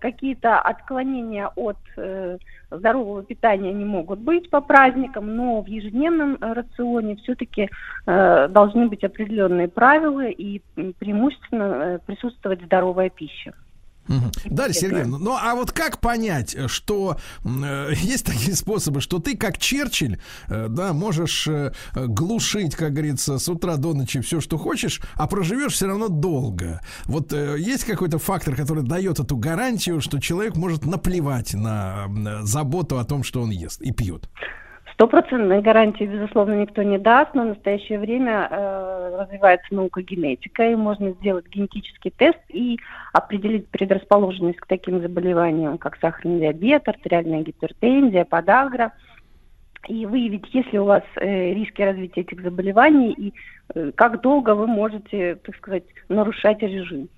какие-то 0.00 0.58
отклонения 0.58 1.50
от 1.54 1.76
э, 1.96 2.38
здорового 2.70 3.22
питания 3.22 3.72
не 3.72 3.84
могут 3.84 4.18
быть 4.18 4.50
по 4.50 4.60
праздникам, 4.60 5.36
но 5.36 5.62
в 5.62 5.66
ежедневном 5.66 6.36
э, 6.40 6.52
рационе 6.52 7.16
все-таки 7.16 7.70
должны 8.04 8.88
быть 8.88 9.02
определенные 9.04 9.68
правила 9.68 10.26
и 10.26 10.60
преимущественно 10.98 11.62
э, 11.62 11.98
присутствовать 12.06 12.62
здоровая 12.62 13.10
пища. 13.10 13.52
Мгм. 14.08 14.30
Дарья 14.46 14.72
Сергеевна, 14.72 15.18
ну 15.18 15.36
а 15.36 15.54
вот 15.54 15.72
как 15.72 16.00
понять, 16.00 16.56
что 16.68 17.18
м, 17.44 17.64
э, 17.64 17.94
есть 18.02 18.26
такие 18.26 18.54
способы, 18.56 19.00
что 19.00 19.18
ты 19.18 19.36
как 19.36 19.58
Черчилль, 19.58 20.18
э, 20.48 20.66
да, 20.68 20.92
можешь 20.92 21.46
э, 21.48 21.72
э, 21.94 22.06
глушить, 22.06 22.74
как 22.74 22.92
говорится, 22.92 23.38
с 23.38 23.48
утра 23.48 23.76
до 23.76 23.94
ночи 23.94 24.20
все, 24.20 24.40
что 24.40 24.58
хочешь, 24.58 25.00
а 25.14 25.26
проживешь 25.26 25.72
все 25.74 25.86
равно 25.86 26.08
долго. 26.08 26.80
Вот 27.04 27.32
э, 27.32 27.56
есть 27.58 27.84
какой-то 27.84 28.18
фактор, 28.18 28.54
который 28.54 28.82
дает 28.82 29.18
эту 29.18 29.36
гарантию, 29.36 30.00
что 30.00 30.20
человек 30.20 30.56
может 30.56 30.84
наплевать 30.86 31.54
на 31.54 32.04
м, 32.06 32.46
заботу 32.46 32.98
о 32.98 33.04
том, 33.04 33.22
что 33.24 33.42
он 33.42 33.50
ест 33.50 33.80
и 33.82 33.92
пьет. 33.92 34.28
Стопроцентной 34.96 35.60
гарантии, 35.60 36.04
безусловно, 36.04 36.54
никто 36.54 36.82
не 36.82 36.96
даст, 36.96 37.34
но 37.34 37.42
в 37.42 37.48
настоящее 37.48 37.98
время 37.98 38.48
э, 38.50 39.16
развивается 39.20 39.74
наука 39.74 40.00
генетика, 40.00 40.70
и 40.70 40.74
можно 40.74 41.10
сделать 41.10 41.46
генетический 41.48 42.10
тест 42.10 42.38
и 42.48 42.78
определить 43.12 43.68
предрасположенность 43.68 44.58
к 44.58 44.66
таким 44.66 45.02
заболеваниям, 45.02 45.76
как 45.76 45.98
сахарный 45.98 46.40
диабет, 46.40 46.88
артериальная 46.88 47.42
гипертензия, 47.42 48.24
подагра, 48.24 48.92
и 49.86 50.06
выявить, 50.06 50.46
есть 50.54 50.72
ли 50.72 50.78
у 50.78 50.86
вас 50.86 51.02
э, 51.16 51.52
риски 51.52 51.82
развития 51.82 52.22
этих 52.22 52.40
заболеваний 52.40 53.12
и 53.12 53.34
э, 53.74 53.92
как 53.94 54.22
долго 54.22 54.54
вы 54.54 54.66
можете, 54.66 55.34
так 55.34 55.56
сказать, 55.56 55.84
нарушать 56.08 56.62
режим. 56.62 57.10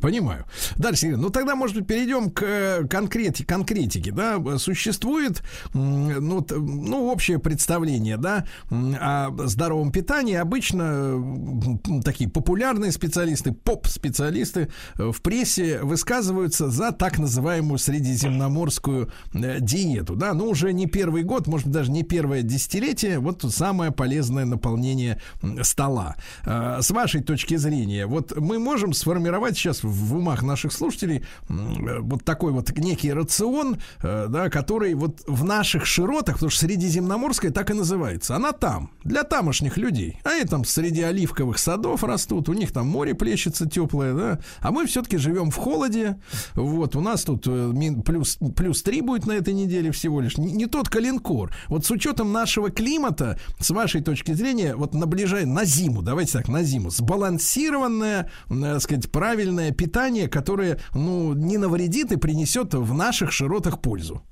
Понимаю. 0.00 0.44
Сергеевна, 0.76 1.24
ну 1.24 1.30
тогда, 1.30 1.56
может 1.56 1.76
быть, 1.76 1.86
перейдем 1.86 2.30
к 2.30 2.42
э, 2.42 2.86
конкрете, 2.86 3.44
конкретике, 3.44 4.12
да, 4.12 4.40
существует, 4.58 5.42
ну, 5.72 6.46
ну, 6.50 7.06
общее 7.06 7.38
представление, 7.38 8.16
да, 8.16 8.46
о 8.70 9.30
здоровом 9.46 9.90
питании. 9.92 10.34
Обычно 10.34 11.72
такие 12.04 12.28
популярные 12.28 12.92
специалисты, 12.92 13.52
поп-специалисты 13.52 14.68
э, 14.98 15.10
в 15.10 15.22
прессе 15.22 15.80
высказываются 15.82 16.70
за 16.70 16.92
так 16.92 17.18
называемую 17.18 17.78
средиземноморскую 17.78 19.10
э, 19.32 19.60
диету, 19.60 20.14
да, 20.14 20.34
ну, 20.34 20.48
уже 20.48 20.72
не 20.72 20.86
первый 20.86 21.22
год, 21.22 21.46
может 21.46 21.68
даже 21.68 21.90
не 21.90 22.02
первое 22.02 22.42
десятилетие, 22.42 23.18
вот 23.18 23.42
самое 23.48 23.92
полезное 23.92 24.44
наполнение 24.44 25.20
стола. 25.62 26.16
С 26.44 26.90
вашей 26.90 27.22
точки 27.22 27.56
зрения, 27.56 28.06
вот 28.06 28.36
мы 28.36 28.58
можем 28.58 28.92
сформировать 28.92 29.56
сейчас 29.56 29.82
в 29.82 29.95
в 29.96 30.16
умах 30.16 30.42
наших 30.42 30.72
слушателей 30.72 31.24
э, 31.48 31.98
вот 32.00 32.24
такой 32.24 32.52
вот 32.52 32.76
некий 32.76 33.12
рацион, 33.12 33.78
э, 34.02 34.26
да, 34.28 34.50
который 34.50 34.94
вот 34.94 35.22
в 35.26 35.44
наших 35.44 35.86
широтах, 35.86 36.36
потому 36.36 36.50
что 36.50 36.60
Средиземноморская 36.60 37.50
так 37.50 37.70
и 37.70 37.74
называется, 37.74 38.36
она 38.36 38.52
там, 38.52 38.90
для 39.04 39.22
тамошних 39.22 39.76
людей. 39.76 40.20
А 40.24 40.30
они 40.30 40.44
там 40.44 40.64
среди 40.64 41.02
оливковых 41.02 41.58
садов 41.58 42.04
растут, 42.04 42.48
у 42.48 42.52
них 42.52 42.72
там 42.72 42.86
море 42.86 43.14
плещется 43.14 43.68
теплое, 43.68 44.14
да, 44.14 44.40
а 44.60 44.70
мы 44.70 44.86
все-таки 44.86 45.16
живем 45.16 45.50
в 45.50 45.56
холоде, 45.56 46.18
вот, 46.54 46.96
у 46.96 47.00
нас 47.00 47.24
тут 47.24 47.44
э, 47.46 47.72
плюс, 48.04 48.38
плюс 48.56 48.82
3 48.82 49.00
будет 49.00 49.26
на 49.26 49.32
этой 49.32 49.54
неделе 49.54 49.90
всего 49.90 50.20
лишь, 50.20 50.38
не, 50.38 50.52
не 50.52 50.66
тот 50.66 50.88
калинкор. 50.88 51.52
Вот 51.68 51.84
с 51.84 51.90
учетом 51.90 52.32
нашего 52.32 52.70
климата, 52.70 53.38
с 53.58 53.70
вашей 53.70 54.02
точки 54.02 54.32
зрения, 54.32 54.74
вот 54.74 54.94
на 54.94 55.06
ближай, 55.06 55.44
на 55.44 55.64
зиму, 55.64 56.02
давайте 56.02 56.32
так, 56.32 56.48
на 56.48 56.62
зиму, 56.62 56.90
сбалансированное, 56.90 58.30
м, 58.48 58.62
так 58.62 58.82
сказать, 58.82 59.10
правильное 59.10 59.72
питание, 59.76 60.28
которое, 60.28 60.78
ну, 60.94 61.34
не 61.34 61.58
навредит 61.58 62.12
и 62.12 62.18
принесет 62.18 62.74
в 62.74 62.94
наших 62.94 63.32
широтах 63.32 63.80
пользу. 63.80 64.22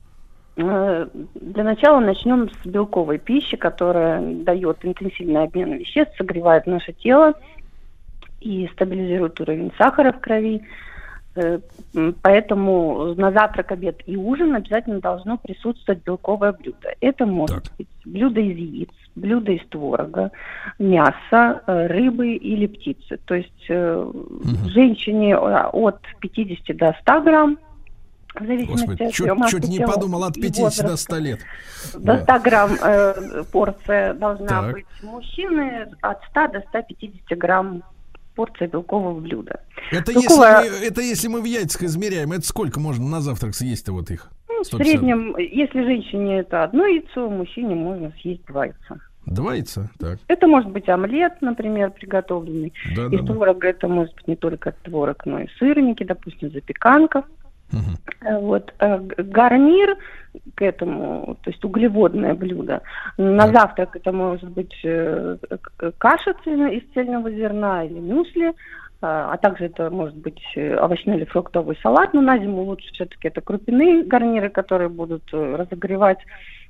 Э, 0.57 1.07
Для 1.35 1.65
начала 1.65 2.01
начнем 2.01 2.49
с 2.49 2.67
белковой 2.67 3.19
пищи, 3.19 3.57
которая 3.57 4.21
дает 4.45 4.85
интенсивный 4.85 5.45
обмен 5.45 5.73
веществ, 5.75 6.17
согревает 6.17 6.67
наше 6.67 6.93
тело 6.93 7.35
и 8.41 8.69
стабилизирует 8.73 9.41
уровень 9.41 9.73
сахара 9.77 10.13
в 10.13 10.21
крови. 10.21 10.63
Э, 11.35 11.59
Поэтому 12.23 13.15
на 13.15 13.33
завтрак, 13.33 13.73
обед 13.73 14.03
и 14.07 14.17
ужин 14.17 14.55
обязательно 14.55 15.01
должно 15.01 15.39
присутствовать 15.39 16.05
белковое 16.05 16.53
блюдо. 16.53 16.95
Это 17.01 17.27
может 17.27 17.73
быть 17.77 17.89
блюдо 18.05 18.41
из 18.41 18.57
яиц, 18.57 18.91
блюдо 19.15 19.53
из 19.53 19.67
творога, 19.69 20.31
мяса, 20.79 21.63
э, 21.67 21.87
рыбы 21.87 22.35
или 22.35 22.67
птицы. 22.67 23.19
То 23.25 23.35
есть 23.35 23.65
э, 23.69 24.13
женщине 24.67 25.33
э, 25.35 25.37
от 25.37 26.01
50 26.21 26.77
до 26.77 26.97
100 27.03 27.21
грамм 27.23 27.59
в 28.35 28.45
зависимости 28.45 28.87
Господи, 28.87 29.03
от 29.05 29.13
чуть, 29.13 29.33
массы 29.35 29.61
чуть 29.61 29.69
не 29.69 29.87
подумал 29.87 30.25
от 30.25 30.37
и 30.37 30.41
50 30.43 30.57
до 30.57 30.63
возраста. 30.65 30.97
100 30.97 31.19
лет. 31.19 31.39
До 31.95 32.01
Да. 32.01 32.23
100 32.25 32.39
грамм 32.41 32.71
э, 32.83 33.43
порция 33.53 34.15
должна 34.15 34.47
Так. 34.49 34.73
быть. 34.73 34.87
Мужчины 35.03 35.87
от 36.01 36.19
100 36.31 36.49
до 36.49 36.61
150 36.69 37.39
грамм 37.39 37.83
порция 38.35 38.67
белкового 38.67 39.21
блюда. 39.21 39.61
Это 39.93 40.11
Белковое- 40.13 40.65
если, 40.65 40.81
мы, 40.81 40.87
это 40.87 41.01
если 41.03 41.29
мы 41.29 41.41
в 41.41 41.45
яйцах 41.45 41.85
измеряем, 41.85 42.33
это 42.33 42.45
сколько 42.45 42.81
можно 42.81 43.07
на 43.07 43.21
завтрак 43.21 43.55
съесть-то 43.55 43.93
вот 43.93 44.11
их? 44.11 44.29
Ну, 44.55 44.63
в 44.63 44.67
150. 44.67 44.87
среднем, 44.87 45.37
если 45.37 45.83
женщине 45.83 46.41
это 46.41 46.63
одно 46.63 46.87
яйцо, 46.87 47.29
мужчине 47.29 47.75
можно 47.75 48.13
съесть 48.21 48.45
два 48.47 48.67
яйца. 48.67 49.01
Два 49.27 49.55
яйца, 49.55 49.91
так. 49.99 50.19
Это 50.29 50.47
может 50.47 50.71
быть 50.71 50.89
омлет, 50.89 51.41
например, 51.41 51.91
приготовленный. 51.91 52.73
Да, 52.95 53.07
Из 53.07 53.11
да, 53.11 53.19
да. 53.19 53.33
творога 53.33 53.69
это 53.69 53.89
может 53.89 54.15
быть 54.15 54.29
не 54.29 54.37
только 54.37 54.73
творог, 54.83 55.25
но 55.27 55.41
и 55.41 55.49
сырники, 55.59 56.05
допустим, 56.05 56.51
запеканка. 56.51 57.25
Э, 58.21 58.39
Вот 58.39 58.73
э, 58.79 58.99
гарнир 58.99 59.97
к 60.55 60.63
этому, 60.63 61.37
то 61.43 61.51
есть 61.51 61.65
углеводное 61.65 62.35
блюдо. 62.35 62.83
На 63.17 63.49
завтрак 63.49 63.97
это 63.97 64.13
может 64.13 64.51
быть 64.51 64.75
э, 64.85 65.37
каша 65.99 66.33
из 66.45 66.93
цельного 66.93 67.31
зерна 67.31 67.85
или 67.85 67.99
мюсли, 67.99 68.53
а 69.07 69.37
также 69.37 69.67
это 69.67 69.91
может 69.91 70.17
быть 70.17 70.41
э, 70.57 70.75
овощной 70.75 71.17
или 71.17 71.25
фруктовый 71.25 71.77
салат. 71.83 72.15
Но 72.15 72.21
на 72.21 72.39
зиму 72.39 72.63
лучше 72.63 72.93
все-таки 72.93 73.29
это 73.29 73.41
крупяные 73.41 74.05
гарниры, 74.05 74.51
которые 74.51 74.89
будут 74.89 75.23
э, 75.33 75.57
разогревать 75.57 76.19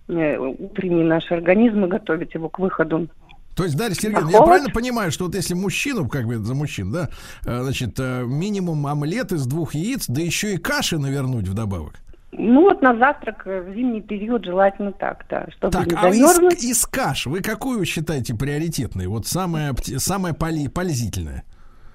э, 0.08 0.36
утренний 0.36 1.04
наш 1.04 1.30
организм 1.30 1.84
и 1.84 1.88
готовить 1.88 2.34
его 2.34 2.48
к 2.48 2.58
выходу 2.58 3.08
То 3.56 3.64
есть, 3.64 3.76
Дарья 3.76 3.94
Сергеевна, 3.94 4.26
На 4.26 4.32
я 4.32 4.42
правильно 4.42 4.70
понимаю, 4.70 5.10
что 5.12 5.26
вот 5.26 5.34
если 5.34 5.54
мужчину, 5.54 6.08
как 6.08 6.26
бы 6.26 6.36
за 6.36 6.54
мужчин, 6.54 6.90
да, 6.92 7.08
значит, 7.42 7.98
минимум 7.98 8.86
омлет 8.86 9.32
из 9.32 9.46
двух 9.46 9.74
яиц, 9.74 10.06
да 10.08 10.20
еще 10.20 10.54
и 10.54 10.56
каши 10.56 10.98
навернуть 10.98 11.46
вдобавок. 11.48 11.94
Ну 12.36 12.62
вот 12.62 12.82
на 12.82 12.98
завтрак 12.98 13.46
в 13.46 13.72
зимний 13.74 14.00
период 14.02 14.44
желательно 14.44 14.90
так, 14.90 15.24
да, 15.30 15.46
чтобы 15.56 15.72
Так, 15.72 15.86
не 15.86 15.94
а 15.96 16.12
замерзнуть. 16.12 16.64
из, 16.64 16.78
из 16.78 16.86
каш 16.86 17.26
вы 17.26 17.40
какую 17.42 17.84
считаете 17.84 18.34
приоритетной? 18.34 19.06
Вот 19.06 19.28
самая, 19.28 19.72
самая 19.98 20.32
поли- 20.32 20.68
пользительная? 20.68 21.44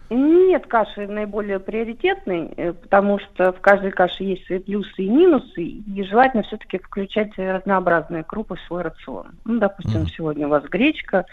Нет 0.09 0.65
каши 0.67 1.07
наиболее 1.07 1.59
приоритетной, 1.59 2.51
э, 2.57 2.73
потому 2.73 3.19
что 3.19 3.53
в 3.53 3.61
каждой 3.61 3.91
каше 3.91 4.23
есть 4.23 4.45
свои 4.47 4.59
плюсы 4.59 5.03
и 5.03 5.09
минусы, 5.09 5.61
и 5.63 6.03
желательно 6.03 6.43
все-таки 6.43 6.79
включать 6.79 7.31
разнообразные 7.37 8.23
крупы 8.23 8.55
в 8.55 8.61
свой 8.67 8.81
рацион. 8.81 9.27
Ну, 9.45 9.59
допустим, 9.59 10.07
сегодня 10.07 10.47
у 10.47 10.49
вас 10.49 10.63
гречка, 10.63 11.25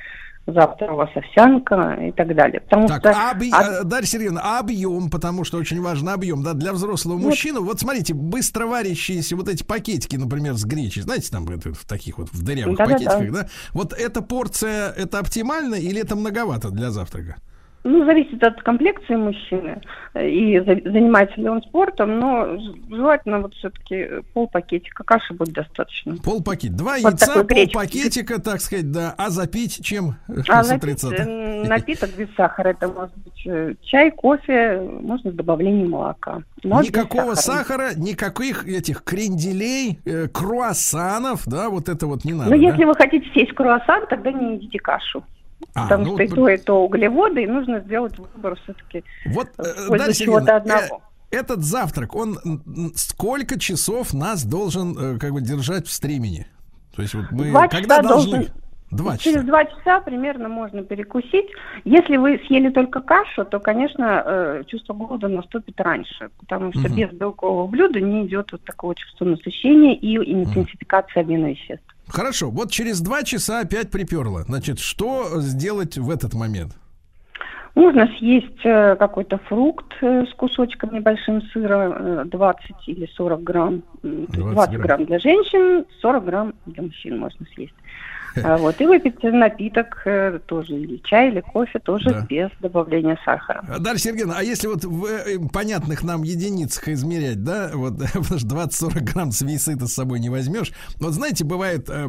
завтра 0.46 0.92
у 0.92 0.96
вас 0.96 1.08
овсянка 1.14 1.98
и 2.02 2.12
так 2.12 2.34
далее. 2.34 2.60
Потому 2.60 2.86
Так, 2.86 3.00
что 3.00 3.08
объ- 3.10 3.50
от- 3.50 3.80
э, 3.80 3.84
Дарья 3.84 4.06
Сергеевна, 4.06 4.58
объем, 4.58 5.10
потому 5.10 5.42
что 5.44 5.58
очень 5.58 5.80
важен 5.80 6.08
объем, 6.10 6.42
да, 6.44 6.52
для 6.52 6.72
взрослого 6.72 7.16
Вот. 7.16 7.24
мужчины. 7.24 7.60
Вот 7.60 7.80
смотрите, 7.80 8.14
быстро 8.14 8.66
варящиеся 8.66 9.34
вот 9.36 9.48
эти 9.48 9.64
пакетики, 9.64 10.16
например, 10.16 10.52
с 10.54 10.64
гречей, 10.64 11.00
знаете, 11.02 11.30
там 11.32 11.48
это, 11.48 11.72
в 11.72 11.84
таких 11.86 12.18
вот 12.18 12.28
в 12.30 12.42
дырявых 12.44 12.76
Да-да-да. 12.76 12.92
пакетиках, 12.98 13.32
да? 13.32 13.48
Вот 13.72 13.92
эта 13.92 14.22
порция, 14.22 14.90
это 14.92 15.18
оптимально 15.18 15.74
или 15.76 16.00
это 16.00 16.14
многовато 16.14 16.70
для 16.70 16.90
завтрака? 16.90 17.36
Ну, 17.88 18.04
зависит 18.04 18.42
от 18.42 18.60
комплекции 18.62 19.14
мужчины 19.14 19.80
э, 20.14 20.28
и 20.28 20.58
за- 20.58 20.90
занимается 20.90 21.40
ли 21.40 21.48
он 21.48 21.62
спортом, 21.62 22.18
но 22.18 22.58
желательно 22.90 23.40
вот 23.40 23.54
все-таки 23.54 24.08
пол 24.34 24.48
пакетика 24.48 25.04
каши 25.04 25.34
будет 25.34 25.54
достаточно. 25.54 26.16
Пол 26.16 26.42
пакет. 26.42 26.74
Два 26.74 26.96
Вот 27.00 27.12
яйца, 27.12 27.44
пол 27.44 27.66
пакетика, 27.72 28.40
так 28.40 28.60
сказать, 28.60 28.90
да. 28.90 29.14
А 29.16 29.30
запить 29.30 29.84
чем? 29.84 30.16
А 30.48 30.64
с 30.64 30.68
напит- 30.68 30.82
утреца-то? 30.84 31.22
э, 31.22 31.68
напиток 31.68 32.10
без 32.16 32.28
сахара, 32.36 32.70
это 32.70 32.88
может 32.88 33.16
быть 33.18 33.46
э, 33.46 33.74
чай, 33.82 34.10
кофе, 34.10 34.80
можно 35.00 35.30
с 35.30 35.34
добавлением 35.34 35.90
молока. 35.90 36.42
Без 36.64 36.88
Никакого 36.88 37.34
сахара. 37.34 37.64
сахара, 37.86 37.94
никаких 37.96 38.66
этих 38.66 39.04
кренделей, 39.04 40.00
э, 40.04 40.26
круассанов, 40.28 41.42
да, 41.46 41.68
вот 41.70 41.88
это 41.88 42.06
вот 42.06 42.24
не 42.24 42.32
надо. 42.32 42.50
Но 42.50 42.56
да? 42.56 42.62
Ну, 42.62 42.62
если 42.70 42.84
вы 42.84 42.94
хотите 42.94 43.30
съесть 43.32 43.52
круассан, 43.52 44.06
тогда 44.08 44.32
не 44.32 44.56
едите 44.56 44.78
кашу. 44.78 45.22
А, 45.74 45.82
потому 45.84 46.04
ну 46.04 46.14
что 46.14 46.22
и 46.22 46.28
то, 46.28 46.48
и 46.48 46.56
то 46.56 46.84
углеводы, 46.84 47.42
и 47.42 47.46
нужно 47.46 47.80
сделать 47.80 48.18
выбор 48.18 48.56
все-таки 48.62 49.04
Вот, 49.26 49.48
э, 49.58 49.62
пользу 49.88 50.12
Сергеевна, 50.12 50.14
чего-то 50.14 50.56
одного. 50.56 51.02
э, 51.30 51.36
этот 51.36 51.62
завтрак, 51.64 52.14
он 52.14 52.92
сколько 52.94 53.58
часов 53.58 54.14
нас 54.14 54.44
должен 54.44 54.96
э, 54.98 55.18
как 55.18 55.32
бы 55.32 55.40
держать 55.40 55.86
в 55.86 55.92
стремени? 55.92 56.46
То 56.94 57.02
есть 57.02 57.14
вот 57.14 57.30
мы 57.30 57.68
когда 57.68 58.00
должны? 58.00 58.30
должен- 58.32 58.52
Два 58.90 59.16
Через 59.16 59.38
часа. 59.38 59.46
два 59.46 59.64
часа 59.64 60.00
примерно 60.00 60.48
можно 60.48 60.82
перекусить. 60.84 61.46
Если 61.84 62.16
вы 62.16 62.40
съели 62.46 62.68
только 62.70 63.00
кашу, 63.00 63.44
то, 63.44 63.58
конечно, 63.58 64.22
э, 64.24 64.62
чувство 64.68 64.94
голода 64.94 65.26
наступит 65.28 65.80
раньше, 65.80 66.30
потому 66.38 66.70
что 66.72 66.82
Мгм. 66.88 66.94
без 66.96 67.10
белкового 67.10 67.66
блюда 67.66 68.00
не 68.00 68.26
идет 68.26 68.52
вот 68.52 68.62
такого 68.64 68.94
чувства 68.94 69.24
насыщения 69.24 69.94
и 69.94 70.16
интенсификации 70.32 71.20
обмена 71.20 71.46
веществ. 71.50 71.84
Хорошо, 72.06 72.50
вот 72.50 72.70
через 72.70 73.00
два 73.00 73.24
часа 73.24 73.60
опять 73.60 73.90
приперло. 73.90 74.42
Значит, 74.42 74.78
что 74.78 75.40
сделать 75.40 75.98
в 75.98 76.08
этот 76.08 76.34
момент? 76.34 76.72
Можно 77.74 78.06
съесть 78.18 78.64
э, 78.64 78.96
какой-то 78.96 79.36
фрукт 79.48 79.92
э, 80.00 80.24
с 80.24 80.32
кусочком 80.34 80.94
небольшим 80.94 81.42
сыра, 81.52 82.22
э, 82.22 82.24
20 82.24 82.88
или 82.88 83.06
40 83.16 83.42
грамм. 83.42 83.82
М, 84.02 84.26
то 84.28 84.32
есть 84.32 84.32
20 84.32 84.54
20 84.54 84.70
грамм. 84.70 84.82
грамм 84.86 85.04
для 85.04 85.18
женщин, 85.18 85.84
40 86.00 86.24
грамм 86.24 86.54
для 86.64 86.84
мужчин 86.84 87.18
можно 87.18 87.44
съесть. 87.54 87.74
А 88.44 88.56
Вот, 88.56 88.80
и 88.80 88.86
выпить 88.86 89.22
напиток 89.22 90.02
э, 90.06 90.38
тоже, 90.46 90.74
или 90.74 90.96
чай, 91.04 91.30
или 91.30 91.40
кофе, 91.40 91.78
тоже 91.78 92.10
Да. 92.10 92.26
без 92.28 92.50
добавления 92.60 93.18
сахара. 93.24 93.64
А, 93.68 93.78
Дарья 93.78 93.98
Сергеевна, 93.98 94.34
а 94.38 94.42
если 94.42 94.66
вот 94.68 94.84
в 94.84 95.04
э, 95.06 95.38
понятных 95.52 96.02
нам 96.02 96.22
единицах 96.22 96.88
измерять, 96.88 97.42
да, 97.44 97.70
вот 97.74 97.98
потому 98.14 98.24
что 98.24 98.46
20-40 98.48 99.00
грамм 99.00 99.32
с 99.32 99.42
весы 99.42 99.76
ты 99.76 99.86
с 99.86 99.94
собой 99.94 100.20
не 100.20 100.28
возьмешь. 100.30 100.72
Вот 101.00 101.12
знаете, 101.12 101.44
бывает 101.44 101.88
э, 101.90 102.08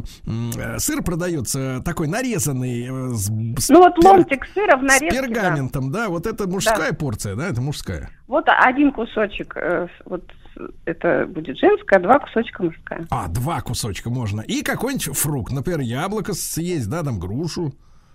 сыр 0.79 1.03
продается 1.03 1.81
такой 1.83 2.07
нарезанный 2.07 3.13
с, 3.15 3.25
с 3.63 3.69
Ну 3.69 3.79
вот 3.79 4.03
ломтик 4.03 4.45
сыра 4.53 4.77
в 4.77 4.81
с 4.81 4.83
нарезке, 4.83 5.09
да. 5.21 5.27
пергаментом, 5.27 5.91
да. 5.91 6.09
вот 6.09 6.25
это 6.27 6.47
мужская 6.47 6.93
порция, 6.93 7.35
да, 7.35 7.47
это 7.47 7.61
мужская. 7.61 8.09
Вот 8.27 8.45
один 8.47 8.91
кусочек, 8.91 9.55
с- 9.55 9.89
вот 10.05 10.23
с- 10.23 10.46
это 10.85 11.25
будет 11.27 11.57
женская, 11.57 11.99
два 11.99 12.19
кусочка 12.19 12.63
мужская. 12.63 13.05
А, 13.09 13.27
два 13.27 13.61
кусочка 13.61 14.09
можно. 14.09 14.41
И 14.41 14.63
какой-нибудь 14.63 15.17
фрукт, 15.17 15.51
например, 15.51 15.79
яблоко 15.81 16.33
съесть, 16.33 16.89
да, 16.89 17.03
там 17.03 17.19
грушу. 17.19 17.73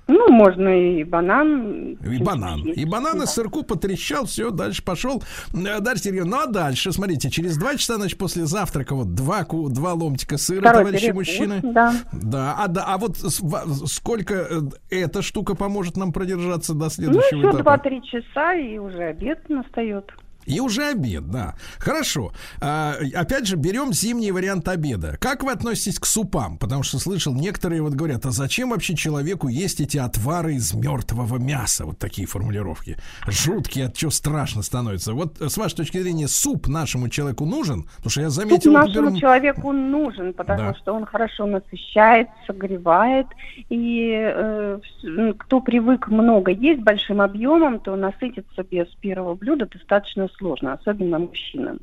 Ну, 0.09 0.29
можно 0.31 0.69
и 0.69 1.05
банан. 1.05 1.93
И 1.95 2.23
банан. 2.23 2.63
И 2.65 2.85
банан 2.85 3.23
из 3.23 3.31
сырку 3.31 3.63
потрещал, 3.63 4.27
все, 4.27 4.51
дальше 4.51 4.85
пошел. 4.85 5.23
Э, 5.55 5.81
Дарья 5.81 6.01
Сергеевна, 6.01 6.39
ну 6.39 6.43
а 6.43 6.47
дальше, 6.47 6.93
смотрите, 6.93 7.31
через 7.31 7.57
два 7.57 7.77
часа, 7.77 7.97
значит, 7.97 8.19
после 8.19 8.45
завтрака 8.45 8.95
вот 8.95 9.15
два, 9.15 9.47
два 9.49 9.93
ломтика 9.93 10.39
сыра, 10.39 10.61
Второй 10.61 10.85
товарищи 10.85 11.03
перекус, 11.07 11.19
мужчины. 11.19 11.61
Да. 11.63 11.95
Да, 12.13 12.57
а, 12.59 12.69
да, 12.69 12.85
а 12.89 12.99
вот 12.99 13.17
сколько 13.17 14.35
э, 14.35 14.61
эта 14.91 15.23
штука 15.23 15.55
поможет 15.55 15.97
нам 15.97 16.13
продержаться 16.13 16.75
до 16.75 16.85
Ну, 16.85 16.91
следующего 16.91 17.39
еще 17.39 17.51
этапа? 17.51 17.89
2-3 17.89 18.03
часа, 18.03 18.55
и 18.55 18.79
уже 18.79 19.03
обед 19.05 19.49
настает. 19.49 20.11
И 20.47 20.61
уже 20.61 20.89
обед, 20.91 21.31
да. 21.31 21.55
Хорошо. 21.79 22.33
А, 22.61 22.95
опять 23.15 23.47
же, 23.47 23.57
берем 23.57 23.93
зимний 23.93 24.33
вариант 24.33 24.69
обеда. 24.69 25.17
Как 25.21 25.43
вы 25.43 25.53
относитесь 25.53 25.99
к 25.99 26.07
супам? 26.07 26.59
Потому 26.59 26.83
что 26.83 26.99
слышал, 26.99 27.35
некоторые 27.35 27.83
вот 27.83 27.93
говорят, 27.95 28.27
а 28.27 28.31
зачем 28.31 28.71
вообще 28.71 28.95
человеку 28.97 29.49
есть 29.49 29.81
эти 29.81 29.99
отвары 29.99 30.55
из 30.55 30.75
мертвого 30.75 31.39
мяса? 31.39 31.85
Вот 31.87 31.99
такие 31.99 32.27
формулировки. 32.27 32.97
Жуткие, 33.27 33.87
от 33.87 33.97
чего 33.97 34.11
страшно 34.11 34.63
становится. 34.63 35.13
Вот 35.13 35.41
э, 35.41 35.49
с 35.49 35.57
вашей 35.57 35.77
точки 35.77 36.01
зрения, 36.01 36.29
суп 36.29 36.67
нашему 36.69 37.09
человеку 37.09 37.45
нужен? 37.47 37.85
Потому 37.97 38.11
что 38.11 38.21
я 38.21 38.31
Суп 38.31 38.43
заметил... 38.45 38.73
вот, 38.73 38.79
нашему 38.87 39.03
например, 39.03 39.21
человеку 39.21 39.73
нужен, 39.73 40.33
потому 40.33 40.59
Да. 40.59 40.75
что 40.75 40.95
он 40.95 41.05
хорошо 41.07 41.47
насыщает, 41.47 42.29
согревает. 42.47 43.27
И 43.69 44.13
э, 44.13 44.81
кто 45.39 45.61
привык 45.61 46.09
много 46.09 46.51
есть 46.51 46.81
большим 46.83 47.21
объемом, 47.21 47.81
то 47.81 47.97
насытиться 47.97 48.63
без 48.71 48.87
первого 49.01 49.35
блюда 49.35 49.67
достаточно 49.67 50.29
сложно, 50.39 50.75
особенно 50.75 51.19
мужчинам. 51.19 51.81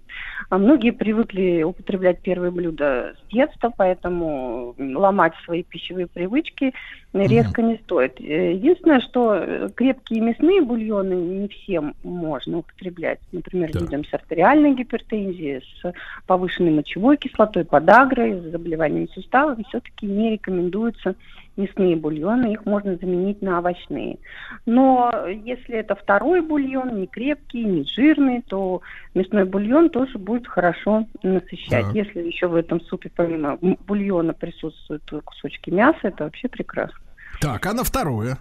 А 0.49 0.57
многие 0.57 0.91
привыкли 0.91 1.63
употреблять 1.63 2.21
первые 2.21 2.51
блюда 2.51 3.13
с 3.17 3.31
детства, 3.33 3.71
поэтому 3.75 4.75
ломать 4.77 5.33
свои 5.45 5.63
пищевые 5.63 6.07
привычки 6.07 6.73
резко 7.13 7.61
не 7.61 7.77
стоит. 7.77 8.19
Э, 8.19 8.53
Единственное, 8.53 8.99
что 9.01 9.69
крепкие 9.75 10.21
мясные 10.21 10.61
бульоны 10.61 11.13
не 11.13 11.47
всем 11.47 11.95
можно 12.03 12.59
употреблять. 12.59 13.19
Например, 13.31 13.71
Так. 13.71 13.81
людям 13.81 14.05
с 14.05 14.13
артериальной 14.13 14.75
гипертензией, 14.75 15.61
с 15.81 15.93
повышенной 16.27 16.71
мочевой 16.71 17.17
кислотой, 17.17 17.65
подагрой, 17.65 18.39
с 18.39 18.51
заболеваниями 18.51 19.09
суставов, 19.13 19.59
все-таки 19.67 20.05
не 20.05 20.31
рекомендуются 20.31 21.15
мясные 21.59 21.95
бульоны, 21.95 22.53
их 22.53 22.65
можно 22.65 22.95
заменить 22.95 23.41
на 23.41 23.59
овощные. 23.59 24.17
Но 24.65 25.11
если 25.27 25.75
это 25.75 25.95
второй 25.95 26.41
бульон, 26.41 26.99
не 26.99 27.07
крепкий, 27.07 27.63
не 27.63 27.83
жирный, 27.83 28.41
то 28.41 28.81
мясной 29.13 29.45
бульон 29.45 29.89
тоже 29.89 30.17
будет 30.17 30.47
хорошо 30.47 31.05
насыщать. 31.21 31.85
Так. 31.85 31.93
Если 31.93 32.21
еще 32.21 32.47
в 32.47 32.55
этом 32.55 32.81
супе 32.81 33.11
помимо 33.15 33.57
бульона 33.85 34.33
присутствуют 34.33 35.03
кусочки 35.23 35.69
мяса, 35.69 35.99
это 36.03 36.23
вообще 36.23 36.47
прекрасно. 36.47 36.97
Так, 37.41 37.65
а 37.65 37.73
на 37.73 37.83
второе? 37.83 38.37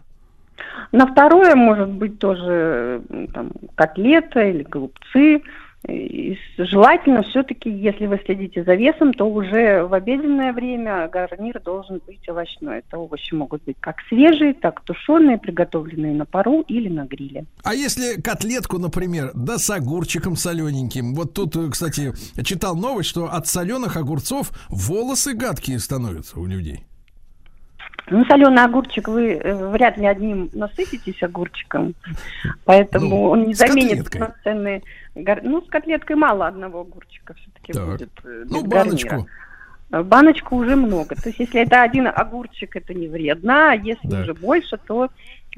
На 0.92 1.06
второе 1.06 1.54
может 1.54 1.88
быть 1.90 2.18
тоже 2.18 3.02
там, 3.34 3.50
котлета 3.74 4.40
или 4.40 4.62
голубцы. 4.62 5.42
И 5.86 6.36
желательно 6.58 7.22
все-таки, 7.22 7.70
если 7.70 8.06
вы 8.06 8.20
следите 8.24 8.64
за 8.64 8.74
весом, 8.74 9.14
то 9.14 9.24
уже 9.24 9.84
в 9.84 9.94
обеденное 9.94 10.52
время 10.52 11.08
гарнир 11.08 11.60
должен 11.62 12.00
быть 12.04 12.28
овощной. 12.28 12.78
Это 12.78 12.98
овощи 12.98 13.32
могут 13.32 13.62
быть 13.64 13.76
как 13.78 13.96
свежие, 14.08 14.54
так 14.54 14.80
тушеные, 14.80 15.38
приготовленные 15.38 16.14
на 16.14 16.26
пару 16.26 16.62
или 16.62 16.88
на 16.88 17.04
гриле. 17.04 17.46
А 17.62 17.74
если 17.74 18.20
котлетку, 18.20 18.78
например, 18.78 19.30
да 19.34 19.58
с 19.58 19.70
огурчиком 19.70 20.36
солененьким? 20.36 21.14
Вот 21.14 21.34
тут, 21.34 21.54
э, 21.56 21.70
кстати, 21.70 22.12
читал 22.42 22.76
новость, 22.76 23.08
что 23.08 23.26
от 23.26 23.46
соленых 23.46 23.96
огурцов 23.96 24.50
волосы 24.68 25.34
гадкие 25.34 25.78
становятся 25.78 26.40
у 26.40 26.46
людей. 26.46 26.84
Ну, 28.10 28.24
соленый 28.26 28.64
огурчик 28.64 29.08
вы 29.08 29.32
э, 29.34 29.70
вряд 29.70 29.96
ли 29.98 30.06
одним 30.06 30.50
насытитесь 30.52 31.22
огурчиком, 31.22 31.94
поэтому 32.64 33.08
Ну, 33.08 33.22
он 33.30 33.44
не 33.44 33.54
заменит 33.54 34.04
котлеткой. 34.04 34.20
полноценный 34.20 34.84
гар- 35.14 35.40
Ну, 35.42 35.62
с 35.62 35.68
котлеткой 35.68 36.16
мало 36.16 36.46
одного 36.46 36.80
огурчика 36.80 37.34
все-таки 37.34 37.72
Так. 37.72 37.86
будет. 37.86 38.10
э, 38.24 38.44
Ну, 38.48 38.64
баночку. 38.64 39.08
гарнира. 39.08 39.28
Баночку 40.04 40.56
уже 40.56 40.76
много. 40.76 41.14
То 41.14 41.28
есть, 41.30 41.38
если 41.40 41.62
это 41.62 41.82
один 41.82 42.06
огурчик, 42.08 42.76
это 42.76 42.92
не 42.92 43.08
вредно, 43.08 43.70
а 43.70 43.74
если 43.74 44.06
Да. 44.06 44.20
уже 44.20 44.34
больше, 44.34 44.76
то 44.86 45.08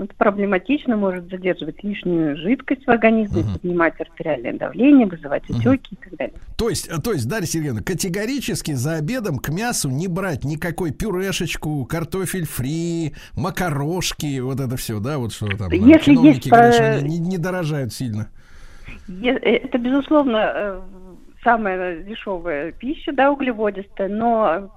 это 0.05 0.14
проблематично, 0.14 0.97
может 0.97 1.28
задерживать 1.31 1.82
лишнюю 1.82 2.36
жидкость 2.36 2.85
в 2.86 2.90
организме, 2.90 3.44
поднимать 3.52 4.01
артериальное 4.01 4.55
давление, 4.55 5.06
вызывать 5.06 5.44
отеки 5.44 5.94
и 5.94 5.97
так 5.97 6.16
далее. 6.16 6.35
То 6.56 6.68
есть, 6.68 6.89
а, 6.89 7.01
то 7.01 7.12
есть, 7.12 7.28
Дарья 7.28 7.47
Сергеевна, 7.47 7.82
категорически 7.82 8.72
за 8.72 8.97
обедом 8.97 9.39
к 9.39 9.48
мясу 9.51 9.89
не 9.90 10.09
брать 10.09 10.44
никакой 10.44 10.93
пюрешечку, 10.93 11.85
картофель 11.85 12.47
фри, 12.47 13.14
макарошки, 13.36 14.40
вот 14.40 14.60
это 14.60 14.77
все, 14.77 15.01
да, 15.01 15.18
вот 15.18 15.32
что 15.32 15.48
там. 15.56 15.70
Если 15.70 16.12
чиновники 16.12 16.35
есть, 16.35 16.47
что 16.47 16.56
э, 16.56 17.01
не, 17.02 17.18
не 17.18 17.39
дорожают 17.39 17.93
сильно. 17.93 18.28
Э, 19.09 19.31
Это, 19.31 19.78
безусловно, 19.78 20.52
э, 20.55 20.81
самая 21.43 22.02
дешевая 22.02 22.72
пища, 22.72 23.12
да, 23.12 23.31
углеводистая, 23.31 24.09
но 24.09 24.70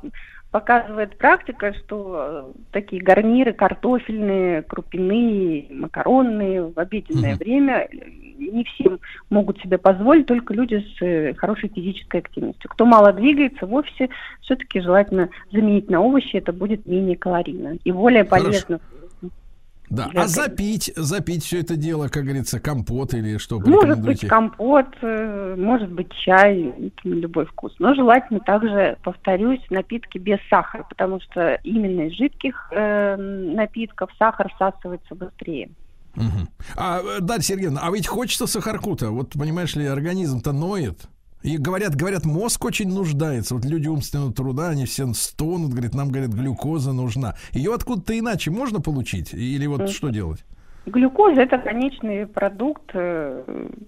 показывает 0.54 1.18
практика, 1.18 1.74
что 1.74 2.16
э, 2.16 2.52
такие 2.72 3.02
гарниры 3.02 3.54
картофельные, 3.54 4.62
крупяные, 4.62 5.66
макаронные 5.72 6.68
в 6.68 6.78
обеденное 6.78 7.32
Мгм. 7.32 7.40
время 7.40 7.88
э, 7.92 7.98
не 8.38 8.64
всем 8.64 9.00
могут 9.32 9.60
себе 9.62 9.80
позволить, 9.80 10.28
только 10.28 10.54
люди 10.54 10.76
с 10.76 11.02
э, 11.02 11.34
хорошей 11.34 11.70
физической 11.70 12.18
активностью. 12.18 12.70
Кто 12.70 12.86
мало 12.86 13.12
двигается 13.14 13.66
в 13.66 13.74
офисе, 13.74 14.10
все-таки 14.42 14.80
желательно 14.80 15.30
заменить 15.52 15.90
на 15.90 16.02
овощи, 16.02 16.36
это 16.36 16.54
будет 16.54 16.86
менее 16.86 17.18
калорийно 17.18 17.80
и 17.84 17.92
более 17.92 18.24
Хорошо. 18.24 18.46
полезно. 18.46 18.80
Да. 19.94 20.10
А 20.16 20.28
запить, 20.28 20.92
запить 20.96 21.44
все 21.44 21.60
это 21.60 21.76
дело, 21.76 22.08
как 22.08 22.24
говорится, 22.24 22.60
компот 22.60 23.14
или 23.14 23.38
что 23.38 23.60
Может 23.60 24.02
быть 24.02 24.28
компот, 24.28 24.88
э, 25.02 25.56
может 25.56 25.92
быть 25.92 26.12
чай, 26.26 26.74
любой 27.04 27.46
вкус. 27.46 27.76
Но 27.78 27.94
желательно 27.94 28.40
также, 28.40 28.98
повторюсь, 29.04 29.62
напитки 29.70 30.18
без 30.18 30.40
сахара, 30.50 30.84
потому 30.90 31.22
что 31.22 31.60
именно 31.64 32.08
из 32.08 32.14
жидких 32.14 32.70
э, 32.72 33.16
напитков 33.18 34.10
сахар 34.18 34.52
всасывается 34.56 35.14
быстрее. 35.14 35.70
Мгм. 36.16 36.50
А, 36.76 37.00
э, 37.00 37.20
Дарья 37.22 37.44
Сергеевна, 37.44 37.82
а 37.84 37.92
ведь 37.92 38.08
хочется 38.08 38.48
сахарку-то. 38.48 39.12
Вот, 39.12 39.34
понимаешь 39.34 39.76
ли, 39.76 39.86
организм-то 39.86 40.54
ноет. 40.54 41.02
И 41.44 41.58
говорят, 41.58 41.96
говорят, 41.96 42.26
мозг 42.26 42.64
очень 42.64 42.88
нуждается. 42.88 43.54
Вот 43.54 43.66
люди 43.66 43.90
умственного 43.90 44.34
труда, 44.34 44.70
они 44.70 44.86
все 44.86 45.06
стонут, 45.14 45.72
говорят, 45.72 45.94
нам, 45.94 46.10
говорят, 46.10 46.32
глюкоза 46.32 46.94
нужна. 46.94 47.36
Ее 47.52 47.74
откуда-то 47.74 48.18
иначе 48.18 48.50
можно 48.50 48.80
получить? 48.80 49.34
Или 49.34 49.68
вот 49.68 49.90
что 49.90 50.10
делать? 50.10 50.46
Глюкоза– 50.86 51.42
это 51.44 51.58
конечный 51.60 52.28
продукт 52.28 52.92
э, 52.94 53.44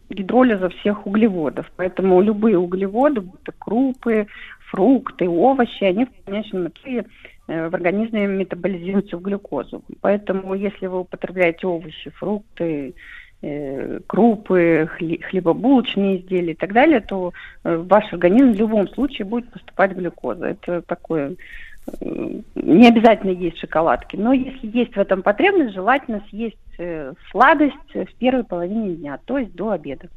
гидролиза 0.09 0.69
всех 0.69 1.05
углеводов. 1.07 1.69
Поэтому 1.75 2.21
любые 2.21 2.57
углеводы, 2.57 3.21
будь 3.21 3.41
то 3.43 3.51
крупы, 3.57 4.27
фрукты, 4.71 5.27
овощи, 5.27 5.83
они 5.83 6.05
в 6.05 6.25
конечном 6.25 6.67
итоге 6.67 7.05
э, 7.47 7.69
в 7.69 7.75
организме 7.75 8.27
метаболизируются 8.27 9.17
в 9.17 9.21
глюкозу. 9.21 9.83
Поэтому 9.99 10.53
если 10.53 10.87
вы 10.87 10.99
употребляете 10.99 11.67
овощи, 11.67 12.09
фрукты, 12.11 12.95
крупы, 14.07 14.89
хле- 14.97 15.21
хлебобулочные 15.21 16.17
изделия 16.17 16.53
и 16.53 16.55
так 16.55 16.73
далее, 16.73 16.99
то 16.99 17.33
э, 17.63 17.75
в 17.75 17.87
ваш 17.87 18.11
организм 18.13 18.51
в 18.51 18.59
любом 18.59 18.87
случае 18.89 19.25
будет 19.25 19.49
поступать 19.51 19.91
глюкоза. 19.91 20.47
Это 20.47 20.81
такое 20.81 21.35
э, 22.01 22.39
не 22.55 22.87
обязательно 22.87 23.31
есть 23.31 23.59
шоколадки, 23.59 24.15
но 24.15 24.33
если 24.33 24.67
есть 24.67 24.95
в 24.95 24.99
этом 24.99 25.21
потребность, 25.21 25.73
желательно 25.73 26.21
съесть 26.29 26.57
э, 26.77 27.13
сладость 27.31 27.93
в 27.93 28.13
первой 28.17 28.43
половине 28.43 28.95
дня, 28.95 29.19
то 29.25 29.37
есть 29.37 29.53
до 29.55 29.71
обеда. 29.71 30.09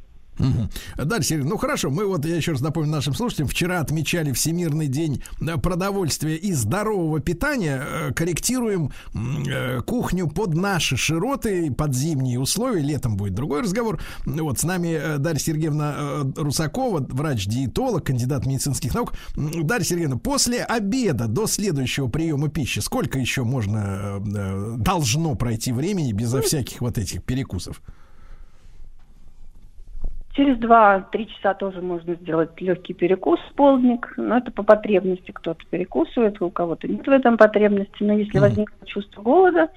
Дарья 0.97 1.23
Сергеевна, 1.23 1.51
ну 1.51 1.57
хорошо, 1.57 1.91
мы 1.91 2.07
вот, 2.07 2.25
я 2.25 2.37
еще 2.37 2.53
раз 2.53 2.61
напомню 2.61 2.91
нашим 2.91 3.15
слушателям, 3.15 3.49
вчера 3.49 3.81
отмечали 3.81 4.33
Всемирный 4.33 4.89
день 4.89 5.23
э, 5.41 5.57
продовольствия 5.59 6.37
и 6.37 6.53
здорового 6.53 7.21
питания, 7.21 7.79
Э, 7.99 8.13
корректируем 8.13 8.91
э, 9.15 9.81
кухню 9.83 10.29
под 10.29 10.55
наши 10.55 10.97
широты, 10.97 11.73
под 11.73 11.95
зимние 11.95 12.39
условия, 12.39 12.83
летом 12.83 13.17
будет 13.17 13.35
другой 13.35 13.63
разговор. 13.63 14.01
Вот 14.25 14.59
с 14.59 14.65
нами 14.65 15.19
Дарья 15.19 15.39
Сергеевна 15.39 16.25
Русакова, 16.37 17.07
врач-диетолог, 17.09 18.05
кандидат 18.05 18.47
медицинских 18.47 18.95
наук. 18.95 19.15
Дарья 19.35 19.85
Сергеевна, 19.85 20.17
после 20.19 20.63
обеда 20.63 21.27
до 21.27 21.47
следующего 21.47 22.09
приема 22.09 22.49
пищи 22.49 22.81
сколько 22.81 23.19
еще 23.19 23.45
можно, 23.45 24.21
должно 24.77 25.35
пройти 25.35 25.73
времени 25.73 26.13
безо 26.13 26.43
всяких 26.43 26.81
вот 26.81 26.99
этих 26.99 27.23
перекусов? 27.25 27.83
Через 30.39 30.57
2-3 30.59 31.27
часа 31.35 31.53
тоже 31.55 31.83
можно 31.83 32.15
сделать 32.15 32.61
легкий 32.61 32.95
перекус 32.95 33.41
в 33.41 33.55
полдник, 33.55 34.15
но 34.17 34.37
это 34.37 34.53
по 34.53 34.63
потребности. 34.63 35.33
Кто-то 35.33 35.59
перекусывает, 35.69 36.41
у 36.41 36.49
кого-то 36.49 36.87
нет 36.87 37.05
в 37.05 37.11
этом 37.11 37.37
потребности. 37.37 38.05
Но 38.05 38.13
если 38.13 38.39
Мгм. 38.39 38.43
возникнет 38.43 38.87
чувство 38.87 39.21
голода, 39.21 39.69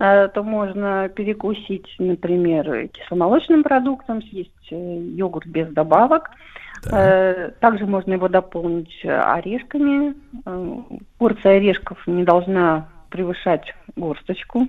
э, 0.00 0.26
то 0.34 0.42
можно 0.42 1.08
перекусить, 1.10 1.86
например, 2.00 2.88
кисломолочным 2.88 3.62
продуктом, 3.62 4.20
съесть 4.22 4.50
э, 4.72 4.96
йогурт 5.14 5.46
без 5.46 5.68
добавок. 5.68 6.32
Э, 6.90 7.50
Также 7.60 7.86
можно 7.86 8.14
его 8.14 8.26
дополнить 8.28 9.04
орешками. 9.04 10.14
Порция 11.18 11.58
орешков 11.58 12.04
не 12.08 12.24
должна 12.24 12.88
превышать 13.10 13.74
горсточку. 13.94 14.66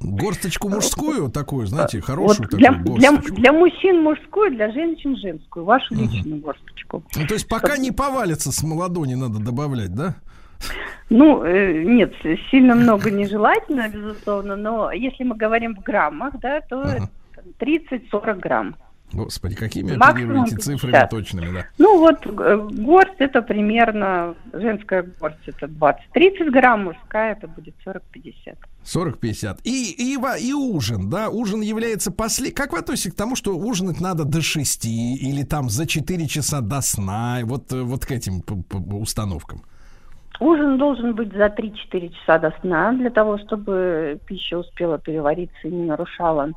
Горсточку 0.00 0.68
мужскую 0.68 1.30
такую, 1.30 1.66
знаете, 1.66 1.98
Вот 1.98 2.06
хорошую 2.06 2.48
для, 2.48 2.72
такую 2.72 2.96
для, 2.98 3.10
горсточку. 3.12 3.36
для 3.36 3.52
мужчин 3.52 4.02
мужскую, 4.02 4.50
для 4.50 4.72
женщин 4.72 5.16
женскую, 5.16 5.64
вашу 5.66 5.94
личную 5.94 6.40
горсточку. 6.40 7.02
Ну, 7.16 7.26
то 7.26 7.34
есть 7.34 7.46
пока 7.48 7.76
не 7.76 7.92
повалится 7.92 8.50
с 8.50 8.62
молодони 8.62 9.14
надо 9.14 9.38
добавлять, 9.40 9.94
да? 9.94 10.14
Ну, 11.10 11.42
э, 11.44 11.82
нет, 11.84 12.14
сильно 12.50 12.74
много 12.74 13.10
нежелательно, 13.10 13.88
безусловно, 13.88 14.56
но 14.56 14.90
если 14.92 15.24
мы 15.24 15.36
говорим 15.36 15.74
в 15.76 15.80
граммах, 15.82 16.38
да, 16.40 16.60
то 16.62 16.80
Ага. 16.82 17.08
это 17.36 17.42
30-40 17.58 18.38
грамм. 18.40 18.76
Господи, 19.12 19.56
какими 19.56 19.96
Максимум 19.96 20.42
оперируете 20.42 20.56
цифрами 20.56 20.92
50. 20.92 21.10
точными, 21.10 21.52
да? 21.52 21.66
Ну 21.78 21.98
вот 21.98 22.24
э, 22.26 22.68
горсть 22.72 23.16
это 23.18 23.42
примерно, 23.42 24.34
женская 24.52 25.02
горсть 25.18 25.46
это 25.46 25.66
20-30 25.66 26.50
грамм, 26.50 26.84
мужская 26.84 27.32
это 27.32 27.48
будет 27.48 27.74
40-50. 27.84 28.56
40-50. 28.84 29.58
И, 29.64 30.14
и, 30.14 30.18
и 30.40 30.52
ужин, 30.52 31.10
да, 31.10 31.28
ужин 31.28 31.60
является 31.60 32.12
после... 32.12 32.52
Как 32.52 32.72
вы 32.72 32.78
относитесь 32.78 33.12
к 33.12 33.16
тому, 33.16 33.34
что 33.34 33.56
ужинать 33.56 34.00
надо 34.00 34.24
до 34.24 34.40
6 34.40 34.84
или 34.84 35.42
там 35.42 35.68
за 35.70 35.86
4 35.86 36.26
часа 36.26 36.60
до 36.60 36.80
сна, 36.80 37.40
вот, 37.42 37.72
э, 37.72 37.82
вот 37.82 38.06
к 38.06 38.12
этим 38.12 38.42
установкам? 38.92 39.62
Ужин 40.38 40.78
должен 40.78 41.14
быть 41.14 41.32
за 41.32 41.46
3-4 41.46 42.12
часа 42.14 42.38
до 42.38 42.54
сна, 42.60 42.92
для 42.92 43.10
того, 43.10 43.38
чтобы 43.38 44.18
пища 44.26 44.58
успела 44.58 44.98
перевариться 44.98 45.68
и 45.68 45.70
не 45.70 45.84
нарушала 45.84 46.52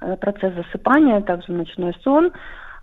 э, 0.00 0.16
процесс 0.16 0.54
засыпания, 0.54 1.20
также 1.20 1.52
ночной 1.52 1.94
сон. 2.02 2.32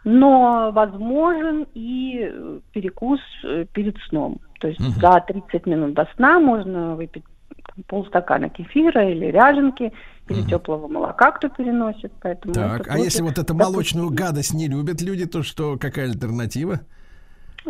Но 0.04 0.72
возможен 0.74 1.66
и 1.74 2.30
э, 2.32 2.60
перекус 2.72 3.20
э, 3.44 3.66
перед 3.74 3.98
сном. 4.10 4.40
То 4.60 4.68
есть 4.70 4.80
Мгм. 4.80 5.02
за 5.02 5.24
30 5.28 5.66
минут 5.66 5.94
до 5.94 6.08
сна 6.16 6.40
можно 6.40 6.96
выпить 6.96 7.24
там, 7.68 7.84
полстакана 7.88 8.50
кефира 8.50 9.10
или 9.10 9.26
ряженки, 9.26 9.92
или 10.30 10.42
теплого 10.44 10.88
молока, 10.88 11.32
кто 11.32 11.50
переносит. 11.50 12.12
Поэтому 12.22 12.54
Так, 12.54 12.88
а 12.90 12.98
если 12.98 13.22
вот 13.22 13.38
эту 13.38 13.54
молочную 13.54 14.10
гадость 14.10 14.54
не 14.54 14.68
любят 14.68 15.02
люди, 15.02 15.26
то 15.26 15.44
что, 15.44 15.78
какая 15.78 16.06
альтернатива? 16.06 16.82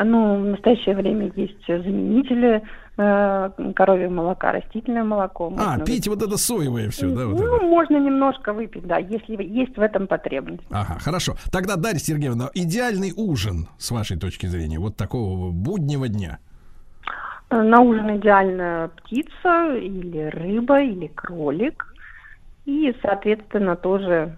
Ну, 0.03 0.41
в 0.41 0.45
настоящее 0.45 0.95
время 0.95 1.32
есть 1.36 1.65
заменители 1.68 2.61
э, 2.98 3.49
коровьего 3.76 4.11
молока, 4.11 4.52
растительное 4.52 5.03
молоко. 5.03 5.52
А, 5.57 5.80
пить 5.80 6.07
вот 6.07 6.22
это 6.22 6.38
соевое 6.38 6.90
все, 6.91 7.07
да? 7.10 7.26
Вот 7.26 7.40
ну, 7.40 7.56
это. 7.56 7.65
можно 7.65 7.98
немножко 7.98 8.53
выпить, 8.53 8.86
да, 8.86 8.98
если 8.98 9.44
есть 9.44 9.76
в 9.76 9.82
этом 9.82 10.06
потребность. 10.07 10.64
Ага, 10.69 10.99
хорошо. 10.99 11.36
Тогда, 11.52 11.78
Дарья 11.78 11.99
Сергеевна, 11.99 12.49
идеальный 12.53 13.11
ужин, 13.15 13.68
с 13.80 13.90
вашей 13.90 14.18
точки 14.18 14.45
зрения, 14.45 14.78
вот 14.78 14.95
такого 14.98 15.52
буднего 15.52 16.07
дня. 16.07 16.38
Э, 17.49 17.61
На 17.61 17.80
ужин 17.82 18.18
идеально 18.18 18.91
птица 18.98 19.76
или 19.76 20.30
рыба 20.30 20.82
или 20.82 21.07
кролик. 21.07 21.94
И, 22.65 22.94
соответственно, 23.02 23.76
тоже 23.76 24.38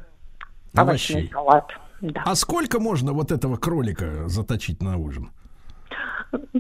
Овощей. 0.76 1.30
салат. 1.34 1.68
Да. 2.02 2.24
А 2.26 2.36
сколько 2.36 2.80
можно 2.80 3.12
вот 3.12 3.32
этого 3.32 3.58
кролика 3.58 4.28
заточить 4.28 4.82
на 4.82 4.98
ужин? 4.98 5.32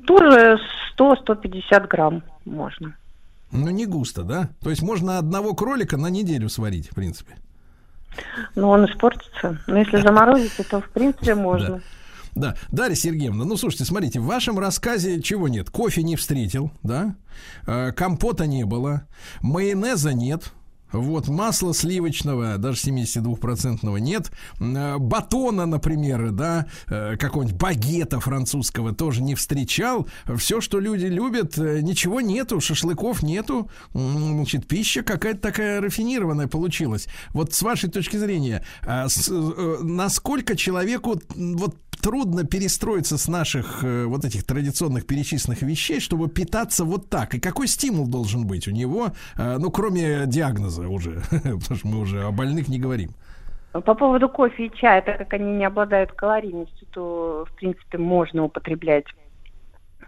Тоже 0.06 0.60
100-150 0.98 1.88
грамм 1.88 2.24
можно. 2.46 2.96
Ну, 3.52 3.70
не 3.70 3.86
густо, 3.86 4.24
да? 4.24 4.50
То 4.62 4.70
есть 4.70 4.82
можно 4.82 5.18
одного 5.18 5.54
кролика 5.54 5.98
на 5.98 6.10
неделю 6.10 6.50
сварить, 6.50 6.90
в 6.90 6.96
принципе. 6.96 7.36
Но 8.56 8.70
он 8.70 8.86
испортится. 8.86 9.58
Но 9.68 9.78
если 9.80 9.98
заморозить, 9.98 10.54
то 10.70 10.82
в 10.82 10.90
принципе 10.90 11.36
можно. 11.36 11.82
Да, 12.36 12.56
Дарья 12.72 12.96
Сергеевна, 12.96 13.44
ну 13.44 13.58
слушайте, 13.58 13.86
смотрите, 13.86 14.20
в 14.20 14.26
вашем 14.26 14.60
рассказе 14.60 15.22
чего 15.22 15.48
нет? 15.48 15.70
Кофе 15.70 16.04
не 16.04 16.16
встретил, 16.16 16.72
да? 16.84 17.16
Э, 17.66 17.92
компота 17.92 18.46
не 18.46 18.66
было, 18.66 19.08
майонеза 19.42 20.14
нет. 20.14 20.54
Вот, 20.92 21.28
масла 21.28 21.74
сливочного, 21.74 22.58
даже 22.58 22.90
72-процентного 22.90 23.98
нет. 23.98 24.32
Э, 24.60 24.98
Батона, 24.98 25.66
например, 25.66 26.32
да, 26.32 26.68
э, 26.88 27.16
какого-нибудь 27.18 27.58
багета 27.58 28.20
французского 28.20 28.94
тоже 28.94 29.22
не 29.22 29.36
встречал. 29.36 30.08
Все, 30.38 30.62
что 30.62 30.80
люди 30.80 31.06
любят, 31.06 31.58
э, 31.58 31.82
ничего 31.82 32.22
нету, 32.22 32.60
шашлыков 32.60 33.24
нету. 33.24 33.70
Значит, 33.94 34.68
пища 34.68 35.04
какая-то 35.04 35.40
такая 35.40 35.82
рафинированная 35.82 36.48
получилась. 36.48 37.08
Вот 37.30 37.54
с 37.54 37.62
вашей 37.62 37.90
точки 37.90 38.18
зрения, 38.18 38.64
а, 38.86 39.08
насколько 39.82 40.56
человеку 40.56 41.22
вот 41.36 41.76
трудно 42.02 42.44
перестроиться 42.46 43.18
с 43.18 43.28
наших 43.28 43.84
э, 43.84 44.06
вот 44.06 44.26
этих 44.26 44.46
традиционных 44.46 45.06
перечисленных 45.06 45.62
вещей, 45.62 46.00
чтобы 46.00 46.30
питаться 46.30 46.86
вот 46.86 47.10
так? 47.10 47.36
И 47.36 47.40
какой 47.40 47.68
стимул 47.68 48.08
должен 48.08 48.48
быть 48.48 48.68
у 48.68 48.72
него, 48.72 49.08
э, 49.38 49.58
ну, 49.58 49.72
кроме 49.72 50.26
диагноза 50.26 50.88
уже, 50.88 51.22
потому 51.32 51.76
что 51.76 51.88
мы 51.88 52.00
уже 52.00 52.24
о 52.24 52.32
больных 52.32 52.68
не 52.68 52.80
говорим. 52.80 53.12
По 53.72 53.94
поводу 53.94 54.30
кофе 54.30 54.66
и 54.66 54.72
чая, 54.76 55.02
так 55.02 55.18
как 55.20 55.34
они 55.34 55.52
не 55.58 55.66
обладают 55.66 56.12
калорийностью, 56.14 56.88
то, 56.92 57.46
в 57.48 57.56
принципе, 57.56 57.98
можно 58.00 58.44
употреблять. 58.46 59.06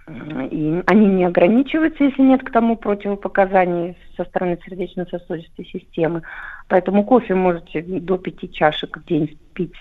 И 0.10 0.82
они 0.88 1.06
не 1.06 1.26
ограничиваются, 1.26 2.04
если 2.04 2.24
нет 2.24 2.44
к 2.44 2.52
тому 2.52 2.76
противопоказаний 2.76 3.96
со 4.18 4.26
стороны 4.26 4.58
сердечно-сосудистой 4.66 5.66
системы. 5.66 6.24
Поэтому 6.68 7.06
кофе 7.06 7.36
можете 7.36 7.82
до 7.82 8.18
пяти 8.18 8.52
чашек 8.52 8.98
в 8.98 9.06
день 9.06 9.38
пить 9.54 9.76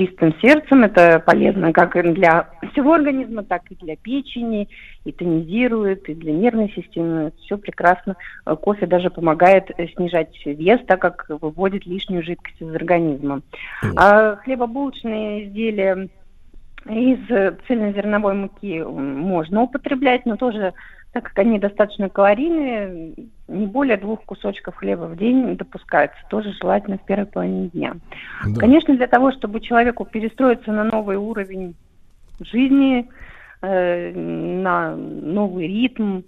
чистым 0.00 0.34
сердцем. 0.40 0.84
Это 0.84 1.20
полезно 1.20 1.72
как 1.72 1.92
для 2.14 2.48
всего 2.72 2.94
организма, 2.94 3.42
так 3.42 3.62
и 3.70 3.74
для 3.74 3.96
печени, 3.96 4.68
и 5.04 5.12
тонизирует, 5.12 6.08
и 6.08 6.14
для 6.14 6.32
нервной 6.32 6.70
системы. 6.70 7.32
Все 7.40 7.58
прекрасно. 7.58 8.16
Э, 8.46 8.56
Кофе 8.56 8.86
даже 8.86 9.10
помогает 9.10 9.70
снижать 9.94 10.34
вес, 10.46 10.80
так 10.86 11.00
как 11.00 11.26
выводит 11.28 11.84
лишнюю 11.84 12.22
жидкость 12.22 12.60
из 12.60 12.74
организма. 12.74 13.42
А 13.96 14.36
хлебобулочные 14.36 15.44
изделия 15.44 16.08
из 16.86 17.18
цельнозерновой 17.66 18.34
муки 18.34 18.82
можно 18.82 19.62
употреблять, 19.62 20.24
но 20.24 20.36
тоже, 20.36 20.72
так 21.12 21.24
как 21.24 21.38
они 21.40 21.58
достаточно 21.58 22.08
калорийные, 22.08 23.14
не 23.48 23.66
более 23.66 23.96
двух 23.96 24.24
кусочков 24.24 24.76
хлеба 24.76 25.04
в 25.04 25.16
день 25.16 25.56
допускается. 25.56 26.18
Тоже 26.28 26.52
желательно 26.52 26.98
в 26.98 27.04
первой 27.04 27.26
половине 27.26 27.68
дня. 27.68 27.96
Да. 28.46 28.60
Конечно, 28.60 28.96
для 28.96 29.08
того, 29.08 29.32
чтобы 29.32 29.60
человеку 29.60 30.04
перестроиться 30.04 30.70
на 30.70 30.84
новый 30.84 31.16
уровень 31.16 31.74
жизни, 32.40 33.08
э, 33.60 34.12
на 34.12 34.94
новый 34.94 35.66
ритм 35.66 36.20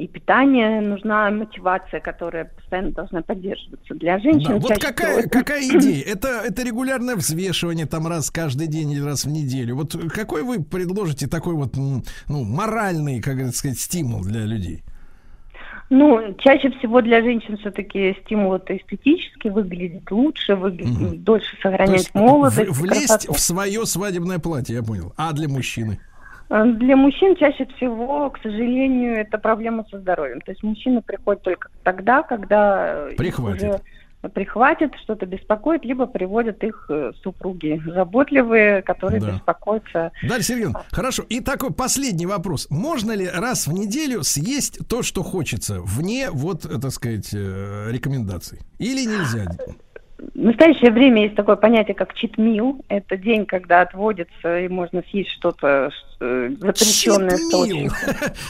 и 0.00 0.08
питание, 0.08 0.80
нужна 0.80 1.30
мотивация, 1.30 2.00
которая 2.00 2.46
постоянно 2.46 2.90
должна 2.92 3.22
поддерживаться. 3.22 3.94
Для 3.94 4.18
женщин 4.18 4.54
Да, 4.54 4.58
вот 4.58 4.78
какая, 4.78 5.18
всего- 5.18 5.30
какая 5.30 5.62
идея? 5.78 6.04
Это, 6.04 6.28
это 6.46 6.62
регулярное 6.64 7.16
взвешивание 7.16 7.86
там 7.86 8.06
раз 8.06 8.30
каждый 8.30 8.66
день 8.66 8.92
или 8.92 9.00
раз 9.02 9.24
в 9.24 9.28
неделю. 9.30 9.76
Вот 9.76 9.94
какой 10.12 10.42
вы 10.42 10.62
предложите 10.62 11.26
такой 11.26 11.54
вот, 11.54 11.76
ну, 11.76 12.02
моральный, 12.28 13.20
как 13.20 13.38
это 13.38 13.52
сказать, 13.52 13.78
стимул 13.78 14.22
для 14.22 14.44
людей? 14.44 14.82
Ну, 15.92 16.34
чаще 16.38 16.70
всего 16.78 17.00
для 17.02 17.20
женщин 17.20 17.56
все-таки 17.58 18.16
стимул 18.24 18.54
это 18.54 18.76
эстетически, 18.76 19.48
выглядеть 19.48 20.08
лучше, 20.12 20.54
выглядеть 20.54 21.24
дольше 21.24 21.56
То 21.56 21.62
сохранять 21.70 22.14
молодость. 22.14 22.68
в- 22.70 22.80
влезть 22.82 23.06
красоту. 23.08 23.32
в 23.32 23.40
свое 23.40 23.84
свадебное 23.86 24.38
платье, 24.38 24.76
я 24.76 24.82
понял. 24.84 25.12
А 25.16 25.32
для 25.32 25.48
мужчины? 25.48 25.98
Э, 26.50 26.64
Для 26.64 26.96
мужчин 26.96 27.36
чаще 27.36 27.66
всего, 27.76 28.28
к 28.30 28.38
сожалению, 28.42 29.14
это 29.16 29.38
проблема 29.38 29.84
со 29.90 29.98
здоровьем. 30.00 30.40
То 30.40 30.50
есть 30.50 30.62
мужчина 30.62 31.00
приходит 31.00 31.42
только 31.42 31.68
тогда, 31.84 32.22
когда 32.22 33.08
их 33.10 33.16
Прихватит. 33.16 33.80
прихватит, 34.34 34.92
что-то 35.02 35.24
беспокоит, 35.26 35.84
либо 35.84 36.06
приводят 36.06 36.62
их 36.64 36.86
э, 36.90 37.12
супруги 37.22 37.80
заботливые, 37.86 38.82
которые 38.82 39.20
Да. 39.20 39.30
беспокоятся. 39.32 40.12
Дарья 40.28 40.42
Сергеевна, 40.42 40.82
хорошо. 40.90 41.22
И 41.28 41.40
такой 41.40 41.72
последний 41.72 42.26
вопрос. 42.26 42.66
Можно 42.68 43.12
ли 43.12 43.26
раз 43.28 43.66
в 43.66 43.72
неделю 43.72 44.22
съесть 44.22 44.86
то, 44.88 45.02
что 45.02 45.22
хочется, 45.22 45.80
вне 45.80 46.28
вот, 46.30 46.66
э, 46.66 46.78
так 46.80 46.90
сказать, 46.90 47.30
э, 47.32 47.88
рекомендаций? 47.90 48.58
Или 48.78 49.06
нельзя? 49.06 49.46
В 50.34 50.38
настоящее 50.38 50.90
время 50.90 51.24
есть 51.24 51.34
такое 51.34 51.56
понятие, 51.56 51.94
как 51.94 52.14
читмил. 52.14 52.84
Это 52.88 53.16
день, 53.16 53.46
когда 53.46 53.82
отводится 53.82 54.60
и 54.60 54.68
можно 54.68 55.02
съесть 55.10 55.30
что-то 55.30 55.90
э, 56.20 56.50
запрещенное, 56.60 57.38
что 57.38 57.66
Читмил. 57.66 57.92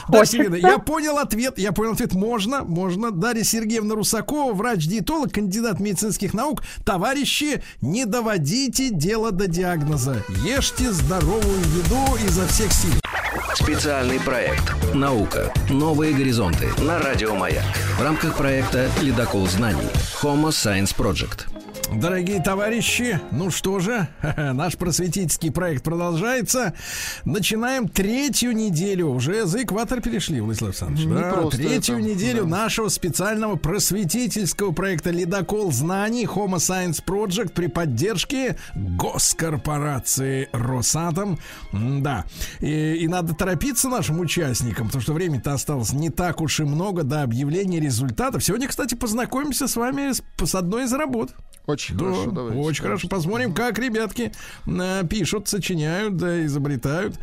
очень 0.09 0.49
Дарья 0.49 0.69
я 0.69 0.79
понял 0.79 1.17
ответ. 1.17 1.57
Я 1.57 1.71
понял 1.71 1.93
ответ. 1.93 2.13
Можно, 2.13 2.63
можно. 2.63 3.11
Дарья 3.11 3.43
Сергеевна 3.43 3.95
Русакова, 3.95 4.53
врач-диетолог, 4.53 5.31
кандидат 5.31 5.79
медицинских 5.79 6.33
наук. 6.33 6.61
Товарищи, 6.85 7.63
не 7.81 8.05
доводите 8.05 8.89
дело 8.89 9.31
до 9.31 9.47
диагноза. 9.47 10.23
Ешьте 10.45 10.91
здоровую 10.91 11.41
еду 11.41 12.25
изо 12.25 12.45
всех 12.47 12.71
сил. 12.73 12.91
Специальный 13.53 14.19
проект 14.19 14.73
«Наука. 14.93 15.53
Новые 15.69 16.13
горизонты» 16.13 16.67
на 16.83 16.99
Радио 16.99 17.35
Маяк. 17.35 17.63
В 17.97 18.03
рамках 18.03 18.37
проекта 18.37 18.89
«Ледокол 19.01 19.45
знаний» 19.47 19.87
Homo 20.21 20.49
Science 20.49 20.95
Project. 20.95 21.60
Дорогие 21.93 22.41
товарищи, 22.41 23.19
ну 23.31 23.51
что 23.51 23.79
же, 23.79 24.07
наш 24.37 24.77
просветительский 24.77 25.51
проект 25.51 25.83
продолжается. 25.83 26.73
Начинаем 27.25 27.89
третью 27.89 28.53
неделю. 28.53 29.07
Уже 29.07 29.45
за 29.45 29.63
экватор 29.63 30.01
перешли, 30.01 30.39
Владислав 30.39 30.69
Александрович. 30.69 31.05
Не 31.05 31.13
да, 31.13 31.49
третью 31.49 31.97
это, 31.97 32.07
неделю 32.07 32.43
да. 32.43 32.49
нашего 32.49 32.87
специального 32.87 33.57
просветительского 33.57 34.71
проекта 34.71 35.09
«Ледокол 35.09 35.71
знаний» 35.73 36.23
Homo 36.23 36.55
Science 36.55 37.03
Project 37.05 37.51
при 37.53 37.67
поддержке 37.67 38.55
госкорпорации 38.73 40.47
«Росатом». 40.53 41.39
Да, 41.73 42.25
и, 42.61 42.95
и 42.95 43.07
надо 43.09 43.35
торопиться 43.35 43.89
нашим 43.89 44.21
участникам, 44.21 44.87
потому 44.87 45.01
что 45.01 45.13
времени-то 45.13 45.53
осталось 45.53 45.91
не 45.91 46.09
так 46.09 46.39
уж 46.39 46.61
и 46.61 46.63
много 46.63 47.03
до 47.03 47.21
объявления 47.23 47.81
результатов. 47.81 48.43
Сегодня, 48.43 48.69
кстати, 48.69 48.95
познакомимся 48.95 49.67
с 49.67 49.75
вами 49.75 50.13
с, 50.13 50.23
с 50.41 50.55
одной 50.55 50.85
из 50.85 50.93
работ. 50.93 51.31
Очень 51.67 51.80
Да, 51.89 52.05
хорошо, 52.05 52.31
давайте. 52.31 52.59
очень 52.59 52.83
хорошо. 52.83 53.07
Посмотрим, 53.07 53.53
как 53.53 53.79
ребятки 53.79 54.31
э, 54.67 55.03
пишут, 55.09 55.47
сочиняют, 55.47 56.17
да, 56.17 56.45
изобретают. 56.45 57.19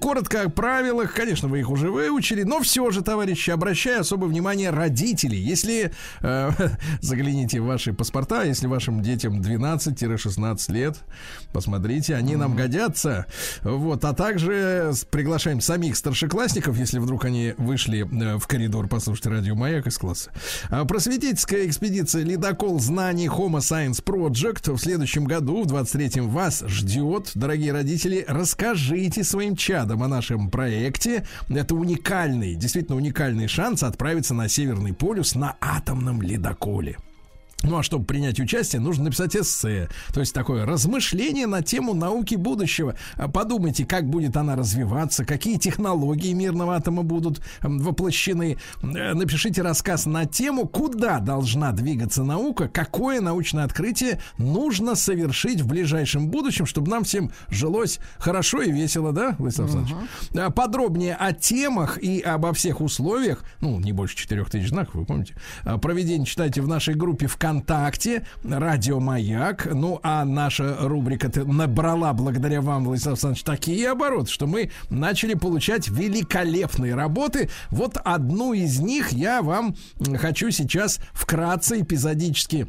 Коротко 0.00 0.42
о 0.42 0.48
правилах. 0.48 1.14
Конечно, 1.14 1.48
вы 1.48 1.60
их 1.60 1.70
уже 1.70 1.90
выучили, 1.90 2.42
но 2.42 2.60
все 2.60 2.90
же, 2.90 3.02
товарищи, 3.02 3.50
обращаю 3.50 4.00
особое 4.00 4.28
внимание 4.28 4.70
родителей. 4.70 5.38
Если 5.38 5.92
э, 6.20 6.50
загляните 7.00 7.60
в 7.60 7.66
ваши 7.66 7.92
паспорта, 7.92 8.44
если 8.44 8.66
вашим 8.66 9.02
детям 9.02 9.40
12-16 9.40 10.72
лет, 10.72 10.96
посмотрите, 11.52 12.14
они 12.14 12.36
нам 12.36 12.56
годятся. 12.56 13.26
Вот, 13.62 14.04
а 14.04 14.12
также 14.12 14.92
приглашаем 15.10 15.60
самих 15.60 15.96
старшеклассников, 15.96 16.76
если 16.78 16.98
вдруг 16.98 17.24
они 17.24 17.54
вышли 17.58 18.00
э, 18.00 18.38
в 18.38 18.46
коридор 18.46 18.88
послушать 18.88 19.26
радио 19.26 19.54
Маяк 19.54 19.86
из 19.86 19.98
класса. 19.98 20.30
А, 20.70 20.84
Просветительская 20.84 21.66
экспедиция 21.66 22.24
«Ледокол 22.24 22.78
знаний 22.80 23.26
Homo 23.26 23.60
Science 23.80 24.02
Project» 24.04 24.72
в 24.72 24.78
следующем 24.78 25.24
году, 25.24 25.62
в 25.62 25.66
23-м, 25.66 26.28
вас 26.28 26.62
ждет. 26.66 27.30
Дорогие 27.34 27.72
родители, 27.72 28.24
расскажите 28.28 29.24
своим 29.24 29.56
чадам 29.56 30.02
о 30.02 30.08
нашем 30.08 30.50
проекте. 30.50 31.24
Это 31.48 31.74
уникальный, 31.74 32.54
действительно 32.54 32.96
уникальный 32.96 33.48
шанс 33.48 33.82
отправиться 33.82 34.34
на 34.34 34.48
Северный 34.48 34.92
полюс 34.92 35.34
на 35.34 35.56
атомном 35.60 36.20
ледоколе. 36.20 36.98
Ну 37.62 37.78
а 37.78 37.82
чтобы 37.82 38.04
принять 38.04 38.40
участие, 38.40 38.80
нужно 38.80 39.04
написать 39.04 39.36
эссе. 39.36 39.88
То 40.12 40.20
есть 40.20 40.34
такое 40.34 40.64
размышление 40.64 41.46
на 41.46 41.62
тему 41.62 41.94
науки 41.94 42.34
будущего. 42.34 42.96
А 43.16 43.28
Подумайте, 43.28 43.84
как 43.84 44.08
будет 44.08 44.36
она 44.36 44.56
развиваться, 44.56 45.24
какие 45.24 45.56
технологии 45.56 46.32
мирного 46.32 46.76
атома 46.76 47.02
будут 47.02 47.40
воплощены. 47.62 48.58
Э, 48.82 49.14
Напишите 49.14 49.62
рассказ 49.62 50.06
на 50.06 50.26
тему, 50.26 50.66
куда 50.66 51.20
должна 51.20 51.72
двигаться 51.72 52.22
наука, 52.22 52.68
какое 52.68 53.20
научное 53.20 53.64
открытие 53.64 54.20
нужно 54.38 54.94
совершить 54.94 55.60
в 55.60 55.66
ближайшем 55.66 56.28
будущем, 56.28 56.66
чтобы 56.66 56.90
нам 56.90 57.04
всем 57.04 57.30
жилось 57.48 57.98
хорошо 58.18 58.62
и 58.62 58.70
весело, 58.70 59.12
да, 59.12 59.36
Владислав 59.38 59.74
Александрович? 59.74 60.08
А, 60.36 60.50
Подробнее 60.50 61.14
о 61.14 61.32
темах 61.32 61.98
и 61.98 62.20
обо 62.20 62.52
всех 62.52 62.80
условиях, 62.80 63.44
ну, 63.60 63.78
не 63.78 63.92
больше 63.92 64.16
четырех 64.16 64.50
тысяч 64.50 64.68
знаков, 64.68 64.94
вы 64.94 65.04
помните, 65.04 65.34
а, 65.64 65.78
проведение 65.78 66.26
читайте 66.26 66.62
в 66.62 66.68
нашей 66.68 66.94
группе 66.94 67.26
ВКонтакте, 67.26 67.49
Радио 68.42 69.00
Маяк. 69.00 69.66
Ну, 69.72 70.00
а 70.02 70.24
наша 70.24 70.76
рубрика 70.80 71.30
набрала 71.44 72.12
благодаря 72.12 72.60
вам, 72.60 72.84
Владислав 72.84 73.14
Александрович, 73.14 73.42
такие 73.42 73.90
обороты, 73.90 74.30
что 74.30 74.46
мы 74.46 74.70
начали 74.88 75.34
получать 75.34 75.88
великолепные 75.88 76.94
работы. 76.94 77.50
Вот 77.70 77.96
одну 77.96 78.52
из 78.52 78.78
них 78.80 79.12
я 79.12 79.42
вам 79.42 79.76
хочу 80.16 80.50
сейчас 80.50 81.00
вкратце, 81.12 81.80
эпизодически 81.80 82.68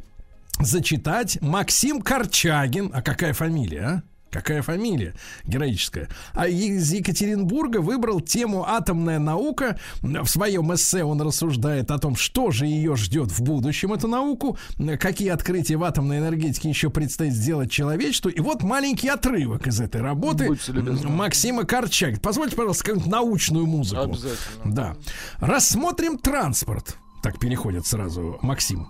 зачитать. 0.59 1.41
Максим 1.41 2.01
Корчагин. 2.01 2.91
А 2.93 3.01
какая 3.01 3.33
фамилия, 3.33 3.81
а? 3.81 4.10
Какая 4.31 4.61
фамилия 4.61 5.13
героическая. 5.45 6.07
А 6.33 6.47
из 6.47 6.91
Екатеринбурга 6.91 7.79
выбрал 7.79 8.21
тему 8.21 8.65
«Атомная 8.65 9.19
наука». 9.19 9.77
В 10.01 10.27
своем 10.27 10.73
эссе 10.73 11.03
он 11.03 11.21
рассуждает 11.21 11.91
о 11.91 11.97
том, 11.97 12.15
что 12.15 12.51
же 12.51 12.65
ее 12.65 12.95
ждет 12.95 13.29
в 13.29 13.41
будущем, 13.41 13.93
эту 13.93 14.07
науку, 14.07 14.57
какие 14.99 15.29
открытия 15.29 15.75
в 15.75 15.83
атомной 15.83 16.19
энергетике 16.19 16.69
еще 16.69 16.89
предстоит 16.89 17.33
сделать 17.33 17.69
человечеству. 17.69 18.29
И 18.31 18.39
вот 18.39 18.63
маленький 18.63 19.09
отрывок 19.09 19.67
из 19.67 19.81
этой 19.81 20.01
работы. 20.01 20.57
Максима 21.03 21.65
Корчагина. 21.65 22.21
Позвольте, 22.21 22.55
пожалуйста, 22.55 22.85
какую-нибудь 22.85 23.11
научную 23.11 23.65
музыку. 23.65 24.01
Обязательно. 24.01 24.37
Да. 24.65 24.95
Рассмотрим 25.39 26.17
транспорт. 26.17 26.95
Так 27.21 27.37
переходит 27.37 27.85
сразу 27.85 28.39
Максим 28.41 28.87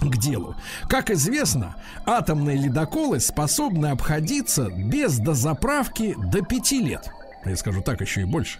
к 0.00 0.16
делу. 0.16 0.56
Как 0.88 1.10
известно, 1.10 1.76
атомные 2.06 2.56
ледоколы 2.56 3.20
способны 3.20 3.86
обходиться 3.86 4.70
без 4.70 5.18
дозаправки 5.18 6.14
до 6.30 6.42
5 6.42 6.72
лет. 6.72 7.10
Я 7.44 7.56
скажу 7.56 7.82
так, 7.82 8.00
еще 8.00 8.22
и 8.22 8.24
больше. 8.24 8.58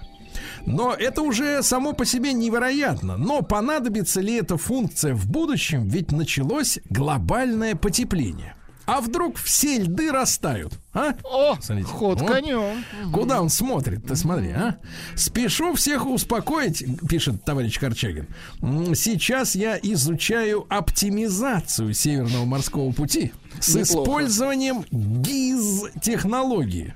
Но 0.67 0.95
это 0.95 1.23
уже 1.23 1.63
само 1.63 1.93
по 1.93 2.05
себе 2.05 2.33
невероятно. 2.33 3.17
Но 3.17 3.43
понадобится 3.43 4.21
ли 4.21 4.35
эта 4.37 4.57
функция 4.57 5.15
в 5.15 5.27
будущем? 5.27 5.89
Ведь 5.89 6.13
началось 6.13 6.79
глобальное 6.91 7.75
потепление. 7.75 8.55
А 8.89 9.03
вдруг 9.03 9.37
все 9.37 9.79
льды 9.81 10.11
растают? 10.11 10.73
А? 10.95 11.13
О, 11.23 11.59
Смотрите. 11.61 11.91
ход 11.91 12.23
Вот. 12.23 12.31
конем. 12.31 12.83
Куда 13.13 13.43
он 13.43 13.51
смотрит? 13.51 14.07
Ты 14.07 14.17
смотри, 14.17 14.49
а? 14.49 14.79
Спешу 15.15 15.75
всех 15.75 16.07
успокоить, 16.07 16.83
пишет 17.07 17.45
товарищ 17.45 17.79
Корчагин. 17.79 18.27
Сейчас 18.95 19.55
я 19.55 19.79
изучаю 19.81 20.65
оптимизацию 20.71 21.93
Северного 21.93 22.47
морского 22.47 22.91
пути 22.93 23.33
с 23.61 23.75
Неплохо. 23.75 23.83
использованием 24.11 24.85
ГИЗ-технологии. 24.91 26.95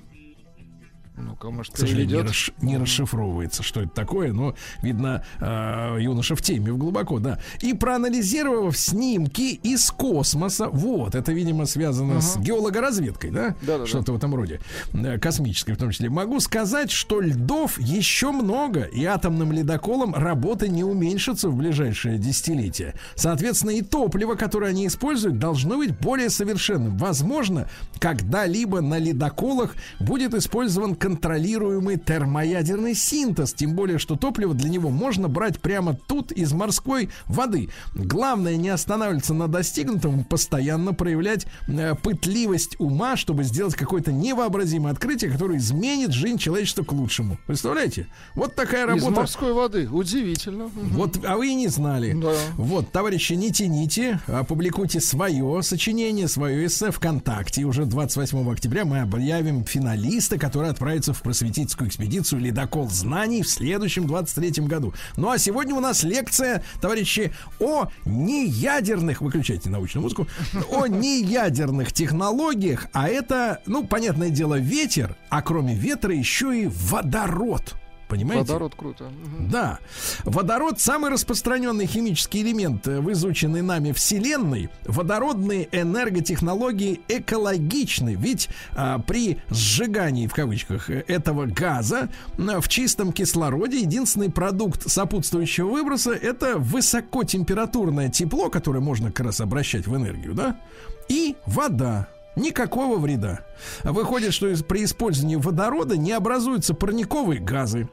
Ну-ка, 1.24 1.50
может, 1.50 1.74
К 1.74 1.78
сожалению, 1.78 2.22
не, 2.22 2.28
расш- 2.28 2.52
не 2.60 2.78
расшифровывается, 2.78 3.62
что 3.62 3.80
это 3.80 3.90
такое, 3.90 4.32
но 4.32 4.54
видно, 4.82 5.24
э, 5.40 5.98
юноша 6.00 6.34
в 6.34 6.42
теме 6.42 6.72
глубоко, 6.72 7.18
да. 7.18 7.38
И 7.60 7.74
проанализировав 7.74 8.76
снимки 8.76 9.52
из 9.54 9.90
космоса, 9.90 10.68
вот, 10.68 11.14
это, 11.14 11.32
видимо, 11.32 11.66
связано 11.66 12.20
с 12.20 12.36
геологоразведкой, 12.38 13.30
да? 13.30 13.48
Да-да-да. 13.62 13.86
Что-то 13.86 14.12
в 14.12 14.16
этом 14.16 14.34
роде, 14.34 14.60
э, 14.92 15.18
космической 15.18 15.72
в 15.72 15.76
том 15.78 15.90
числе. 15.90 16.10
Могу 16.10 16.40
сказать, 16.40 16.90
что 16.90 17.20
льдов 17.20 17.78
еще 17.78 18.32
много, 18.32 18.82
и 18.82 19.04
атомным 19.04 19.52
ледоколом 19.52 20.14
работа 20.14 20.68
не 20.68 20.84
уменьшится 20.84 21.48
в 21.48 21.56
ближайшее 21.56 22.18
десятилетие. 22.18 22.94
Соответственно, 23.14 23.70
и 23.70 23.82
топливо, 23.82 24.34
которое 24.34 24.68
они 24.70 24.86
используют, 24.86 25.38
должно 25.38 25.76
быть 25.76 25.96
более 25.98 26.30
совершенным. 26.30 26.96
Возможно, 26.96 27.68
когда-либо 27.98 28.80
на 28.80 28.98
ледоколах 28.98 29.74
будет 30.00 30.34
использован 30.34 30.94
контролируемый 31.12 31.98
термоядерный 31.98 32.94
синтез, 32.94 33.52
тем 33.52 33.74
более, 33.74 33.98
что 33.98 34.16
топливо 34.16 34.54
для 34.54 34.70
него 34.70 34.88
можно 34.88 35.28
брать 35.28 35.60
прямо 35.60 35.94
тут 35.94 36.32
из 36.32 36.52
морской 36.52 37.10
воды. 37.26 37.68
Главное 37.94 38.56
не 38.56 38.70
останавливаться 38.70 39.34
на 39.34 39.46
достигнутом, 39.46 40.24
постоянно 40.24 40.94
проявлять 40.94 41.46
э, 41.68 41.94
пытливость 41.94 42.76
ума, 42.80 43.16
чтобы 43.16 43.44
сделать 43.44 43.74
какое-то 43.74 44.10
невообразимое 44.10 44.92
открытие, 44.92 45.30
которое 45.30 45.58
изменит 45.58 46.12
жизнь 46.12 46.38
человечества 46.38 46.82
к 46.82 46.92
лучшему. 46.92 47.38
Представляете? 47.46 48.06
Вот 48.34 48.54
такая 48.54 48.84
Из 48.86 49.02
работа. 49.02 49.20
морской 49.20 49.52
воды. 49.52 49.88
Удивительно. 49.90 50.70
Вот, 50.74 51.18
а 51.24 51.36
вы 51.36 51.48
и 51.48 51.54
не 51.54 51.68
знали. 51.68 52.14
Да. 52.14 52.32
Вот, 52.56 52.90
товарищи, 52.90 53.34
не 53.34 53.52
тяните, 53.52 54.20
опубликуйте 54.26 55.00
свое 55.00 55.62
сочинение, 55.62 56.26
свое 56.26 56.66
эссе 56.66 56.90
ВКонтакте. 56.90 57.60
И 57.60 57.64
уже 57.64 57.84
28 57.84 58.50
октября 58.50 58.86
мы 58.86 59.00
объявим 59.00 59.64
финалиста, 59.64 60.38
который 60.38 60.70
отправится 61.02 61.12
в 61.12 61.22
просветительскую 61.22 61.88
экспедицию 61.88 62.40
«Ледокол 62.40 62.88
знаний» 62.88 63.42
в 63.42 63.48
следующем 63.48 64.06
23 64.06 64.64
году. 64.66 64.94
Ну 65.16 65.30
а 65.30 65.38
сегодня 65.38 65.74
у 65.74 65.80
нас 65.80 66.04
лекция, 66.04 66.62
товарищи, 66.80 67.32
о 67.58 67.88
неядерных, 68.04 69.20
выключайте 69.20 69.68
научную 69.68 70.02
музыку, 70.02 70.26
о 70.70 70.86
неядерных 70.86 71.92
технологиях, 71.92 72.86
а 72.92 73.08
это, 73.08 73.60
ну, 73.66 73.84
понятное 73.84 74.30
дело, 74.30 74.58
ветер, 74.58 75.16
а 75.28 75.42
кроме 75.42 75.74
ветра 75.74 76.14
еще 76.14 76.62
и 76.62 76.68
водород. 76.68 77.74
Понимаете? 78.12 78.52
Водород 78.52 78.74
круто. 78.74 79.10
Да. 79.40 79.78
Водород 80.24 80.78
самый 80.78 81.10
распространенный 81.10 81.86
химический 81.86 82.42
элемент 82.42 82.86
э, 82.86 83.00
в 83.00 83.10
изученной 83.12 83.62
нами 83.62 83.92
Вселенной. 83.92 84.68
Водородные 84.84 85.66
энерготехнологии 85.72 87.00
экологичны, 87.08 88.14
ведь 88.14 88.50
а, 88.76 88.98
при 88.98 89.38
сжигании 89.48 90.26
в 90.26 90.34
кавычках 90.34 90.90
э, 90.90 91.02
этого 91.08 91.46
газа 91.46 92.10
в 92.36 92.68
чистом 92.68 93.14
кислороде 93.14 93.80
единственный 93.80 94.30
продукт 94.30 94.90
сопутствующего 94.90 95.70
выброса 95.70 96.12
это 96.12 96.58
высокотемпературное 96.58 98.10
тепло, 98.10 98.50
которое 98.50 98.80
можно 98.80 99.10
как 99.10 99.24
раз 99.24 99.40
обращать 99.40 99.86
в 99.86 99.96
энергию, 99.96 100.34
да, 100.34 100.60
и 101.08 101.34
вода. 101.46 102.08
Никакого 102.34 102.98
вреда. 102.98 103.40
Выходит, 103.84 104.32
что 104.32 104.54
при 104.64 104.84
использовании 104.84 105.36
водорода 105.36 105.98
не 105.98 106.12
образуются 106.12 106.72
парниковые 106.72 107.40
газы, 107.40 107.88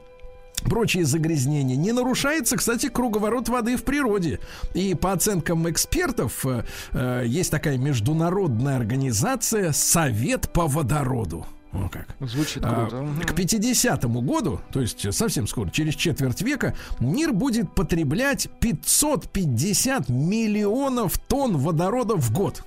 прочие 0.62 1.04
загрязнения. 1.04 1.76
Не 1.76 1.92
нарушается, 1.92 2.56
кстати, 2.56 2.88
круговорот 2.88 3.48
воды 3.48 3.76
в 3.76 3.84
природе. 3.84 4.40
И 4.74 4.94
по 4.94 5.12
оценкам 5.12 5.68
экспертов, 5.70 6.44
э, 6.46 6.64
э, 6.92 7.24
есть 7.26 7.50
такая 7.50 7.78
международная 7.78 8.76
организация 8.76 9.72
Совет 9.72 10.50
по 10.52 10.66
водороду. 10.66 11.46
Ну 11.72 11.88
как. 11.88 12.08
Звучит 12.20 12.64
А, 12.64 12.86
круто. 12.86 13.02
Мгм. 13.02 13.22
К 13.22 13.34
50 13.34 14.04
году, 14.22 14.60
то 14.72 14.80
есть 14.80 15.12
совсем 15.14 15.46
скоро, 15.46 15.70
через 15.70 15.94
четверть 15.94 16.42
века, 16.42 16.74
мир 16.98 17.32
будет 17.32 17.74
потреблять 17.74 18.48
550 18.60 20.08
миллионов 20.08 21.18
тонн 21.18 21.56
водорода 21.56 22.16
в 22.16 22.32
год. 22.32 22.64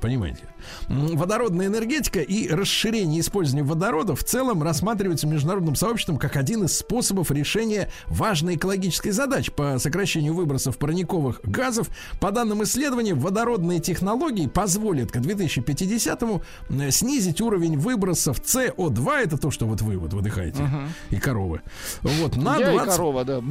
Понимаете? 0.00 0.42
Водородная 0.88 1.66
энергетика 1.66 2.20
и 2.20 2.48
расширение 2.48 3.20
использования 3.20 3.64
водорода 3.64 4.14
в 4.14 4.24
целом 4.24 4.62
рассматривается 4.62 5.26
международным 5.26 5.74
сообществом 5.74 6.18
как 6.18 6.36
один 6.36 6.64
из 6.64 6.76
способов 6.76 7.30
решения 7.30 7.90
важной 8.06 8.56
экологической 8.56 9.10
задачи 9.10 9.50
по 9.50 9.78
сокращению 9.78 10.34
выбросов 10.34 10.78
парниковых 10.78 11.40
газов. 11.42 11.88
По 12.20 12.30
данным 12.30 12.62
исследований, 12.62 13.12
водородные 13.12 13.80
технологии 13.80 14.46
позволят 14.46 15.10
к 15.12 15.16
2050-му 15.16 16.42
э, 16.70 16.90
снизить 16.90 17.40
уровень 17.40 17.78
выбросов 17.78 18.40
СО2, 18.40 19.16
это 19.16 19.38
то, 19.38 19.50
что 19.50 19.66
вот 19.66 19.80
вы 19.80 19.98
вот 19.98 20.12
выдыхаете, 20.12 20.68
и 21.10 21.16
коровы, 21.16 21.60
вот, 22.02 22.36
на 22.36 22.56
Я 22.58 22.72
и 22.72 22.74
20 22.74 22.92
корова, 22.92 23.24
да. 23.24 23.42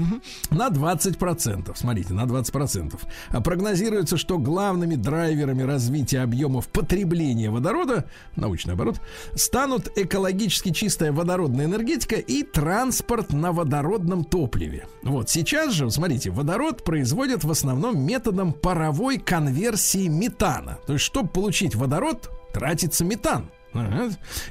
На 0.49 0.69
20%. 0.69 1.72
Смотрите, 1.76 2.14
на 2.14 2.23
20%. 2.23 2.99
А 3.30 3.41
Прогнозируется, 3.41 4.18
что 4.18 4.38
главными 4.38 4.95
драйверами 4.95 5.64
развития 5.64 6.19
объемов 6.19 6.68
потребления 6.68 7.06
водорода, 7.49 8.09
научный 8.35 8.73
оборот, 8.73 9.01
станут 9.35 9.91
экологически 9.95 10.71
чистая 10.71 11.11
водородная 11.11 11.65
энергетика 11.65 12.15
и 12.15 12.43
транспорт 12.43 13.34
на 13.34 13.51
водородном 13.51 14.23
топливе. 14.23 14.88
Вот 15.03 15.29
сейчас 15.29 15.73
же, 15.73 15.89
смотрите, 15.89 16.29
водород 16.29 16.84
производят 16.84 17.43
в 17.43 17.51
основном 17.51 17.99
методом 17.99 18.53
паровой 18.53 19.17
конверсии 19.17 20.07
метана. 20.07 20.79
То 20.85 20.93
есть, 20.93 21.05
чтобы 21.05 21.29
получить 21.29 21.75
водород, 21.75 22.29
тратится 22.53 23.05
метан. 23.05 23.49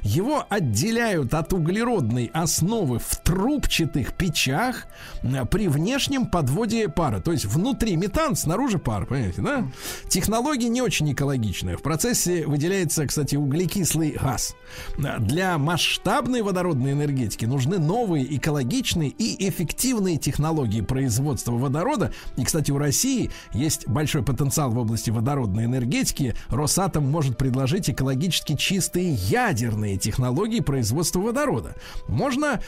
Его 0.03 0.45
отделяют 0.49 1.33
от 1.33 1.51
углеродной 1.51 2.31
основы 2.33 2.99
в 2.99 3.17
трубчатых 3.23 4.13
печах 4.13 4.85
при 5.51 5.67
внешнем 5.67 6.27
подводе 6.27 6.87
пара. 6.87 7.19
То 7.19 7.31
есть 7.31 7.45
внутри 7.45 7.97
метан, 7.97 8.35
снаружи 8.35 8.77
пар, 8.77 9.05
понимаете, 9.05 9.41
да? 9.41 9.67
Технология 10.07 10.69
не 10.69 10.81
очень 10.81 11.11
экологичная. 11.11 11.77
В 11.77 11.81
процессе 11.81 12.45
выделяется, 12.45 13.05
кстати, 13.05 13.35
углекислый 13.35 14.11
газ. 14.11 14.55
Для 15.19 15.57
масштабной 15.57 16.41
водородной 16.41 16.93
энергетики 16.93 17.45
нужны 17.45 17.79
новые 17.79 18.35
экологичные 18.37 19.09
и 19.09 19.49
эффективные 19.49 20.17
технологии 20.17 20.81
производства 20.81 21.51
водорода. 21.51 22.13
И, 22.37 22.45
кстати, 22.45 22.71
у 22.71 22.77
России 22.77 23.31
есть 23.53 23.87
большой 23.87 24.23
потенциал 24.23 24.71
в 24.71 24.77
области 24.77 25.09
водородной 25.09 25.65
энергетики. 25.65 26.33
Росатом 26.49 27.09
может 27.11 27.37
предложить 27.37 27.89
экологически 27.89 28.55
чистые 28.55 29.06
ядерные 29.09 29.97
технологии 29.97 30.59
производства 30.59 31.19
водорода. 31.19 31.75
Можно 32.07 32.61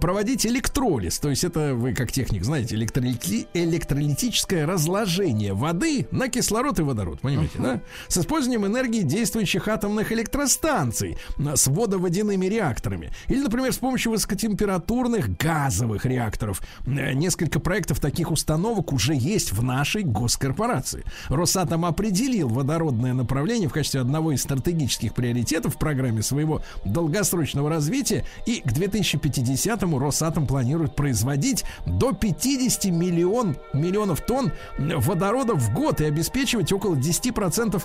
проводить 0.00 0.46
электролиз, 0.46 1.18
то 1.18 1.30
есть 1.30 1.44
это 1.44 1.74
вы 1.74 1.94
как 1.94 2.12
техник 2.12 2.44
знаете, 2.44 2.76
электролити- 2.76 3.46
электролитическое 3.54 4.66
разложение 4.66 5.54
воды 5.54 6.06
на 6.10 6.28
кислород 6.28 6.78
и 6.78 6.82
водород, 6.82 7.20
понимаете, 7.20 7.58
да? 7.58 7.80
С 8.08 8.18
использованием 8.18 8.66
энергии 8.66 9.02
действующих 9.02 9.68
атомных 9.68 10.12
электростанций 10.12 11.16
м, 11.38 11.56
с 11.56 11.66
водоводяными 11.66 12.46
реакторами. 12.46 13.12
Или, 13.28 13.40
например, 13.40 13.72
с 13.72 13.78
помощью 13.78 14.12
высокотемпературных 14.12 15.36
газовых 15.36 16.04
реакторов. 16.06 16.60
Э, 16.86 17.12
Несколько 17.12 17.60
проектов 17.60 18.00
таких 18.00 18.30
установок 18.30 18.92
уже 18.92 19.14
есть 19.14 19.52
в 19.52 19.62
нашей 19.62 20.02
госкорпорации. 20.02 21.04
Росатом 21.28 21.84
определил 21.84 22.48
водородное 22.48 23.12
направление 23.14 23.68
в 23.68 23.72
качестве 23.72 24.00
одного 24.00 24.32
из 24.32 24.42
стратегических 24.42 25.14
приоритетов 25.14 25.76
программе 25.82 26.22
своего 26.22 26.62
долгосрочного 26.84 27.68
развития. 27.68 28.24
И 28.46 28.60
к 28.60 28.66
2050-му 28.66 29.98
Росатом 29.98 30.46
планирует 30.46 30.94
производить 30.94 31.64
до 31.86 32.12
50 32.12 32.84
миллион, 32.84 33.56
миллионов 33.72 34.20
тонн 34.20 34.52
водорода 34.78 35.54
в 35.54 35.74
год 35.74 36.00
и 36.00 36.04
обеспечивать 36.04 36.72
около 36.72 36.94
10% 36.94 37.82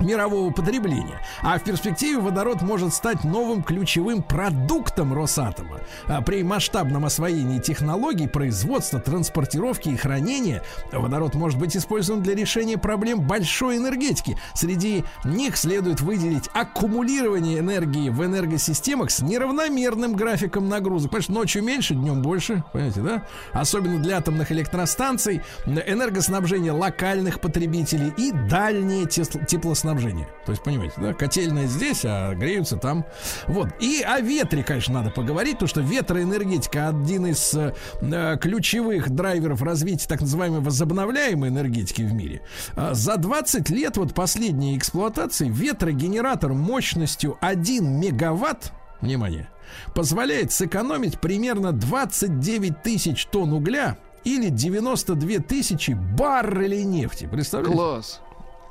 мирового 0.00 0.50
потребления. 0.50 1.20
А 1.42 1.58
в 1.58 1.64
перспективе 1.64 2.18
водород 2.18 2.62
может 2.62 2.92
стать 2.94 3.24
новым 3.24 3.62
ключевым 3.62 4.22
продуктом 4.22 5.12
Росатома. 5.12 5.80
А 6.06 6.20
При 6.22 6.42
масштабном 6.42 7.04
освоении 7.04 7.58
технологий 7.58 8.28
производства, 8.28 9.00
транспортировки 9.00 9.88
и 9.88 9.96
хранения 9.96 10.62
водород 10.92 11.34
может 11.34 11.58
быть 11.58 11.76
использован 11.76 12.22
для 12.22 12.34
решения 12.34 12.78
проблем 12.78 13.20
большой 13.20 13.76
энергетики. 13.78 14.36
Среди 14.54 15.04
них 15.24 15.56
следует 15.56 16.00
выделить 16.00 16.48
аккумулирование 16.52 17.58
энергии 17.58 18.10
в 18.10 18.24
энергосистемах 18.24 19.10
с 19.10 19.20
неравномерным 19.20 20.14
графиком 20.14 20.68
нагрузок. 20.68 21.10
Понимаешь, 21.10 21.28
ночью 21.28 21.62
меньше, 21.62 21.94
днем 21.94 22.22
больше, 22.22 22.64
понимаете, 22.72 23.00
да? 23.00 23.22
Особенно 23.52 23.98
для 23.98 24.18
атомных 24.18 24.52
электростанций, 24.52 25.42
энергоснабжение 25.66 26.72
локальных 26.72 27.40
потребителей 27.40 28.12
и 28.16 28.32
дальнее 28.32 29.06
тес- 29.06 29.38
теплоснабжение. 29.86 30.28
То 30.44 30.52
есть, 30.52 30.62
понимаете, 30.62 30.94
да, 30.98 31.14
котельная 31.14 31.66
здесь, 31.66 32.04
а 32.04 32.34
греются 32.34 32.76
там. 32.76 33.04
Вот. 33.46 33.68
И 33.80 34.02
о 34.02 34.20
ветре, 34.20 34.62
конечно, 34.62 34.94
надо 34.94 35.10
поговорить, 35.10 35.54
потому 35.54 35.68
что 35.68 35.80
ветроэнергетика 35.80 36.88
один 36.88 37.26
из 37.26 37.54
э, 37.54 38.38
ключевых 38.40 39.10
драйверов 39.10 39.62
развития 39.62 40.08
так 40.08 40.20
называемой 40.20 40.60
возобновляемой 40.60 41.50
энергетики 41.50 42.02
в 42.02 42.12
мире. 42.12 42.42
А 42.74 42.94
За 42.94 43.16
20 43.16 43.70
лет 43.70 43.96
вот 43.96 44.14
последней 44.14 44.76
эксплуатации 44.76 45.48
ветрогенератор 45.48 46.52
мощностью 46.52 47.36
1 47.40 48.00
мегаватт, 48.00 48.72
внимание, 49.00 49.48
позволяет 49.94 50.52
сэкономить 50.52 51.20
примерно 51.20 51.72
29 51.72 52.82
тысяч 52.82 53.26
тонн 53.26 53.52
угля 53.52 53.98
или 54.24 54.48
92 54.48 55.38
тысячи 55.38 55.92
баррелей 55.92 56.84
нефти. 56.84 57.28
Представляете? 57.30 57.76
Класс. 57.76 58.20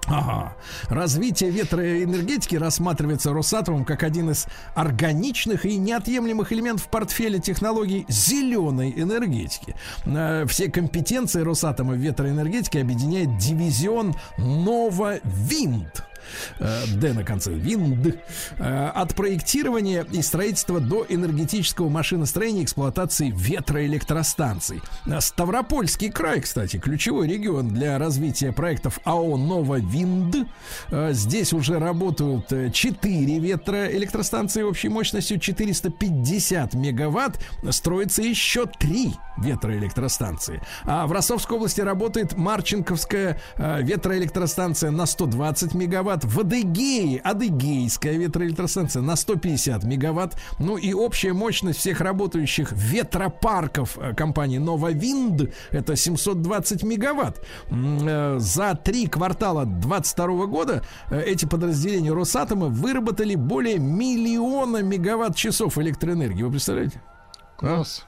Ага. 0.08 0.56
Развитие 0.90 1.50
ветроэнергетики 1.50 2.56
рассматривается 2.56 3.34
Росатомом 3.34 3.86
как 3.86 4.04
один 4.04 4.30
из 4.30 4.46
органичных 4.76 5.66
и 5.66 5.78
неотъемлемых 5.78 6.54
элементов 6.54 6.88
портфеля 6.90 7.40
технологий 7.40 8.06
зеленой 8.08 8.94
энергетики. 8.96 9.76
Э, 10.06 10.46
Все 10.48 10.70
компетенции 10.70 11.42
Росатома 11.42 11.94
в 11.94 11.98
ветроэнергетике 11.98 12.82
объединяет 12.82 13.38
дивизион 13.38 14.16
Нова 14.38 15.20
Винд. 15.24 16.00
Э, 16.00 16.15
Д 16.60 17.14
на 17.14 17.24
конце. 17.24 17.54
Винд. 17.54 18.18
Э, 18.58 18.88
От 18.94 19.16
проектирования 19.16 20.06
и 20.12 20.22
строительства 20.22 20.80
до 20.80 21.06
энергетического 21.08 21.90
машиностроения 21.90 22.62
и 22.62 22.64
эксплуатации 22.66 23.32
ветроэлектростанций. 23.36 24.82
Э, 25.06 25.20
Ставропольский 25.22 26.12
край, 26.12 26.42
кстати, 26.42 26.78
ключевой 26.78 27.28
регион 27.28 27.70
для 27.70 27.98
развития 27.98 28.52
проектов 28.52 29.00
АО 29.04 29.38
«Нова 29.38 29.80
Винд». 29.80 30.36
Э, 30.90 31.12
Здесь 31.14 31.54
уже 31.54 31.80
работают 31.80 32.50
4 32.74 33.40
ветроэлектростанции 33.40 34.64
общей 34.64 34.90
мощностью 34.90 35.40
450 35.40 36.74
мегаватт. 36.74 37.40
Строится 37.70 38.22
еще 38.22 38.66
3 38.66 39.14
ветроэлектростанции. 39.38 40.62
А 40.84 41.08
в 41.08 41.12
Ростовской 41.12 41.58
области 41.58 41.82
работает 41.82 42.38
Марченковская 42.38 43.40
э, 43.58 43.82
ветроэлектростанция 43.82 44.92
на 44.92 45.06
120 45.06 45.74
мегаватт. 45.74 46.15
В 46.24 46.40
Адыгее 46.40 47.20
Адыгейская 47.20 48.14
ветроэлектростанция 48.14 49.02
на 49.02 49.16
150 49.16 49.84
мегаватт. 49.84 50.38
Ну 50.60 50.78
и 50.78 50.94
общая 50.94 51.34
мощность 51.34 51.80
всех 51.80 52.02
работающих 52.02 52.72
ветропарков 52.72 53.98
э, 53.98 54.14
компании 54.14 54.58
Нововинд 54.58 55.52
это 55.72 55.96
720 55.96 56.84
мегаватт. 56.84 57.46
Э, 57.70 58.38
За 58.40 58.76
три 58.76 59.08
квартала 59.08 59.66
22 59.66 60.46
года 60.46 60.84
э, 61.10 61.22
эти 61.22 61.46
подразделения 61.46 62.14
Росатома 62.14 62.68
выработали 62.68 63.36
более 63.36 63.80
миллиона 63.80 64.82
мегаватт-часов 64.82 65.78
электроэнергии. 65.78 66.44
Вы 66.44 66.52
представляете? 66.52 67.02
Класс. 67.58 68.06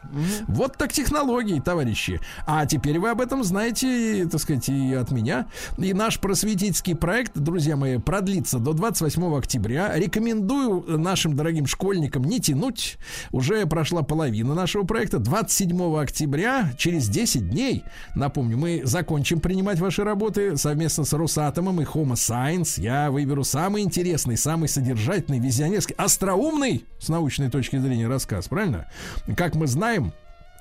Вот 0.47 0.75
так 0.77 0.91
технологии, 0.91 1.59
товарищи. 1.59 2.19
А 2.45 2.65
теперь 2.65 2.99
вы 2.99 3.09
об 3.09 3.21
этом 3.21 3.43
знаете, 3.43 4.27
так 4.29 4.41
сказать, 4.41 4.67
и 4.67 4.93
от 4.93 5.11
меня. 5.11 5.47
И 5.77 5.93
наш 5.93 6.19
просветительский 6.19 6.95
проект, 6.95 7.37
друзья 7.37 7.77
мои, 7.77 7.97
продлится 7.97 8.59
до 8.59 8.73
28 8.73 9.37
октября. 9.37 9.95
Рекомендую 9.95 10.83
нашим 10.97 11.35
дорогим 11.35 11.65
школьникам 11.65 12.25
не 12.25 12.41
тянуть. 12.41 12.97
Уже 13.31 13.65
прошла 13.65 14.01
половина 14.01 14.53
нашего 14.53 14.83
проекта. 14.83 15.19
27 15.19 15.97
октября, 15.97 16.73
через 16.77 17.07
10 17.07 17.49
дней, 17.49 17.83
напомню, 18.15 18.57
мы 18.57 18.81
закончим 18.83 19.39
принимать 19.39 19.79
ваши 19.79 20.03
работы 20.03 20.57
совместно 20.57 21.05
с 21.05 21.13
Росатомом 21.13 21.79
и 21.81 21.85
Homo 21.85 22.13
Science. 22.13 22.81
Я 22.81 23.11
выберу 23.11 23.45
самый 23.45 23.83
интересный, 23.83 24.35
самый 24.35 24.67
содержательный, 24.67 25.39
визионерский, 25.39 25.95
остроумный 25.95 26.85
с 26.99 27.07
научной 27.07 27.49
точки 27.49 27.77
зрения 27.77 28.07
рассказ, 28.07 28.49
правильно? 28.49 28.87
Как 29.37 29.53
мы 29.53 29.67
знаем, 29.67 30.13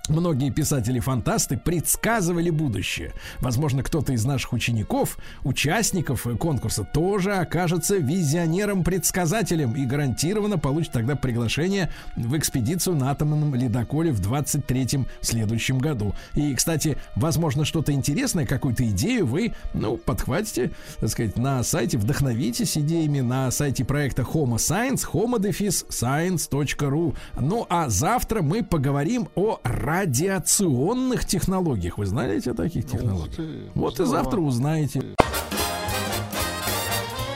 Многие 0.09 0.51
писатели-фантасты 0.51 1.57
предсказывали 1.57 2.51
будущее. 2.51 3.13
Возможно, 3.41 3.83
кто-то 3.83 4.13
из 4.13 4.25
наших 4.25 4.53
учеников, 4.53 5.19
участников 5.43 6.27
конкурса, 6.39 6.85
тоже 6.85 7.35
окажется 7.35 7.97
визионером-предсказателем 7.97 9.75
и 9.75 9.85
гарантированно 9.85 10.59
получит 10.59 10.93
тогда 10.93 11.17
приглашение 11.17 11.91
в 12.17 12.37
экспедицию 12.37 12.97
на 12.97 13.11
атомном 13.11 13.55
ледоколе 13.55 14.13
в 14.13 14.21
23-м 14.21 15.07
следующем 15.21 15.79
году. 15.79 16.15
И, 16.35 16.55
кстати, 16.55 16.97
возможно, 17.17 17.65
что-то 17.65 17.93
интересное, 17.93 18.47
какую-то 18.47 18.89
идею 18.91 19.27
вы, 19.27 19.55
ну, 19.75 19.97
подхватите, 19.97 20.71
так 21.01 21.11
сказать, 21.11 21.37
на 21.37 21.63
сайте, 21.63 21.99
вдохновитесь 21.99 22.79
идеями 22.79 23.21
на 23.21 23.51
сайте 23.51 23.85
проекта 23.85 24.23
Homo 24.23 24.57
Science, 24.57 25.05
homodefis.science.ru. 25.13 27.17
Ну, 27.41 27.67
а 27.69 27.89
завтра 27.89 28.43
мы 28.43 28.63
поговорим 28.63 29.29
о 29.35 29.61
радиационных 29.97 31.25
технологиях. 31.25 31.97
Вы 31.97 32.05
знаете 32.05 32.51
о 32.51 32.55
таких 32.55 32.87
технологиях? 32.87 33.73
Вот 33.75 33.99
и 33.99 34.05
завтра 34.05 34.41
узнаете. 34.41 35.03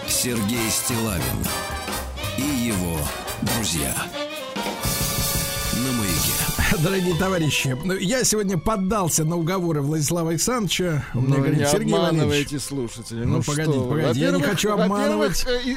Сергей 0.06 0.68
Стилавин 0.68 1.22
и 2.36 2.42
его 2.42 2.98
друзья. 3.42 3.94
Дорогие 6.82 7.14
товарищи, 7.14 7.76
ну, 7.84 7.94
я 7.94 8.24
сегодня 8.24 8.56
поддался 8.56 9.24
на 9.24 9.36
уговоры 9.36 9.82
Владислава 9.82 10.30
Александровича. 10.30 11.04
Он 11.14 11.24
мне 11.24 11.30
Ну, 11.30 11.36
говорит, 11.36 11.58
не 11.58 11.66
Сергей 11.66 11.94
обманывайте 11.94 12.58
слушателей. 12.58 13.26
Ну, 13.26 13.36
Ну, 13.38 13.42
погодите, 13.42 13.78
что 13.78 13.88
погодите, 13.88 14.20
я 14.20 14.30
не 14.32 14.42
хочу 14.42 14.72
обманывать. 14.72 15.44
э, 15.66 15.74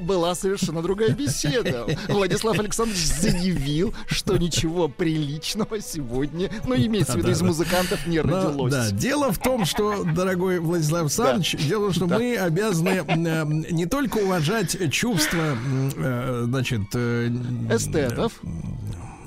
была 0.00 0.34
совершенно 0.34 0.82
другая 0.82 1.10
беседа. 1.10 1.86
Владислав 2.08 2.58
Александрович 2.58 3.06
заявил, 3.06 3.94
что 4.06 4.36
ничего 4.36 4.88
приличного 4.88 5.80
сегодня, 5.80 6.50
ну, 6.66 6.74
имеется 6.76 7.14
в 7.14 7.16
виду, 7.16 7.30
из 7.30 7.40
музыкантов 7.40 8.06
не 8.06 8.20
родилось. 8.20 8.72
да, 8.72 8.90
дело 8.90 9.32
в 9.32 9.38
том, 9.38 9.64
что, 9.64 10.04
дорогой 10.04 10.58
Владислав 10.58 11.02
Александрович, 11.02 11.56
дело 11.66 11.90
в 11.90 11.98
том, 11.98 12.08
что 12.08 12.18
мы 12.18 12.36
обязаны 12.36 13.02
э, 13.06 13.44
не 13.70 13.86
только 13.86 14.18
уважать 14.18 14.92
чувства, 14.92 15.56
э, 15.96 16.42
значит, 16.46 16.94
Эстетов. 16.94 18.32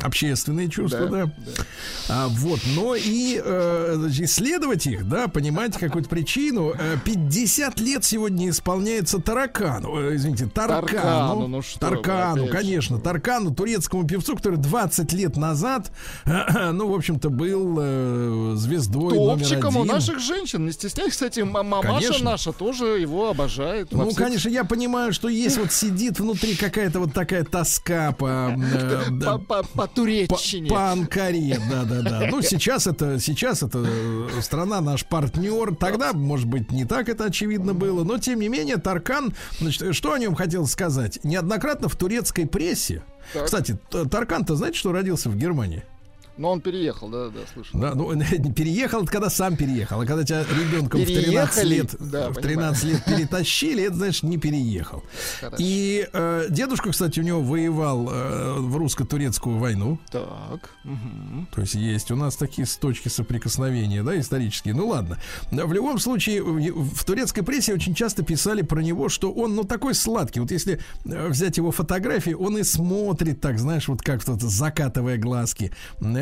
Общественные 0.06 0.70
чувства, 0.70 1.08
да, 1.08 1.26
Да, 1.26 1.32
А, 2.10 2.28
вот, 2.30 2.60
но 2.76 2.96
и 2.96 3.42
э, 3.44 4.08
исследовать 4.20 4.88
их, 4.88 5.08
да, 5.10 5.28
понимать 5.28 5.78
какую-то 5.78 6.10
причину. 6.10 6.72
Э, 6.78 6.98
50 7.04 7.80
лет 7.80 8.04
сегодня 8.04 8.50
исполняется 8.50 9.20
Таракану, 9.20 10.00
э, 10.00 10.16
извините, 10.16 10.46
Таркану, 10.48 10.88
Таркану, 10.88 11.48
ну 11.48 11.62
что 11.62 11.86
вы, 11.88 11.96
Таркану, 11.96 12.46
же. 12.46 12.52
конечно, 12.52 13.00
Таркану, 13.00 13.54
турецкому 13.54 14.08
певцу, 14.08 14.36
который 14.36 14.58
20 14.58 15.14
лет 15.14 15.36
назад, 15.38 15.92
ну, 16.26 16.88
в 16.90 16.94
общем-то, 16.96 17.30
был 17.30 17.78
э, 17.80 18.54
звездой 18.56 19.16
номер 19.16 19.40
Топчиком 19.40 19.78
у 19.78 19.82
один. 19.84 19.94
наших 19.96 20.20
женщин. 20.20 20.66
Не 20.66 20.72
стесняйся, 20.72 21.12
кстати, 21.12 21.40
мамаша 21.42 21.88
Конечно. 22.08 22.32
наша 22.32 22.52
тоже 22.52 22.86
его 23.00 23.30
обожает. 23.30 23.92
Ну, 23.92 24.06
всех- 24.06 24.18
конечно, 24.18 24.50
я 24.50 24.64
понимаю, 24.64 25.14
что 25.14 25.28
есть 25.30 25.58
вот 25.58 25.72
сидит 25.72 26.20
внутри 26.20 26.56
какая-то 26.56 27.00
вот 27.00 27.14
такая 27.14 27.44
тоска 27.44 28.12
по, 28.12 28.56
э, 28.56 29.04
да, 29.12 29.34
По, 29.34 29.38
по, 29.40 29.64
по 29.64 29.88
по, 29.88 29.88
туреччине. 29.96 30.70
по 30.70 30.92
Анкаре, 30.92 31.60
да, 31.70 31.84
да, 31.84 32.02
да. 32.02 32.28
Ну, 32.30 32.42
сейчас 32.42 32.88
это, 32.88 33.20
сейчас 33.20 33.64
это 33.64 33.84
э, 33.88 34.42
страна 34.42 34.82
наш 34.82 35.06
партнер. 35.06 35.76
Тогда, 35.76 36.14
может 36.14 36.48
быть, 36.48 36.72
не 36.72 36.86
так 36.86 37.10
это 37.10 37.26
очевидно 37.26 37.74
было. 37.74 38.04
Но, 38.04 38.18
тем 38.18 38.40
не 38.40 38.50
менее, 38.50 38.78
Таркан, 38.78 39.34
значит, 39.60 39.96
что 39.96 40.14
о 40.14 40.20
нем 40.20 40.36
хотел 40.36 40.68
сказать? 40.68 41.20
Неоднократно 41.24 41.90
в 41.90 41.96
турецкой 41.96 42.46
прессе. 42.46 43.02
Так. 43.34 43.46
Кстати, 43.46 43.78
Таркан-то, 43.90 44.56
знаете, 44.56 44.78
что 44.78 44.92
родился 44.92 45.30
в 45.30 45.38
Германии? 45.38 45.84
Но 46.38 46.52
он 46.52 46.62
переехал, 46.62 47.10
да, 47.10 47.30
да, 47.30 47.40
слышал. 47.54 47.80
Да, 47.80 47.94
ну, 47.96 48.12
переехал, 48.54 49.04
это 49.04 49.12
когда 49.12 49.30
сам 49.30 49.56
переехал. 49.56 50.02
А 50.02 50.06
когда 50.06 50.24
тебя 50.24 50.44
ребенком 50.44 51.02
в 51.02 51.06
13 51.06 51.26
Переехали? 51.26 51.76
лет, 51.76 51.96
Да, 52.00 52.30
в 52.30 52.36
13 52.36 52.84
лет 52.84 53.06
перетащили, 53.06 53.84
это, 53.84 53.96
значит, 53.96 54.24
не 54.24 54.38
переехал. 54.38 55.04
Хорошо. 55.40 55.58
И 55.60 56.08
э, 56.12 56.46
дедушка, 56.50 56.92
кстати, 56.92 57.20
у 57.20 57.24
него 57.24 57.42
воевал 57.42 58.10
э, 58.10 58.54
в 58.60 58.76
русско-турецкую 58.78 59.58
войну. 59.58 60.00
Так. 60.12 60.70
мгм. 60.84 61.48
То 61.54 61.62
есть 61.62 61.76
есть 61.76 62.12
у 62.12 62.16
нас 62.16 62.36
такие 62.36 62.68
точки 62.80 63.08
соприкосновения, 63.08 64.04
да, 64.04 64.20
исторические. 64.20 64.74
Ну 64.74 64.88
ладно. 64.88 65.18
В 65.52 65.72
любом 65.72 66.00
случае, 66.00 66.44
в 66.44 66.96
в 66.96 67.04
турецкой 67.06 67.44
прессе 67.44 67.74
очень 67.74 67.94
часто 67.94 68.24
писали 68.24 68.62
про 68.62 68.82
него, 68.82 69.10
что 69.10 69.32
он, 69.32 69.56
ну, 69.56 69.64
такой 69.64 69.94
сладкий. 69.94 70.40
Вот 70.40 70.52
если 70.52 70.80
э, 71.06 71.28
взять 71.28 71.58
его 71.58 71.72
фотографии, 71.72 72.32
он 72.32 72.58
и 72.58 72.64
смотрит 72.64 73.42
так, 73.42 73.60
знаешь, 73.60 73.88
вот 73.88 74.02
как 74.02 74.26
вот 74.28 74.42
закатывая 74.42 75.18
глазки. 75.18 75.72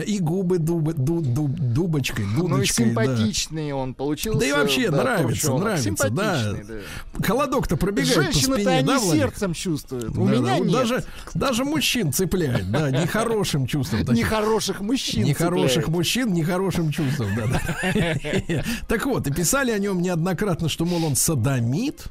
И 0.04 0.20
губы 0.20 0.58
дубы, 0.58 0.94
ду- 0.94 1.22
ду- 1.22 1.48
дубочкой, 1.48 2.26
Ну 2.26 2.46
и 2.46 2.50
дудочкой, 2.50 2.94
да. 2.94 3.06
симпатичный 3.06 3.72
он 3.74 3.94
получился. 3.94 4.40
Да 4.40 4.46
и 4.46 4.52
вообще 4.52 4.90
нравится, 4.92 5.24
турчонок. 5.48 5.64
нравится, 5.64 6.10
да. 6.10 6.42
Симпатичный, 6.44 6.82
Холодок-то 7.24 7.78
пробегает 7.78 8.16
по 8.16 8.22
Женщины-то 8.24 8.62
спине, 8.62 8.78
они 8.78 8.88
да, 8.88 9.00
сердцем 9.00 9.54
чувствуют. 9.54 10.18
У 10.18 10.26
Да, 10.26 10.32
меня 10.32 10.42
да, 10.42 10.54
вот 10.56 10.64
нет. 10.66 10.74
Даже, 10.74 11.04
даже 11.34 11.66
мужчин 11.66 12.12
цепляет, 12.14 12.72
да, 12.72 12.90
нехорошим 12.92 13.66
чувством. 13.68 14.02
Нехороших 14.14 14.82
мужчин 14.82 15.24
Нехороших 15.24 15.88
мужчин, 15.88 16.34
нехорошим 16.34 16.92
чувством, 16.92 17.30
да, 17.36 17.48
да. 17.48 18.64
Так 18.88 19.06
вот, 19.06 19.28
и 19.28 19.32
писали 19.34 19.72
о 19.72 19.80
нем 19.80 20.02
неоднократно, 20.02 20.70
что, 20.70 20.86
мол, 20.86 21.04
он 21.06 21.16
садомит. 21.16 22.06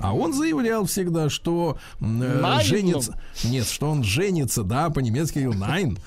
А 0.00 0.14
он 0.14 0.32
заявлял 0.32 0.84
всегда, 0.84 1.28
что 1.28 1.78
э, 2.00 2.04
Найн, 2.04 2.66
женится... 2.66 3.20
Нет, 3.44 3.66
что 3.66 3.90
он 3.90 4.04
женится, 4.04 4.62
да, 4.62 4.90
по-немецки 4.90 5.40
говорил 5.40 5.60
найн. 5.60 5.98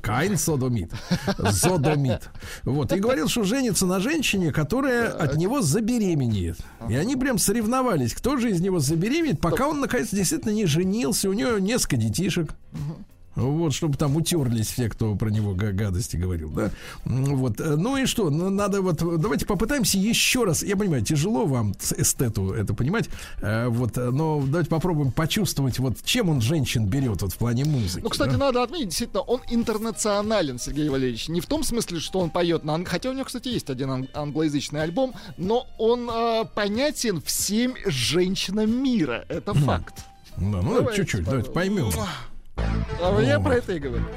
Кайн 0.00 0.36
содомит. 0.36 0.92
Зодомит. 1.38 2.30
Вот. 2.64 2.92
И 2.92 2.98
говорил, 2.98 3.28
что 3.28 3.44
женится 3.44 3.86
на 3.86 4.00
женщине, 4.00 4.52
которая 4.52 5.10
от 5.10 5.36
него 5.36 5.62
забеременеет. 5.62 6.58
И 6.88 6.94
они 6.94 7.16
прям 7.16 7.38
соревновались, 7.38 8.12
кто 8.14 8.36
же 8.36 8.50
из 8.50 8.60
него 8.60 8.80
забеременеет, 8.80 9.40
пока 9.40 9.68
он, 9.68 9.80
наконец, 9.80 10.10
действительно 10.10 10.52
не 10.52 10.66
женился. 10.66 11.28
У 11.28 11.32
него 11.32 11.58
несколько 11.58 11.96
детишек. 11.96 12.54
Вот, 13.34 13.72
чтобы 13.72 13.96
там 13.96 14.14
утерлись 14.16 14.68
все, 14.68 14.88
кто 14.88 15.14
про 15.14 15.30
него 15.30 15.54
га- 15.54 15.72
гадости 15.72 16.16
говорил, 16.16 16.50
да. 16.50 16.70
Вот. 17.04 17.60
э, 17.60 17.76
Ну 17.76 17.96
и 17.96 18.06
что? 18.06 18.28
Ну, 18.30 18.50
надо 18.50 18.82
вот. 18.82 18.96
Давайте 19.20 19.46
попытаемся 19.46 19.96
еще 19.98 20.44
раз. 20.44 20.62
Я 20.62 20.76
понимаю, 20.76 21.02
тяжело 21.02 21.46
вам 21.46 21.72
эстету 21.96 22.52
это 22.52 22.74
понимать. 22.74 23.08
э, 23.40 23.68
Вот, 23.68 23.96
э, 23.96 24.10
но 24.10 24.42
давайте 24.46 24.68
попробуем 24.68 25.12
почувствовать, 25.12 25.78
вот 25.78 26.02
чем 26.04 26.28
он 26.28 26.40
женщин 26.42 26.86
берет 26.86 27.22
вот 27.22 27.32
в 27.32 27.36
плане 27.38 27.64
музыки. 27.64 28.02
Ну, 28.04 28.10
кстати, 28.10 28.32
да? 28.32 28.38
надо 28.38 28.62
отметить, 28.62 28.88
действительно, 28.88 29.22
он 29.22 29.40
интернационален, 29.50 30.58
Сергей 30.58 30.88
Валерьевич. 30.88 31.28
Не 31.28 31.40
в 31.40 31.46
том 31.46 31.62
смысле, 31.62 32.00
что 32.00 32.18
он 32.20 32.30
поет 32.30 32.64
на 32.64 32.72
Хотя 32.84 33.10
у 33.10 33.12
него, 33.12 33.24
кстати, 33.24 33.48
есть 33.48 33.70
один 33.70 33.90
ан- 33.90 34.08
англоязычный 34.14 34.82
альбом, 34.82 35.14
но 35.36 35.66
он 35.78 36.08
э, 36.10 36.44
понятен 36.54 37.20
всем 37.22 37.74
женщинам 37.86 38.82
мира. 38.82 39.24
Это 39.28 39.54
факт. 39.54 39.94
Да, 40.36 40.62
ну, 40.62 40.74
Давайте 40.74 41.02
чуть-чуть, 41.02 41.24
давайте 41.24 41.50
поймем. 41.50 41.90
А 42.56 43.20
я 43.20 43.38
про 43.40 43.56
это 43.56 43.72
и 43.72 43.78
говорю. 43.78 44.04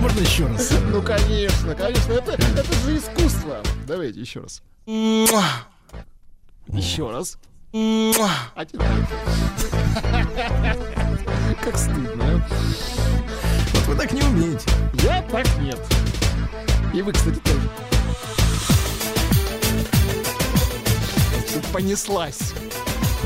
Можно 0.00 0.20
еще 0.20 0.46
раз? 0.46 0.70
Ну, 0.90 1.02
конечно, 1.02 1.74
конечно. 1.74 2.12
Это, 2.12 2.32
это 2.32 2.74
же 2.84 2.96
искусство. 2.98 3.62
Давайте 3.86 4.20
еще 4.20 4.40
раз. 4.40 4.62
Еще 4.86 5.40
раз. 7.10 7.38
А 7.72 8.64
теперь. 8.64 8.86
Как 11.62 11.76
стыдно. 11.76 12.24
а? 12.24 12.40
Вот 13.74 13.84
вы 13.86 13.96
так 13.96 14.12
не 14.12 14.22
умеете. 14.22 14.70
Я 15.02 15.22
так 15.22 15.46
нет. 15.58 15.80
И 16.92 17.02
вы, 17.02 17.12
кстати, 17.12 17.40
тоже. 17.40 17.68
Понеслась. 21.72 22.52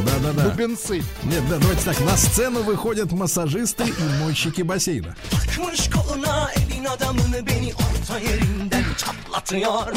Да-да-да. 0.04 0.48
Бубенцы. 0.50 1.02
Нет, 1.24 1.42
да, 1.48 1.58
давайте 1.58 1.82
так. 1.84 2.00
На 2.00 2.16
сцену 2.16 2.62
выходят 2.62 3.12
массажисты 3.12 3.84
и 3.84 4.22
мойщики 4.22 4.62
бассейна. 4.62 5.14
Takmış 5.30 5.90
koluna 5.90 6.48
elin 6.56 6.84
adamını 6.84 7.46
beni 7.46 7.72
orta 7.74 8.18
yerinden 8.18 8.84
çatlatıyor 8.96 9.92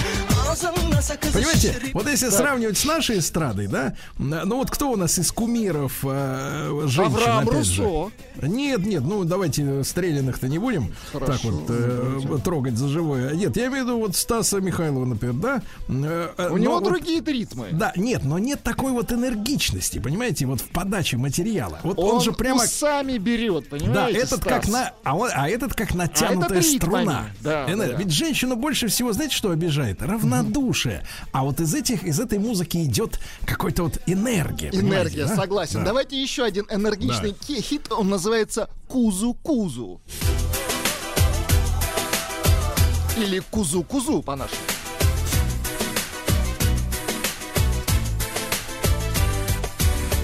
Ağzımla 0.49 1.02
sakız 1.02 1.32
Понимаете, 1.34 1.76
вот 1.94 2.07
если 2.07 2.30
сравнивать 2.30 2.78
с 2.78 2.86
нашей 2.86 3.18
эстрадой, 3.19 3.68
да, 3.68 3.95
ну 4.18 4.57
вот 4.57 4.69
кто 4.72 4.91
у 4.91 4.95
нас 4.98 5.18
из 5.19 5.32
кумиров 5.32 5.94
э, 6.03 6.82
женщин, 6.88 7.15
Авраам 7.15 7.45
же? 7.64 7.84
Руссо. 7.84 8.11
Нет, 8.41 8.86
нет, 8.86 9.03
ну 9.03 9.23
давайте 9.23 9.84
стрелянных-то 9.84 10.48
не 10.48 10.57
будем 10.60 10.94
Хорошо, 11.14 11.32
так 11.32 11.44
вот 11.44 11.64
э, 11.69 12.38
трогать 12.44 12.78
за 12.78 12.88
живое. 12.88 13.34
Нет, 13.36 13.56
я 13.57 13.68
имею 13.68 13.84
в 13.84 13.88
виду 13.88 13.99
вот 13.99 14.15
Стаса 14.15 14.60
Михайлова, 14.61 15.06
например, 15.06 15.36
да. 15.36 15.61
Э, 15.90 16.49
У 16.52 16.57
него 16.57 16.76
вот- 16.76 16.84
другие 16.84 17.22
ритмы. 17.22 17.68
Да, 17.72 17.94
нет, 17.95 18.23
но 18.23 18.40
нет 18.40 18.61
такой 18.64 18.91
вот 18.91 19.11
энергичности, 19.11 19.91
понимаете, 20.00 20.46
вот 20.46 20.62
в 20.62 20.68
подаче 20.70 21.18
материала. 21.18 21.80
Вот 21.84 21.98
он, 22.00 22.16
Он, 22.16 22.22
же 22.22 22.32
прямо... 22.32 22.66
сами 22.66 23.18
берет, 23.18 23.70
понимаете? 23.70 23.94
Да, 23.94 24.10
этот 24.26 24.44
как 24.44 24.64
Стас? 24.64 24.74
на, 24.74 24.94
а, 25.04 25.16
он- 25.18 25.30
а 25.34 25.50
этот 25.50 25.74
как 25.74 25.94
натянутая 25.94 26.60
этот 26.60 26.72
ритмами. 26.72 27.04
струна. 27.04 27.26
Да, 27.42 27.66
Энер- 27.70 27.92
да. 27.92 27.98
Ведь 27.98 28.12
женщину 28.12 28.56
больше 28.56 28.88
всего, 28.88 29.14
знаете, 29.14 29.36
что 29.36 29.52
обижает? 29.52 30.02
Равнодушие. 30.02 31.06
А 31.32 31.44
вот 31.44 31.60
из 31.60 31.74
этих, 31.74 32.04
из 32.04 32.20
этой 32.20 32.40
музыки 32.40 32.78
идет 32.84 33.20
какой-то 33.46 33.84
вот 33.84 34.00
энергия. 34.06 34.70
Энергия, 34.72 35.26
да? 35.26 35.36
согласен. 35.36 35.80
Да. 35.80 35.88
Давайте 35.88 36.22
еще 36.22 36.44
один 36.44 36.66
энергичный 36.70 37.34
ки- 37.34 37.62
хит. 37.62 37.92
Он 37.92 38.10
называется 38.10 38.70
Кузу-Кузу. 38.88 40.00
Или 43.18 43.40
кузу-кузу 43.52 44.22
по-нашему. 44.24 44.58
Муа. 44.62 44.81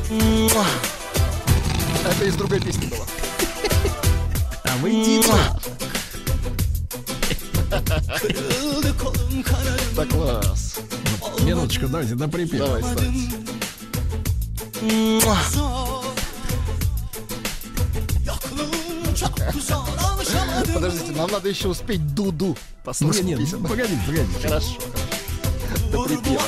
Это 0.10 0.66
из 2.26 2.36
другой 2.36 2.62
песни 2.62 2.86
было. 2.86 3.06
А 4.64 4.78
вы 4.78 4.92
идите. 4.92 5.34
Да 9.96 10.06
класс. 10.06 10.76
Минуточку, 11.42 11.88
давайте 11.88 12.16
на 12.16 12.30
припев. 12.30 12.60
Давай. 12.60 12.84
Подождите, 20.74 21.12
нам 21.14 21.32
надо 21.32 21.50
еще 21.50 21.68
успеть 21.68 22.14
Дуду 22.14 22.56
послушать 22.84 23.24
Нет, 23.24 23.40
нет, 23.40 23.62
погодите, 23.62 24.00
погодите. 24.06 24.40
Хорошо. 24.42 24.78
До 25.92 26.04
припева. 26.04 26.42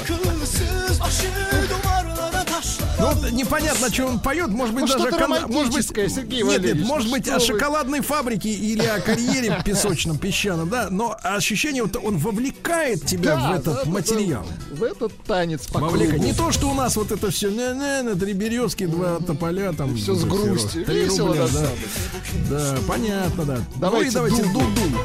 Ну, 3.00 3.06
вот 3.14 3.32
непонятно, 3.32 3.92
что 3.92 4.06
он 4.08 4.20
поет. 4.20 4.50
Может 4.50 4.76
быть, 4.76 4.84
Ну, 4.88 4.98
даже... 4.98 5.18
кон- 5.18 5.52
Может 5.52 5.74
быть, 5.74 5.86
Сергей 5.88 6.44
нет, 6.44 6.62
нет, 6.64 6.80
может 6.86 7.08
ну 7.08 7.14
быть, 7.16 7.28
о 7.30 7.36
вы. 7.36 7.40
шоколадной 7.40 8.02
фабрике 8.02 8.50
или 8.50 8.86
о 8.86 9.00
карьере 9.00 9.58
песочном, 9.64 10.18
песчаном, 10.18 10.70
да. 10.70 10.88
Но 10.90 11.18
ощущение, 11.24 11.84
вот 11.84 11.96
он 11.96 12.18
вовлекает 12.18 13.06
тебя 13.06 13.36
Да, 13.36 13.52
в 13.52 13.56
этот 13.56 13.86
да, 13.86 13.90
материал. 13.90 14.46
да. 14.70 14.76
В 14.76 14.84
этот 14.84 15.16
танец 15.24 15.68
по 15.68 15.80
Вовлекает. 15.80 16.22
Не 16.22 16.34
то, 16.34 16.52
что 16.52 16.70
у 16.70 16.74
нас 16.74 16.96
вот 16.98 17.12
это 17.12 17.32
все, 17.32 17.50
не, 17.50 17.56
не, 17.58 18.04
не, 18.14 18.20
три 18.20 18.34
березки, 18.34 18.86
два 18.86 19.20
тополя, 19.20 19.72
там. 19.74 19.96
Всё 19.96 20.16
с 20.16 20.24
ну, 20.24 20.30
грустью. 20.36 20.86
Три 20.86 21.06
Весело 21.06 21.30
рубля, 21.30 21.48
да. 21.54 21.70
Да, 22.50 22.78
понятно, 22.88 23.46
да. 23.46 23.58
Давайте 23.78 24.08
ну 24.10 24.14
давайте 24.14 24.44
Дуду. 24.44 24.60
дуду. 24.60 25.00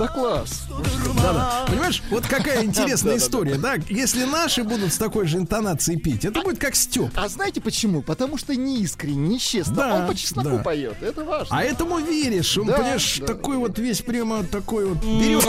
Hatıra 0.00 0.44
Да. 1.16 1.22
Да-да. 1.22 1.64
Понимаешь, 1.66 2.02
вот 2.10 2.26
какая 2.26 2.64
интересная 2.64 3.16
история, 3.18 3.56
да? 3.56 3.74
Если 3.88 4.24
наши 4.24 4.64
будут 4.64 4.92
с 4.92 4.96
такой 4.96 5.26
же 5.26 5.36
интонацией 5.38 5.98
пить, 6.00 6.24
это 6.24 6.40
будет 6.40 6.58
как 6.58 6.74
Степ. 6.74 7.10
А 7.16 7.28
знаете 7.28 7.60
почему? 7.60 8.02
Потому 8.02 8.38
что 8.38 8.54
не 8.54 8.80
искренне, 8.80 9.34
нечестно. 9.34 9.74
Да, 9.74 9.94
Он 9.96 10.06
по 10.06 10.14
чесноку 10.14 10.48
да. 10.50 10.58
поет. 10.62 11.02
Это 11.02 11.24
важно. 11.24 11.56
А 11.56 11.62
этому 11.62 11.98
веришь, 11.98 12.56
он, 12.56 12.66
Да, 12.66 12.74
понимаешь, 12.74 13.18
да. 13.20 13.26
такой 13.26 13.56
вот 13.56 13.78
весь 13.78 14.00
прямо 14.00 14.44
такой 14.44 14.86
вот 14.86 14.98
берет, 15.04 15.44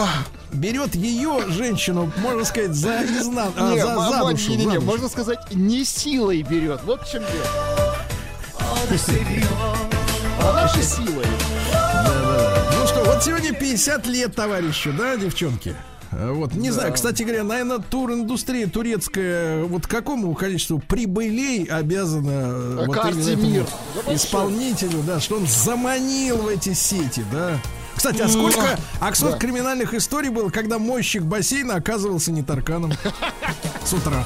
берет 0.51 0.95
ее 0.95 1.45
женщину, 1.49 2.11
можно 2.17 2.43
сказать, 2.43 2.73
за 2.73 3.03
изнан, 3.03 3.53
а, 3.55 3.71
Не, 3.71 3.81
за, 3.81 3.87
за 3.87 4.29
душу, 4.29 4.57
душу. 4.57 4.81
можно 4.81 5.09
сказать, 5.09 5.39
не 5.53 5.85
силой 5.85 6.41
берет. 6.41 6.81
Вот 6.83 7.07
в 7.07 7.11
чем 7.11 7.23
дело. 7.23 7.95
Она 10.41 10.67
же 10.67 10.83
силой. 10.83 11.25
Вот 13.11 13.25
сегодня 13.25 13.51
50 13.53 14.07
лет 14.07 14.33
товарищу, 14.35 14.93
да, 14.97 15.17
девчонки? 15.17 15.75
А 16.11 16.31
Вот, 16.31 16.53
не 16.53 16.71
знаю, 16.71 16.93
кстати 16.93 17.23
говоря, 17.23 17.43
наверное, 17.43 17.79
тур-индустрия 17.79 18.67
турецкая, 18.67 19.65
вот 19.65 19.85
какому 19.85 20.33
количеству 20.33 20.79
прибылей 20.79 21.65
обязана 21.65 22.29
э, 22.29 22.85
вот 22.87 22.95
Карте 22.95 23.33
именно 23.33 23.45
мир. 23.45 23.65
Да 24.05 24.15
исполнителю, 24.15 25.01
да, 25.05 25.19
что 25.19 25.35
он 25.35 25.45
заманил 25.45 26.37
в 26.37 26.47
эти 26.47 26.71
сети, 26.73 27.25
да. 27.33 27.59
Кстати, 27.97 28.21
а 28.21 28.29
сколько, 28.29 28.79
а 29.01 29.13
сколько 29.13 29.33
Да. 29.33 29.39
криминальных 29.39 29.93
историй 29.93 30.29
было, 30.29 30.49
когда 30.49 30.79
мойщик 30.79 31.23
бассейна 31.23 31.75
оказывался 31.75 32.31
не 32.31 32.43
тарканом 32.43 32.93
с 33.83 33.91
утра? 33.91 34.23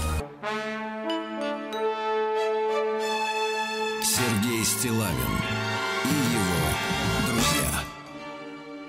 Сергей 4.03 4.63
Стилавин 4.63 5.54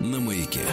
На 0.06 0.20
маяке. 0.20 0.66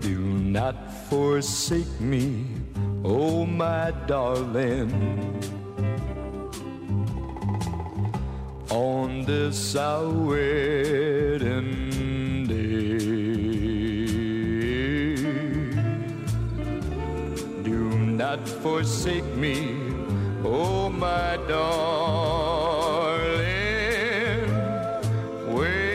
Do 0.00 0.18
not 0.58 0.76
forsake 1.10 2.00
me, 2.00 2.46
oh 3.04 3.44
my 3.44 3.92
darling. 4.06 4.92
On 8.70 9.24
this 9.24 9.76
our 9.76 10.99
Forsake 18.81 19.35
me, 19.35 19.77
oh 20.43 20.89
my 20.89 21.37
darling. 21.47 22.01
Wait 25.53 25.85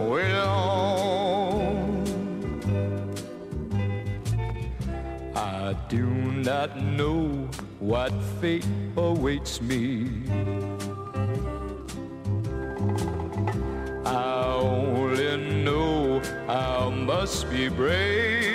wait 0.00 0.34
on. 0.34 2.02
I 5.36 5.76
do 5.88 6.06
not 6.48 6.76
know 6.82 7.48
what 7.78 8.12
fate 8.40 8.66
awaits 8.96 9.62
me. 9.62 10.10
I 14.04 14.44
only 14.60 15.36
know 15.62 16.20
I 16.48 16.90
must 16.90 17.48
be 17.48 17.68
brave. 17.68 18.49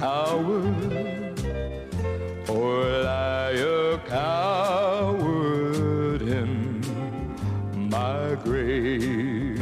Coward, 0.00 0.64
or 2.48 2.84
lie 3.04 3.52
a 3.52 3.98
coward 4.08 5.42
in 6.22 6.80
my 7.90 8.34
grave. 8.42 9.60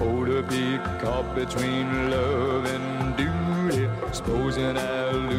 Oh, 0.00 0.24
to 0.24 0.42
be 0.42 0.78
caught 1.00 1.36
between 1.36 2.10
love 2.10 2.64
and 2.66 3.16
duty, 3.16 3.88
supposing 4.10 4.76
I 4.76 5.12
lose 5.12 5.33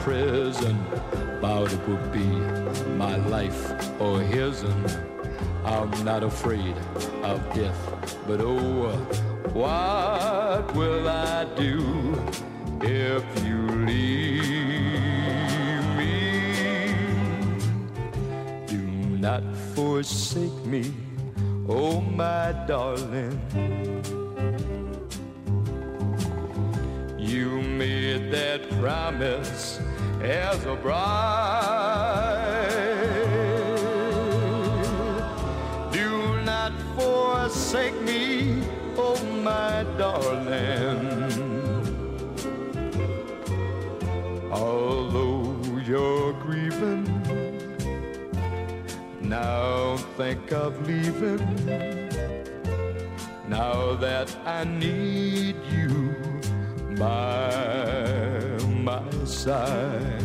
prison, 0.00 0.76
vowed 1.40 1.72
it 1.72 1.88
would 1.88 2.12
be 2.12 2.26
my 2.96 3.16
life 3.28 3.72
or 4.00 4.20
his. 4.20 4.64
I'm 5.64 5.90
not 6.04 6.22
afraid 6.22 6.74
of 7.22 7.38
death, 7.54 8.16
but 8.26 8.40
oh, 8.40 8.86
uh, 8.86 8.96
what 9.52 10.74
will 10.74 11.08
I 11.08 11.44
do 11.54 12.18
if 12.82 13.24
you 13.44 13.68
leave 13.84 14.40
me? 15.96 16.94
Do 18.66 18.78
not 19.18 19.42
forsake 19.74 20.64
me, 20.64 20.94
oh 21.68 22.00
my 22.00 22.52
darling. 22.66 23.38
You 27.18 27.60
made 27.62 28.32
that 28.32 28.68
promise 28.80 29.78
as 30.22 30.64
a 30.66 30.74
bride. 30.76 31.00
Do 35.92 36.42
not 36.42 36.72
forsake 36.96 38.00
me, 38.02 38.62
oh 38.96 39.22
my 39.42 39.84
darling. 39.96 41.30
Although 44.52 45.56
you're 45.84 46.32
grieving, 46.34 47.06
Now 49.30 49.96
think 50.16 50.50
of 50.50 50.84
leaving. 50.88 51.38
Now 53.48 53.94
that 53.94 54.34
I 54.44 54.64
need 54.64 55.54
you 55.70 56.16
my 56.98 57.69
side. 59.40 60.19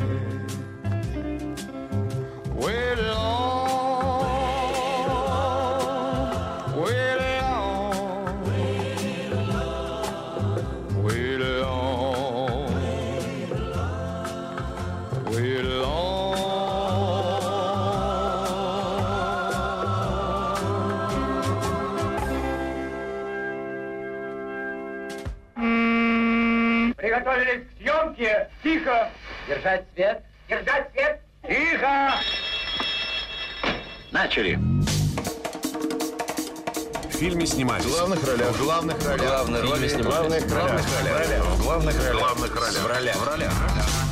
Свет. 29.96 30.24
Держать 30.50 30.92
свет. 30.92 31.22
Тихо. 31.48 32.14
Начали. 34.12 34.56
В 37.10 37.18
фильме 37.18 37.46
снимались. 37.46 37.86
В 37.86 37.92
главных 37.92 38.28
ролях. 38.28 38.52
В 38.52 38.64
главных 38.64 39.06
ролях. 39.06 39.22
Главные 39.22 39.62
роли 39.62 39.88
В 39.88 39.92
снимались. 39.92 40.44
главных 40.44 40.52
ролях. 40.54 40.82
В 40.82 41.64
главных 41.64 41.96
ролях. 41.98 42.16
В 42.16 42.18
главных 42.20 42.56
ролях. 42.56 42.84
В 42.84 42.88
ролях. 42.88 43.16
В 43.16 43.28
ролях. 43.28 43.52
В 43.54 43.62
ролях. 43.62 44.05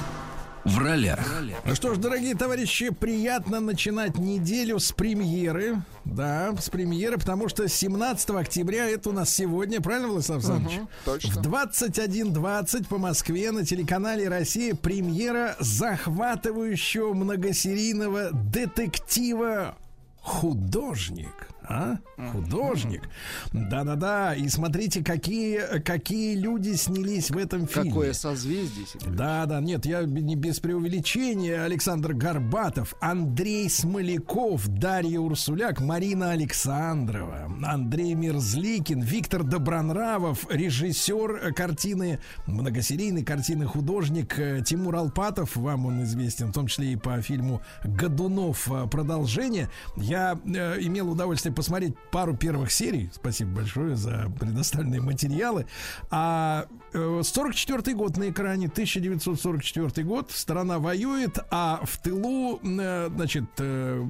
Ну 1.65 1.75
что 1.75 1.93
ж, 1.93 1.97
дорогие 1.97 2.35
товарищи, 2.35 2.89
приятно 2.89 3.59
начинать 3.59 4.17
неделю 4.17 4.79
с 4.79 4.91
премьеры. 4.91 5.81
Да, 6.05 6.53
с 6.59 6.69
премьеры, 6.69 7.17
потому 7.17 7.47
что 7.47 7.67
17 7.67 8.29
октября 8.31 8.89
это 8.89 9.09
у 9.09 9.13
нас 9.13 9.33
сегодня, 9.33 9.81
правильно, 9.81 10.09
Владислав 10.09 10.37
Александрович? 10.37 10.77
Мгм, 10.77 10.87
точно. 11.05 11.41
В 11.41 11.45
21.20 11.45 12.87
по 12.87 12.97
Москве 12.97 13.51
на 13.51 13.65
телеканале 13.65 14.27
«Россия» 14.27 14.75
премьера 14.75 15.55
захватывающего 15.59 17.13
многосерийного 17.13 18.31
детектива 18.31 19.77
«Художник». 20.21 21.52
А? 21.67 21.97
Художник. 22.31 23.09
Да-да-да. 23.51 24.35
И 24.35 24.47
смотрите, 24.49 25.03
какие, 25.03 25.79
какие 25.79 26.35
люди 26.35 26.73
снялись 26.73 27.31
в 27.31 27.37
этом 27.37 27.67
фильме. 27.67 27.89
Какое 27.89 28.13
созвездие, 28.13 28.85
Сергей. 28.85 29.15
Да, 29.15 29.45
да, 29.45 29.59
нет, 29.59 29.85
я 29.85 30.03
не 30.03 30.35
без 30.35 30.59
преувеличения. 30.59 31.63
Александр 31.63 32.13
Горбатов, 32.13 32.95
Андрей 32.99 33.69
Смоляков, 33.69 34.67
Дарья 34.67 35.19
Урсуляк, 35.19 35.79
Марина 35.79 36.31
Александрова, 36.31 37.51
Андрей 37.63 38.13
Мерзликин, 38.13 39.01
Виктор 39.01 39.43
Добронравов, 39.43 40.45
режиссер 40.49 41.53
картины, 41.53 42.19
многосерийной 42.47 43.23
картины 43.23 43.65
художник 43.65 44.37
э, 44.37 44.61
Тимур 44.65 44.95
Алпатов, 44.95 45.55
вам 45.55 45.85
он 45.85 46.03
известен, 46.03 46.47
в 46.47 46.53
том 46.53 46.67
числе 46.67 46.93
и 46.93 46.95
по 46.95 47.21
фильму 47.21 47.61
«Годунов. 47.83 48.69
Продолжение». 48.91 49.69
Я 49.95 50.39
э, 50.45 50.79
имел 50.81 51.11
удовольствие 51.11 51.52
посмотреть 51.53 51.95
пару 52.11 52.35
первых 52.35 52.71
серий. 52.71 53.09
Спасибо 53.13 53.51
большое 53.57 53.95
за 53.95 54.31
предоставленные 54.39 55.01
материалы. 55.01 55.65
А 56.09 56.67
44 56.93 57.95
год 57.95 58.17
на 58.17 58.29
экране, 58.29 58.67
1944 58.67 60.05
год, 60.05 60.31
страна 60.31 60.79
воюет, 60.79 61.39
а 61.49 61.81
в 61.83 61.97
тылу, 61.97 62.59
э, 62.63 63.09
значит, 63.13 63.45
э, 63.57 64.03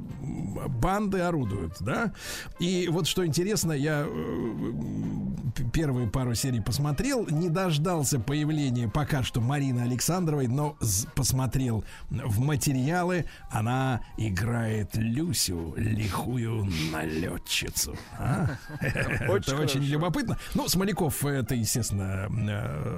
банды 0.67 1.19
орудуют, 1.19 1.77
да? 1.79 2.13
И 2.59 2.89
вот 2.91 3.07
что 3.07 3.25
интересно, 3.25 3.71
я 3.71 4.05
э, 4.05 4.73
первые 5.71 6.09
пару 6.09 6.35
серий 6.35 6.61
посмотрел, 6.61 7.25
не 7.29 7.49
дождался 7.49 8.19
появления 8.19 8.89
пока 8.89 9.23
что 9.23 9.39
Марины 9.41 9.81
Александровой, 9.81 10.47
но 10.47 10.77
посмотрел 11.15 11.83
в 12.09 12.39
материалы, 12.39 13.25
она 13.49 14.01
играет 14.17 14.95
Люсю, 14.95 15.73
лихую 15.77 16.67
налетчицу. 16.91 17.97
а? 18.17 18.57
Это 18.79 19.55
Очень 19.55 19.83
любопытно. 19.83 20.37
Ну, 20.53 20.67
Смоляков 20.67 21.23
это, 21.25 21.55
естественно, 21.55 22.27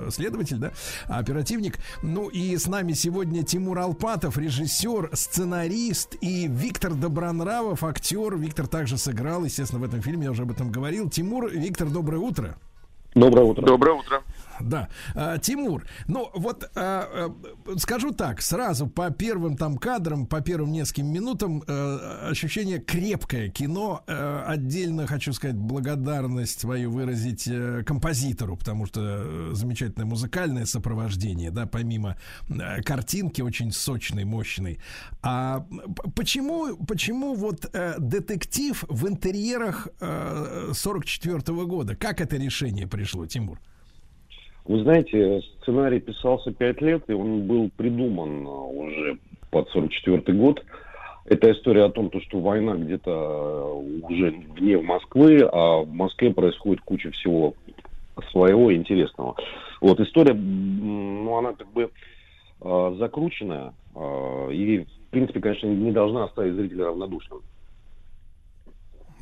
следователь, 0.10 0.57
да, 0.57 0.72
оперативник. 1.07 1.77
Ну 2.02 2.27
и 2.27 2.57
с 2.57 2.68
нами 2.68 2.93
сегодня 2.93 3.43
Тимур 3.43 3.80
Алпатов, 3.80 4.38
режиссер, 4.38 5.11
сценарист 5.14 6.15
и 6.22 6.47
Виктор 6.47 6.93
Добронравов, 6.93 7.84
актер. 7.84 8.35
Виктор 8.38 8.68
также 8.68 8.97
сыграл, 8.97 9.43
естественно, 9.45 9.81
в 9.81 9.84
этом 9.84 10.02
фильме, 10.02 10.26
я 10.26 10.31
уже 10.31 10.43
об 10.43 10.52
этом 10.52 10.72
говорил. 10.72 11.10
Тимур, 11.10 11.49
Виктор, 11.49 11.89
доброе 11.89 12.19
утро. 12.19 12.57
Доброе 13.14 13.45
утро. 13.45 13.65
Доброе 13.65 13.95
утро. 13.95 14.23
Да, 14.61 14.90
А, 15.14 15.38
Тимур, 15.38 15.86
ну 16.07 16.30
вот 16.34 16.69
а, 16.76 17.32
а, 17.36 17.77
скажу 17.77 18.11
так, 18.11 18.41
сразу 18.41 18.88
по 18.88 19.10
первым 19.11 19.57
там 19.57 19.77
кадрам, 19.77 20.26
по 20.26 20.41
первым 20.41 20.72
нескольким 20.72 21.07
минутам 21.07 21.64
э, 21.68 22.30
ощущение 22.30 22.80
крепкое 22.80 23.49
кино. 23.49 24.03
Э, 24.07 24.44
отдельно 24.48 25.07
хочу 25.07 25.34
сказать 25.34 25.56
благодарность 25.56 26.61
свою 26.61 26.91
выразить 26.91 27.48
э, 27.48 27.84
композитору, 27.86 28.57
потому 28.57 28.86
что 28.86 29.53
замечательное 29.53 30.06
музыкальное 30.06 30.65
сопровождение, 30.65 31.52
да, 31.52 31.65
помимо 31.65 32.18
э, 32.49 32.82
картинки 32.82 33.41
очень 33.41 33.72
сочной, 33.72 34.23
мощной. 34.23 34.80
А 35.22 35.65
почему, 36.15 36.77
почему 36.86 37.36
вот 37.36 37.69
э, 37.73 37.95
детектив 37.99 38.84
в 38.88 39.07
интерьерах 39.07 39.88
э, 39.99 40.72
44 40.73 41.41
года? 41.65 41.95
Как 41.95 42.22
это 42.22 42.38
решение 42.38 42.88
пришло, 42.88 43.26
Тимур? 43.26 43.60
Вы 44.68 44.82
знаете, 44.82 45.42
сценарий 45.62 46.00
писался 46.00 46.52
пять 46.52 46.82
лет, 46.82 47.04
и 47.08 47.14
он 47.14 47.46
был 47.46 47.70
придуман 47.78 48.48
а, 48.48 48.66
уже 48.66 49.18
под 49.52 49.70
44 49.70 50.38
год. 50.38 50.64
Это 51.26 51.52
история 51.52 51.84
о 51.86 51.90
том, 51.90 52.10
то, 52.10 52.20
что 52.22 52.40
война 52.40 52.76
где-то 52.76 53.12
а, 53.12 53.74
уже 53.74 54.32
вне 54.58 54.80
Москвы, 54.80 55.48
а 55.52 55.82
в 55.82 55.90
Москве 55.90 56.34
происходит 56.34 56.82
куча 56.82 57.12
всего 57.12 57.54
своего 58.32 58.74
интересного. 58.74 59.36
Вот 59.82 60.00
история, 60.00 60.34
ну, 60.34 61.38
она 61.38 61.54
как 61.54 61.72
бы 61.72 61.92
а, 62.62 62.96
закрученная, 62.98 63.74
и, 64.52 64.80
в 64.80 65.12
принципе, 65.12 65.40
конечно, 65.40 65.68
не 65.68 65.92
должна 65.92 66.26
оставить 66.26 66.56
зрителя 66.56 66.88
равнодушным. 66.88 67.42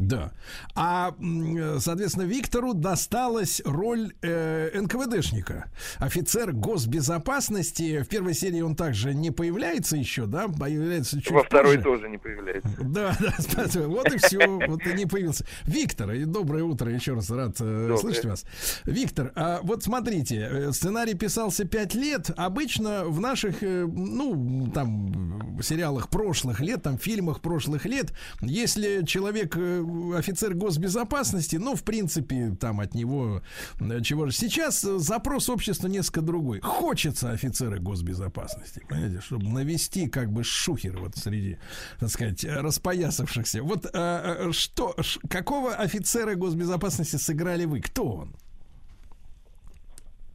Да. 0.08 0.32
А, 0.76 1.14
м, 1.20 1.80
соответственно, 1.80 2.24
Виктору 2.26 2.74
досталась 2.74 3.62
роль 3.66 4.14
э, 4.22 4.72
НКВДшника. 4.80 5.72
Офицер 6.00 6.52
госбезопасности. 6.54 8.02
В 8.02 8.08
первой 8.08 8.34
серии 8.34 8.62
он 8.62 8.76
также 8.76 9.14
не 9.14 9.32
появляется 9.32 9.98
еще, 9.98 10.26
да? 10.26 10.48
Появляется 10.48 11.22
чуть 11.22 11.32
Во 11.32 11.44
второй 11.44 11.76
позже. 11.78 11.84
тоже 11.84 12.10
не 12.10 12.18
появляется. 12.18 12.70
Да, 12.84 13.16
да, 13.20 13.34
спасибо. 13.40 13.84
Вот 13.88 14.12
и 14.14 14.18
все. 14.18 14.40
Вот 14.68 14.86
и 14.86 14.94
не 14.94 15.06
появился. 15.06 15.46
Виктор, 15.64 16.12
и 16.12 16.26
доброе 16.26 16.64
утро. 16.64 16.92
Еще 16.92 17.14
раз 17.14 17.30
рад 17.32 17.56
э, 17.60 17.64
Доброе. 17.88 17.98
слышать 17.98 18.26
вас. 18.26 18.46
Виктор, 18.86 19.32
а 19.36 19.60
вот 19.64 19.84
смотрите, 19.84 20.48
э, 20.52 20.72
сценарий 20.74 21.14
писался 21.16 21.66
пять 21.66 21.96
лет. 21.96 22.30
Обычно 22.36 23.06
в 23.06 23.20
наших, 23.20 23.64
э, 23.64 23.86
ну, 23.86 24.70
там, 24.74 25.58
э, 25.60 25.64
сериалах 25.64 26.10
прошлых 26.10 26.60
лет, 26.60 26.84
там, 26.84 26.98
фильмах 26.98 27.42
прошлых 27.42 27.86
лет, 27.86 28.14
если 28.42 29.04
человек 29.06 29.56
э, 29.58 29.82
офицер 30.16 30.54
госбезопасности, 30.54 31.58
ну, 31.58 31.76
в 31.76 31.84
принципе, 31.84 32.56
там 32.60 32.80
от 32.80 32.94
него 32.94 33.42
э, 33.80 34.02
чего 34.02 34.28
же. 34.28 34.34
Сейчас 34.34 34.84
э, 34.84 34.98
запрос 35.00 35.50
общества 35.50 35.88
несколько 35.88 36.22
другой. 36.22 36.60
Хочется 36.62 37.32
офицера 37.32 37.80
госбезопасности, 37.80 38.86
понимаете, 38.88 39.22
чтобы 39.22 39.48
навести 39.50 40.08
как 40.08 40.32
бы 40.32 40.44
шухер 40.44 40.98
вот 40.98 41.16
среди, 41.16 41.58
так 42.00 42.10
сказать, 42.10 42.44
э, 42.44 42.62
распоясавшихся. 42.62 43.64
Вот 43.64 43.86
э, 43.86 43.90
э, 43.94 44.52
что, 44.52 44.96
какого 45.30 45.76
офицера 45.76 46.36
госбезопасности 46.36 47.18
сыграли 47.18 47.66
вы? 47.66 47.82
Кто 47.82 48.04
он? 48.04 48.36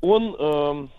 Он, 0.00 0.34
эм, 0.38 0.90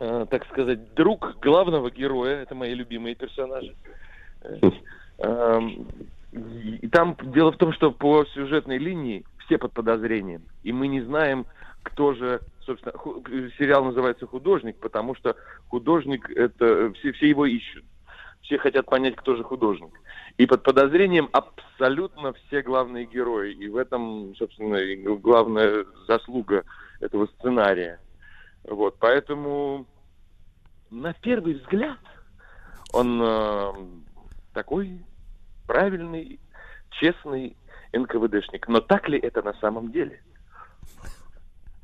э, 0.00 0.26
так 0.30 0.46
сказать, 0.46 0.94
друг 0.94 1.38
главного 1.40 1.90
героя. 1.90 2.42
Это 2.42 2.54
мои 2.54 2.74
любимые 2.74 3.14
персонажи. 3.14 3.74
И 6.36 6.88
там 6.88 7.16
дело 7.22 7.52
в 7.52 7.56
том, 7.56 7.72
что 7.72 7.90
по 7.90 8.24
сюжетной 8.26 8.78
линии 8.78 9.24
все 9.44 9.58
под 9.58 9.72
подозрением. 9.72 10.42
И 10.62 10.72
мы 10.72 10.86
не 10.86 11.00
знаем, 11.00 11.46
кто 11.82 12.12
же, 12.12 12.40
собственно, 12.60 12.96
ху- 12.96 13.24
сериал 13.58 13.84
называется 13.84 14.26
«Художник», 14.26 14.78
потому 14.78 15.14
что 15.14 15.36
художник, 15.68 16.28
это 16.30 16.92
все, 16.94 17.12
все 17.12 17.28
его 17.28 17.46
ищут. 17.46 17.84
Все 18.42 18.58
хотят 18.58 18.86
понять, 18.86 19.16
кто 19.16 19.34
же 19.34 19.42
художник. 19.42 19.90
И 20.36 20.46
под 20.46 20.62
подозрением 20.62 21.28
абсолютно 21.32 22.32
все 22.34 22.62
главные 22.62 23.06
герои. 23.06 23.52
И 23.52 23.68
в 23.68 23.76
этом, 23.76 24.34
собственно, 24.36 24.78
главная 25.18 25.86
заслуга 26.06 26.64
этого 27.00 27.26
сценария. 27.38 27.98
Вот, 28.64 28.96
поэтому 28.98 29.86
на 30.90 31.12
первый 31.14 31.54
взгляд 31.54 31.98
он 32.92 33.20
э, 33.22 33.72
такой 34.52 35.00
правильный, 35.66 36.40
честный 37.00 37.56
НКВДшник. 37.92 38.68
Но 38.68 38.80
так 38.80 39.08
ли 39.08 39.18
это 39.18 39.42
на 39.42 39.54
самом 39.54 39.92
деле? 39.92 40.20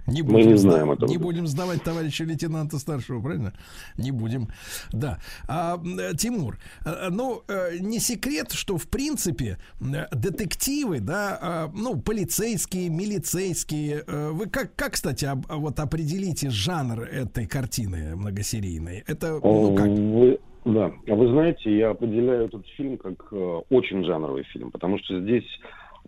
Не 0.09 0.22
Мы 0.22 0.32
будем, 0.32 0.48
не 0.48 0.54
сда- 0.54 0.70
знаем 0.72 0.90
этого. 0.90 1.09
не 1.09 1.16
будем 1.16 1.46
сдавать 1.46 1.84
товарища 1.84 2.24
лейтенанта 2.24 2.78
старшего, 2.80 3.22
правильно? 3.22 3.52
Не 3.96 4.10
будем. 4.10 4.48
Да. 4.90 5.20
А, 5.46 5.80
Тимур, 6.18 6.59
э, 6.84 7.09
ну, 7.10 7.44
э, 7.46 7.78
не 7.78 8.00
секрет, 8.00 8.50
что, 8.50 8.78
в 8.78 8.88
принципе, 8.88 9.59
э, 9.80 10.06
детективы, 10.12 10.98
да, 10.98 11.38
а, 11.40 11.70
ну, 11.72 12.00
полицейские, 12.00 12.88
милицейские, 12.88 14.02
вы 14.32 14.46
как, 14.50 14.74
как, 14.74 14.94
кстати, 14.94 15.30
вот 15.48 15.78
определите 15.78 16.50
жанр 16.50 17.02
этой 17.02 17.46
картины 17.46 18.16
многосерийной? 18.16 19.04
Это, 19.06 19.38
ну, 19.40 19.76
как? 19.76 19.86
Вы, 19.86 20.40
да, 20.64 20.93
А 21.09 21.14
вы 21.14 21.28
знаете, 21.28 21.76
я 21.76 21.90
определяю 21.90 22.47
этот 22.47 22.66
фильм 22.76 22.97
как 22.97 23.28
э, 23.32 23.60
очень 23.70 24.05
жанровый 24.05 24.44
фильм, 24.44 24.70
потому 24.70 24.98
что 24.98 25.20
здесь 25.20 25.44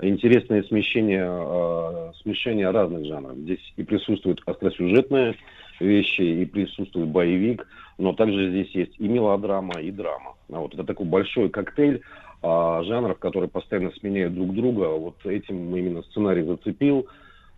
интересное 0.00 0.62
смещение, 0.64 1.26
э, 1.26 2.12
смешение 2.22 2.70
разных 2.70 3.04
жанров. 3.04 3.36
Здесь 3.36 3.72
и 3.76 3.82
присутствует 3.82 4.40
остросюжетные 4.46 5.36
вещи, 5.80 6.22
и 6.22 6.44
присутствует 6.44 7.08
боевик, 7.08 7.66
но 7.98 8.12
также 8.12 8.50
здесь 8.50 8.70
есть 8.74 8.94
и 8.98 9.08
мелодрама, 9.08 9.80
и 9.80 9.90
драма. 9.90 10.34
А 10.52 10.60
вот 10.60 10.74
это 10.74 10.84
такой 10.84 11.06
большой 11.06 11.48
коктейль 11.48 12.02
а, 12.42 12.82
жанров, 12.84 13.18
которые 13.18 13.48
постоянно 13.48 13.90
сменяют 13.92 14.34
друг 14.34 14.54
друга. 14.54 14.88
Вот 14.88 15.16
этим 15.24 15.74
именно 15.74 16.02
сценарий 16.02 16.42
зацепил, 16.42 17.06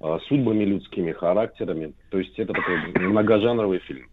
а, 0.00 0.18
судьбами 0.28 0.64
людскими, 0.64 1.12
характерами. 1.12 1.92
То 2.10 2.18
есть 2.18 2.38
это 2.38 2.52
такой 2.52 2.78
многожанровый 2.94 3.80
фильм. 3.80 4.06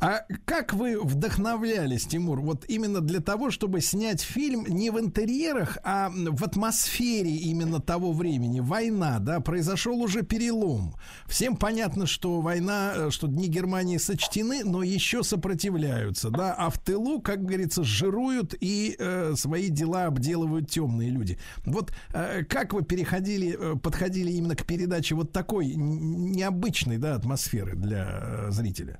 А 0.00 0.22
как 0.44 0.72
вы 0.72 1.00
вдохновлялись, 1.00 2.06
Тимур, 2.06 2.40
вот 2.40 2.64
именно 2.68 3.00
для 3.00 3.20
того, 3.20 3.50
чтобы 3.50 3.80
снять 3.80 4.20
фильм 4.20 4.64
не 4.66 4.90
в 4.90 4.98
интерьерах, 4.98 5.78
а 5.84 6.10
в 6.10 6.44
атмосфере 6.44 7.34
именно 7.36 7.80
того 7.80 8.12
времени? 8.12 8.60
Война, 8.60 9.18
да, 9.18 9.40
произошел 9.40 10.00
уже 10.00 10.22
перелом. 10.22 10.94
Всем 11.26 11.56
понятно, 11.56 12.06
что 12.06 12.40
война, 12.40 12.92
э, 12.94 13.10
что 13.10 13.26
дни 13.26 13.48
Германии 13.48 13.98
сочтены, 13.98 14.64
но 14.64 14.82
еще 14.82 15.22
сопротивляются, 15.22 16.30
да, 16.30 16.54
а 16.54 16.70
в 16.70 16.78
тылу, 16.78 17.20
как 17.20 17.44
говорится, 17.44 17.84
жируют 17.84 18.54
и 18.60 18.96
э, 18.98 19.34
свои 19.36 19.68
дела 19.68 20.06
обделывают 20.06 20.70
темные 20.70 21.10
люди. 21.10 21.38
Вот 21.64 21.92
э, 22.12 22.44
как 22.44 22.72
вы 22.72 22.82
переходили, 22.82 23.56
э, 23.58 23.76
подходили 23.76 24.30
именно 24.32 24.56
к 24.56 24.64
передаче 24.64 25.14
вот 25.14 25.32
такой 25.32 25.74
необычной, 25.74 26.98
да, 26.98 27.14
атмосферы 27.14 27.74
для 27.74 28.20
э, 28.22 28.50
зрителя? 28.50 28.98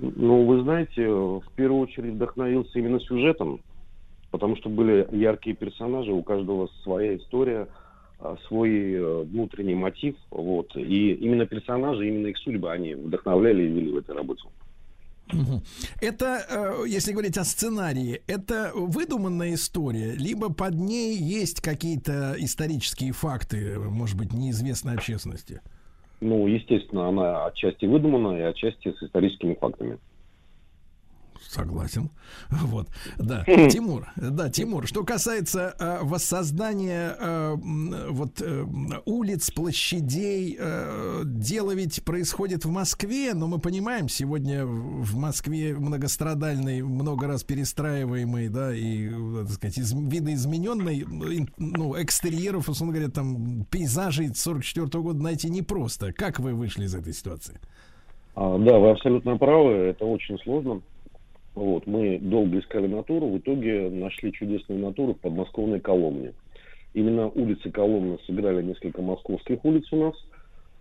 Ну, 0.00 0.44
вы 0.44 0.62
знаете, 0.62 1.06
в 1.08 1.44
первую 1.56 1.82
очередь 1.82 2.14
вдохновился 2.14 2.78
именно 2.78 3.00
сюжетом, 3.00 3.60
потому 4.30 4.56
что 4.56 4.68
были 4.68 5.08
яркие 5.12 5.56
персонажи, 5.56 6.12
у 6.12 6.22
каждого 6.22 6.68
своя 6.82 7.16
история, 7.16 7.68
а, 8.20 8.36
свой 8.48 8.92
э, 8.92 9.22
внутренний 9.24 9.74
мотив, 9.74 10.16
вот. 10.30 10.74
И 10.76 11.12
именно 11.14 11.46
персонажи, 11.46 12.08
именно 12.08 12.28
их 12.28 12.38
судьбы, 12.38 12.70
они 12.70 12.94
вдохновляли 12.94 13.62
и 13.62 13.68
вели 13.68 13.92
в 13.92 13.96
этой 13.96 14.14
работе. 14.14 14.42
Это, 16.00 16.44
э, 16.48 16.88
если 16.88 17.12
говорить 17.12 17.36
о 17.36 17.44
сценарии, 17.44 18.22
это 18.26 18.72
выдуманная 18.74 19.54
история, 19.54 20.14
либо 20.14 20.52
под 20.52 20.74
ней 20.74 21.16
есть 21.16 21.60
какие-то 21.60 22.34
исторические 22.38 23.12
факты, 23.12 23.78
может 23.78 24.16
быть, 24.16 24.32
неизвестной 24.32 24.94
общественности? 24.94 25.60
Ну, 26.20 26.46
естественно, 26.46 27.08
она 27.08 27.46
отчасти 27.46 27.84
выдумана 27.86 28.36
и 28.38 28.42
отчасти 28.42 28.92
с 28.92 29.02
историческими 29.02 29.54
фактами. 29.54 29.98
Согласен. 31.48 32.10
Вот, 32.50 32.88
да. 33.18 33.42
Тимур, 33.70 34.06
да, 34.16 34.50
Тимур, 34.50 34.86
что 34.86 35.02
касается 35.02 35.74
э, 35.78 35.98
воссоздания 36.02 37.16
э, 37.18 37.56
вот 38.10 38.42
э, 38.42 38.64
улиц, 39.06 39.50
площадей, 39.50 40.56
э, 40.58 41.22
дело 41.24 41.74
ведь 41.74 42.04
происходит 42.04 42.64
в 42.66 42.70
Москве, 42.70 43.32
но 43.34 43.46
мы 43.46 43.58
понимаем, 43.58 44.08
сегодня 44.08 44.66
в 44.66 45.16
Москве 45.16 45.74
многострадальный, 45.74 46.82
много 46.82 47.26
раз 47.26 47.44
перестраиваемый, 47.44 48.48
да, 48.48 48.74
и, 48.74 49.08
э, 49.08 49.44
так 49.46 49.52
сказать, 49.52 49.78
из, 49.78 49.92
видоизмененный, 49.94 51.00
ин- 51.00 51.50
ну, 51.56 52.00
экстерьеров, 52.00 52.68
условно 52.68 52.94
говоря, 52.94 53.10
там, 53.10 53.64
пейзажей 53.70 54.34
44 54.34 55.02
года 55.02 55.22
найти 55.22 55.48
непросто. 55.48 56.12
Как 56.12 56.40
вы 56.40 56.52
вышли 56.52 56.84
из 56.84 56.94
этой 56.94 57.14
ситуации? 57.14 57.58
А, 58.34 58.58
да, 58.58 58.78
вы 58.78 58.90
абсолютно 58.90 59.36
правы, 59.36 59.72
это 59.72 60.04
очень 60.04 60.38
сложно. 60.40 60.82
Вот, 61.58 61.88
мы 61.88 62.20
долго 62.20 62.60
искали 62.60 62.86
натуру, 62.86 63.26
в 63.26 63.38
итоге 63.38 63.90
нашли 63.90 64.32
чудесную 64.32 64.80
натуру 64.80 65.14
в 65.14 65.18
подмосковной 65.18 65.80
Коломне. 65.80 66.32
Именно 66.94 67.26
улицы 67.30 67.72
Коломны 67.72 68.16
сыграли 68.26 68.62
несколько 68.62 69.02
московских 69.02 69.64
улиц 69.64 69.92
у 69.92 69.96
нас. 69.96 70.14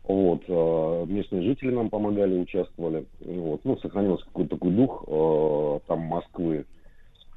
Вот, 0.03 0.43
а, 0.47 1.05
местные 1.07 1.41
жители 1.41 1.71
нам 1.71 1.89
помогали, 1.89 2.37
участвовали. 2.37 3.05
Вот, 3.21 3.61
ну, 3.63 3.77
сохранился 3.77 4.23
какой-то 4.25 4.51
такой 4.51 4.71
дух 4.73 5.03
а, 5.07 5.79
там 5.87 6.01
Москвы. 6.01 6.65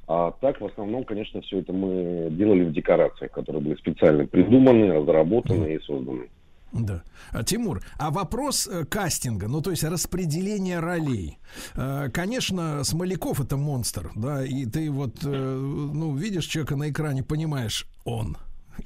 А 0.07 0.33
так, 0.39 0.61
в 0.61 0.65
основном, 0.67 1.03
конечно, 1.03 1.41
все 1.41 1.61
это 1.61 1.73
мы 1.73 2.27
делали 2.29 2.65
в 2.65 2.73
декорациях, 2.73 3.31
которые 3.31 3.63
были 3.63 3.75
специально 3.75 4.27
придуманы, 4.27 4.93
разработаны 4.93 5.73
и 5.73 5.79
созданы. 5.79 6.29
Да. 6.73 7.03
А, 7.31 7.43
Тимур, 7.43 7.81
а 7.99 8.11
вопрос 8.11 8.67
э, 8.67 8.85
кастинга, 8.85 9.47
ну 9.47 9.61
то 9.61 9.71
есть 9.71 9.83
распределения 9.83 10.79
ролей. 10.79 11.37
Э, 11.75 12.09
конечно, 12.13 12.83
Смоляков 12.83 13.41
это 13.41 13.57
монстр, 13.57 14.11
да, 14.15 14.45
и 14.45 14.65
ты 14.65 14.89
вот, 14.89 15.17
э, 15.23 15.27
ну, 15.27 16.15
видишь 16.15 16.45
человека 16.45 16.77
на 16.77 16.89
экране, 16.89 17.23
понимаешь, 17.23 17.87
он 18.05 18.37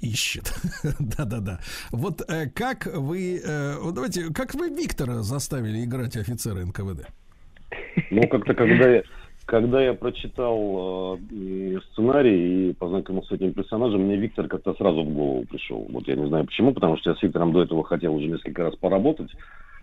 ищет. 0.02 0.52
Да-да-да. 1.00 1.60
Вот 1.92 2.28
э, 2.28 2.50
как 2.50 2.88
вы, 2.88 3.42
давайте, 3.44 4.34
как 4.34 4.56
вы 4.56 4.70
Виктора 4.70 5.22
заставили 5.22 5.86
играть 5.86 6.18
офицера 6.18 6.66
НКВД? 6.66 7.08
Ну, 8.10 8.28
как-то, 8.28 8.54
когда 8.56 8.90
я, 8.90 9.04
когда 9.46 9.82
я 9.82 9.94
прочитал 9.94 11.20
э, 11.32 11.80
сценарий 11.92 12.70
и 12.70 12.74
познакомился 12.74 13.30
с 13.30 13.32
этим 13.34 13.54
персонажем, 13.54 14.02
мне 14.02 14.18
Виктор 14.18 14.48
как-то 14.48 14.74
сразу 14.74 15.04
в 15.04 15.14
голову 15.14 15.46
пришел. 15.46 15.86
Вот 15.90 16.08
я 16.08 16.16
не 16.16 16.28
знаю 16.28 16.46
почему, 16.46 16.74
потому 16.74 16.98
что 16.98 17.12
я 17.12 17.16
с 17.16 17.22
Виктором 17.22 17.54
до 17.54 17.62
этого 17.62 17.84
хотел 17.84 18.16
уже 18.16 18.28
несколько 18.28 18.64
раз 18.64 18.76
поработать. 18.76 19.30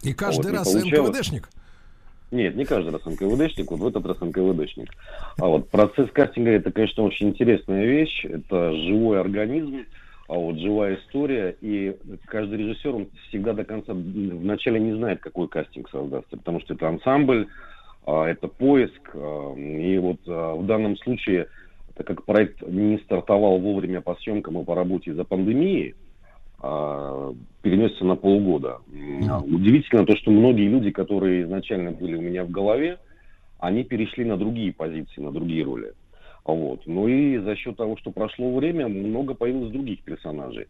И 0.02 0.12
каждый 0.12 0.50
Вот, 0.50 0.58
раз. 0.58 0.74
НКВДшник? 0.74 1.48
Нет, 2.32 2.56
не 2.56 2.64
каждый 2.64 2.92
раз 2.92 3.04
НКВДшник, 3.04 3.70
вот 3.70 3.80
в 3.80 3.86
этот 3.86 4.06
раз 4.06 4.20
НКВДшник. 4.20 4.90
А 5.38 5.46
вот 5.46 5.68
процесс 5.68 6.10
кастинга 6.10 6.50
это, 6.50 6.72
конечно, 6.72 7.04
очень 7.04 7.28
интересная 7.28 7.84
вещь. 7.84 8.24
Это 8.24 8.72
живой 8.72 9.20
организм, 9.20 9.84
а 10.28 10.34
вот 10.34 10.58
живая 10.58 10.96
история. 10.96 11.54
И 11.60 11.94
каждый 12.24 12.58
режиссер, 12.58 12.94
он 12.94 13.08
всегда 13.28 13.52
до 13.52 13.64
конца 13.64 13.92
вначале 13.92 14.80
не 14.80 14.94
знает, 14.94 15.20
какой 15.20 15.46
кастинг 15.46 15.88
создастся, 15.90 16.36
потому 16.36 16.60
что 16.62 16.74
это 16.74 16.88
ансамбль, 16.88 17.46
это 18.06 18.48
поиск. 18.48 19.10
а, 19.14 19.54
И 19.56 19.98
вот 19.98 20.18
а, 20.26 20.54
в 20.54 20.66
данном 20.66 20.96
случае, 20.98 21.48
так 21.94 22.06
как 22.06 22.24
проект 22.24 22.62
не 22.62 22.98
стартовал 22.98 23.58
вовремя 23.58 24.00
по 24.00 24.14
съемкам 24.16 24.60
и 24.60 24.64
по 24.64 24.74
работе 24.74 25.10
из-за 25.10 25.24
пандемии, 25.24 25.94
а, 26.60 27.32
перенесся 27.62 28.04
на 28.04 28.16
полгода. 28.16 28.78
М, 28.92 29.54
Удивительно 29.54 30.06
то, 30.06 30.16
что 30.16 30.30
многие 30.30 30.68
люди, 30.68 30.90
которые 30.90 31.42
изначально 31.42 31.92
были 31.92 32.16
у 32.16 32.22
меня 32.22 32.44
в 32.44 32.50
голове, 32.50 32.98
они 33.58 33.84
перешли 33.84 34.24
на 34.24 34.36
другие 34.36 34.72
позиции, 34.72 35.20
на 35.20 35.32
другие 35.32 35.64
роли. 35.64 35.92
Вот. 36.44 36.82
Ну 36.86 37.06
и 37.06 37.38
за 37.38 37.54
счет 37.54 37.76
того, 37.76 37.96
что 37.96 38.10
прошло 38.10 38.54
время, 38.56 38.88
много 38.88 39.34
появилось 39.34 39.70
других 39.70 40.02
персонажей. 40.02 40.66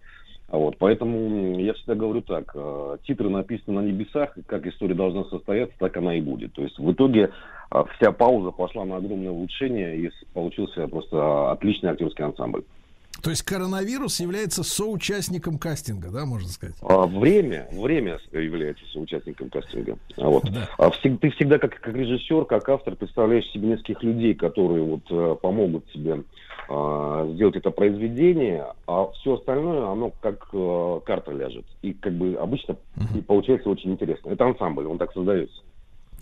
А 0.52 0.58
Вот, 0.58 0.76
поэтому 0.78 1.58
я 1.60 1.72
всегда 1.72 1.94
говорю 1.94 2.20
так, 2.20 2.52
э, 2.54 2.98
титры 3.06 3.30
написаны 3.30 3.80
на 3.80 3.86
небесах, 3.86 4.36
и 4.36 4.42
как 4.42 4.66
история 4.66 4.94
должна 4.94 5.24
состояться, 5.24 5.74
так 5.78 5.96
она 5.96 6.14
и 6.14 6.20
будет. 6.20 6.52
То 6.52 6.62
есть 6.62 6.78
в 6.78 6.92
итоге 6.92 7.30
э, 7.70 7.84
вся 7.96 8.12
пауза 8.12 8.50
пошла 8.50 8.84
на 8.84 8.96
огромное 8.96 9.30
улучшение, 9.30 9.96
и 9.96 10.10
получился 10.34 10.86
просто 10.88 11.52
отличный 11.52 11.88
актерский 11.88 12.26
ансамбль. 12.26 12.64
То 13.22 13.30
есть 13.30 13.42
коронавирус 13.42 14.18
является 14.18 14.64
соучастником 14.64 15.56
кастинга, 15.58 16.10
да, 16.10 16.26
можно 16.26 16.48
сказать? 16.48 16.74
А 16.82 17.06
время, 17.06 17.68
время 17.70 18.18
является 18.32 18.84
соучастником 18.92 19.48
кастинга. 19.48 19.96
А 20.16 20.28
вот. 20.28 20.44
А 20.78 20.88
всег- 20.90 21.18
ты 21.18 21.30
всегда 21.30 21.58
как, 21.58 21.78
как 21.80 21.94
режиссер, 21.94 22.46
как 22.46 22.68
автор 22.68 22.96
представляешь 22.96 23.48
себе 23.52 23.68
нескольких 23.68 24.02
людей, 24.02 24.34
которые 24.34 24.82
вот 24.82 25.02
э, 25.10 25.36
помогут 25.40 25.86
тебе 25.92 26.24
а, 26.68 27.28
сделать 27.34 27.56
это 27.56 27.70
произведение, 27.70 28.66
а 28.86 29.08
все 29.12 29.34
остальное, 29.34 29.86
оно 29.86 30.10
как 30.20 30.48
э, 30.52 31.00
карта 31.04 31.30
ляжет. 31.30 31.64
И 31.82 31.92
как 31.92 32.14
бы 32.14 32.34
обычно 32.34 32.76
и 33.14 33.20
получается 33.20 33.70
очень 33.70 33.92
интересно. 33.92 34.30
Это 34.30 34.46
ансамбль, 34.46 34.86
он 34.86 34.98
так 34.98 35.12
создается. 35.12 35.62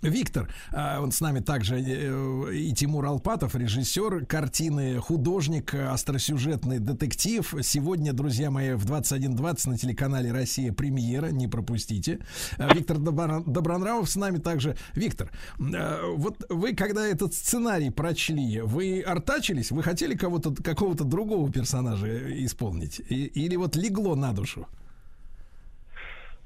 Виктор, 0.02 0.48
а, 0.72 1.00
он 1.00 1.12
с 1.12 1.20
нами 1.20 1.40
также 1.40 1.78
э, 1.78 2.54
и 2.54 2.72
Тимур 2.72 3.04
Алпатов, 3.04 3.54
режиссер 3.54 4.24
картины, 4.26 4.98
художник, 4.98 5.74
остросюжетный 5.74 6.78
детектив. 6.78 7.54
Сегодня, 7.62 8.12
друзья 8.12 8.50
мои, 8.50 8.72
в 8.72 8.86
21.20 8.86 9.68
на 9.68 9.78
телеканале 9.78 10.32
«Россия» 10.32 10.72
премьера, 10.72 11.26
не 11.26 11.48
пропустите. 11.48 12.18
А, 12.56 12.72
Виктор 12.74 12.96
Добро- 12.96 13.44
Добронравов 13.44 14.08
с 14.08 14.16
нами 14.16 14.38
также. 14.38 14.76
Виктор, 14.94 15.30
э, 15.58 16.00
вот 16.16 16.44
вы, 16.48 16.74
когда 16.74 17.06
этот 17.06 17.34
сценарий 17.34 17.90
прочли, 17.90 18.60
вы 18.62 19.02
артачились? 19.02 19.70
Вы 19.70 19.82
хотели 19.82 20.14
кого-то, 20.14 20.54
какого-то 20.54 21.04
другого 21.04 21.52
персонажа 21.52 22.06
исполнить? 22.44 23.00
И- 23.08 23.26
или 23.26 23.56
вот 23.56 23.76
легло 23.76 24.16
на 24.16 24.32
душу? 24.32 24.66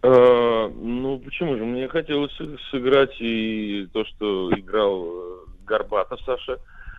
Э, 0.04 0.68
ну, 0.68 1.18
почему 1.18 1.56
же? 1.56 1.64
Мне 1.64 1.88
хотелось 1.88 2.36
сыграть 2.70 3.16
и 3.20 3.88
то, 3.90 4.04
что 4.04 4.50
играл 4.52 5.06
э, 5.06 5.36
Горбатов 5.66 6.20
Саша. 6.26 6.58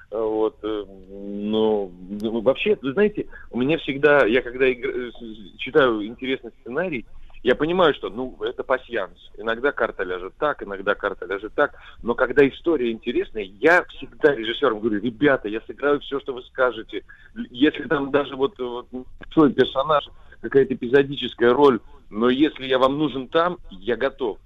Э, 0.10 0.18
Вот, 0.18 0.58
но 0.64 1.92
ну, 2.10 2.42
вообще, 2.42 2.76
вы 2.82 2.94
знаете, 2.94 3.28
у 3.52 3.60
меня 3.60 3.78
всегда, 3.78 4.26
я 4.26 4.42
когда 4.42 4.66
игр- 4.68 5.12
читаю 5.60 6.04
интересный 6.04 6.52
сценарий, 6.62 7.06
я 7.44 7.54
понимаю, 7.54 7.94
что, 7.94 8.10
ну, 8.10 8.36
это 8.42 8.64
пасьянс. 8.64 9.20
Иногда 9.38 9.72
карта 9.72 10.04
ляжет 10.04 10.34
так, 10.40 10.64
иногда 10.64 10.96
карта 10.96 11.28
ляжет 11.28 11.54
так. 11.54 11.76
Но 12.02 12.16
когда 12.16 12.48
история 12.48 12.92
интересная, 12.92 13.44
я 13.44 13.84
всегда 13.90 14.34
режиссерам 14.34 14.80
говорю, 14.80 15.00
ребята, 15.00 15.48
я 15.48 15.62
сыграю 15.68 16.00
все, 16.00 16.20
что 16.22 16.34
вы 16.34 16.42
скажете. 16.42 17.04
Если 17.52 17.84
там 17.84 18.10
даже 18.10 18.36
вот, 18.36 18.58
вот 18.58 18.88
свой 19.32 19.54
персонаж, 19.54 20.10
какая-то 20.42 20.74
эпизодическая 20.74 21.54
роль, 21.54 21.80
но 22.10 22.30
если 22.30 22.66
я 22.66 22.80
вам 22.80 22.98
нужен 22.98 23.28
там, 23.28 23.58
я 23.72 23.96
готов. 23.96 24.38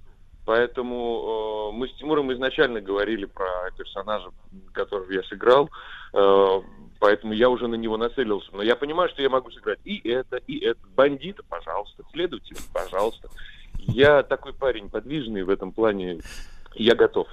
Поэтому 0.46 1.70
э, 1.72 1.76
мы 1.76 1.88
с 1.88 1.92
Тимуром 1.94 2.32
изначально 2.32 2.80
говорили 2.80 3.26
про 3.26 3.70
персонажа, 3.76 4.30
которого 4.72 5.10
я 5.12 5.22
сыграл, 5.24 5.70
э, 6.12 6.60
поэтому 6.98 7.34
я 7.34 7.48
уже 7.50 7.68
на 7.68 7.74
него 7.74 7.96
нацелился. 7.96 8.48
Но 8.52 8.62
я 8.62 8.74
понимаю, 8.74 9.10
что 9.10 9.22
я 9.22 9.28
могу 9.28 9.50
сыграть 9.50 9.78
и 9.84 10.00
это, 10.08 10.36
и 10.38 10.58
это. 10.64 10.80
Бандита, 10.96 11.42
пожалуйста, 11.48 12.02
следователя, 12.12 12.58
пожалуйста. 12.72 13.28
Я 13.78 14.22
такой 14.22 14.52
парень 14.52 14.90
подвижный 14.90 15.42
в 15.42 15.50
этом 15.50 15.72
плане, 15.72 16.20
я 16.74 16.94
готов. 16.94 17.28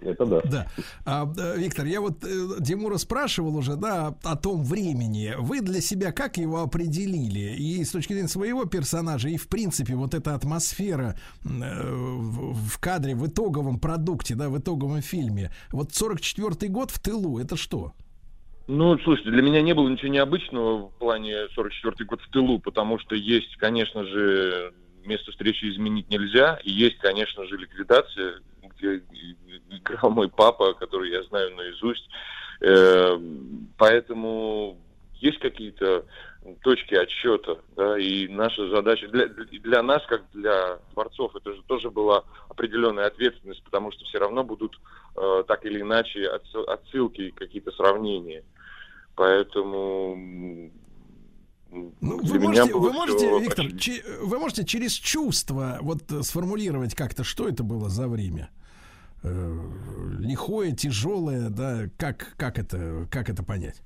Это 0.00 0.26
да. 0.26 0.40
Да. 0.44 0.66
А, 1.04 1.32
Виктор, 1.56 1.86
я 1.86 2.00
вот 2.00 2.24
э, 2.24 2.62
Тимура 2.64 2.96
спрашивал 2.98 3.56
уже, 3.56 3.76
да, 3.76 4.14
о 4.22 4.36
том 4.36 4.64
времени. 4.64 5.34
Вы 5.38 5.60
для 5.60 5.80
себя 5.80 6.12
как 6.12 6.36
его 6.36 6.62
определили? 6.62 7.56
И 7.56 7.84
с 7.84 7.90
точки 7.90 8.12
зрения 8.12 8.28
своего 8.28 8.64
персонажа, 8.64 9.28
и 9.28 9.36
в 9.36 9.48
принципе 9.48 9.94
вот 9.94 10.14
эта 10.14 10.34
атмосфера 10.34 11.16
э, 11.44 11.48
в, 11.48 12.68
в 12.68 12.78
кадре, 12.78 13.14
в 13.14 13.26
итоговом 13.26 13.78
продукте, 13.78 14.34
да, 14.34 14.48
в 14.48 14.58
итоговом 14.58 15.02
фильме. 15.02 15.50
Вот 15.70 15.90
44-й 15.90 16.68
год 16.68 16.90
в 16.90 17.00
тылу, 17.00 17.38
это 17.38 17.56
что? 17.56 17.92
Ну, 18.68 18.98
слушайте, 18.98 19.30
для 19.30 19.42
меня 19.42 19.62
не 19.62 19.72
было 19.72 19.88
ничего 19.88 20.08
необычного 20.08 20.90
в 20.90 20.98
плане 20.98 21.46
44-й 21.56 22.04
год 22.04 22.20
в 22.20 22.28
тылу, 22.30 22.58
потому 22.58 22.98
что 22.98 23.14
есть, 23.14 23.56
конечно 23.56 24.04
же, 24.04 24.74
место 25.06 25.32
встречи 25.32 25.64
изменить 25.64 26.10
нельзя, 26.10 26.60
и 26.62 26.70
есть, 26.70 26.98
конечно 26.98 27.46
же, 27.46 27.56
ликвидация, 27.56 28.40
где 28.78 29.02
играл 29.70 30.10
мой 30.10 30.28
папа, 30.28 30.74
который 30.74 31.10
я 31.10 31.22
знаю 31.24 31.54
наизусть. 31.56 32.08
Э, 32.60 33.18
Поэтому 33.76 34.78
есть 35.20 35.38
какие-то 35.38 36.04
точки 36.62 36.94
отсчета, 36.94 37.58
да, 37.76 37.98
и 37.98 38.28
наша 38.28 38.68
задача 38.70 39.08
для, 39.08 39.26
для 39.26 39.82
нас, 39.82 40.02
как 40.06 40.22
для 40.32 40.78
творцов, 40.92 41.34
это 41.36 41.52
же 41.54 41.62
тоже 41.66 41.90
была 41.90 42.24
определенная 42.48 43.06
ответственность, 43.06 43.62
потому 43.64 43.92
что 43.92 44.04
все 44.04 44.18
равно 44.18 44.44
будут 44.44 44.80
э, 45.16 45.42
так 45.46 45.66
или 45.66 45.80
иначе 45.80 46.20
отсыл- 46.28 46.64
отсылки, 46.64 47.30
какие-то 47.30 47.70
сравнения. 47.72 48.44
Поэтому 49.16 50.70
Ну, 51.70 51.92
вы 52.22 52.38
можете, 52.38 52.72
вы 52.72 52.92
можете, 52.92 53.38
Виктор, 53.40 53.66
че- 53.78 54.02
вы 54.22 54.38
можете 54.38 54.64
через 54.64 54.92
чувство 54.92 55.78
вот 55.82 56.02
сформулировать 56.22 56.94
как-то, 56.94 57.24
что 57.24 57.48
это 57.48 57.62
было 57.62 57.88
за 57.88 58.08
время? 58.08 58.48
Э, 59.24 59.56
лихое, 60.20 60.72
тяжелое, 60.72 61.50
да, 61.50 61.88
как, 61.96 62.34
как 62.36 62.58
это, 62.58 63.06
как 63.10 63.28
это 63.28 63.42
понять? 63.42 63.82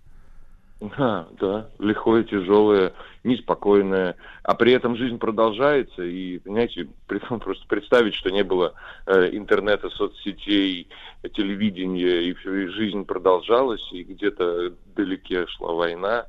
Да, 0.98 1.28
да, 1.40 1.68
лихое, 1.78 2.24
тяжелое, 2.24 2.92
неспокойное, 3.22 4.16
а 4.42 4.54
при 4.54 4.72
этом 4.72 4.96
жизнь 4.96 5.16
продолжается, 5.18 6.02
и, 6.02 6.38
понимаете, 6.38 6.88
просто 7.06 7.66
представить, 7.68 8.14
что 8.14 8.30
не 8.30 8.42
было 8.42 8.74
э, 9.06 9.30
интернета, 9.32 9.90
соцсетей, 9.90 10.88
телевидения, 11.34 12.22
и 12.24 12.32
и 12.32 12.66
жизнь 12.66 13.04
продолжалась, 13.04 13.92
и 13.92 14.02
где-то 14.02 14.74
вдалеке 14.90 15.46
шла 15.46 15.72
война, 15.72 16.26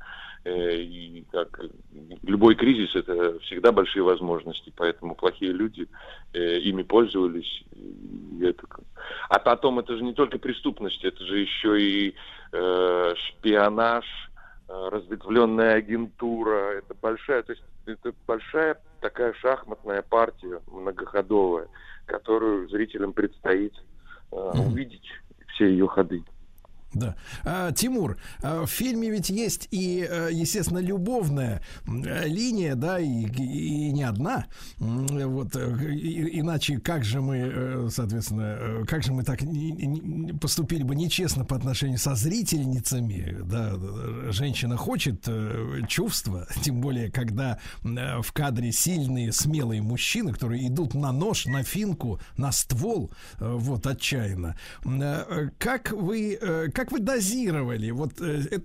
и 0.50 1.24
как 1.32 1.58
э, 1.60 1.68
любой 2.22 2.54
кризис 2.54 2.94
это 2.94 3.38
всегда 3.40 3.72
большие 3.72 4.02
возможности, 4.02 4.72
поэтому 4.76 5.14
плохие 5.14 5.52
люди 5.52 5.88
э, 6.32 6.58
ими 6.58 6.82
пользовались. 6.82 7.64
это 8.42 8.66
А 9.28 9.38
потом 9.38 9.78
это 9.78 9.96
же 9.96 10.04
не 10.04 10.12
только 10.12 10.38
преступность, 10.38 11.04
это 11.04 11.24
же 11.24 11.38
еще 11.38 11.80
и 11.80 12.14
э, 12.52 13.14
шпионаж, 13.16 14.04
э, 14.68 14.88
разветвленная 14.90 15.76
агентура, 15.76 16.78
это 16.78 16.94
большая, 17.00 17.42
то 17.42 17.52
есть 17.52 17.64
это 17.86 18.12
большая 18.26 18.78
такая 19.00 19.32
шахматная 19.34 20.02
партия 20.02 20.60
многоходовая, 20.70 21.68
которую 22.06 22.68
зрителям 22.68 23.12
предстоит 23.12 23.74
э, 24.30 24.36
увидеть 24.36 25.08
все 25.54 25.68
ее 25.68 25.86
ходы. 25.86 26.22
Да. 26.94 27.16
А, 27.44 27.72
Тимур, 27.72 28.16
а, 28.42 28.64
в 28.64 28.70
фильме 28.70 29.10
ведь 29.10 29.30
есть 29.30 29.68
и, 29.70 30.06
э, 30.08 30.30
естественно, 30.32 30.78
любовная 30.78 31.60
э, 31.86 32.26
линия, 32.28 32.74
да, 32.76 32.98
и, 33.00 33.06
и- 33.26 33.90
не 33.92 34.04
одна. 34.04 34.46
М, 34.80 35.06
Вот, 35.34 35.56
э, 35.56 35.92
и- 35.92 36.38
иначе 36.40 36.78
как 36.78 37.04
же 37.04 37.20
мы, 37.20 37.36
э, 37.38 37.88
соответственно, 37.90 38.56
э, 38.58 38.84
как 38.86 39.02
же 39.02 39.12
мы 39.12 39.24
так 39.24 39.40
поступили 40.40 40.82
бы 40.82 40.94
нечестно 40.94 41.44
по 41.44 41.56
отношению 41.56 41.98
со 41.98 42.14
зрительницами, 42.14 43.38
да, 43.44 43.74
женщина 44.30 44.76
хочет 44.76 45.24
э, 45.26 45.80
чувства, 45.88 46.46
тем 46.62 46.80
более, 46.80 47.10
когда 47.10 47.58
э, 47.84 48.22
в 48.22 48.32
кадре 48.32 48.72
сильные, 48.72 49.32
смелые 49.32 49.82
мужчины, 49.82 50.32
которые 50.32 50.66
идут 50.68 50.94
на 50.94 51.12
нож, 51.12 51.46
на 51.46 51.62
финку, 51.62 52.20
на 52.36 52.52
ствол, 52.52 53.10
э, 53.40 53.52
вот, 53.58 53.86
отчаянно. 53.86 54.56
Э, 54.84 55.48
Как 55.58 55.90
вы, 55.92 56.38
э, 56.40 56.68
как 56.84 56.92
вы 56.92 57.00
дозировали? 57.00 57.90
Вот 57.92 58.12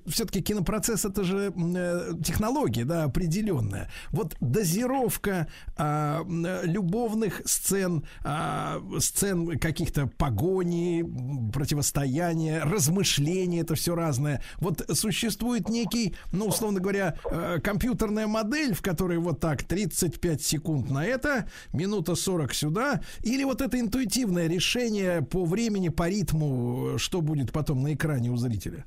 все-таки 0.08 0.42
кинопроцесс 0.42 1.06
это 1.06 1.24
же 1.24 1.54
э, 1.56 2.12
технология, 2.22 2.84
да, 2.84 3.06
определенная. 3.06 3.90
Вот 4.12 4.36
дозировка 4.42 5.48
а, 5.78 6.22
э, 6.28 6.66
любовных 6.66 7.42
сцен, 7.46 8.04
а, 8.26 8.82
сцен 9.00 9.58
каких-то 9.58 10.08
погони, 10.08 11.06
противостояния, 11.54 12.64
размышления, 12.64 13.62
это 13.62 13.76
все 13.76 13.96
разное. 13.96 14.42
Вот 14.58 14.86
существует 14.94 15.70
некий, 15.70 16.16
ну, 16.34 16.48
условно 16.48 16.82
говоря, 16.82 17.16
э, 17.32 17.60
компьютерная 17.64 18.28
модель, 18.28 18.74
в 18.74 18.82
которой 18.82 19.18
вот 19.18 19.40
так 19.40 19.64
35 19.64 20.42
секунд 20.42 20.90
на 20.90 21.06
это, 21.06 21.48
минута 21.72 22.16
40 22.16 22.54
сюда, 22.54 23.00
или 23.24 23.46
вот 23.46 23.62
это 23.62 23.80
интуитивное 23.80 24.50
решение 24.50 25.22
по 25.22 25.46
времени, 25.46 25.88
по 25.88 26.10
ритму, 26.10 26.98
что 26.98 27.22
будет 27.22 27.54
потом 27.54 27.84
на 27.84 27.94
экране 27.94 28.09
у 28.30 28.36
зрителя? 28.36 28.86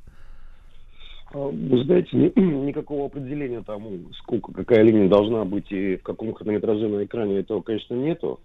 А, 1.33 1.39
Вы 1.49 1.85
знаете, 1.85 2.11
ни- 2.13 2.41
никакого 2.67 3.07
определения 3.07 3.63
тому, 3.63 3.99
сколько, 4.19 4.53
какая 4.53 4.83
линия 4.83 5.09
должна 5.09 5.45
быть 5.45 5.71
и 5.71 5.97
в 5.97 6.03
каком 6.03 6.35
хронометраже 6.35 6.89
на 6.89 7.05
экране, 7.05 7.39
этого, 7.39 7.63
конечно, 7.63 7.95
нету. 7.95 8.41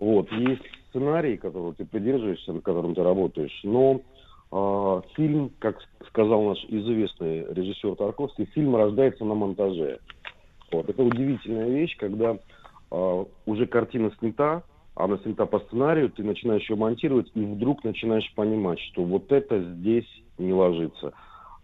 Вот, 0.00 0.30
есть 0.32 0.62
сценарий, 0.90 1.36
которого 1.36 1.74
ты 1.74 1.84
придерживаешься, 1.84 2.52
над 2.52 2.64
которым 2.64 2.94
ты 2.94 3.02
работаешь, 3.02 3.60
но 3.62 4.00
а, 4.50 5.02
фильм, 5.14 5.50
как 5.58 5.78
сказал 6.08 6.42
наш 6.44 6.64
известный 6.64 7.44
режиссер 7.52 7.96
Тарковский, 7.96 8.46
фильм 8.54 8.76
рождается 8.76 9.24
на 9.24 9.34
монтаже. 9.34 9.98
Вот, 10.72 10.88
это 10.88 11.02
удивительная 11.02 11.68
вещь, 11.68 11.96
когда 11.96 12.38
а, 12.90 13.26
уже 13.46 13.66
картина 13.66 14.12
снята, 14.18 14.62
она 14.94 15.18
снята 15.18 15.46
по 15.46 15.58
сценарию, 15.60 16.10
ты 16.10 16.22
начинаешь 16.22 16.68
ее 16.68 16.76
монтировать, 16.76 17.30
и 17.34 17.40
вдруг 17.40 17.82
начинаешь 17.84 18.30
понимать, 18.34 18.78
что 18.80 19.02
вот 19.02 19.32
это 19.32 19.60
здесь 19.60 20.08
не 20.38 20.52
ложится. 20.52 21.12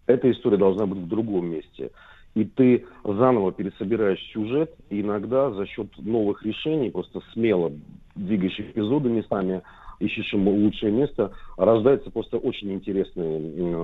Эта 0.07 0.31
история 0.31 0.57
должна 0.57 0.87
быть 0.87 0.99
в 0.99 1.09
другом 1.09 1.47
месте. 1.47 1.91
И 2.35 2.45
ты 2.45 2.87
заново 3.05 3.53
пересобираешь 3.53 4.21
сюжет, 4.33 4.73
и 4.89 5.01
иногда 5.01 5.51
за 5.51 5.67
счет 5.67 5.89
новых 5.99 6.45
решений, 6.45 6.91
просто 6.91 7.21
смело 7.33 7.73
двигаешь 8.15 8.59
эпизоды 8.59 9.09
местами, 9.09 9.63
ищешь 9.99 10.33
ему 10.33 10.53
лучшее 10.53 10.93
место, 10.93 11.33
рождаются 11.57 12.11
просто 12.11 12.39
очень 12.39 12.73
интересные 12.73 13.41
э, 13.41 13.75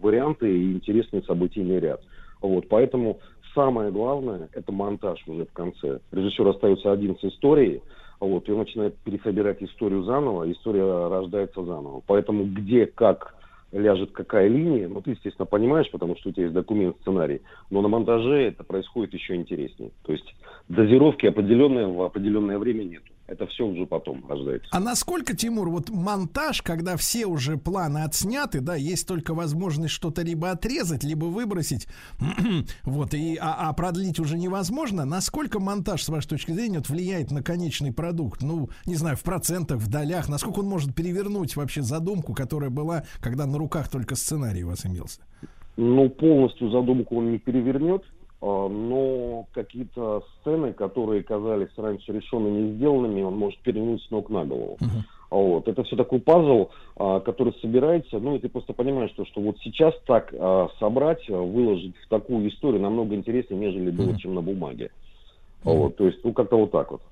варианты 0.00 0.56
и 0.56 0.72
интересный 0.72 1.22
событийный 1.22 1.80
ряд. 1.80 2.00
Вот, 2.40 2.68
поэтому 2.68 3.18
самое 3.54 3.90
главное– 3.90 4.48
это 4.52 4.70
монтаж 4.72 5.20
уже 5.26 5.46
в 5.46 5.52
конце. 5.52 6.00
Режиссер 6.12 6.46
остается 6.48 6.92
один 6.92 7.16
с 7.18 7.24
историей, 7.24 7.80
Вот, 8.20 8.48
и 8.48 8.52
он 8.52 8.58
начинает 8.60 8.96
пересобирать 8.98 9.62
историю 9.62 10.02
заново, 10.02 10.50
история 10.50 11.08
рождается 11.08 11.62
заново. 11.62 12.02
Поэтому 12.06 12.44
где, 12.44 12.86
как 12.86 13.34
ляжет 13.72 14.12
какая 14.12 14.48
линия, 14.48 14.88
ну, 14.88 15.00
ты, 15.00 15.10
естественно, 15.10 15.46
понимаешь, 15.46 15.90
потому 15.90 16.16
что 16.16 16.30
у 16.30 16.32
тебя 16.32 16.44
есть 16.44 16.54
документ, 16.54 16.96
сценарий, 17.00 17.42
но 17.70 17.82
на 17.82 17.88
монтаже 17.88 18.48
это 18.48 18.64
происходит 18.64 19.14
еще 19.14 19.36
интереснее. 19.36 19.90
То 20.04 20.12
есть 20.12 20.34
дозировки 20.68 21.26
определенные 21.26 21.86
в 21.86 22.02
определенное 22.02 22.58
время 22.58 22.84
нет. 22.84 23.02
Это 23.28 23.46
все 23.46 23.66
уже 23.66 23.84
потом 23.84 24.26
рождается. 24.26 24.70
А 24.72 24.80
насколько, 24.80 25.36
Тимур, 25.36 25.68
вот 25.68 25.90
монтаж, 25.90 26.62
когда 26.62 26.96
все 26.96 27.26
уже 27.26 27.58
планы 27.58 27.98
отсняты, 27.98 28.60
да, 28.60 28.74
есть 28.74 29.06
только 29.06 29.34
возможность 29.34 29.92
что-то 29.92 30.22
либо 30.22 30.50
отрезать, 30.50 31.04
либо 31.04 31.26
выбросить, 31.26 31.88
вот, 32.84 33.12
и, 33.12 33.36
а, 33.36 33.68
а 33.68 33.72
продлить 33.74 34.18
уже 34.18 34.38
невозможно, 34.38 35.04
насколько 35.04 35.60
монтаж, 35.60 36.02
с 36.02 36.08
вашей 36.08 36.28
точки 36.28 36.52
зрения, 36.52 36.78
вот, 36.78 36.88
влияет 36.88 37.30
на 37.30 37.42
конечный 37.42 37.92
продукт? 37.92 38.42
Ну, 38.42 38.70
не 38.86 38.94
знаю, 38.94 39.18
в 39.18 39.22
процентах, 39.22 39.76
в 39.76 39.90
долях, 39.90 40.30
насколько 40.30 40.60
он 40.60 40.66
может 40.66 40.94
перевернуть 40.94 41.54
вообще 41.54 41.82
задумку, 41.82 42.32
которая 42.32 42.70
была, 42.70 43.04
когда 43.20 43.44
на 43.44 43.58
руках 43.58 43.90
только 43.90 44.14
сценарий 44.14 44.64
у 44.64 44.68
вас 44.68 44.86
имелся? 44.86 45.20
Ну, 45.76 46.08
полностью 46.08 46.70
задумку 46.70 47.18
он 47.18 47.32
не 47.32 47.38
перевернет, 47.38 48.02
но 48.40 49.46
какие-то 49.52 50.22
сцены, 50.40 50.72
которые 50.72 51.22
казались 51.22 51.76
раньше 51.76 52.12
решенными 52.12 52.68
и 52.68 52.72
сделанными, 52.74 53.22
он 53.22 53.36
может 53.36 53.58
перевернуть 53.60 54.02
с 54.02 54.10
ног 54.10 54.30
на 54.30 54.44
голову. 54.44 54.76
А 55.30 55.36
Вот. 55.36 55.68
Это 55.68 55.84
все 55.84 55.96
такой 55.96 56.20
пазл, 56.20 56.70
а, 56.96 57.20
который 57.20 57.52
собирается, 57.60 58.18
ну 58.18 58.36
и 58.36 58.38
ты 58.38 58.48
просто 58.48 58.72
понимаешь, 58.72 59.10
что, 59.10 59.26
что 59.26 59.40
вот 59.40 59.58
сейчас 59.62 59.94
так 60.06 60.32
а, 60.32 60.68
собрать, 60.78 61.28
а, 61.28 61.34
выложить 61.34 61.96
в 61.98 62.08
такую 62.08 62.48
историю 62.48 62.80
намного 62.80 63.14
интереснее, 63.14 63.60
нежели 63.60 63.90
было, 63.90 64.16
чем 64.18 64.34
на 64.34 64.40
бумаге. 64.40 64.90
А 65.64 65.70
Вот. 65.70 65.96
То 65.96 66.06
есть, 66.06 66.24
ну 66.24 66.32
как-то 66.32 66.56
вот 66.56 66.70
так 66.70 66.90
вот. 66.92 67.02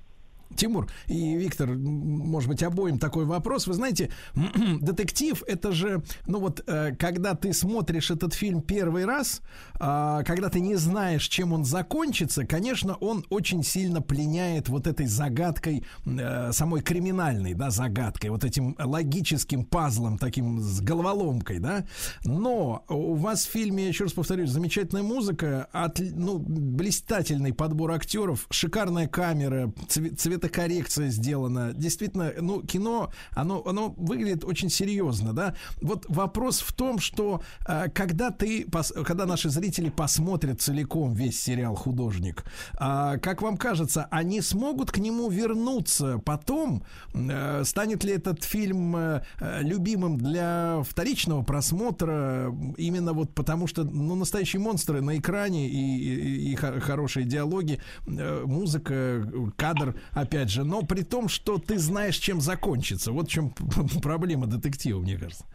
Тимур 0.55 0.87
и 1.07 1.35
Виктор, 1.35 1.69
может 1.69 2.49
быть, 2.49 2.63
обоим 2.63 2.99
такой 2.99 3.25
вопрос. 3.25 3.67
Вы 3.67 3.73
знаете, 3.73 4.11
детектив 4.81 5.43
это 5.47 5.71
же, 5.71 6.03
ну 6.25 6.39
вот, 6.39 6.63
э, 6.67 6.95
когда 6.97 7.35
ты 7.35 7.53
смотришь 7.53 8.11
этот 8.11 8.33
фильм 8.33 8.61
первый 8.61 9.05
раз, 9.05 9.41
а, 9.79 10.23
когда 10.23 10.49
ты 10.49 10.59
не 10.59 10.75
знаешь, 10.75 11.27
чем 11.27 11.53
он 11.53 11.65
закончится, 11.65 12.45
конечно, 12.45 12.95
он 12.95 13.25
очень 13.29 13.63
сильно 13.63 14.01
пленяет 14.01 14.69
вот 14.69 14.87
этой 14.87 15.05
загадкой, 15.07 15.83
э, 16.05 16.51
самой 16.51 16.81
криминальной, 16.81 17.53
да, 17.53 17.69
загадкой, 17.69 18.29
вот 18.29 18.43
этим 18.43 18.75
логическим 18.79 19.65
пазлом, 19.65 20.17
таким 20.17 20.59
с 20.59 20.81
головоломкой, 20.81 21.59
да. 21.59 21.85
Но 22.23 22.83
у 22.89 23.15
вас 23.15 23.45
в 23.45 23.51
фильме, 23.51 23.87
еще 23.87 24.05
раз 24.05 24.13
повторюсь, 24.13 24.49
замечательная 24.49 25.03
музыка, 25.03 25.67
от, 25.71 25.99
ну, 25.99 26.39
блистательный 26.39 27.53
подбор 27.53 27.91
актеров, 27.91 28.47
шикарная 28.49 29.07
камера, 29.07 29.71
цве- 29.87 30.15
цветокоррекция 30.37 31.09
сделана. 31.09 31.73
Действительно, 31.73 32.31
ну, 32.39 32.61
кино, 32.61 33.11
оно, 33.33 33.63
оно 33.65 33.93
выглядит 33.97 34.43
очень 34.45 34.69
серьезно, 34.69 35.33
да. 35.33 35.55
Вот 35.81 36.05
вопрос 36.09 36.59
в 36.59 36.71
том, 36.73 36.99
что 36.99 37.41
э, 37.67 37.89
когда 37.93 38.29
ты, 38.31 38.67
когда 39.05 39.25
наши 39.25 39.49
зрители 39.49 39.89
посмотрят 39.89 40.61
целиком 40.61 41.13
весь 41.13 41.41
сериал 41.41 41.75
«Художник», 41.75 42.43
а, 42.79 43.17
как 43.17 43.41
вам 43.41 43.57
кажется, 43.57 44.07
они 44.11 44.41
смогут 44.41 44.91
к 44.91 44.97
нему 44.99 45.29
вернуться 45.29 46.19
потом? 46.19 46.83
Э, 47.13 47.63
станет 47.65 48.03
ли 48.03 48.13
этот 48.13 48.43
фильм 48.43 48.95
э, 48.95 49.21
любимым 49.61 50.17
для 50.17 50.81
вторичного 50.87 51.43
просмотра 51.43 52.53
именно 52.77 53.13
вот 53.13 53.33
потому, 53.33 53.67
что, 53.67 53.83
ну, 53.83 54.15
настоящие 54.15 54.59
монстры 54.61 55.01
на 55.01 55.17
экране 55.17 55.67
и, 55.67 55.77
и- 55.77 56.51
и 56.51 56.55
хо- 56.55 56.79
хорошие 56.79 57.25
диалоги, 57.25 57.79
музыка, 58.07 59.27
кадр, 59.55 59.95
опять 60.27 60.49
же, 60.49 60.63
но 60.63 60.83
при 60.83 61.03
том, 61.03 61.29
что 61.29 61.57
ты 61.57 61.77
знаешь, 61.77 62.17
чем 62.17 62.41
закончится. 62.41 63.11
Вот 63.11 63.27
в 63.27 63.31
чем 63.31 63.51
проблема 64.03 64.45
детектива, 64.47 64.99
мне 64.99 65.17
кажется. 65.17 65.45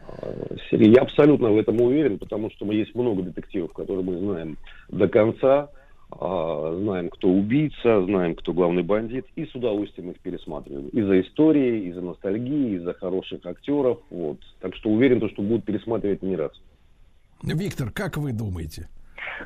Сергей, 0.70 0.92
я 0.92 1.02
абсолютно 1.02 1.50
в 1.50 1.58
этом 1.58 1.80
уверен, 1.80 2.18
потому 2.18 2.50
что 2.50 2.64
мы 2.64 2.74
есть 2.74 2.94
много 2.94 3.22
детективов, 3.22 3.72
которые 3.72 4.04
мы 4.04 4.18
знаем 4.18 4.56
до 4.88 5.08
конца, 5.08 5.70
а, 6.10 6.78
знаем, 6.82 7.10
кто 7.10 7.28
убийца, 7.28 8.04
знаем, 8.04 8.34
кто 8.34 8.52
главный 8.52 8.82
бандит, 8.82 9.26
и 9.36 9.46
с 9.46 9.54
удовольствием 9.54 10.10
их 10.10 10.20
пересматриваем. 10.20 10.88
Из-за 10.88 11.20
истории, 11.20 11.88
из-за 11.88 12.00
ностальгии, 12.00 12.76
из-за 12.76 12.94
хороших 12.94 13.44
актеров. 13.44 13.98
Вот. 14.10 14.38
Так 14.60 14.74
что 14.76 14.90
уверен, 14.90 15.20
то, 15.20 15.28
что 15.28 15.42
будут 15.42 15.64
пересматривать 15.64 16.22
не 16.22 16.36
раз. 16.36 16.52
Виктор, 17.42 17.90
как 17.90 18.16
вы 18.16 18.32
думаете? 18.32 18.88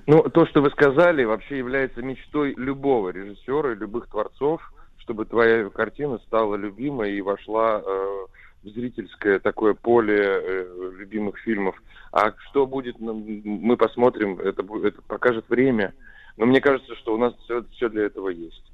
Ну, 0.06 0.22
то, 0.22 0.46
что 0.46 0.60
вы 0.60 0.70
сказали, 0.70 1.24
вообще 1.24 1.58
является 1.58 2.02
мечтой 2.02 2.54
любого 2.56 3.10
режиссера 3.10 3.72
и 3.72 3.76
любых 3.76 4.08
творцов, 4.08 4.60
чтобы 5.06 5.24
твоя 5.24 5.68
картина 5.70 6.18
стала 6.26 6.56
любимой 6.56 7.14
и 7.14 7.20
вошла 7.20 7.80
э, 7.80 8.26
в 8.64 8.68
зрительское 8.70 9.38
такое 9.38 9.72
поле 9.74 10.18
э, 10.20 10.66
любимых 10.98 11.38
фильмов. 11.38 11.80
А 12.10 12.32
что 12.48 12.66
будет, 12.66 12.98
ну, 12.98 13.14
мы 13.14 13.76
посмотрим, 13.76 14.40
это, 14.40 14.64
это 14.84 15.02
покажет 15.02 15.48
время. 15.48 15.94
Но 16.36 16.46
мне 16.46 16.60
кажется, 16.60 16.96
что 16.96 17.14
у 17.14 17.18
нас 17.18 17.34
все, 17.70 17.88
для 17.88 18.06
этого 18.06 18.30
есть. 18.30 18.64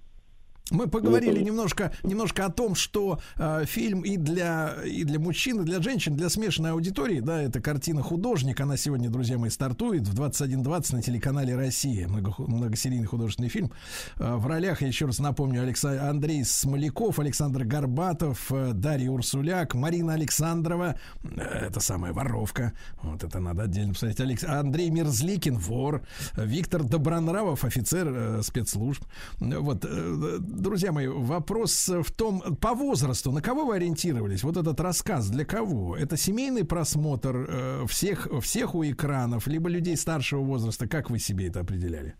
Мы 0.70 0.86
поговорили 0.86 1.42
немножко, 1.42 1.92
немножко 2.02 2.46
о 2.46 2.50
том, 2.50 2.74
что 2.74 3.20
э, 3.36 3.64
фильм 3.66 4.02
и 4.02 4.16
для, 4.16 4.76
и 4.84 5.04
для 5.04 5.18
мужчин, 5.18 5.60
и 5.60 5.64
для 5.64 5.82
женщин, 5.82 6.16
для 6.16 6.30
смешанной 6.30 6.70
аудитории, 6.70 7.20
да, 7.20 7.42
это 7.42 7.60
картина 7.60 8.02
«Художник», 8.02 8.60
она 8.60 8.76
сегодня, 8.76 9.10
друзья 9.10 9.38
мои, 9.38 9.50
стартует 9.50 10.06
в 10.06 10.14
21.20 10.18 10.94
на 10.94 11.02
телеканале 11.02 11.56
«Россия», 11.56 12.08
Много- 12.08 12.34
многосерийный 12.38 13.06
художественный 13.06 13.48
фильм. 13.50 13.72
Э, 14.18 14.36
в 14.36 14.46
ролях, 14.46 14.80
я 14.82 14.88
еще 14.88 15.06
раз 15.06 15.18
напомню, 15.18 15.62
Алекса... 15.62 16.08
Андрей 16.08 16.44
Смоляков, 16.44 17.18
Александр 17.18 17.64
Горбатов, 17.64 18.50
э, 18.50 18.72
Дарья 18.72 19.10
Урсуляк, 19.10 19.74
Марина 19.74 20.14
Александрова, 20.14 20.96
э, 21.24 21.40
это 21.40 21.80
самая 21.80 22.12
воровка, 22.12 22.72
вот 23.02 23.22
это 23.24 23.40
надо 23.40 23.64
отдельно 23.64 23.92
посмотреть, 23.92 24.20
Алекс... 24.20 24.44
Андрей 24.44 24.90
Мерзликин, 24.90 25.58
вор, 25.58 26.02
Виктор 26.36 26.82
Добронравов, 26.82 27.64
офицер 27.64 28.08
э, 28.08 28.42
спецслужб. 28.42 29.04
Вот, 29.38 29.84
э, 29.84 30.38
друзья 30.52 30.92
мои, 30.92 31.06
вопрос 31.08 31.88
в 31.88 32.10
том, 32.12 32.40
по 32.60 32.74
возрасту, 32.74 33.32
на 33.32 33.40
кого 33.42 33.64
вы 33.64 33.76
ориентировались? 33.76 34.42
Вот 34.44 34.56
этот 34.56 34.80
рассказ 34.80 35.28
для 35.30 35.44
кого? 35.44 35.96
Это 35.96 36.16
семейный 36.16 36.64
просмотр 36.64 37.46
э, 37.48 37.84
всех, 37.88 38.28
всех 38.42 38.74
у 38.74 38.84
экранов, 38.84 39.46
либо 39.46 39.68
людей 39.68 39.96
старшего 39.96 40.40
возраста? 40.42 40.86
Как 40.88 41.10
вы 41.10 41.18
себе 41.18 41.48
это 41.48 41.60
определяли? 41.60 42.14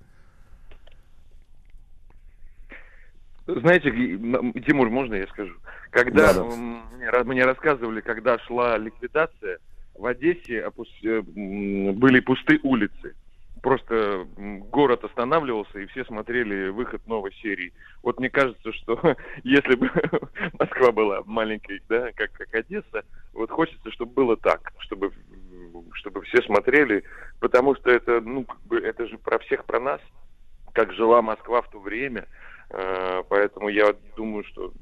Знаете, 3.46 3.90
Тимур, 4.66 4.88
можно 4.88 5.14
я 5.14 5.26
скажу? 5.26 5.54
Когда 5.90 6.32
Да, 6.32 6.44
да. 6.44 6.44
мне, 6.56 7.06
ра- 7.10 7.24
мне 7.24 7.44
рассказывали, 7.44 8.00
когда 8.00 8.38
шла 8.40 8.78
ликвидация, 8.78 9.58
в 9.94 10.06
Одессе 10.06 10.64
опус- 10.66 10.88
э, 11.04 11.20
были 11.22 12.20
пусты 12.20 12.60
улицы. 12.62 13.14
Просто 13.62 14.26
город 14.36 15.04
останавливался, 15.04 15.78
и 15.78 15.86
все 15.86 16.04
смотрели 16.04 16.68
выход 16.70 17.06
новой 17.06 17.32
серии. 17.34 17.72
Вот 18.02 18.18
мне 18.18 18.28
кажется, 18.28 18.72
что 18.72 19.00
если 19.44 19.76
бы 19.76 19.88
Москва 20.58 20.90
была 20.90 21.22
маленькой, 21.26 21.80
да, 21.88 22.10
как, 22.12 22.32
как 22.32 22.52
Одесса, 22.54 23.04
вот 23.32 23.50
хочется, 23.50 23.92
чтобы 23.92 24.12
было 24.14 24.36
так, 24.36 24.72
чтобы, 24.78 25.12
чтобы 25.92 26.22
все 26.22 26.42
смотрели, 26.42 27.04
потому 27.38 27.76
что 27.76 27.90
это, 27.90 28.20
ну, 28.20 28.44
как 28.44 28.60
бы, 28.64 28.78
это 28.78 29.06
же 29.06 29.16
про 29.16 29.38
всех, 29.38 29.64
про 29.64 29.78
нас, 29.78 30.00
как 30.72 30.92
жила 30.92 31.22
Москва 31.22 31.62
в 31.62 31.70
то 31.70 31.78
время. 31.78 32.26
Э, 32.70 33.22
Поэтому 33.28 33.68
я 33.68 33.94
думаю, 34.16 34.42
что 34.44 34.72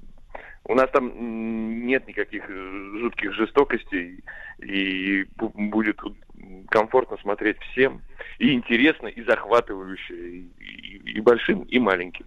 у 0.64 0.74
нас 0.74 0.88
там 0.90 1.86
нет 1.86 2.08
никаких 2.08 2.44
э, 2.48 2.98
жутких 3.00 3.34
жестокостей, 3.34 4.24
и 4.58 5.24
бу- 5.36 5.52
будет 5.54 6.00
комфортно 6.70 7.18
смотреть 7.18 7.58
всем, 7.72 8.00
и 8.38 8.52
интересно, 8.52 9.06
и 9.08 9.22
захватывающе, 9.24 10.14
и, 10.14 10.50
и- 10.58 11.12
и 11.16 11.20
большим, 11.20 11.62
и 11.62 11.78
маленьким. 11.78 12.26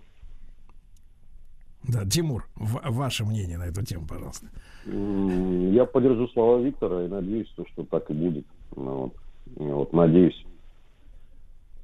Да, 1.84 2.06
Тимур, 2.06 2.46
в- 2.56 2.82
ваше 2.92 3.26
мнение 3.26 3.58
на 3.58 3.64
эту 3.66 3.84
тему, 3.84 4.08
пожалуйста. 4.08 4.48
Я 4.86 5.86
поддержу 5.86 6.28
слова 6.30 6.60
Виктора 6.62 7.04
и 7.04 7.08
надеюсь, 7.08 7.48
что, 7.50 7.66
что 7.68 7.84
так 7.84 8.10
и 8.10 8.14
будет. 8.14 8.46
Ну, 8.76 8.84
вот. 8.98 9.16
Вот, 9.56 9.94
надеюсь. 9.94 10.46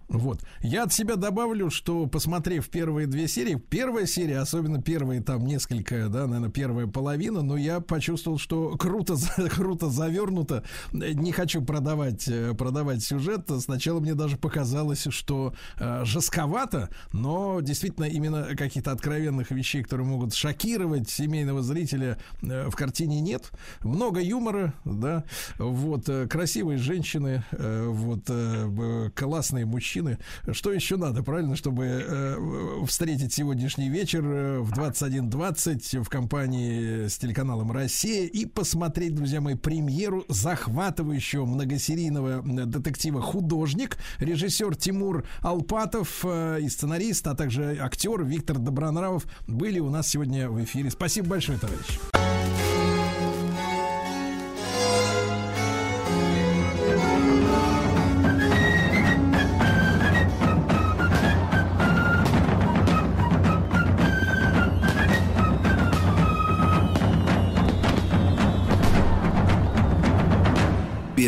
Вот. 0.09 0.41
Я 0.61 0.83
от 0.83 0.93
себя 0.93 1.15
добавлю, 1.17 1.69
что 1.69 2.07
посмотрев 2.07 2.67
первые 2.69 3.05
две 3.05 3.27
серии, 3.27 3.55
первая 3.55 4.07
серия, 4.07 4.39
особенно 4.39 4.81
первые 4.81 5.21
там 5.21 5.45
несколько, 5.45 6.09
да, 6.09 6.25
наверное, 6.25 6.49
первая 6.49 6.87
половина, 6.87 7.43
но 7.43 7.55
я 7.55 7.79
почувствовал, 7.79 8.39
что 8.39 8.75
круто, 8.75 9.15
круто 9.49 9.89
завернуто. 9.89 10.63
Не 10.91 11.31
хочу 11.31 11.61
продавать, 11.61 12.27
э, 12.27 12.55
продавать 12.55 13.03
сюжет. 13.03 13.51
Сначала 13.59 13.99
мне 13.99 14.15
даже 14.15 14.37
показалось, 14.37 15.05
что 15.11 15.53
э, 15.77 16.01
жестковато, 16.05 16.89
но 17.13 17.61
действительно 17.61 18.05
именно 18.05 18.55
каких-то 18.55 18.91
откровенных 18.91 19.51
вещей, 19.51 19.83
которые 19.83 20.07
могут 20.07 20.33
шокировать 20.33 21.07
семейного 21.07 21.61
зрителя, 21.61 22.17
э, 22.41 22.67
в 22.67 22.75
картине 22.75 23.21
нет. 23.21 23.51
Много 23.83 24.21
юмора, 24.21 24.73
да, 24.85 25.23
вот, 25.59 26.09
э, 26.09 26.27
красивые 26.27 26.79
женщины, 26.79 27.43
э, 27.51 27.85
вот, 27.87 28.21
э, 28.27 29.11
классные 29.15 29.67
мужчины, 29.67 29.98
мужчины. 29.99 30.17
Что 30.51 30.71
еще 30.71 30.97
надо, 30.97 31.23
правильно, 31.23 31.55
чтобы 31.55 31.85
э, 31.85 32.85
встретить 32.85 33.33
сегодняшний 33.33 33.89
вечер 33.89 34.23
э, 34.25 34.59
в 34.59 34.71
21.20 34.73 36.03
в 36.03 36.09
компании 36.09 37.07
с 37.07 37.17
телеканалом 37.17 37.71
«Россия» 37.71 38.25
и 38.25 38.45
посмотреть, 38.45 39.15
друзья 39.15 39.41
мои, 39.41 39.55
премьеру 39.55 40.25
захватывающего 40.27 41.45
многосерийного 41.45 42.43
э, 42.45 42.65
детектива 42.65 43.21
«Художник», 43.21 43.97
режиссер 44.19 44.75
Тимур 44.75 45.25
Алпатов 45.41 46.21
э, 46.23 46.59
и 46.61 46.69
сценарист, 46.69 47.27
а 47.27 47.35
также 47.35 47.77
актер 47.79 48.23
Виктор 48.23 48.57
Добронравов 48.57 49.25
были 49.47 49.79
у 49.79 49.89
нас 49.89 50.07
сегодня 50.07 50.49
в 50.49 50.63
эфире. 50.63 50.89
Спасибо 50.89 51.29
большое, 51.29 51.57
товарищ. 51.57 52.18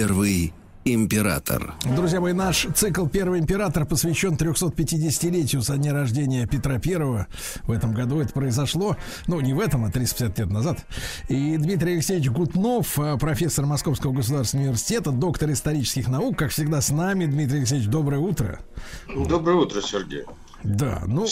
Первый 0.01 0.51
император. 0.83 1.75
Друзья 1.95 2.19
мои, 2.19 2.33
наш 2.33 2.65
цикл 2.73 3.05
«Первый 3.05 3.39
император» 3.39 3.85
посвящен 3.85 4.33
350-летию 4.33 5.61
со 5.61 5.77
дня 5.77 5.93
рождения 5.93 6.47
Петра 6.47 6.79
Первого. 6.79 7.27
В 7.67 7.71
этом 7.71 7.93
году 7.93 8.19
это 8.19 8.33
произошло, 8.33 8.97
ну, 9.27 9.39
не 9.41 9.53
в 9.53 9.59
этом, 9.59 9.85
а 9.85 9.91
350 9.91 10.39
лет 10.39 10.49
назад. 10.49 10.87
И 11.29 11.55
Дмитрий 11.55 11.93
Алексеевич 11.93 12.31
Гутнов, 12.31 12.97
э, 12.97 13.15
профессор 13.19 13.67
Московского 13.67 14.11
государственного 14.11 14.69
университета, 14.69 15.11
доктор 15.11 15.51
исторических 15.51 16.07
наук, 16.07 16.35
как 16.35 16.49
всегда 16.49 16.81
с 16.81 16.89
нами. 16.89 17.27
Дмитрий 17.27 17.59
Алексеевич, 17.59 17.87
доброе 17.87 18.21
утро. 18.21 18.59
Доброе 19.07 19.57
утро, 19.57 19.81
Сергей. 19.81 20.23
Да, 20.63 21.03
ну 21.07 21.25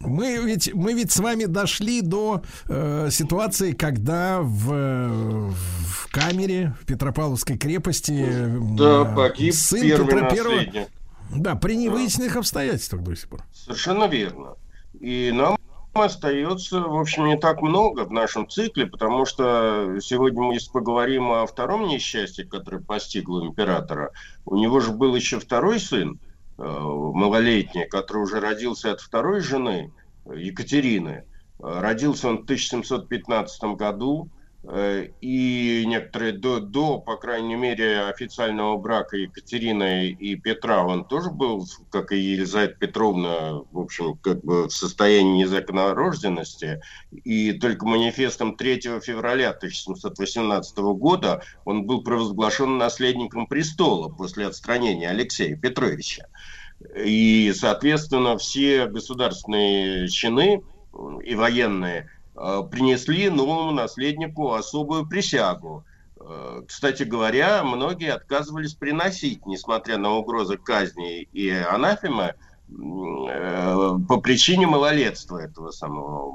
мы 0.00 0.36
ведь 0.44 0.72
мы 0.74 0.92
ведь 0.92 1.12
с 1.12 1.18
вами 1.18 1.46
дошли 1.46 2.02
до 2.02 2.42
э, 2.68 3.08
ситуации, 3.10 3.72
когда 3.72 4.40
в, 4.40 5.50
в 5.50 6.08
камере 6.10 6.74
в 6.80 6.86
Петропавловской 6.86 7.58
крепости 7.58 8.24
э, 8.26 8.58
Да, 8.76 9.04
погиб 9.04 9.54
сын 9.54 9.82
первый 9.82 10.06
Петра 10.06 10.30
Первого. 10.30 10.64
Да, 11.34 11.54
при 11.54 11.76
невыясненных 11.76 12.36
обстоятельствах 12.36 13.02
до 13.02 13.14
сих 13.14 13.28
пор. 13.28 13.42
Совершенно 13.52 14.04
верно. 14.04 14.56
И 14.98 15.30
нам 15.32 15.56
остается, 15.92 16.80
в 16.80 16.98
общем, 16.98 17.26
не 17.26 17.36
так 17.36 17.62
много 17.62 18.04
в 18.04 18.12
нашем 18.12 18.48
цикле, 18.48 18.86
потому 18.86 19.26
что 19.26 19.98
сегодня 20.00 20.42
мы 20.42 20.58
поговорим 20.72 21.30
о 21.32 21.46
втором 21.46 21.88
несчастье, 21.88 22.44
которое 22.44 22.80
постигло 22.80 23.44
императора. 23.44 24.10
У 24.44 24.56
него 24.56 24.80
же 24.80 24.92
был 24.92 25.14
еще 25.14 25.40
второй 25.40 25.80
сын, 25.80 26.14
э, 26.14 26.29
малолетний, 26.60 27.86
который 27.86 28.22
уже 28.22 28.40
родился 28.40 28.92
от 28.92 29.00
второй 29.00 29.40
жены, 29.40 29.92
э, 30.26 30.34
Екатерины. 30.36 31.24
Э, 31.58 31.80
Родился 31.80 32.28
он 32.28 32.38
в 32.38 32.44
1715 32.44 33.76
году, 33.76 34.28
э, 34.62 35.08
и 35.22 35.84
некоторые 35.86 36.32
до, 36.32 36.60
до, 36.60 36.98
по 36.98 37.16
крайней 37.16 37.56
мере, 37.56 38.02
официального 38.02 38.76
брака 38.76 39.16
Екатерины 39.16 40.10
и 40.10 40.36
Петра, 40.36 40.84
он 40.84 41.06
тоже 41.06 41.30
был, 41.30 41.66
как 41.90 42.12
и 42.12 42.18
Елизавета 42.18 42.74
Петровна, 42.74 43.62
в 43.72 43.78
общем, 43.78 44.18
как 44.18 44.44
бы 44.44 44.68
в 44.68 44.70
состоянии 44.70 45.42
незаконнорожденности, 45.42 46.82
и 47.10 47.52
только 47.54 47.86
манифестом 47.86 48.54
3 48.54 49.00
февраля 49.00 49.50
1718 49.50 50.76
года 50.78 51.42
он 51.64 51.84
был 51.84 52.02
провозглашен 52.02 52.76
наследником 52.76 53.46
престола 53.46 54.10
после 54.10 54.46
отстранения 54.46 55.08
Алексея 55.08 55.56
Петровича. 55.56 56.26
И, 56.96 57.52
соответственно, 57.54 58.38
все 58.38 58.86
государственные 58.86 60.08
чины 60.08 60.62
и 61.22 61.34
военные 61.34 62.10
э, 62.34 62.62
принесли 62.70 63.28
новому 63.28 63.70
наследнику 63.70 64.52
особую 64.54 65.06
присягу. 65.06 65.84
Э, 66.18 66.62
Кстати 66.66 67.02
говоря, 67.02 67.62
многие 67.64 68.12
отказывались 68.12 68.74
приносить, 68.74 69.44
несмотря 69.46 69.98
на 69.98 70.12
угрозы 70.12 70.56
казни 70.56 71.22
и 71.22 71.50
анафемы, 71.50 72.34
э, 72.70 73.98
по 74.08 74.20
причине 74.20 74.66
малолетства 74.66 75.38
этого 75.38 75.70
самого 75.70 76.32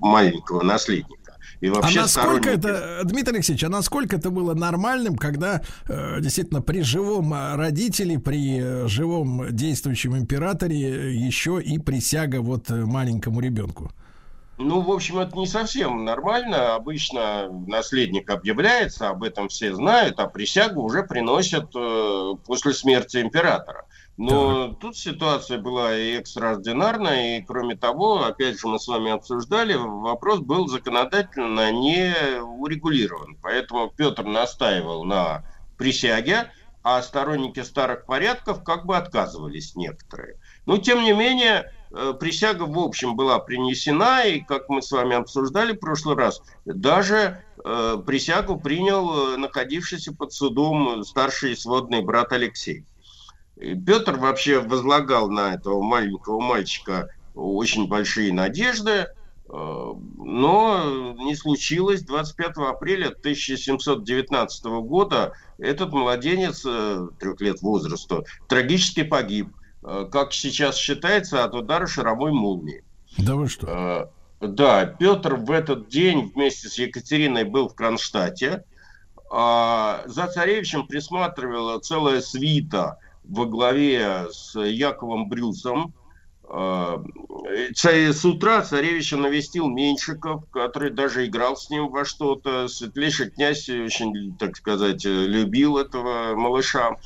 маленького 0.00 0.62
наследника. 0.62 1.25
И 1.60 1.70
вообще 1.70 2.00
а 2.00 2.02
насколько 2.02 2.50
сторонники- 2.50 2.58
это, 2.58 3.00
Дмитрий 3.04 3.34
Алексеевич, 3.36 3.64
а 3.64 3.68
насколько 3.68 4.16
это 4.16 4.30
было 4.30 4.54
нормальным, 4.54 5.16
когда 5.16 5.62
э, 5.88 6.20
действительно 6.20 6.60
при 6.62 6.82
живом 6.82 7.32
э, 7.32 7.56
родителе, 7.56 8.18
при 8.18 8.58
э, 8.60 8.88
живом 8.88 9.54
действующем 9.54 10.16
императоре 10.16 11.16
еще 11.16 11.60
и 11.62 11.78
присяга 11.78 12.40
вот 12.42 12.70
э, 12.70 12.84
маленькому 12.84 13.40
ребенку? 13.40 13.90
Ну, 14.58 14.80
в 14.80 14.90
общем, 14.90 15.18
это 15.18 15.36
не 15.36 15.46
совсем 15.46 16.04
нормально. 16.04 16.74
Обычно 16.74 17.50
наследник 17.66 18.30
объявляется, 18.30 19.10
об 19.10 19.22
этом 19.22 19.48
все 19.48 19.74
знают, 19.74 20.18
а 20.18 20.26
присягу 20.26 20.82
уже 20.82 21.02
приносят 21.02 21.70
э, 21.76 22.32
после 22.46 22.72
смерти 22.72 23.18
императора. 23.20 23.84
Но 24.16 24.68
тут 24.72 24.96
ситуация 24.96 25.58
была 25.58 25.94
и 25.94 26.12
экстраординарная, 26.12 27.38
и 27.38 27.42
кроме 27.42 27.76
того, 27.76 28.24
опять 28.24 28.58
же, 28.58 28.66
мы 28.66 28.78
с 28.78 28.88
вами 28.88 29.10
обсуждали, 29.10 29.74
вопрос 29.74 30.40
был 30.40 30.68
законодательно 30.68 31.70
не 31.70 32.14
урегулирован. 32.40 33.36
Поэтому 33.42 33.92
Петр 33.94 34.24
настаивал 34.24 35.04
на 35.04 35.44
присяге, 35.76 36.50
а 36.82 37.02
сторонники 37.02 37.60
старых 37.60 38.06
порядков 38.06 38.62
как 38.64 38.86
бы 38.86 38.96
отказывались 38.96 39.74
некоторые. 39.74 40.38
Но, 40.64 40.78
тем 40.78 41.02
не 41.02 41.12
менее, 41.12 41.72
э, 41.90 42.14
присяга, 42.18 42.62
в 42.62 42.78
общем, 42.78 43.16
была 43.16 43.38
принесена, 43.38 44.24
и, 44.24 44.40
как 44.40 44.68
мы 44.68 44.80
с 44.80 44.92
вами 44.92 45.16
обсуждали 45.16 45.72
в 45.72 45.80
прошлый 45.80 46.16
раз, 46.16 46.40
даже 46.64 47.42
э, 47.62 47.96
присягу 48.06 48.58
принял 48.58 49.34
э, 49.34 49.36
находившийся 49.36 50.14
под 50.14 50.32
судом 50.32 51.04
старший 51.04 51.56
сводный 51.56 52.02
брат 52.02 52.32
Алексей. 52.32 52.86
И 53.56 53.74
Петр 53.74 54.16
вообще 54.16 54.60
возлагал 54.60 55.30
на 55.30 55.54
этого 55.54 55.82
маленького 55.82 56.40
мальчика 56.40 57.08
очень 57.34 57.88
большие 57.88 58.32
надежды, 58.32 58.90
э, 58.90 59.06
но 59.48 61.14
не 61.18 61.34
случилось. 61.34 62.02
25 62.02 62.56
апреля 62.58 63.08
1719 63.08 64.64
года 64.82 65.32
этот 65.58 65.92
младенец 65.92 66.64
э, 66.66 67.08
трех 67.18 67.40
лет 67.40 67.62
возраста 67.62 68.24
трагически 68.46 69.04
погиб, 69.04 69.48
э, 69.82 70.06
как 70.10 70.34
сейчас 70.34 70.76
считается, 70.76 71.44
от 71.44 71.54
удара 71.54 71.86
шаровой 71.86 72.32
молнии. 72.32 72.84
Да 73.18 73.36
вы 73.36 73.48
что? 73.48 74.10
Да, 74.40 74.84
Петр 74.84 75.36
в 75.36 75.50
этот 75.50 75.88
день 75.88 76.30
вместе 76.34 76.68
с 76.68 76.78
Екатериной 76.78 77.44
был 77.44 77.68
в 77.68 77.74
Кронштадте. 77.74 78.64
А 79.30 80.02
За 80.06 80.26
царевичем 80.28 80.86
присматривала 80.86 81.80
целая 81.80 82.20
свита 82.20 82.98
во 83.28 83.46
главе 83.46 84.28
с 84.30 84.58
Яковом 84.58 85.28
Брюсом. 85.28 85.94
Ца- 86.48 88.12
С 88.12 88.24
утра 88.24 88.62
царевича 88.62 89.16
навестил 89.16 89.68
Меньшиков, 89.68 90.48
который 90.50 90.90
даже 90.90 91.26
играл 91.26 91.56
с 91.56 91.70
ним 91.70 91.88
во 91.88 92.04
что-то. 92.04 92.68
Светлейший 92.68 93.30
князь 93.30 93.68
очень, 93.68 94.36
так 94.36 94.56
сказать, 94.56 95.04
любил 95.04 95.76
этого 95.76 96.36
малыша. 96.36 96.96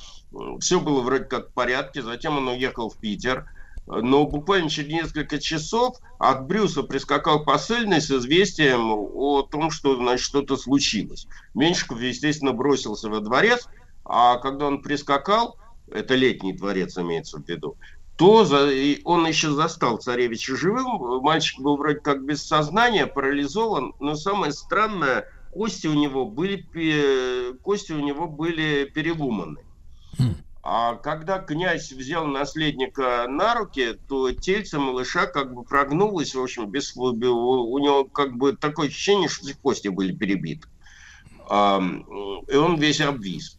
Все 0.61 0.79
было 0.79 1.01
вроде 1.01 1.25
как 1.25 1.49
в 1.49 1.53
порядке. 1.53 2.03
Затем 2.03 2.37
он 2.37 2.49
уехал 2.49 2.91
в 2.91 2.99
Питер. 2.99 3.47
Но 3.87 4.25
буквально 4.27 4.69
через 4.71 4.93
несколько 4.93 5.39
часов 5.41 5.97
от 6.19 6.47
Брюса 6.47 6.83
прискакал 6.83 7.43
посыльный 7.45 8.01
с 8.01 8.11
известием 8.11 8.91
о 8.93 9.43
том, 9.43 9.71
что 9.71 9.97
значит, 9.97 10.25
что-то 10.25 10.57
случилось. 10.57 11.27
Меньшиков, 11.55 12.01
естественно, 12.01 12.53
бросился 12.53 13.09
во 13.09 13.21
дворец, 13.21 13.67
а 14.05 14.37
когда 14.37 14.67
он 14.67 14.83
прискакал, 14.83 15.57
это 15.93 16.15
летний 16.15 16.53
дворец 16.53 16.97
имеется 16.99 17.39
в 17.39 17.49
виду, 17.49 17.77
то 18.17 18.45
за- 18.45 18.71
и 18.71 19.01
он 19.05 19.27
еще 19.27 19.51
застал 19.51 19.97
царевича 19.99 20.57
живым. 20.57 21.21
Мальчик 21.23 21.61
был 21.61 21.77
вроде 21.77 22.01
как 22.01 22.25
без 22.25 22.47
сознания, 22.47 23.07
парализован, 23.07 23.95
но 23.99 24.15
самое 24.15 24.53
странное, 24.53 25.25
кости 25.53 25.87
у 25.87 25.95
него 25.95 26.27
были, 26.27 26.65
кости 27.63 27.93
у 27.93 28.01
него 28.01 28.27
были 28.29 28.85
переломаны. 28.85 29.59
А 30.63 30.97
когда 30.97 31.39
князь 31.39 31.91
взял 31.91 32.27
наследника 32.27 33.27
на 33.29 33.55
руки, 33.55 33.97
то 34.09 34.31
тельце 34.31 34.79
малыша 34.79 35.27
как 35.27 35.55
бы 35.55 35.63
прогнулось, 35.65 36.35
в 36.35 36.43
общем, 36.43 36.67
без, 36.67 36.95
у 36.95 37.79
него 37.79 38.05
как 38.05 38.37
бы 38.37 38.55
такое 38.55 38.89
ощущение, 38.89 39.29
что 39.29 39.47
кости 39.63 39.89
были 39.89 40.13
перебиты. 40.15 40.69
И 41.49 41.53
он 42.57 42.77
весь 42.79 43.01
обвис. 43.01 43.59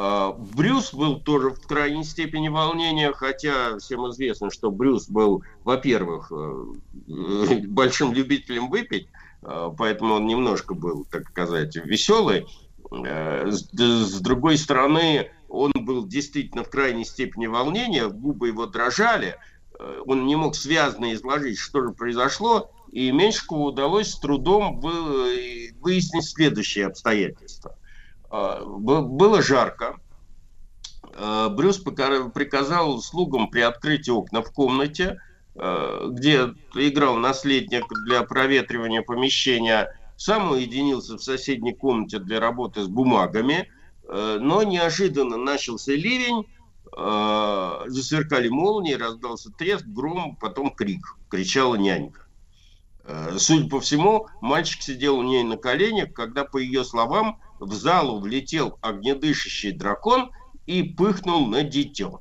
А, 0.00 0.30
Брюс 0.30 0.94
был 0.94 1.18
тоже 1.18 1.50
в 1.50 1.66
крайней 1.66 2.04
степени 2.04 2.46
волнения, 2.46 3.12
хотя 3.12 3.76
всем 3.78 4.08
известно, 4.10 4.48
что 4.48 4.70
Брюс 4.70 5.08
был, 5.08 5.42
во-первых, 5.64 6.30
э, 6.30 6.64
большим 7.66 8.12
любителем 8.12 8.70
выпить, 8.70 9.08
э, 9.42 9.70
поэтому 9.76 10.14
он 10.14 10.28
немножко 10.28 10.74
был, 10.74 11.04
так 11.10 11.28
сказать, 11.30 11.74
веселый. 11.74 12.46
Э, 12.92 13.50
С, 13.50 14.20
другой 14.20 14.56
стороны, 14.56 15.32
он 15.48 15.72
был 15.74 16.06
действительно 16.06 16.62
в 16.62 16.70
крайней 16.70 17.04
степени 17.04 17.48
волнения, 17.48 18.06
губы 18.06 18.48
его 18.48 18.66
дрожали, 18.66 19.34
э, 19.80 20.02
он 20.06 20.26
не 20.26 20.36
мог 20.36 20.54
связно 20.54 21.12
изложить, 21.12 21.58
что 21.58 21.82
же 21.82 21.90
произошло, 21.90 22.70
и 22.92 23.10
Меньшикову 23.10 23.64
удалось 23.64 24.12
с 24.12 24.20
трудом 24.20 24.78
вы- 24.78 25.72
выяснить 25.80 26.24
следующие 26.24 26.86
обстоятельства. 26.86 27.74
А, 28.30 28.64
Было 28.64 29.42
жарко, 29.42 29.98
Э, 31.18 31.48
Брюс 31.50 31.78
приказал 31.78 33.00
слугам 33.00 33.50
приоткрыть 33.50 34.08
окна 34.08 34.42
в 34.42 34.52
комнате, 34.52 35.18
э, 35.54 36.06
где 36.10 36.54
играл 36.74 37.16
наследник 37.16 37.86
для 38.06 38.22
проветривания 38.22 39.02
помещения, 39.02 39.92
сам 40.16 40.52
уединился 40.52 41.16
в 41.16 41.22
соседней 41.22 41.74
комнате 41.74 42.18
для 42.18 42.40
работы 42.40 42.82
с 42.82 42.88
бумагами, 42.88 43.70
но 44.10 44.62
неожиданно 44.62 45.36
начался 45.36 45.92
ливень, 45.92 46.46
засверкали 46.90 48.48
молнии, 48.48 48.94
раздался 48.94 49.50
треск, 49.52 49.84
гром, 49.84 50.36
потом 50.40 50.74
крик, 50.74 51.16
кричала 51.28 51.74
нянька. 51.74 52.26
Судя 53.36 53.68
по 53.68 53.80
всему, 53.80 54.26
мальчик 54.40 54.82
сидел 54.82 55.18
у 55.18 55.22
нее 55.22 55.44
на 55.44 55.58
коленях, 55.58 56.14
когда, 56.14 56.44
по 56.44 56.56
ее 56.56 56.84
словам, 56.84 57.38
в 57.58 57.72
залу 57.74 58.20
влетел 58.20 58.78
огнедышащий 58.80 59.72
дракон 59.72 60.30
и 60.66 60.82
пыхнул 60.82 61.46
на 61.46 61.62
дитё, 61.62 62.20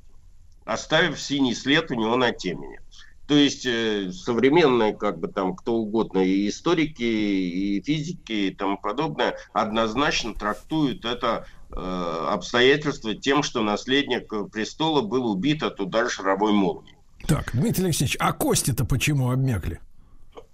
оставив 0.66 1.20
синий 1.20 1.56
след 1.56 1.92
у 1.92 1.96
него 1.96 2.16
на 2.16 2.32
темени. 2.32 2.80
То 3.28 3.36
есть 3.36 3.66
э, 3.66 4.10
современные, 4.14 4.96
как 4.96 5.20
бы 5.20 5.28
там 5.28 5.54
кто 5.54 5.74
угодно, 5.76 6.20
и 6.20 6.48
историки, 6.48 7.04
и 7.04 7.82
физики, 7.82 8.32
и 8.32 8.54
тому 8.54 8.78
подобное, 8.78 9.36
однозначно 9.52 10.34
трактуют 10.34 11.04
это 11.04 11.46
э, 11.70 12.28
обстоятельство 12.30 13.14
тем, 13.16 13.44
что 13.44 13.62
наследник 13.62 14.30
престола 14.50 15.02
был 15.02 15.30
убит 15.30 15.62
от 15.62 15.82
удара 15.82 16.08
шаровой 16.08 16.54
молнии. 16.54 16.96
Так, 17.28 17.52
Дмитрий 17.54 17.86
Алексеевич, 17.86 18.16
а 18.20 18.32
кости-то 18.32 18.86
почему 18.86 19.30
обмякли? 19.30 19.82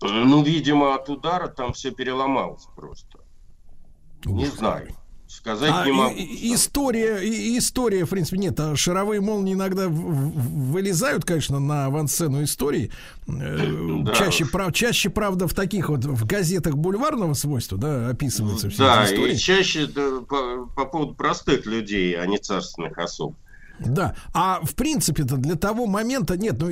Ну, 0.02 0.44
видимо, 0.44 0.96
от 0.96 1.08
удара 1.10 1.48
там 1.48 1.74
все 1.74 1.92
переломалось 1.92 2.66
просто. 2.76 3.20
Не 4.26 4.46
знаю. 4.48 4.88
Сказать 5.28 5.72
А 5.74 5.84
не 5.86 5.92
могу. 5.92 6.16
и- 6.16 6.54
история, 6.54 7.18
и- 7.24 7.58
история, 7.58 8.06
в 8.06 8.10
принципе, 8.12 8.38
нет. 8.38 8.60
а 8.60 8.76
шаровые 8.76 9.20
молнии 9.20 9.54
иногда 9.54 9.88
в- 9.90 9.92
в- 9.92 10.72
вылезают, 10.72 11.26
конечно, 11.26 11.60
на 11.60 11.86
авансцену 11.88 12.44
истории. 12.44 12.92
Э, 13.28 14.02
Да 14.04 14.14
Чаще, 14.14 14.46
прав- 14.46 14.74
чаще, 14.74 15.10
правда, 15.10 15.48
в 15.48 15.56
таких 15.56 15.90
вот 15.90 16.06
в 16.06 16.26
газетах 16.28 16.76
бульварного 16.76 17.34
свойства, 17.34 17.80
да, 17.80 18.10
описываются 18.10 18.70
все 18.70 18.78
Да, 18.84 19.04
эти 19.06 19.14
истории. 19.16 19.34
и 19.34 19.38
чаще 19.38 19.88
да, 19.88 20.22
по, 20.22 20.68
по 20.76 20.86
поводу 20.86 21.16
простых 21.16 21.66
людей, 21.66 22.14
а 22.16 22.26
не 22.28 22.38
царственных 22.38 22.96
особ. 23.00 23.34
Да, 23.80 24.16
а 24.34 24.60
в 24.64 24.76
принципе-то 24.76 25.38
для 25.38 25.56
того 25.56 25.88
момента 25.88 26.38
нет, 26.38 26.56
ну 26.60 26.70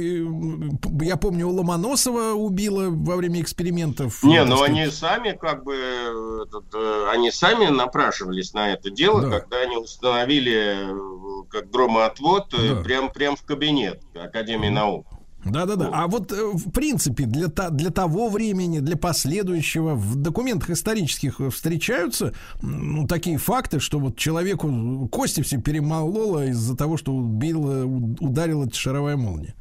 я 1.01 1.17
помню, 1.17 1.47
у 1.47 1.51
Ломоносова 1.51 2.33
убило 2.33 2.89
во 2.89 3.15
время 3.15 3.41
экспериментов. 3.41 4.23
Не, 4.23 4.43
ну 4.45 4.57
сказать, 4.57 4.71
они 4.71 4.87
сами 4.91 5.31
как 5.39 5.63
бы, 5.63 5.75
э, 5.75 6.43
этот, 6.47 6.73
они 7.11 7.31
сами 7.31 7.65
напрашивались 7.67 8.53
на 8.53 8.73
это 8.73 8.91
дело, 8.91 9.21
Да. 9.21 9.39
когда 9.39 9.57
они 9.57 9.77
установили 9.77 10.75
э, 10.91 11.43
как 11.49 11.69
громоотвод 11.71 12.53
э, 12.53 12.83
прям, 12.83 13.11
прям 13.11 13.35
в 13.35 13.43
кабинет 13.43 14.01
Академии 14.15 14.69
наук. 14.69 15.05
Да-да-да. 15.45 15.89
А 15.91 16.07
вот, 16.07 16.31
э, 16.31 16.35
в 16.35 16.71
принципе, 16.71 17.25
для, 17.25 17.47
для 17.47 17.89
того 17.89 18.29
времени, 18.29 18.79
для 18.79 18.95
последующего, 18.95 19.95
в 19.95 20.15
документах 20.15 20.69
исторических 20.69 21.41
э, 21.41 21.49
встречаются 21.49 22.33
ну, 22.61 23.07
такие 23.07 23.37
факты, 23.37 23.79
что 23.79 23.99
вот 23.99 24.17
человеку 24.17 25.09
кости 25.11 25.41
все 25.41 25.59
перемололо 25.59 26.45
из-за 26.47 26.77
того, 26.77 26.97
что 26.97 27.13
убила, 27.13 27.85
у- 27.85 28.15
ударила 28.19 28.71
шаровая 28.71 29.17
молния. 29.17 29.55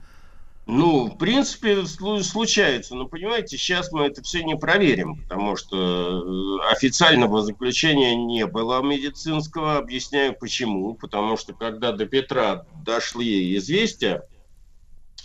Ну, 0.66 1.06
в 1.06 1.16
принципе, 1.16 1.80
слу- 1.80 2.22
случается. 2.22 2.94
Но, 2.94 3.06
понимаете, 3.06 3.56
сейчас 3.56 3.90
мы 3.90 4.04
это 4.04 4.22
все 4.22 4.44
не 4.44 4.56
проверим, 4.56 5.16
потому 5.16 5.56
что 5.56 6.60
э, 6.62 6.72
официального 6.72 7.42
заключения 7.42 8.14
не 8.14 8.46
было 8.46 8.80
медицинского. 8.82 9.78
Объясняю 9.78 10.34
почему. 10.38 10.94
Потому 10.94 11.36
что, 11.36 11.54
когда 11.54 11.90
до 11.92 12.06
Петра 12.06 12.66
дошли 12.84 13.56
известия 13.56 14.22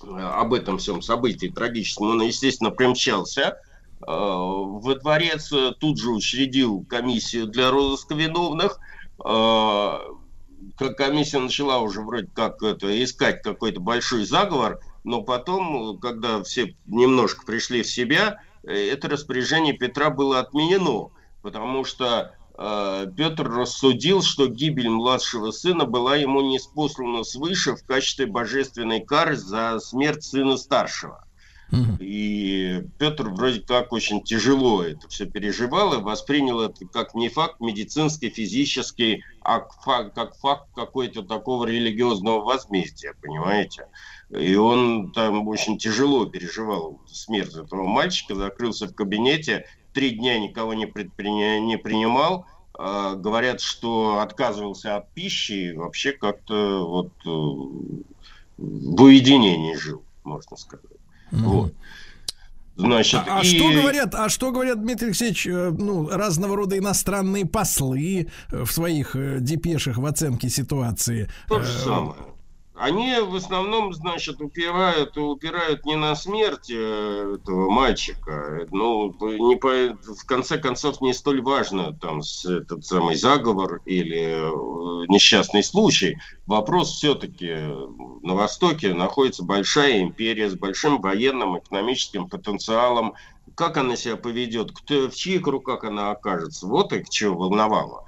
об 0.08 0.54
этом 0.54 0.78
всем 0.78 1.02
событии 1.02 1.48
трагическом, 1.48 2.12
он, 2.12 2.22
естественно, 2.22 2.72
примчался 2.72 3.42
э, 3.42 3.54
во 4.08 4.96
дворец, 4.96 5.52
э, 5.52 5.74
тут 5.80 6.00
же 6.00 6.12
учредил 6.12 6.86
комиссию 6.88 7.48
для 7.48 7.72
розыска 7.72 8.16
виновных. 8.16 8.80
Э, 9.24 10.00
комиссия 10.98 11.40
начала 11.40 11.80
уже 11.80 12.02
вроде 12.02 12.30
как 12.34 12.62
это, 12.64 13.04
искать 13.04 13.42
какой-то 13.42 13.80
большой 13.80 14.26
заговор, 14.26 14.80
но 15.04 15.22
потом, 15.22 16.00
когда 16.00 16.44
все 16.44 16.76
немножко 16.86 17.46
пришли 17.46 17.84
в 17.84 17.88
себя, 17.88 18.42
это 18.64 19.08
распоряжение 19.08 19.74
Петра 19.74 20.10
было 20.10 20.40
отменено, 20.40 21.12
потому 21.44 21.86
что 21.86 22.34
Петр 22.58 23.50
рассудил, 23.50 24.22
что 24.22 24.48
гибель 24.48 24.90
младшего 24.90 25.52
сына 25.52 25.86
была 25.86 26.16
ему 26.16 26.42
неспослана 26.42 27.24
свыше 27.24 27.76
в 27.76 27.86
качестве 27.86 28.26
божественной 28.26 29.02
кары 29.02 29.36
за 29.36 29.80
смерть 29.80 30.24
сына 30.24 30.56
старшего. 30.58 31.26
И 32.00 32.84
Петр 33.00 33.30
вроде 33.30 33.60
как 33.60 33.92
очень 33.92 34.24
тяжело 34.24 34.84
это 34.84 35.10
все 35.10 35.26
переживал 35.26 35.96
и 35.96 36.02
воспринял 36.02 36.62
это 36.62 36.86
как 36.86 37.16
не 37.16 37.28
факт 37.28 37.60
медицинский, 37.60 38.30
физический, 38.30 39.24
а 39.42 39.60
как 39.60 40.36
факт 40.38 40.70
какой-то 40.76 41.24
такого 41.24 41.66
религиозного 41.66 42.42
возмездия, 42.42 43.16
понимаете? 43.22 43.88
И 44.30 44.56
он 44.56 45.12
там 45.12 45.48
очень 45.48 45.78
тяжело 45.78 46.26
переживал 46.26 47.02
смерть 47.12 47.56
этого 47.56 47.86
мальчика, 47.88 48.36
закрылся 48.36 48.88
в 48.88 48.96
кабинете, 48.96 49.66
три 49.96 50.12
дня 50.12 50.38
никого 50.40 50.74
не, 50.76 50.86
не 50.86 51.78
принимал, 51.78 52.46
А, 52.78 53.16
говорят, 53.16 53.62
что 53.62 54.20
отказывался 54.20 54.98
от 54.98 55.10
пищи 55.14 55.70
и 55.70 55.74
вообще 55.74 56.12
как-то 56.12 56.86
вот 56.86 57.12
э, 57.26 57.30
в 58.58 59.02
уединении 59.02 59.76
жил, 59.78 60.04
можно 60.26 60.58
сказать. 60.58 60.86
Вот. 61.32 61.74
Значит, 62.76 63.22
А, 63.28 63.40
а 63.40 63.42
и- 63.42 63.46
что 63.46 63.72
говорят, 63.72 64.14
а 64.14 64.28
что 64.28 64.52
говорят, 64.52 64.82
Дмитрий 64.82 65.08
Алексеевич, 65.08 65.48
э, 65.48 65.70
ну, 65.72 66.10
разного 66.10 66.58
рода 66.58 66.78
иностранные 66.78 67.46
послы 67.46 68.28
э, 68.52 68.64
в 68.66 68.72
своих 68.74 69.16
э, 69.16 69.38
депешах 69.40 69.98
в 69.98 70.06
оценке 70.06 70.50
ситуации? 70.50 71.30
То 71.48 71.62
же 71.62 71.72
Э, 71.72 71.84
самое. 71.86 72.16
Они 72.78 73.20
в 73.22 73.36
основном, 73.36 73.94
значит, 73.94 74.42
упирают, 74.42 75.18
упирают 75.18 75.86
не 75.86 75.96
на 75.96 76.14
смерть 76.14 76.70
э, 76.70 77.38
этого 77.40 77.70
мальчика. 77.70 78.68
Ну, 78.72 79.16
не 79.22 79.56
по, 79.56 79.70
в 79.94 80.26
конце 80.26 80.58
концов, 80.58 81.00
не 81.00 81.14
столь 81.14 81.42
важно 81.42 81.94
там 81.94 82.20
этот 82.20 82.86
самый 82.86 83.16
заговор 83.16 83.82
или 83.86 84.42
э, 84.42 85.06
несчастный 85.08 85.64
случай. 85.64 86.18
Вопрос 86.48 86.92
все-таки 86.92 87.56
на 88.24 88.36
Востоке 88.36 88.94
находится 88.94 89.44
большая 89.44 90.02
империя 90.02 90.50
с 90.50 90.56
большим 90.56 91.00
военным, 91.00 91.58
экономическим 91.58 92.28
потенциалом. 92.28 93.14
Как 93.56 93.78
она 93.78 93.96
себя 93.96 94.18
поведет, 94.18 94.74
кто, 94.74 95.10
в 95.10 95.16
чьих 95.16 95.48
руках 95.48 95.86
она 95.86 96.12
окажется, 96.12 96.68
вот 96.68 96.92
их 96.92 97.10
чего 97.10 97.38
волновало. 97.38 98.04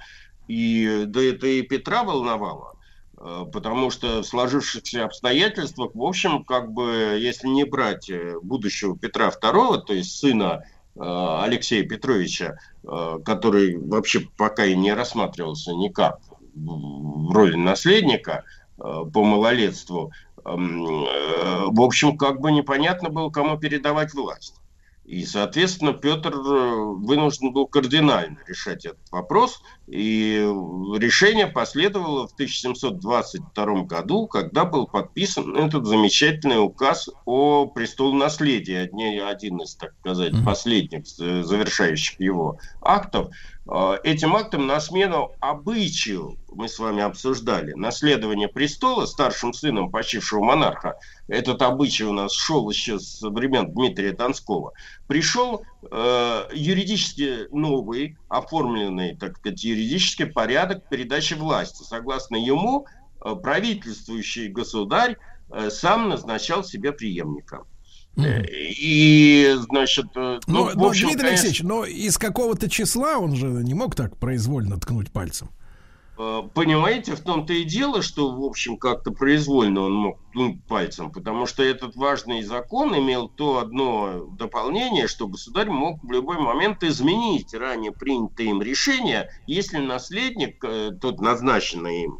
И 0.46 1.04
да 1.06 1.22
это 1.22 1.46
и 1.46 1.62
Петра 1.62 2.04
волновало. 2.04 2.77
Э, 3.20 3.44
Потому 3.52 3.90
что 3.90 4.22
в 4.22 4.26
сложившихся 4.26 5.04
обстоятельствах, 5.04 5.90
в 5.94 6.02
общем, 6.02 6.44
как 6.44 6.72
бы, 6.72 7.18
если 7.20 7.48
не 7.48 7.64
брать 7.64 8.08
э, 8.10 8.38
будущего 8.42 8.96
Петра 8.96 9.28
II, 9.28 9.82
то 9.82 9.92
есть 9.92 10.18
сына 10.18 10.64
э, 10.94 11.00
Алексея 11.00 11.84
Петровича, 11.84 12.58
который 13.24 13.76
вообще 13.76 14.20
пока 14.38 14.64
и 14.64 14.74
не 14.74 14.94
рассматривался 14.94 15.72
никак 15.74 16.20
в 16.54 17.32
роли 17.34 17.54
наследника 17.54 18.44
по 18.78 19.24
малолетству, 19.24 20.12
эм, 20.46 21.04
в 21.70 21.82
общем, 21.82 22.16
как 22.16 22.40
бы 22.40 22.50
непонятно 22.50 23.10
было, 23.10 23.28
кому 23.28 23.58
передавать 23.58 24.14
власть. 24.14 24.54
И, 25.08 25.24
соответственно, 25.24 25.94
Петр 25.94 26.34
э, 26.34 26.36
вынужден 26.36 27.50
был 27.54 27.66
кардинально 27.66 28.40
решать 28.46 28.84
этот 28.84 29.10
вопрос. 29.10 29.62
И 29.86 30.34
решение 30.98 31.46
последовало 31.46 32.28
в 32.28 32.34
1722 32.34 33.84
году, 33.84 34.26
когда 34.26 34.66
был 34.66 34.86
подписан 34.86 35.56
этот 35.56 35.86
замечательный 35.86 36.62
указ 36.62 37.08
о 37.24 37.68
престолонаследии, 37.68 39.22
один 39.22 39.62
из, 39.62 39.76
так 39.76 39.94
сказать, 40.00 40.34
последних 40.44 41.04
э, 41.18 41.42
завершающих 41.42 42.20
его 42.20 42.58
актов. 42.82 43.28
Э, 43.68 43.98
Этим 44.02 44.34
актом 44.34 44.66
на 44.66 44.80
смену 44.80 45.32
обычаю, 45.40 46.38
мы 46.48 46.68
с 46.68 46.78
вами 46.78 47.02
обсуждали, 47.02 47.72
наследование 47.74 48.48
престола 48.48 49.04
старшим 49.04 49.52
сыном 49.52 49.90
почившего 49.90 50.42
монарха, 50.42 50.98
этот 51.28 51.60
обычай 51.62 52.04
у 52.04 52.12
нас 52.12 52.32
шел 52.32 52.68
еще 52.70 52.98
с 52.98 53.20
времен 53.20 53.72
Дмитрия 53.72 54.12
Донского, 54.12 54.72
пришел 55.06 55.62
э, 55.82 56.48
юридически 56.54 57.52
новый, 57.54 58.16
оформленный, 58.28 59.16
так 59.16 59.36
сказать, 59.36 59.62
юридический 59.62 60.26
порядок 60.26 60.88
передачи 60.88 61.34
власти. 61.34 61.82
Согласно 61.82 62.36
ему, 62.36 62.86
э, 63.22 63.34
правительствующий 63.34 64.48
государь 64.48 65.16
э, 65.50 65.68
сам 65.70 66.08
назначал 66.08 66.64
себе 66.64 66.92
преемника. 66.92 67.64
И, 68.26 69.54
значит, 69.70 70.06
э, 70.16 70.40
ну, 70.46 70.54
Но, 70.54 70.64
в 70.64 70.76
но, 70.76 70.86
общем, 70.88 71.06
Дмитрий 71.06 71.26
конечно, 71.26 71.46
Алексеевич, 71.46 71.62
но 71.62 71.84
из 71.84 72.18
какого-то 72.18 72.68
числа 72.68 73.18
он 73.18 73.36
же 73.36 73.46
не 73.46 73.74
мог 73.74 73.94
так 73.94 74.16
произвольно 74.16 74.78
ткнуть 74.78 75.12
пальцем. 75.12 75.50
Э, 76.18 76.42
Понимаете, 76.52 77.14
в 77.14 77.20
том-то 77.20 77.52
и 77.52 77.62
дело, 77.62 78.02
что, 78.02 78.34
в 78.34 78.42
общем, 78.42 78.76
как-то 78.76 79.12
произвольно 79.12 79.82
он 79.82 79.94
мог 79.94 80.18
ткнуть 80.30 80.64
пальцем, 80.64 81.12
потому 81.12 81.46
что 81.46 81.62
этот 81.62 81.94
важный 81.94 82.42
закон 82.42 82.96
имел 82.98 83.28
то 83.28 83.58
одно 83.58 84.26
дополнение, 84.36 85.06
что 85.06 85.28
государь 85.28 85.68
мог 85.68 86.02
в 86.02 86.10
любой 86.10 86.38
момент 86.38 86.82
изменить 86.82 87.54
ранее 87.54 87.92
принятое 87.92 88.48
им 88.48 88.60
решение, 88.60 89.30
если 89.46 89.78
наследник, 89.78 90.62
э, 90.64 90.90
тот 91.00 91.20
назначенный 91.20 92.04
им 92.04 92.18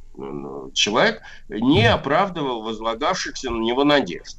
человек, 0.75 1.23
не 1.49 1.87
оправдывал 1.87 2.63
возлагавшихся 2.63 3.51
на 3.51 3.61
него 3.63 3.85
надежд. 3.85 4.38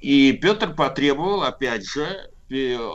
И 0.00 0.32
Петр 0.32 0.74
потребовал, 0.74 1.42
опять 1.42 1.84
же, 1.84 2.30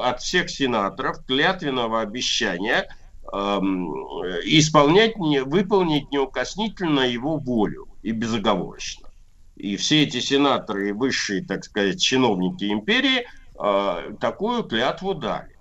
от 0.02 0.22
всех 0.22 0.50
сенаторов 0.50 1.24
клятвенного 1.26 2.02
обещания 2.02 2.88
эм, 3.32 3.94
э, 4.24 4.40
исполнять, 4.46 5.18
не, 5.18 5.44
выполнить 5.44 6.12
неукоснительно 6.12 7.02
его 7.02 7.38
волю 7.38 7.88
и 8.02 8.12
безоговорочно. 8.12 9.10
И 9.56 9.76
все 9.76 10.04
эти 10.04 10.20
сенаторы 10.20 10.90
и 10.90 10.92
высшие, 10.94 11.46
так 11.46 11.64
сказать, 11.64 12.02
чиновники 12.02 12.66
империи 12.66 13.28
э, 13.60 14.16
такую 14.20 14.64
клятву 14.64 15.14
дали. 15.14 15.53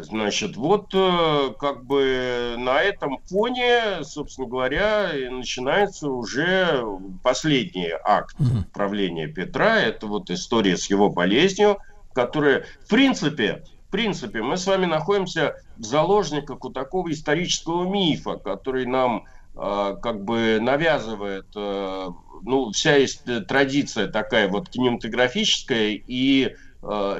Значит, 0.00 0.56
вот 0.56 0.94
э, 0.94 1.54
как 1.58 1.84
бы 1.84 2.54
на 2.56 2.80
этом 2.80 3.18
фоне, 3.26 4.04
собственно 4.04 4.46
говоря, 4.46 5.10
начинается 5.30 6.08
уже 6.08 6.84
последний 7.24 7.90
акт 8.04 8.36
правления 8.72 9.26
Петра. 9.26 9.80
Это 9.80 10.06
вот 10.06 10.30
история 10.30 10.76
с 10.76 10.88
его 10.88 11.10
болезнью, 11.10 11.78
которая, 12.14 12.64
в 12.84 12.90
принципе, 12.90 13.64
в 13.88 13.90
принципе, 13.90 14.40
мы 14.40 14.56
с 14.56 14.66
вами 14.68 14.86
находимся 14.86 15.56
в 15.76 15.82
заложниках 15.82 16.64
у 16.64 16.70
такого 16.70 17.10
исторического 17.10 17.84
мифа, 17.84 18.36
который 18.36 18.86
нам 18.86 19.24
э, 19.56 19.96
как 20.00 20.24
бы 20.24 20.60
навязывает, 20.62 21.48
э, 21.56 22.08
ну, 22.42 22.70
вся 22.70 22.94
есть 22.94 23.24
традиция 23.48 24.06
такая 24.06 24.48
вот 24.48 24.68
кинематографическая 24.68 26.00
и 26.06 26.54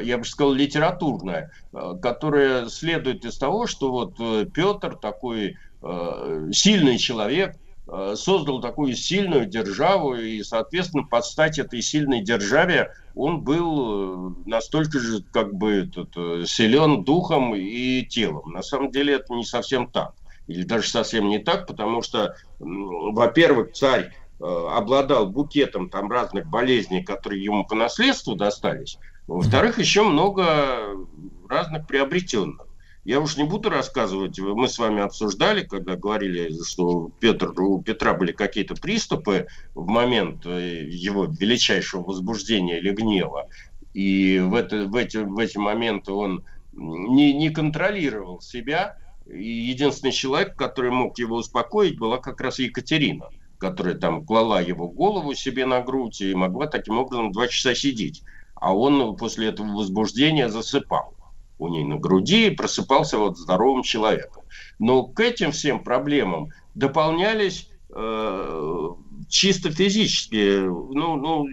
я 0.02 0.18
бы 0.18 0.24
сказал, 0.24 0.52
литературная, 0.52 1.52
э, 1.72 1.94
которая 2.02 2.68
следует 2.68 3.24
из 3.24 3.38
того, 3.38 3.66
что 3.66 3.90
вот 3.92 4.14
э, 4.18 4.46
Петр 4.52 4.96
такой 4.96 5.56
э, 5.82 6.48
сильный 6.52 6.98
человек, 6.98 7.56
э, 7.86 8.14
создал 8.16 8.60
такую 8.60 8.94
сильную 8.94 9.46
державу, 9.46 10.14
и, 10.16 10.42
соответственно, 10.42 11.04
под 11.04 11.24
стать 11.24 11.58
этой 11.60 11.80
сильной 11.80 12.22
державе 12.22 12.92
он 13.14 13.42
был 13.42 14.30
э, 14.30 14.34
настолько 14.46 14.98
же 14.98 15.22
как 15.32 15.54
бы 15.54 15.72
этот, 15.84 16.10
э, 16.16 16.44
силен 16.46 17.04
духом 17.04 17.54
и 17.54 18.02
телом. 18.02 18.52
На 18.52 18.62
самом 18.62 18.90
деле 18.90 19.14
это 19.14 19.32
не 19.34 19.44
совсем 19.44 19.88
так. 19.88 20.14
Или 20.48 20.64
даже 20.64 20.88
совсем 20.88 21.28
не 21.28 21.38
так, 21.38 21.68
потому 21.68 22.02
что, 22.02 22.34
во-первых, 22.58 23.74
царь 23.74 24.12
э, 24.40 24.44
обладал 24.44 25.26
букетом 25.26 25.88
там 25.88 26.10
разных 26.10 26.48
болезней, 26.48 27.04
которые 27.04 27.44
ему 27.44 27.64
по 27.64 27.76
наследству 27.76 28.34
достались. 28.34 28.98
Во-вторых, 29.26 29.78
еще 29.78 30.02
много 30.02 31.06
разных 31.48 31.86
приобретенных. 31.86 32.66
Я 33.04 33.20
уж 33.20 33.36
не 33.36 33.42
буду 33.42 33.68
рассказывать, 33.68 34.38
мы 34.38 34.68
с 34.68 34.78
вами 34.78 35.02
обсуждали, 35.02 35.64
когда 35.64 35.96
говорили, 35.96 36.52
что 36.62 37.10
Петр, 37.18 37.52
у 37.60 37.82
Петра 37.82 38.14
были 38.14 38.30
какие-то 38.30 38.76
приступы 38.76 39.48
в 39.74 39.88
момент 39.88 40.46
э, 40.46 40.84
его 40.88 41.24
величайшего 41.24 42.04
возбуждения 42.04 42.78
или 42.78 42.92
гнева. 42.92 43.48
И 43.92 44.38
в, 44.38 44.54
это, 44.54 44.86
в, 44.86 44.94
эти, 44.94 45.16
в 45.16 45.36
эти 45.38 45.58
моменты 45.58 46.12
он 46.12 46.44
не, 46.72 47.32
не 47.32 47.50
контролировал 47.50 48.40
себя. 48.40 48.96
И 49.26 49.50
единственный 49.50 50.12
человек, 50.12 50.54
который 50.54 50.92
мог 50.92 51.18
его 51.18 51.36
успокоить, 51.36 51.98
была 51.98 52.18
как 52.18 52.40
раз 52.40 52.60
Екатерина, 52.60 53.30
которая 53.58 53.94
там 53.94 54.24
клала 54.24 54.62
его 54.62 54.88
голову 54.88 55.34
себе 55.34 55.66
на 55.66 55.80
грудь 55.80 56.20
и 56.20 56.34
могла 56.34 56.68
таким 56.68 56.98
образом 56.98 57.32
два 57.32 57.48
часа 57.48 57.74
сидеть. 57.74 58.22
А 58.62 58.72
он 58.72 59.16
после 59.16 59.48
этого 59.48 59.76
возбуждения 59.76 60.48
засыпал 60.48 61.14
у 61.58 61.66
ней 61.66 61.82
на 61.82 61.96
груди 61.96 62.46
и 62.46 62.54
просыпался 62.54 63.18
вот 63.18 63.36
здоровым 63.36 63.82
человеком. 63.82 64.44
Но 64.78 65.02
к 65.02 65.18
этим 65.18 65.50
всем 65.50 65.82
проблемам 65.82 66.50
дополнялись 66.76 67.68
э, 67.90 68.88
чисто 69.28 69.72
физические, 69.72 70.62
ну, 70.70 71.16
ну, 71.16 71.48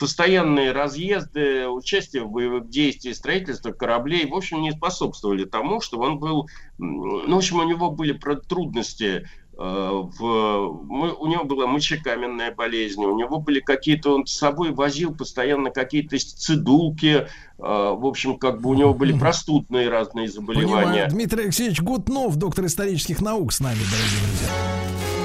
постоянные 0.00 0.72
разъезды, 0.72 1.68
участие 1.68 2.24
в 2.24 2.30
боевых 2.30 2.68
действиях, 2.68 3.14
строительство 3.14 3.70
кораблей, 3.70 4.26
в 4.26 4.34
общем, 4.34 4.60
не 4.60 4.72
способствовали 4.72 5.44
тому, 5.44 5.80
что 5.80 6.00
он 6.00 6.18
был, 6.18 6.48
ну, 6.78 7.34
в 7.34 7.38
общем, 7.38 7.60
у 7.60 7.68
него 7.68 7.92
были 7.92 8.18
трудности 8.48 9.28
в, 9.58 10.82
мы- 10.84 11.12
у 11.12 11.26
него 11.26 11.44
была 11.44 11.66
мочекаменная 11.66 12.54
болезнь, 12.54 13.02
у 13.04 13.18
него 13.18 13.40
были 13.40 13.58
какие-то, 13.60 14.14
он 14.14 14.24
с 14.26 14.32
собой 14.32 14.70
возил 14.70 15.12
постоянно 15.14 15.70
какие-то 15.70 16.16
цидулки, 16.16 17.06
э, 17.16 17.26
в 17.58 18.06
общем, 18.06 18.38
как 18.38 18.60
бы 18.60 18.70
у 18.70 18.74
него 18.74 18.94
были 18.94 19.18
простудные 19.18 19.88
разные 19.88 20.28
заболевания. 20.28 20.84
Понимаю. 20.84 21.10
Дмитрий 21.10 21.42
Алексеевич 21.44 21.80
Гутнов, 21.82 22.36
доктор 22.36 22.66
исторических 22.66 23.20
наук 23.20 23.52
с 23.52 23.58
нами, 23.60 23.78
дорогие 23.78 24.26
друзья. 24.28 25.17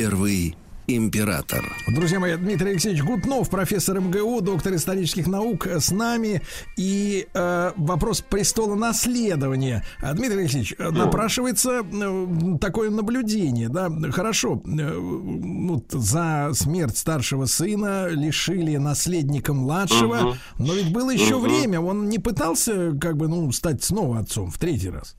Первый 0.00 0.56
император. 0.86 1.62
Друзья 1.86 2.18
мои, 2.18 2.34
Дмитрий 2.34 2.70
Алексеевич 2.70 3.02
Гутнов, 3.02 3.50
профессор 3.50 4.00
МГУ, 4.00 4.40
доктор 4.40 4.74
исторических 4.74 5.26
наук 5.26 5.66
э, 5.66 5.78
с 5.78 5.90
нами. 5.90 6.40
И 6.78 7.28
э, 7.34 7.72
вопрос 7.76 8.22
престола 8.22 8.76
наследования. 8.76 9.84
А, 10.00 10.14
Дмитрий 10.14 10.38
Алексеевич, 10.38 10.74
э, 10.78 10.88
напрашивается 10.88 11.82
э, 11.84 12.56
такое 12.62 12.88
наблюдение, 12.88 13.68
да, 13.68 13.90
хорошо, 14.10 14.62
э, 14.64 14.96
вот 14.98 15.84
за 15.90 16.52
смерть 16.54 16.96
старшего 16.96 17.44
сына 17.44 18.08
лишили 18.08 18.78
наследника 18.78 19.52
младшего, 19.52 20.16
Мгм. 20.16 20.34
но 20.56 20.72
ведь 20.72 20.90
было 20.94 21.10
еще 21.10 21.36
Мгм. 21.36 21.42
время, 21.42 21.80
он 21.82 22.08
не 22.08 22.18
пытался, 22.18 22.96
как 22.98 23.18
бы, 23.18 23.28
ну, 23.28 23.52
стать 23.52 23.84
снова 23.84 24.20
отцом 24.20 24.50
в 24.50 24.56
третий 24.56 24.88
раз. 24.88 25.14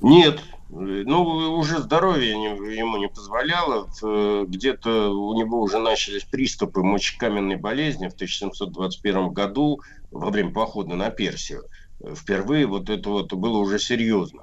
Нет, 0.00 0.40
ну 0.76 1.22
уже 1.58 1.78
здоровье 1.78 2.32
ему 2.32 2.96
не 2.96 3.08
позволяло. 3.08 3.88
В- 4.00 4.44
Где-то 4.46 5.10
у 5.10 5.34
него 5.38 5.60
уже 5.60 5.78
начались 5.78 6.24
приступы 6.24 6.82
мочекаменной 6.82 7.56
болезни 7.56 8.08
в 8.08 8.14
1721 8.14 9.28
году 9.32 9.80
во 10.10 10.30
время 10.30 10.52
похода 10.52 10.96
на 10.96 11.10
Персию. 11.10 11.62
Впервые 12.14 12.66
вот 12.66 12.90
это 12.90 13.08
вот 13.08 13.32
было 13.32 13.58
уже 13.58 13.78
серьезно. 13.78 14.42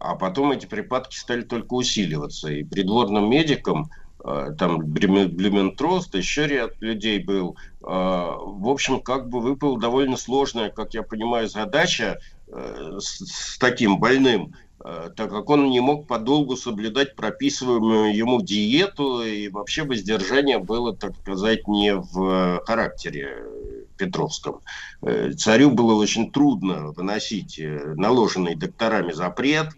А 0.00 0.14
потом 0.16 0.52
эти 0.52 0.66
припадки 0.66 1.16
стали 1.16 1.42
только 1.42 1.74
усиливаться. 1.74 2.50
И 2.50 2.64
придворным 2.64 3.30
медикам, 3.30 3.88
э, 4.24 4.50
там 4.58 4.80
Блюмен- 4.80 5.28
Блюментрост, 5.28 6.14
еще 6.14 6.46
ряд 6.46 6.72
людей 6.80 7.18
был, 7.22 7.56
э, 7.82 7.86
в 7.86 8.68
общем, 8.68 9.00
как 9.00 9.28
бы 9.28 9.40
выпала 9.40 9.78
довольно 9.78 10.16
сложная, 10.16 10.70
как 10.70 10.94
я 10.94 11.02
понимаю, 11.02 11.48
задача 11.48 12.18
э, 12.50 12.96
с, 12.98 13.58
таким 13.58 13.98
больным, 13.98 14.52
э, 14.52 14.67
так 14.78 15.30
как 15.30 15.50
он 15.50 15.70
не 15.70 15.80
мог 15.80 16.06
подолгу 16.06 16.56
соблюдать 16.56 17.16
прописываемую 17.16 18.16
ему 18.16 18.40
диету, 18.42 19.22
и 19.22 19.48
вообще 19.48 19.82
воздержание 19.82 20.58
было, 20.58 20.96
так 20.96 21.16
сказать, 21.16 21.66
не 21.66 21.94
в 21.96 22.22
э, 22.22 22.60
характере 22.64 23.28
э, 23.28 23.84
Петровском. 23.96 24.60
Э, 25.02 25.32
Царю 25.32 25.70
было 25.72 25.94
очень 25.94 26.30
трудно 26.30 26.92
выносить 26.92 27.58
э, 27.58 27.94
наложенный 27.96 28.54
докторами 28.54 29.12
запрет, 29.12 29.70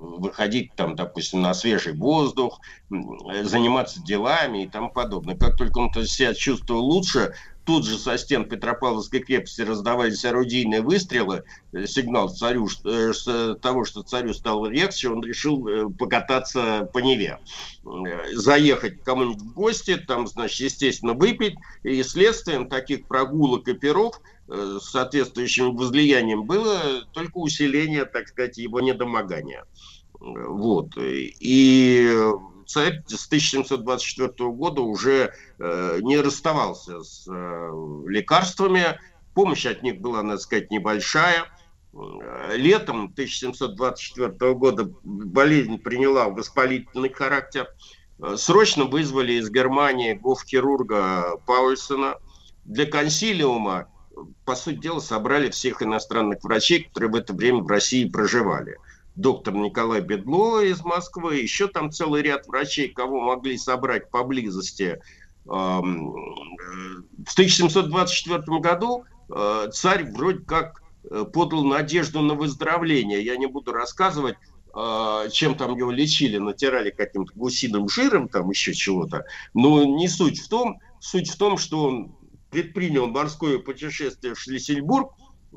выходить 0.00 0.74
там, 0.76 0.94
допустим, 0.96 1.42
на 1.42 1.54
свежий 1.54 1.92
воздух, 1.92 2.60
э, 2.90 3.44
заниматься 3.44 4.02
делами 4.02 4.64
и 4.64 4.68
тому 4.68 4.90
подобное. 4.90 5.36
Как 5.36 5.56
только 5.56 5.78
он 5.78 5.92
себя 6.06 6.34
чувствовал 6.34 6.84
лучше, 6.84 7.34
тут 7.64 7.86
же 7.86 7.98
со 7.98 8.18
стен 8.18 8.48
Петропавловской 8.48 9.20
крепости 9.20 9.62
раздавались 9.62 10.24
орудийные 10.24 10.82
выстрелы, 10.82 11.44
э, 11.72 11.86
сигнал 11.86 12.28
царю 12.28 12.68
э, 12.84 13.12
с 13.12 13.56
того, 13.62 13.84
что 13.84 14.02
царю 14.02 14.34
стало 14.34 14.66
легче, 14.66 15.10
он 15.10 15.22
решил 15.22 15.66
э, 15.66 15.88
покататься 15.90 16.88
по 16.92 16.98
Неве. 16.98 17.38
Э, 17.84 18.34
Заехать 18.34 19.02
кому-нибудь 19.02 19.42
в 19.42 19.52
гости, 19.52 19.96
там, 19.96 20.26
значит, 20.26 20.60
естественно, 20.60 21.14
выпить, 21.14 21.54
и 21.82 22.02
следствием 22.02 22.68
таких 22.68 23.06
прогулок 23.06 23.68
и 23.68 23.74
перов 23.74 24.20
э, 24.48 24.78
с 24.80 24.90
соответствующим 24.90 25.76
возлиянием 25.76 26.44
было 26.44 27.06
только 27.12 27.38
усиление, 27.38 28.04
так 28.04 28.28
сказать, 28.28 28.58
его 28.58 28.80
недомогания. 28.80 29.64
Вот. 30.20 30.90
И 30.96 32.16
царь 32.72 33.02
с 33.06 33.26
1724 33.26 34.50
года 34.50 34.80
уже 34.80 35.34
э, 35.58 35.98
не 36.00 36.18
расставался 36.18 37.02
с 37.02 37.28
э, 37.28 37.70
лекарствами. 38.08 38.98
Помощь 39.34 39.66
от 39.66 39.82
них 39.82 40.00
была, 40.00 40.22
надо 40.22 40.40
сказать, 40.40 40.70
небольшая. 40.70 41.44
Э, 41.92 42.56
Летом 42.56 43.04
1724 43.12 44.54
года 44.54 44.90
болезнь 45.02 45.78
приняла 45.78 46.28
воспалительный 46.28 47.12
характер. 47.12 47.68
Э, 48.18 48.36
Срочно 48.36 48.84
вызвали 48.84 49.34
из 49.34 49.50
Германии 49.50 50.14
гофхирурга 50.14 51.36
Паульсона. 51.46 52.16
Для 52.64 52.86
консилиума, 52.86 53.88
по 54.44 54.54
сути 54.54 54.76
дела, 54.76 55.00
собрали 55.00 55.50
всех 55.50 55.82
иностранных 55.82 56.42
врачей, 56.42 56.84
которые 56.84 57.10
в 57.10 57.16
это 57.16 57.34
время 57.34 57.62
в 57.62 57.66
России 57.66 58.08
проживали 58.08 58.78
доктор 59.14 59.54
Николай 59.54 60.00
Бедло 60.00 60.60
из 60.60 60.82
Москвы, 60.82 61.36
еще 61.36 61.68
там 61.68 61.90
целый 61.90 62.22
ряд 62.22 62.46
врачей, 62.46 62.88
кого 62.88 63.20
могли 63.20 63.56
собрать 63.58 64.10
поблизости. 64.10 65.00
Э, 65.46 65.48
В 65.48 67.32
1724 67.32 68.60
году 68.60 69.04
э, 69.28 69.68
царь 69.72 70.10
вроде 70.12 70.40
как 70.44 70.82
э, 71.10 71.24
подал 71.32 71.64
надежду 71.64 72.20
на 72.22 72.34
выздоровление. 72.34 73.22
Я 73.24 73.36
не 73.36 73.46
буду 73.46 73.72
рассказывать, 73.72 74.36
чем 75.32 75.54
там 75.54 75.76
его 75.76 75.90
лечили, 75.90 76.38
натирали 76.38 76.88
каким-то 76.88 77.30
гусиным 77.34 77.90
жиром, 77.90 78.26
там 78.26 78.48
еще 78.48 78.72
чего-то. 78.72 79.26
Но 79.52 79.84
не 79.84 80.08
суть 80.08 80.40
в 80.40 80.48
том, 80.48 80.78
суть 80.98 81.28
в 81.28 81.36
том, 81.36 81.58
что 81.58 81.84
он 81.84 82.16
предпринял 82.50 83.06
морское 83.06 83.58
путешествие 83.58 84.34
в 84.34 84.40
Шлиссельбург 84.40 85.12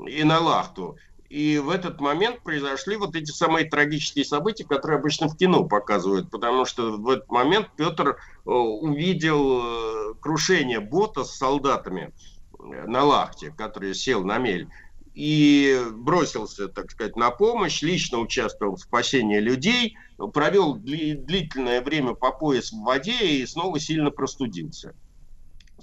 и 0.06 0.26
на 0.26 0.40
Лахту. 0.40 0.98
И 1.30 1.58
в 1.58 1.70
этот 1.70 2.00
момент 2.00 2.44
произошли 2.44 2.98
вот 2.98 3.16
эти 3.16 3.32
самые 3.32 3.68
трагические 3.68 4.26
события, 4.26 4.64
которые 4.64 5.00
обычно 5.00 5.28
в 5.28 5.36
кино 5.36 5.64
показывают, 5.64 6.30
потому 6.30 6.66
что 6.66 6.98
в 6.98 7.10
этот 7.10 7.30
момент 7.30 7.70
Петр 7.76 8.10
э, 8.10 8.50
увидел 8.50 9.62
э, 9.62 10.14
крушение 10.22 10.80
бота 10.80 11.24
с 11.24 11.36
солдатами 11.36 12.14
э, 12.60 12.86
на 12.86 13.04
Лахте, 13.04 13.52
который 13.58 13.96
сел 13.96 14.24
на 14.24 14.38
мель, 14.38 14.70
и 15.16 15.82
бросился, 15.94 16.68
так 16.68 16.92
сказать, 16.92 17.16
на 17.16 17.32
помощь, 17.32 17.82
лично 17.82 18.20
участвовал 18.20 18.76
в 18.76 18.82
спасении 18.82 19.40
людей, 19.40 19.98
провел 20.34 20.78
дли- 20.78 21.16
длительное 21.16 21.82
время 21.82 22.14
по 22.14 22.32
пояс 22.32 22.72
в 22.72 22.84
воде 22.84 23.18
и 23.18 23.46
снова 23.48 23.80
сильно 23.80 24.12
простудился 24.12 24.94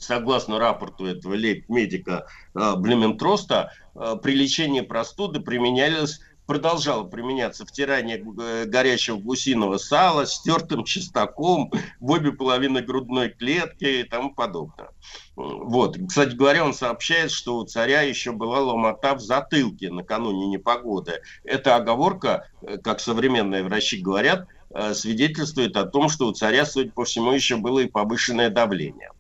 согласно 0.03 0.59
рапорту 0.59 1.07
этого 1.07 1.35
лейб-медика 1.35 2.27
э, 2.55 2.75
Блюментроста, 2.77 3.73
э, 3.95 4.17
при 4.23 4.35
лечении 4.35 4.81
простуды 4.81 5.41
применялось 5.41 6.21
продолжало 6.47 7.05
применяться 7.05 7.65
втирание 7.65 8.19
э, 8.19 8.65
горячего 8.67 9.17
гусиного 9.17 9.79
сала 9.79 10.27
с 10.27 10.43
тертым 10.43 10.85
чесноком 10.85 11.73
в 12.01 12.11
обе 12.11 12.33
половины 12.33 12.83
грудной 12.83 13.31
клетки 13.31 13.85
и 13.85 14.03
тому 14.03 14.35
подобное. 14.35 14.91
Вот. 15.37 15.97
Кстати 16.09 16.35
говоря, 16.35 16.65
он 16.65 16.75
сообщает, 16.75 17.31
что 17.31 17.57
у 17.57 17.65
царя 17.65 18.03
еще 18.03 18.33
была 18.33 18.61
ломота 18.61 19.15
в 19.15 19.21
затылке 19.21 19.91
накануне 19.91 20.47
непогоды. 20.49 21.23
Эта 21.45 21.77
оговорка, 21.77 22.49
э, 22.63 22.79
как 22.79 23.01
современные 23.01 23.65
врачи 23.65 23.99
говорят, 23.99 24.47
э, 24.75 24.95
свидетельствует 24.95 25.77
о 25.77 25.85
том, 25.85 26.09
что 26.09 26.27
у 26.27 26.33
царя, 26.33 26.67
судя 26.67 26.91
по 26.91 27.05
всему, 27.05 27.33
еще 27.33 27.57
было 27.57 27.81
и 27.81 27.87
повышенное 27.87 28.51
давление. 28.51 29.11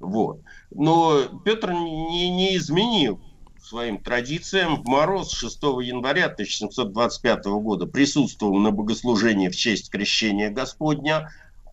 Вот. 0.00 0.40
Но 0.70 1.22
Петр 1.44 1.72
не, 1.72 2.30
не 2.30 2.56
изменил 2.56 3.20
своим 3.60 3.98
традициям. 3.98 4.82
В 4.82 4.86
мороз 4.86 5.32
6 5.32 5.62
января 5.82 6.26
1725 6.26 7.46
года 7.46 7.86
присутствовал 7.86 8.56
на 8.58 8.70
богослужении 8.70 9.48
в 9.48 9.56
честь 9.56 9.90
крещения 9.90 10.50
Господня, 10.50 11.30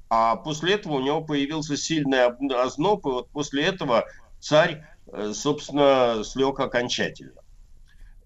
а 0.09 0.35
после 0.35 0.73
этого 0.75 0.93
у 0.93 0.99
него 1.01 1.21
появился 1.21 1.77
сильный 1.77 2.25
об- 2.25 2.51
озноб, 2.51 3.05
и 3.05 3.09
вот 3.09 3.29
после 3.31 3.63
этого 3.63 4.05
царь, 4.39 4.83
э, 5.11 5.33
собственно, 5.33 6.23
слег 6.23 6.59
окончательно. 6.59 7.41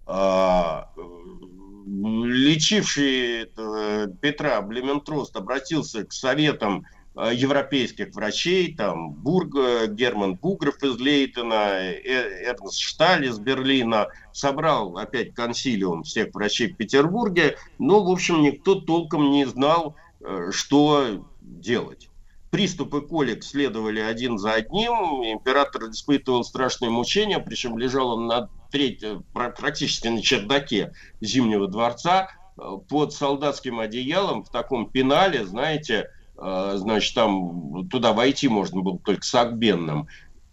А, 0.06 0.90
э, 0.96 1.02
Лечивший 1.90 3.46
Петра 4.22 4.62
Блементрост 4.62 5.36
обратился 5.38 6.04
к 6.04 6.12
советам 6.12 6.86
европейских 7.26 8.14
врачей, 8.14 8.76
там 8.76 9.12
Бург, 9.12 9.56
э, 9.56 9.88
Герман 9.88 10.36
Бугров 10.36 10.82
из 10.84 11.00
Лейтена, 11.00 11.80
Э- 11.82 12.46
Эрнст 12.46 12.80
Шталь 12.80 13.26
из 13.26 13.40
Берлина, 13.40 14.08
собрал 14.32 14.98
опять 14.98 15.34
консилиум 15.34 16.04
всех 16.04 16.34
врачей 16.34 16.72
в 16.72 16.78
Петербурге, 16.78 17.58
но, 17.80 18.04
в 18.04 18.12
общем, 18.12 18.42
никто 18.42 18.76
толком 18.76 19.32
не 19.32 19.46
знал, 19.46 19.96
э, 20.22 20.52
что 20.52 21.26
делать. 21.42 22.10
Приступы 22.52 23.02
колик 23.02 23.44
следовали 23.44 24.00
один 24.00 24.38
за 24.38 24.54
одним, 24.54 25.24
император 25.24 25.90
испытывал 25.90 26.44
страшные 26.44 26.90
мучения, 26.90 27.40
причем 27.40 27.78
лежал 27.78 28.12
он 28.12 28.28
на 28.28 28.50
треть, 28.72 29.04
э, 29.04 29.20
пра- 29.34 29.50
практически 29.50 30.08
на 30.08 30.22
чердаке 30.22 30.94
Зимнего 31.20 31.68
дворца, 31.68 32.30
э, 32.58 32.62
под 32.90 33.12
солдатским 33.14 33.80
одеялом 33.80 34.44
в 34.44 34.50
таком 34.50 34.90
пенале, 34.90 35.46
знаете, 35.46 35.94
э, 35.96 36.17
значит, 36.38 37.16
там 37.16 37.88
туда 37.90 38.14
войти 38.14 38.48
можно 38.48 38.82
было 38.82 39.00
только 39.00 39.24
с 39.24 39.34
Акбенным, 39.34 40.08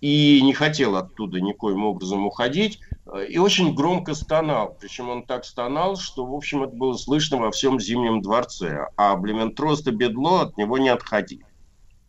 и 0.05 0.43
не 0.43 0.53
хотел 0.53 0.97
оттуда 0.97 1.41
никоим 1.41 1.87
образом 1.87 2.27
уходить, 2.27 2.79
э, 3.07 3.27
и 3.27 3.39
очень 3.39 3.75
громко 3.75 4.13
стонал. 4.15 4.77
Причем 4.79 5.09
он 5.09 5.23
так 5.23 5.47
стонал, 5.47 5.97
что, 5.97 6.27
в 6.27 6.35
общем, 6.35 6.63
это 6.63 6.77
было 6.77 6.93
слышно 6.93 7.39
во 7.39 7.51
всем 7.51 7.81
Зимнем 7.81 8.21
дворце, 8.21 8.89
а 8.99 9.17
Блементрост 9.17 9.89
и 9.89 9.93
Бедло 9.93 10.43
от 10.43 10.59
него 10.59 10.77
не 10.77 10.91
отходили. 10.91 11.47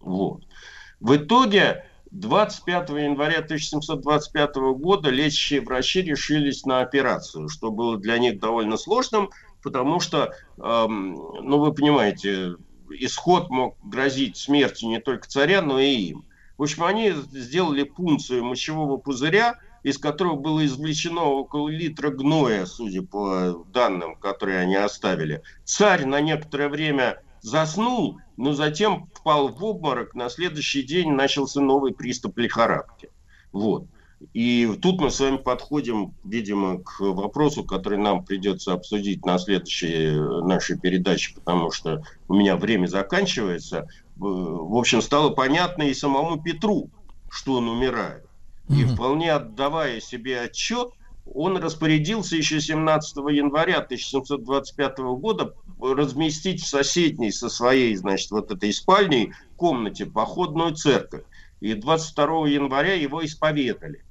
Вот. 0.01 0.43
В 0.99 1.15
итоге 1.15 1.85
25 2.11 2.89
января 2.89 3.39
1725 3.39 4.55
года 4.75 5.09
лечащие 5.09 5.61
врачи 5.61 6.01
решились 6.01 6.65
на 6.65 6.81
операцию, 6.81 7.47
что 7.47 7.71
было 7.71 7.97
для 7.97 8.17
них 8.17 8.41
довольно 8.41 8.75
сложным, 8.75 9.29
потому 9.63 10.01
что, 10.01 10.33
эм, 10.57 11.13
ну 11.13 11.59
вы 11.59 11.73
понимаете, 11.73 12.55
исход 12.89 13.49
мог 13.49 13.77
грозить 13.83 14.37
смертью 14.37 14.89
не 14.89 14.99
только 14.99 15.27
царя, 15.27 15.61
но 15.61 15.79
и 15.79 15.95
им. 15.95 16.25
В 16.57 16.63
общем, 16.63 16.83
они 16.83 17.11
сделали 17.31 17.83
пункцию 17.83 18.43
мочевого 18.43 18.97
пузыря, 18.97 19.59
из 19.83 19.97
которого 19.97 20.35
было 20.35 20.65
извлечено 20.65 21.23
около 21.23 21.69
литра 21.69 22.09
гноя, 22.09 22.65
судя 22.65 23.03
по 23.03 23.65
данным, 23.71 24.15
которые 24.15 24.59
они 24.59 24.75
оставили. 24.75 25.43
Царь 25.63 26.05
на 26.05 26.21
некоторое 26.21 26.69
время 26.69 27.21
заснул, 27.41 28.19
но 28.37 28.53
затем 28.53 29.07
впал 29.13 29.49
в 29.49 29.63
обморок. 29.63 30.15
На 30.15 30.29
следующий 30.29 30.81
день 30.81 31.11
начался 31.11 31.61
новый 31.61 31.93
приступ 31.93 32.37
лихорадки. 32.37 33.09
Вот. 33.51 33.85
И 34.33 34.69
тут 34.81 34.99
мы 34.99 35.11
с 35.11 35.19
вами 35.19 35.37
подходим, 35.37 36.13
видимо, 36.23 36.79
к 36.79 36.99
вопросу, 36.99 37.63
который 37.63 37.97
нам 37.97 38.23
придется 38.23 38.73
обсудить 38.73 39.25
на 39.25 39.37
следующей 39.37 40.07
э, 40.07 40.41
нашей 40.45 40.79
передаче, 40.79 41.35
потому 41.35 41.71
что 41.71 42.03
у 42.27 42.35
меня 42.35 42.55
время 42.55 42.87
заканчивается. 42.87 43.87
В 44.15 44.55
в 44.75 44.77
общем, 44.77 45.01
стало 45.01 45.31
понятно 45.31 45.83
и 45.83 45.93
самому 45.93 46.41
Петру, 46.41 46.89
что 47.29 47.55
он 47.55 47.69
умирает. 47.69 48.25
И 48.69 48.83
вполне 48.83 49.33
отдавая 49.33 49.99
себе 49.99 50.41
отчет, 50.41 50.89
он 51.33 51.57
распорядился 51.57 52.35
еще 52.35 52.61
17 52.61 53.17
января 53.31 53.79
1725 53.79 54.97
года 55.19 55.53
разместить 55.79 56.61
в 56.61 56.67
соседней 56.67 57.31
со 57.31 57.49
своей, 57.49 57.95
значит, 57.95 58.31
вот 58.31 58.51
этой 58.51 58.71
спальней 58.73 59.33
комнате 59.55 60.05
походную 60.05 60.75
церковь. 60.75 61.23
И 61.61 61.73
22 61.73 62.47
января 62.49 62.93
его 62.93 63.25
исповедали. 63.25 64.04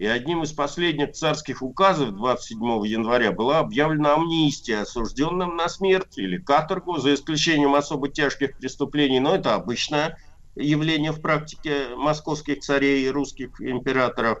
И 0.00 0.06
одним 0.06 0.42
из 0.42 0.52
последних 0.54 1.12
царских 1.12 1.60
указов 1.60 2.12
27 2.12 2.58
января 2.86 3.32
была 3.32 3.58
объявлена 3.58 4.14
амнистия 4.14 4.78
осужденным 4.78 5.56
на 5.56 5.68
смерть 5.68 6.16
или 6.16 6.38
каторгу, 6.38 6.96
за 6.96 7.12
исключением 7.12 7.74
особо 7.74 8.08
тяжких 8.08 8.56
преступлений. 8.56 9.20
Но 9.20 9.34
это 9.34 9.54
обычное 9.54 10.16
явление 10.56 11.12
в 11.12 11.20
практике 11.20 11.94
московских 11.96 12.60
царей 12.60 13.04
и 13.04 13.10
русских 13.10 13.60
императоров. 13.60 14.38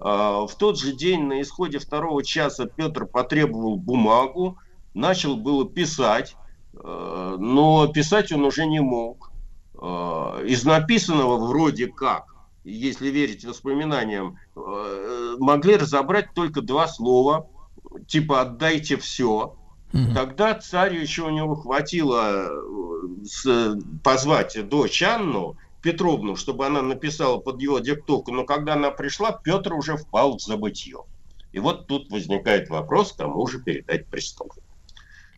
А, 0.00 0.46
В 0.46 0.54
тот 0.54 0.78
же 0.78 0.94
день 0.94 1.24
на 1.24 1.42
исходе 1.42 1.78
второго 1.78 2.24
часа 2.24 2.64
Петр 2.64 3.04
потребовал 3.04 3.76
бумагу, 3.76 4.56
начал 4.94 5.36
было 5.36 5.68
писать, 5.68 6.36
э, 6.72 7.36
но 7.38 7.86
писать 7.86 8.32
он 8.32 8.46
уже 8.46 8.64
не 8.64 8.80
мог. 8.80 9.30
Э, 9.74 10.42
Из 10.46 10.64
написанного 10.64 11.36
вроде 11.36 11.88
как, 11.88 12.31
если 12.64 13.08
верить 13.08 13.44
воспоминаниям, 13.44 14.38
э, 14.56 15.36
могли 15.38 15.76
разобрать 15.76 16.34
только 16.34 16.62
два 16.62 16.86
слова, 16.88 17.48
типа 18.06 18.42
«отдайте 18.42 18.96
все». 18.96 19.56
Тогда 20.14 20.54
царю 20.54 20.98
еще 21.00 21.26
у 21.26 21.30
него 21.30 21.54
хватило 21.54 22.48
э, 23.46 23.74
позвать 24.02 24.56
дочь 24.66 25.02
Анну 25.02 25.58
Петровну, 25.82 26.34
чтобы 26.34 26.64
она 26.64 26.80
написала 26.80 27.36
под 27.36 27.60
его 27.60 27.78
диктовку, 27.78 28.32
но 28.32 28.44
когда 28.44 28.72
она 28.72 28.90
пришла, 28.90 29.32
Петр 29.32 29.74
уже 29.74 29.98
впал 29.98 30.38
в 30.38 30.40
забытье. 30.40 31.00
И 31.52 31.58
вот 31.58 31.88
тут 31.88 32.10
возникает 32.10 32.70
вопрос, 32.70 33.12
кому 33.12 33.46
же 33.46 33.60
передать 33.60 34.06
престол. 34.06 34.50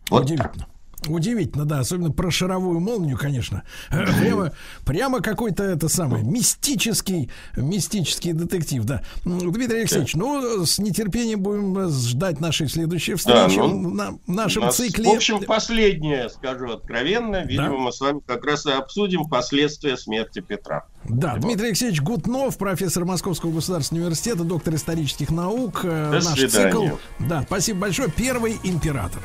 Вот 0.08 0.24
Удивительно. 0.24 0.68
Удивительно, 1.08 1.64
да, 1.64 1.80
особенно 1.80 2.10
про 2.10 2.30
шаровую 2.30 2.80
молнию, 2.80 3.18
конечно. 3.18 3.62
Прямо, 3.90 4.52
прямо 4.84 5.20
какой-то 5.20 5.62
это 5.62 5.88
самый 5.88 6.22
мистический, 6.22 7.30
мистический 7.56 8.32
детектив, 8.32 8.84
да. 8.84 9.02
Дмитрий 9.24 9.80
Алексеевич, 9.80 10.14
ну, 10.14 10.64
с 10.64 10.78
нетерпением 10.78 11.40
будем 11.40 11.88
ждать 11.90 12.40
нашей 12.40 12.68
следующей 12.68 13.12
Да, 13.12 13.18
встречи 13.48 13.58
ну, 13.58 13.90
на 13.90 14.18
нашем 14.26 14.64
нас, 14.64 14.76
цикле. 14.76 15.10
В 15.10 15.16
общем, 15.16 15.42
последнее, 15.44 16.28
скажу 16.28 16.70
откровенно. 16.72 17.44
Видимо, 17.44 17.78
мы 17.78 17.92
с 17.92 18.00
вами 18.00 18.20
как 18.26 18.44
раз 18.44 18.66
и 18.66 18.70
обсудим 18.70 19.24
последствия 19.28 19.96
смерти 19.96 20.40
Петра. 20.40 20.84
Да, 21.04 21.36
Дмитрий 21.36 21.68
Алексеевич 21.68 22.00
Гутнов, 22.00 22.56
профессор 22.56 23.04
Московского 23.04 23.52
государственного 23.52 24.06
университета, 24.06 24.42
доктор 24.44 24.74
исторических 24.74 25.30
наук. 25.30 25.80
э, 25.84 26.10
До 26.20 26.24
Наш 26.28 26.38
свидания. 26.38 26.70
цикл. 26.70 26.86
Да, 27.20 27.42
спасибо 27.46 27.80
большое. 27.80 28.10
Первый 28.10 28.58
император. 28.64 29.20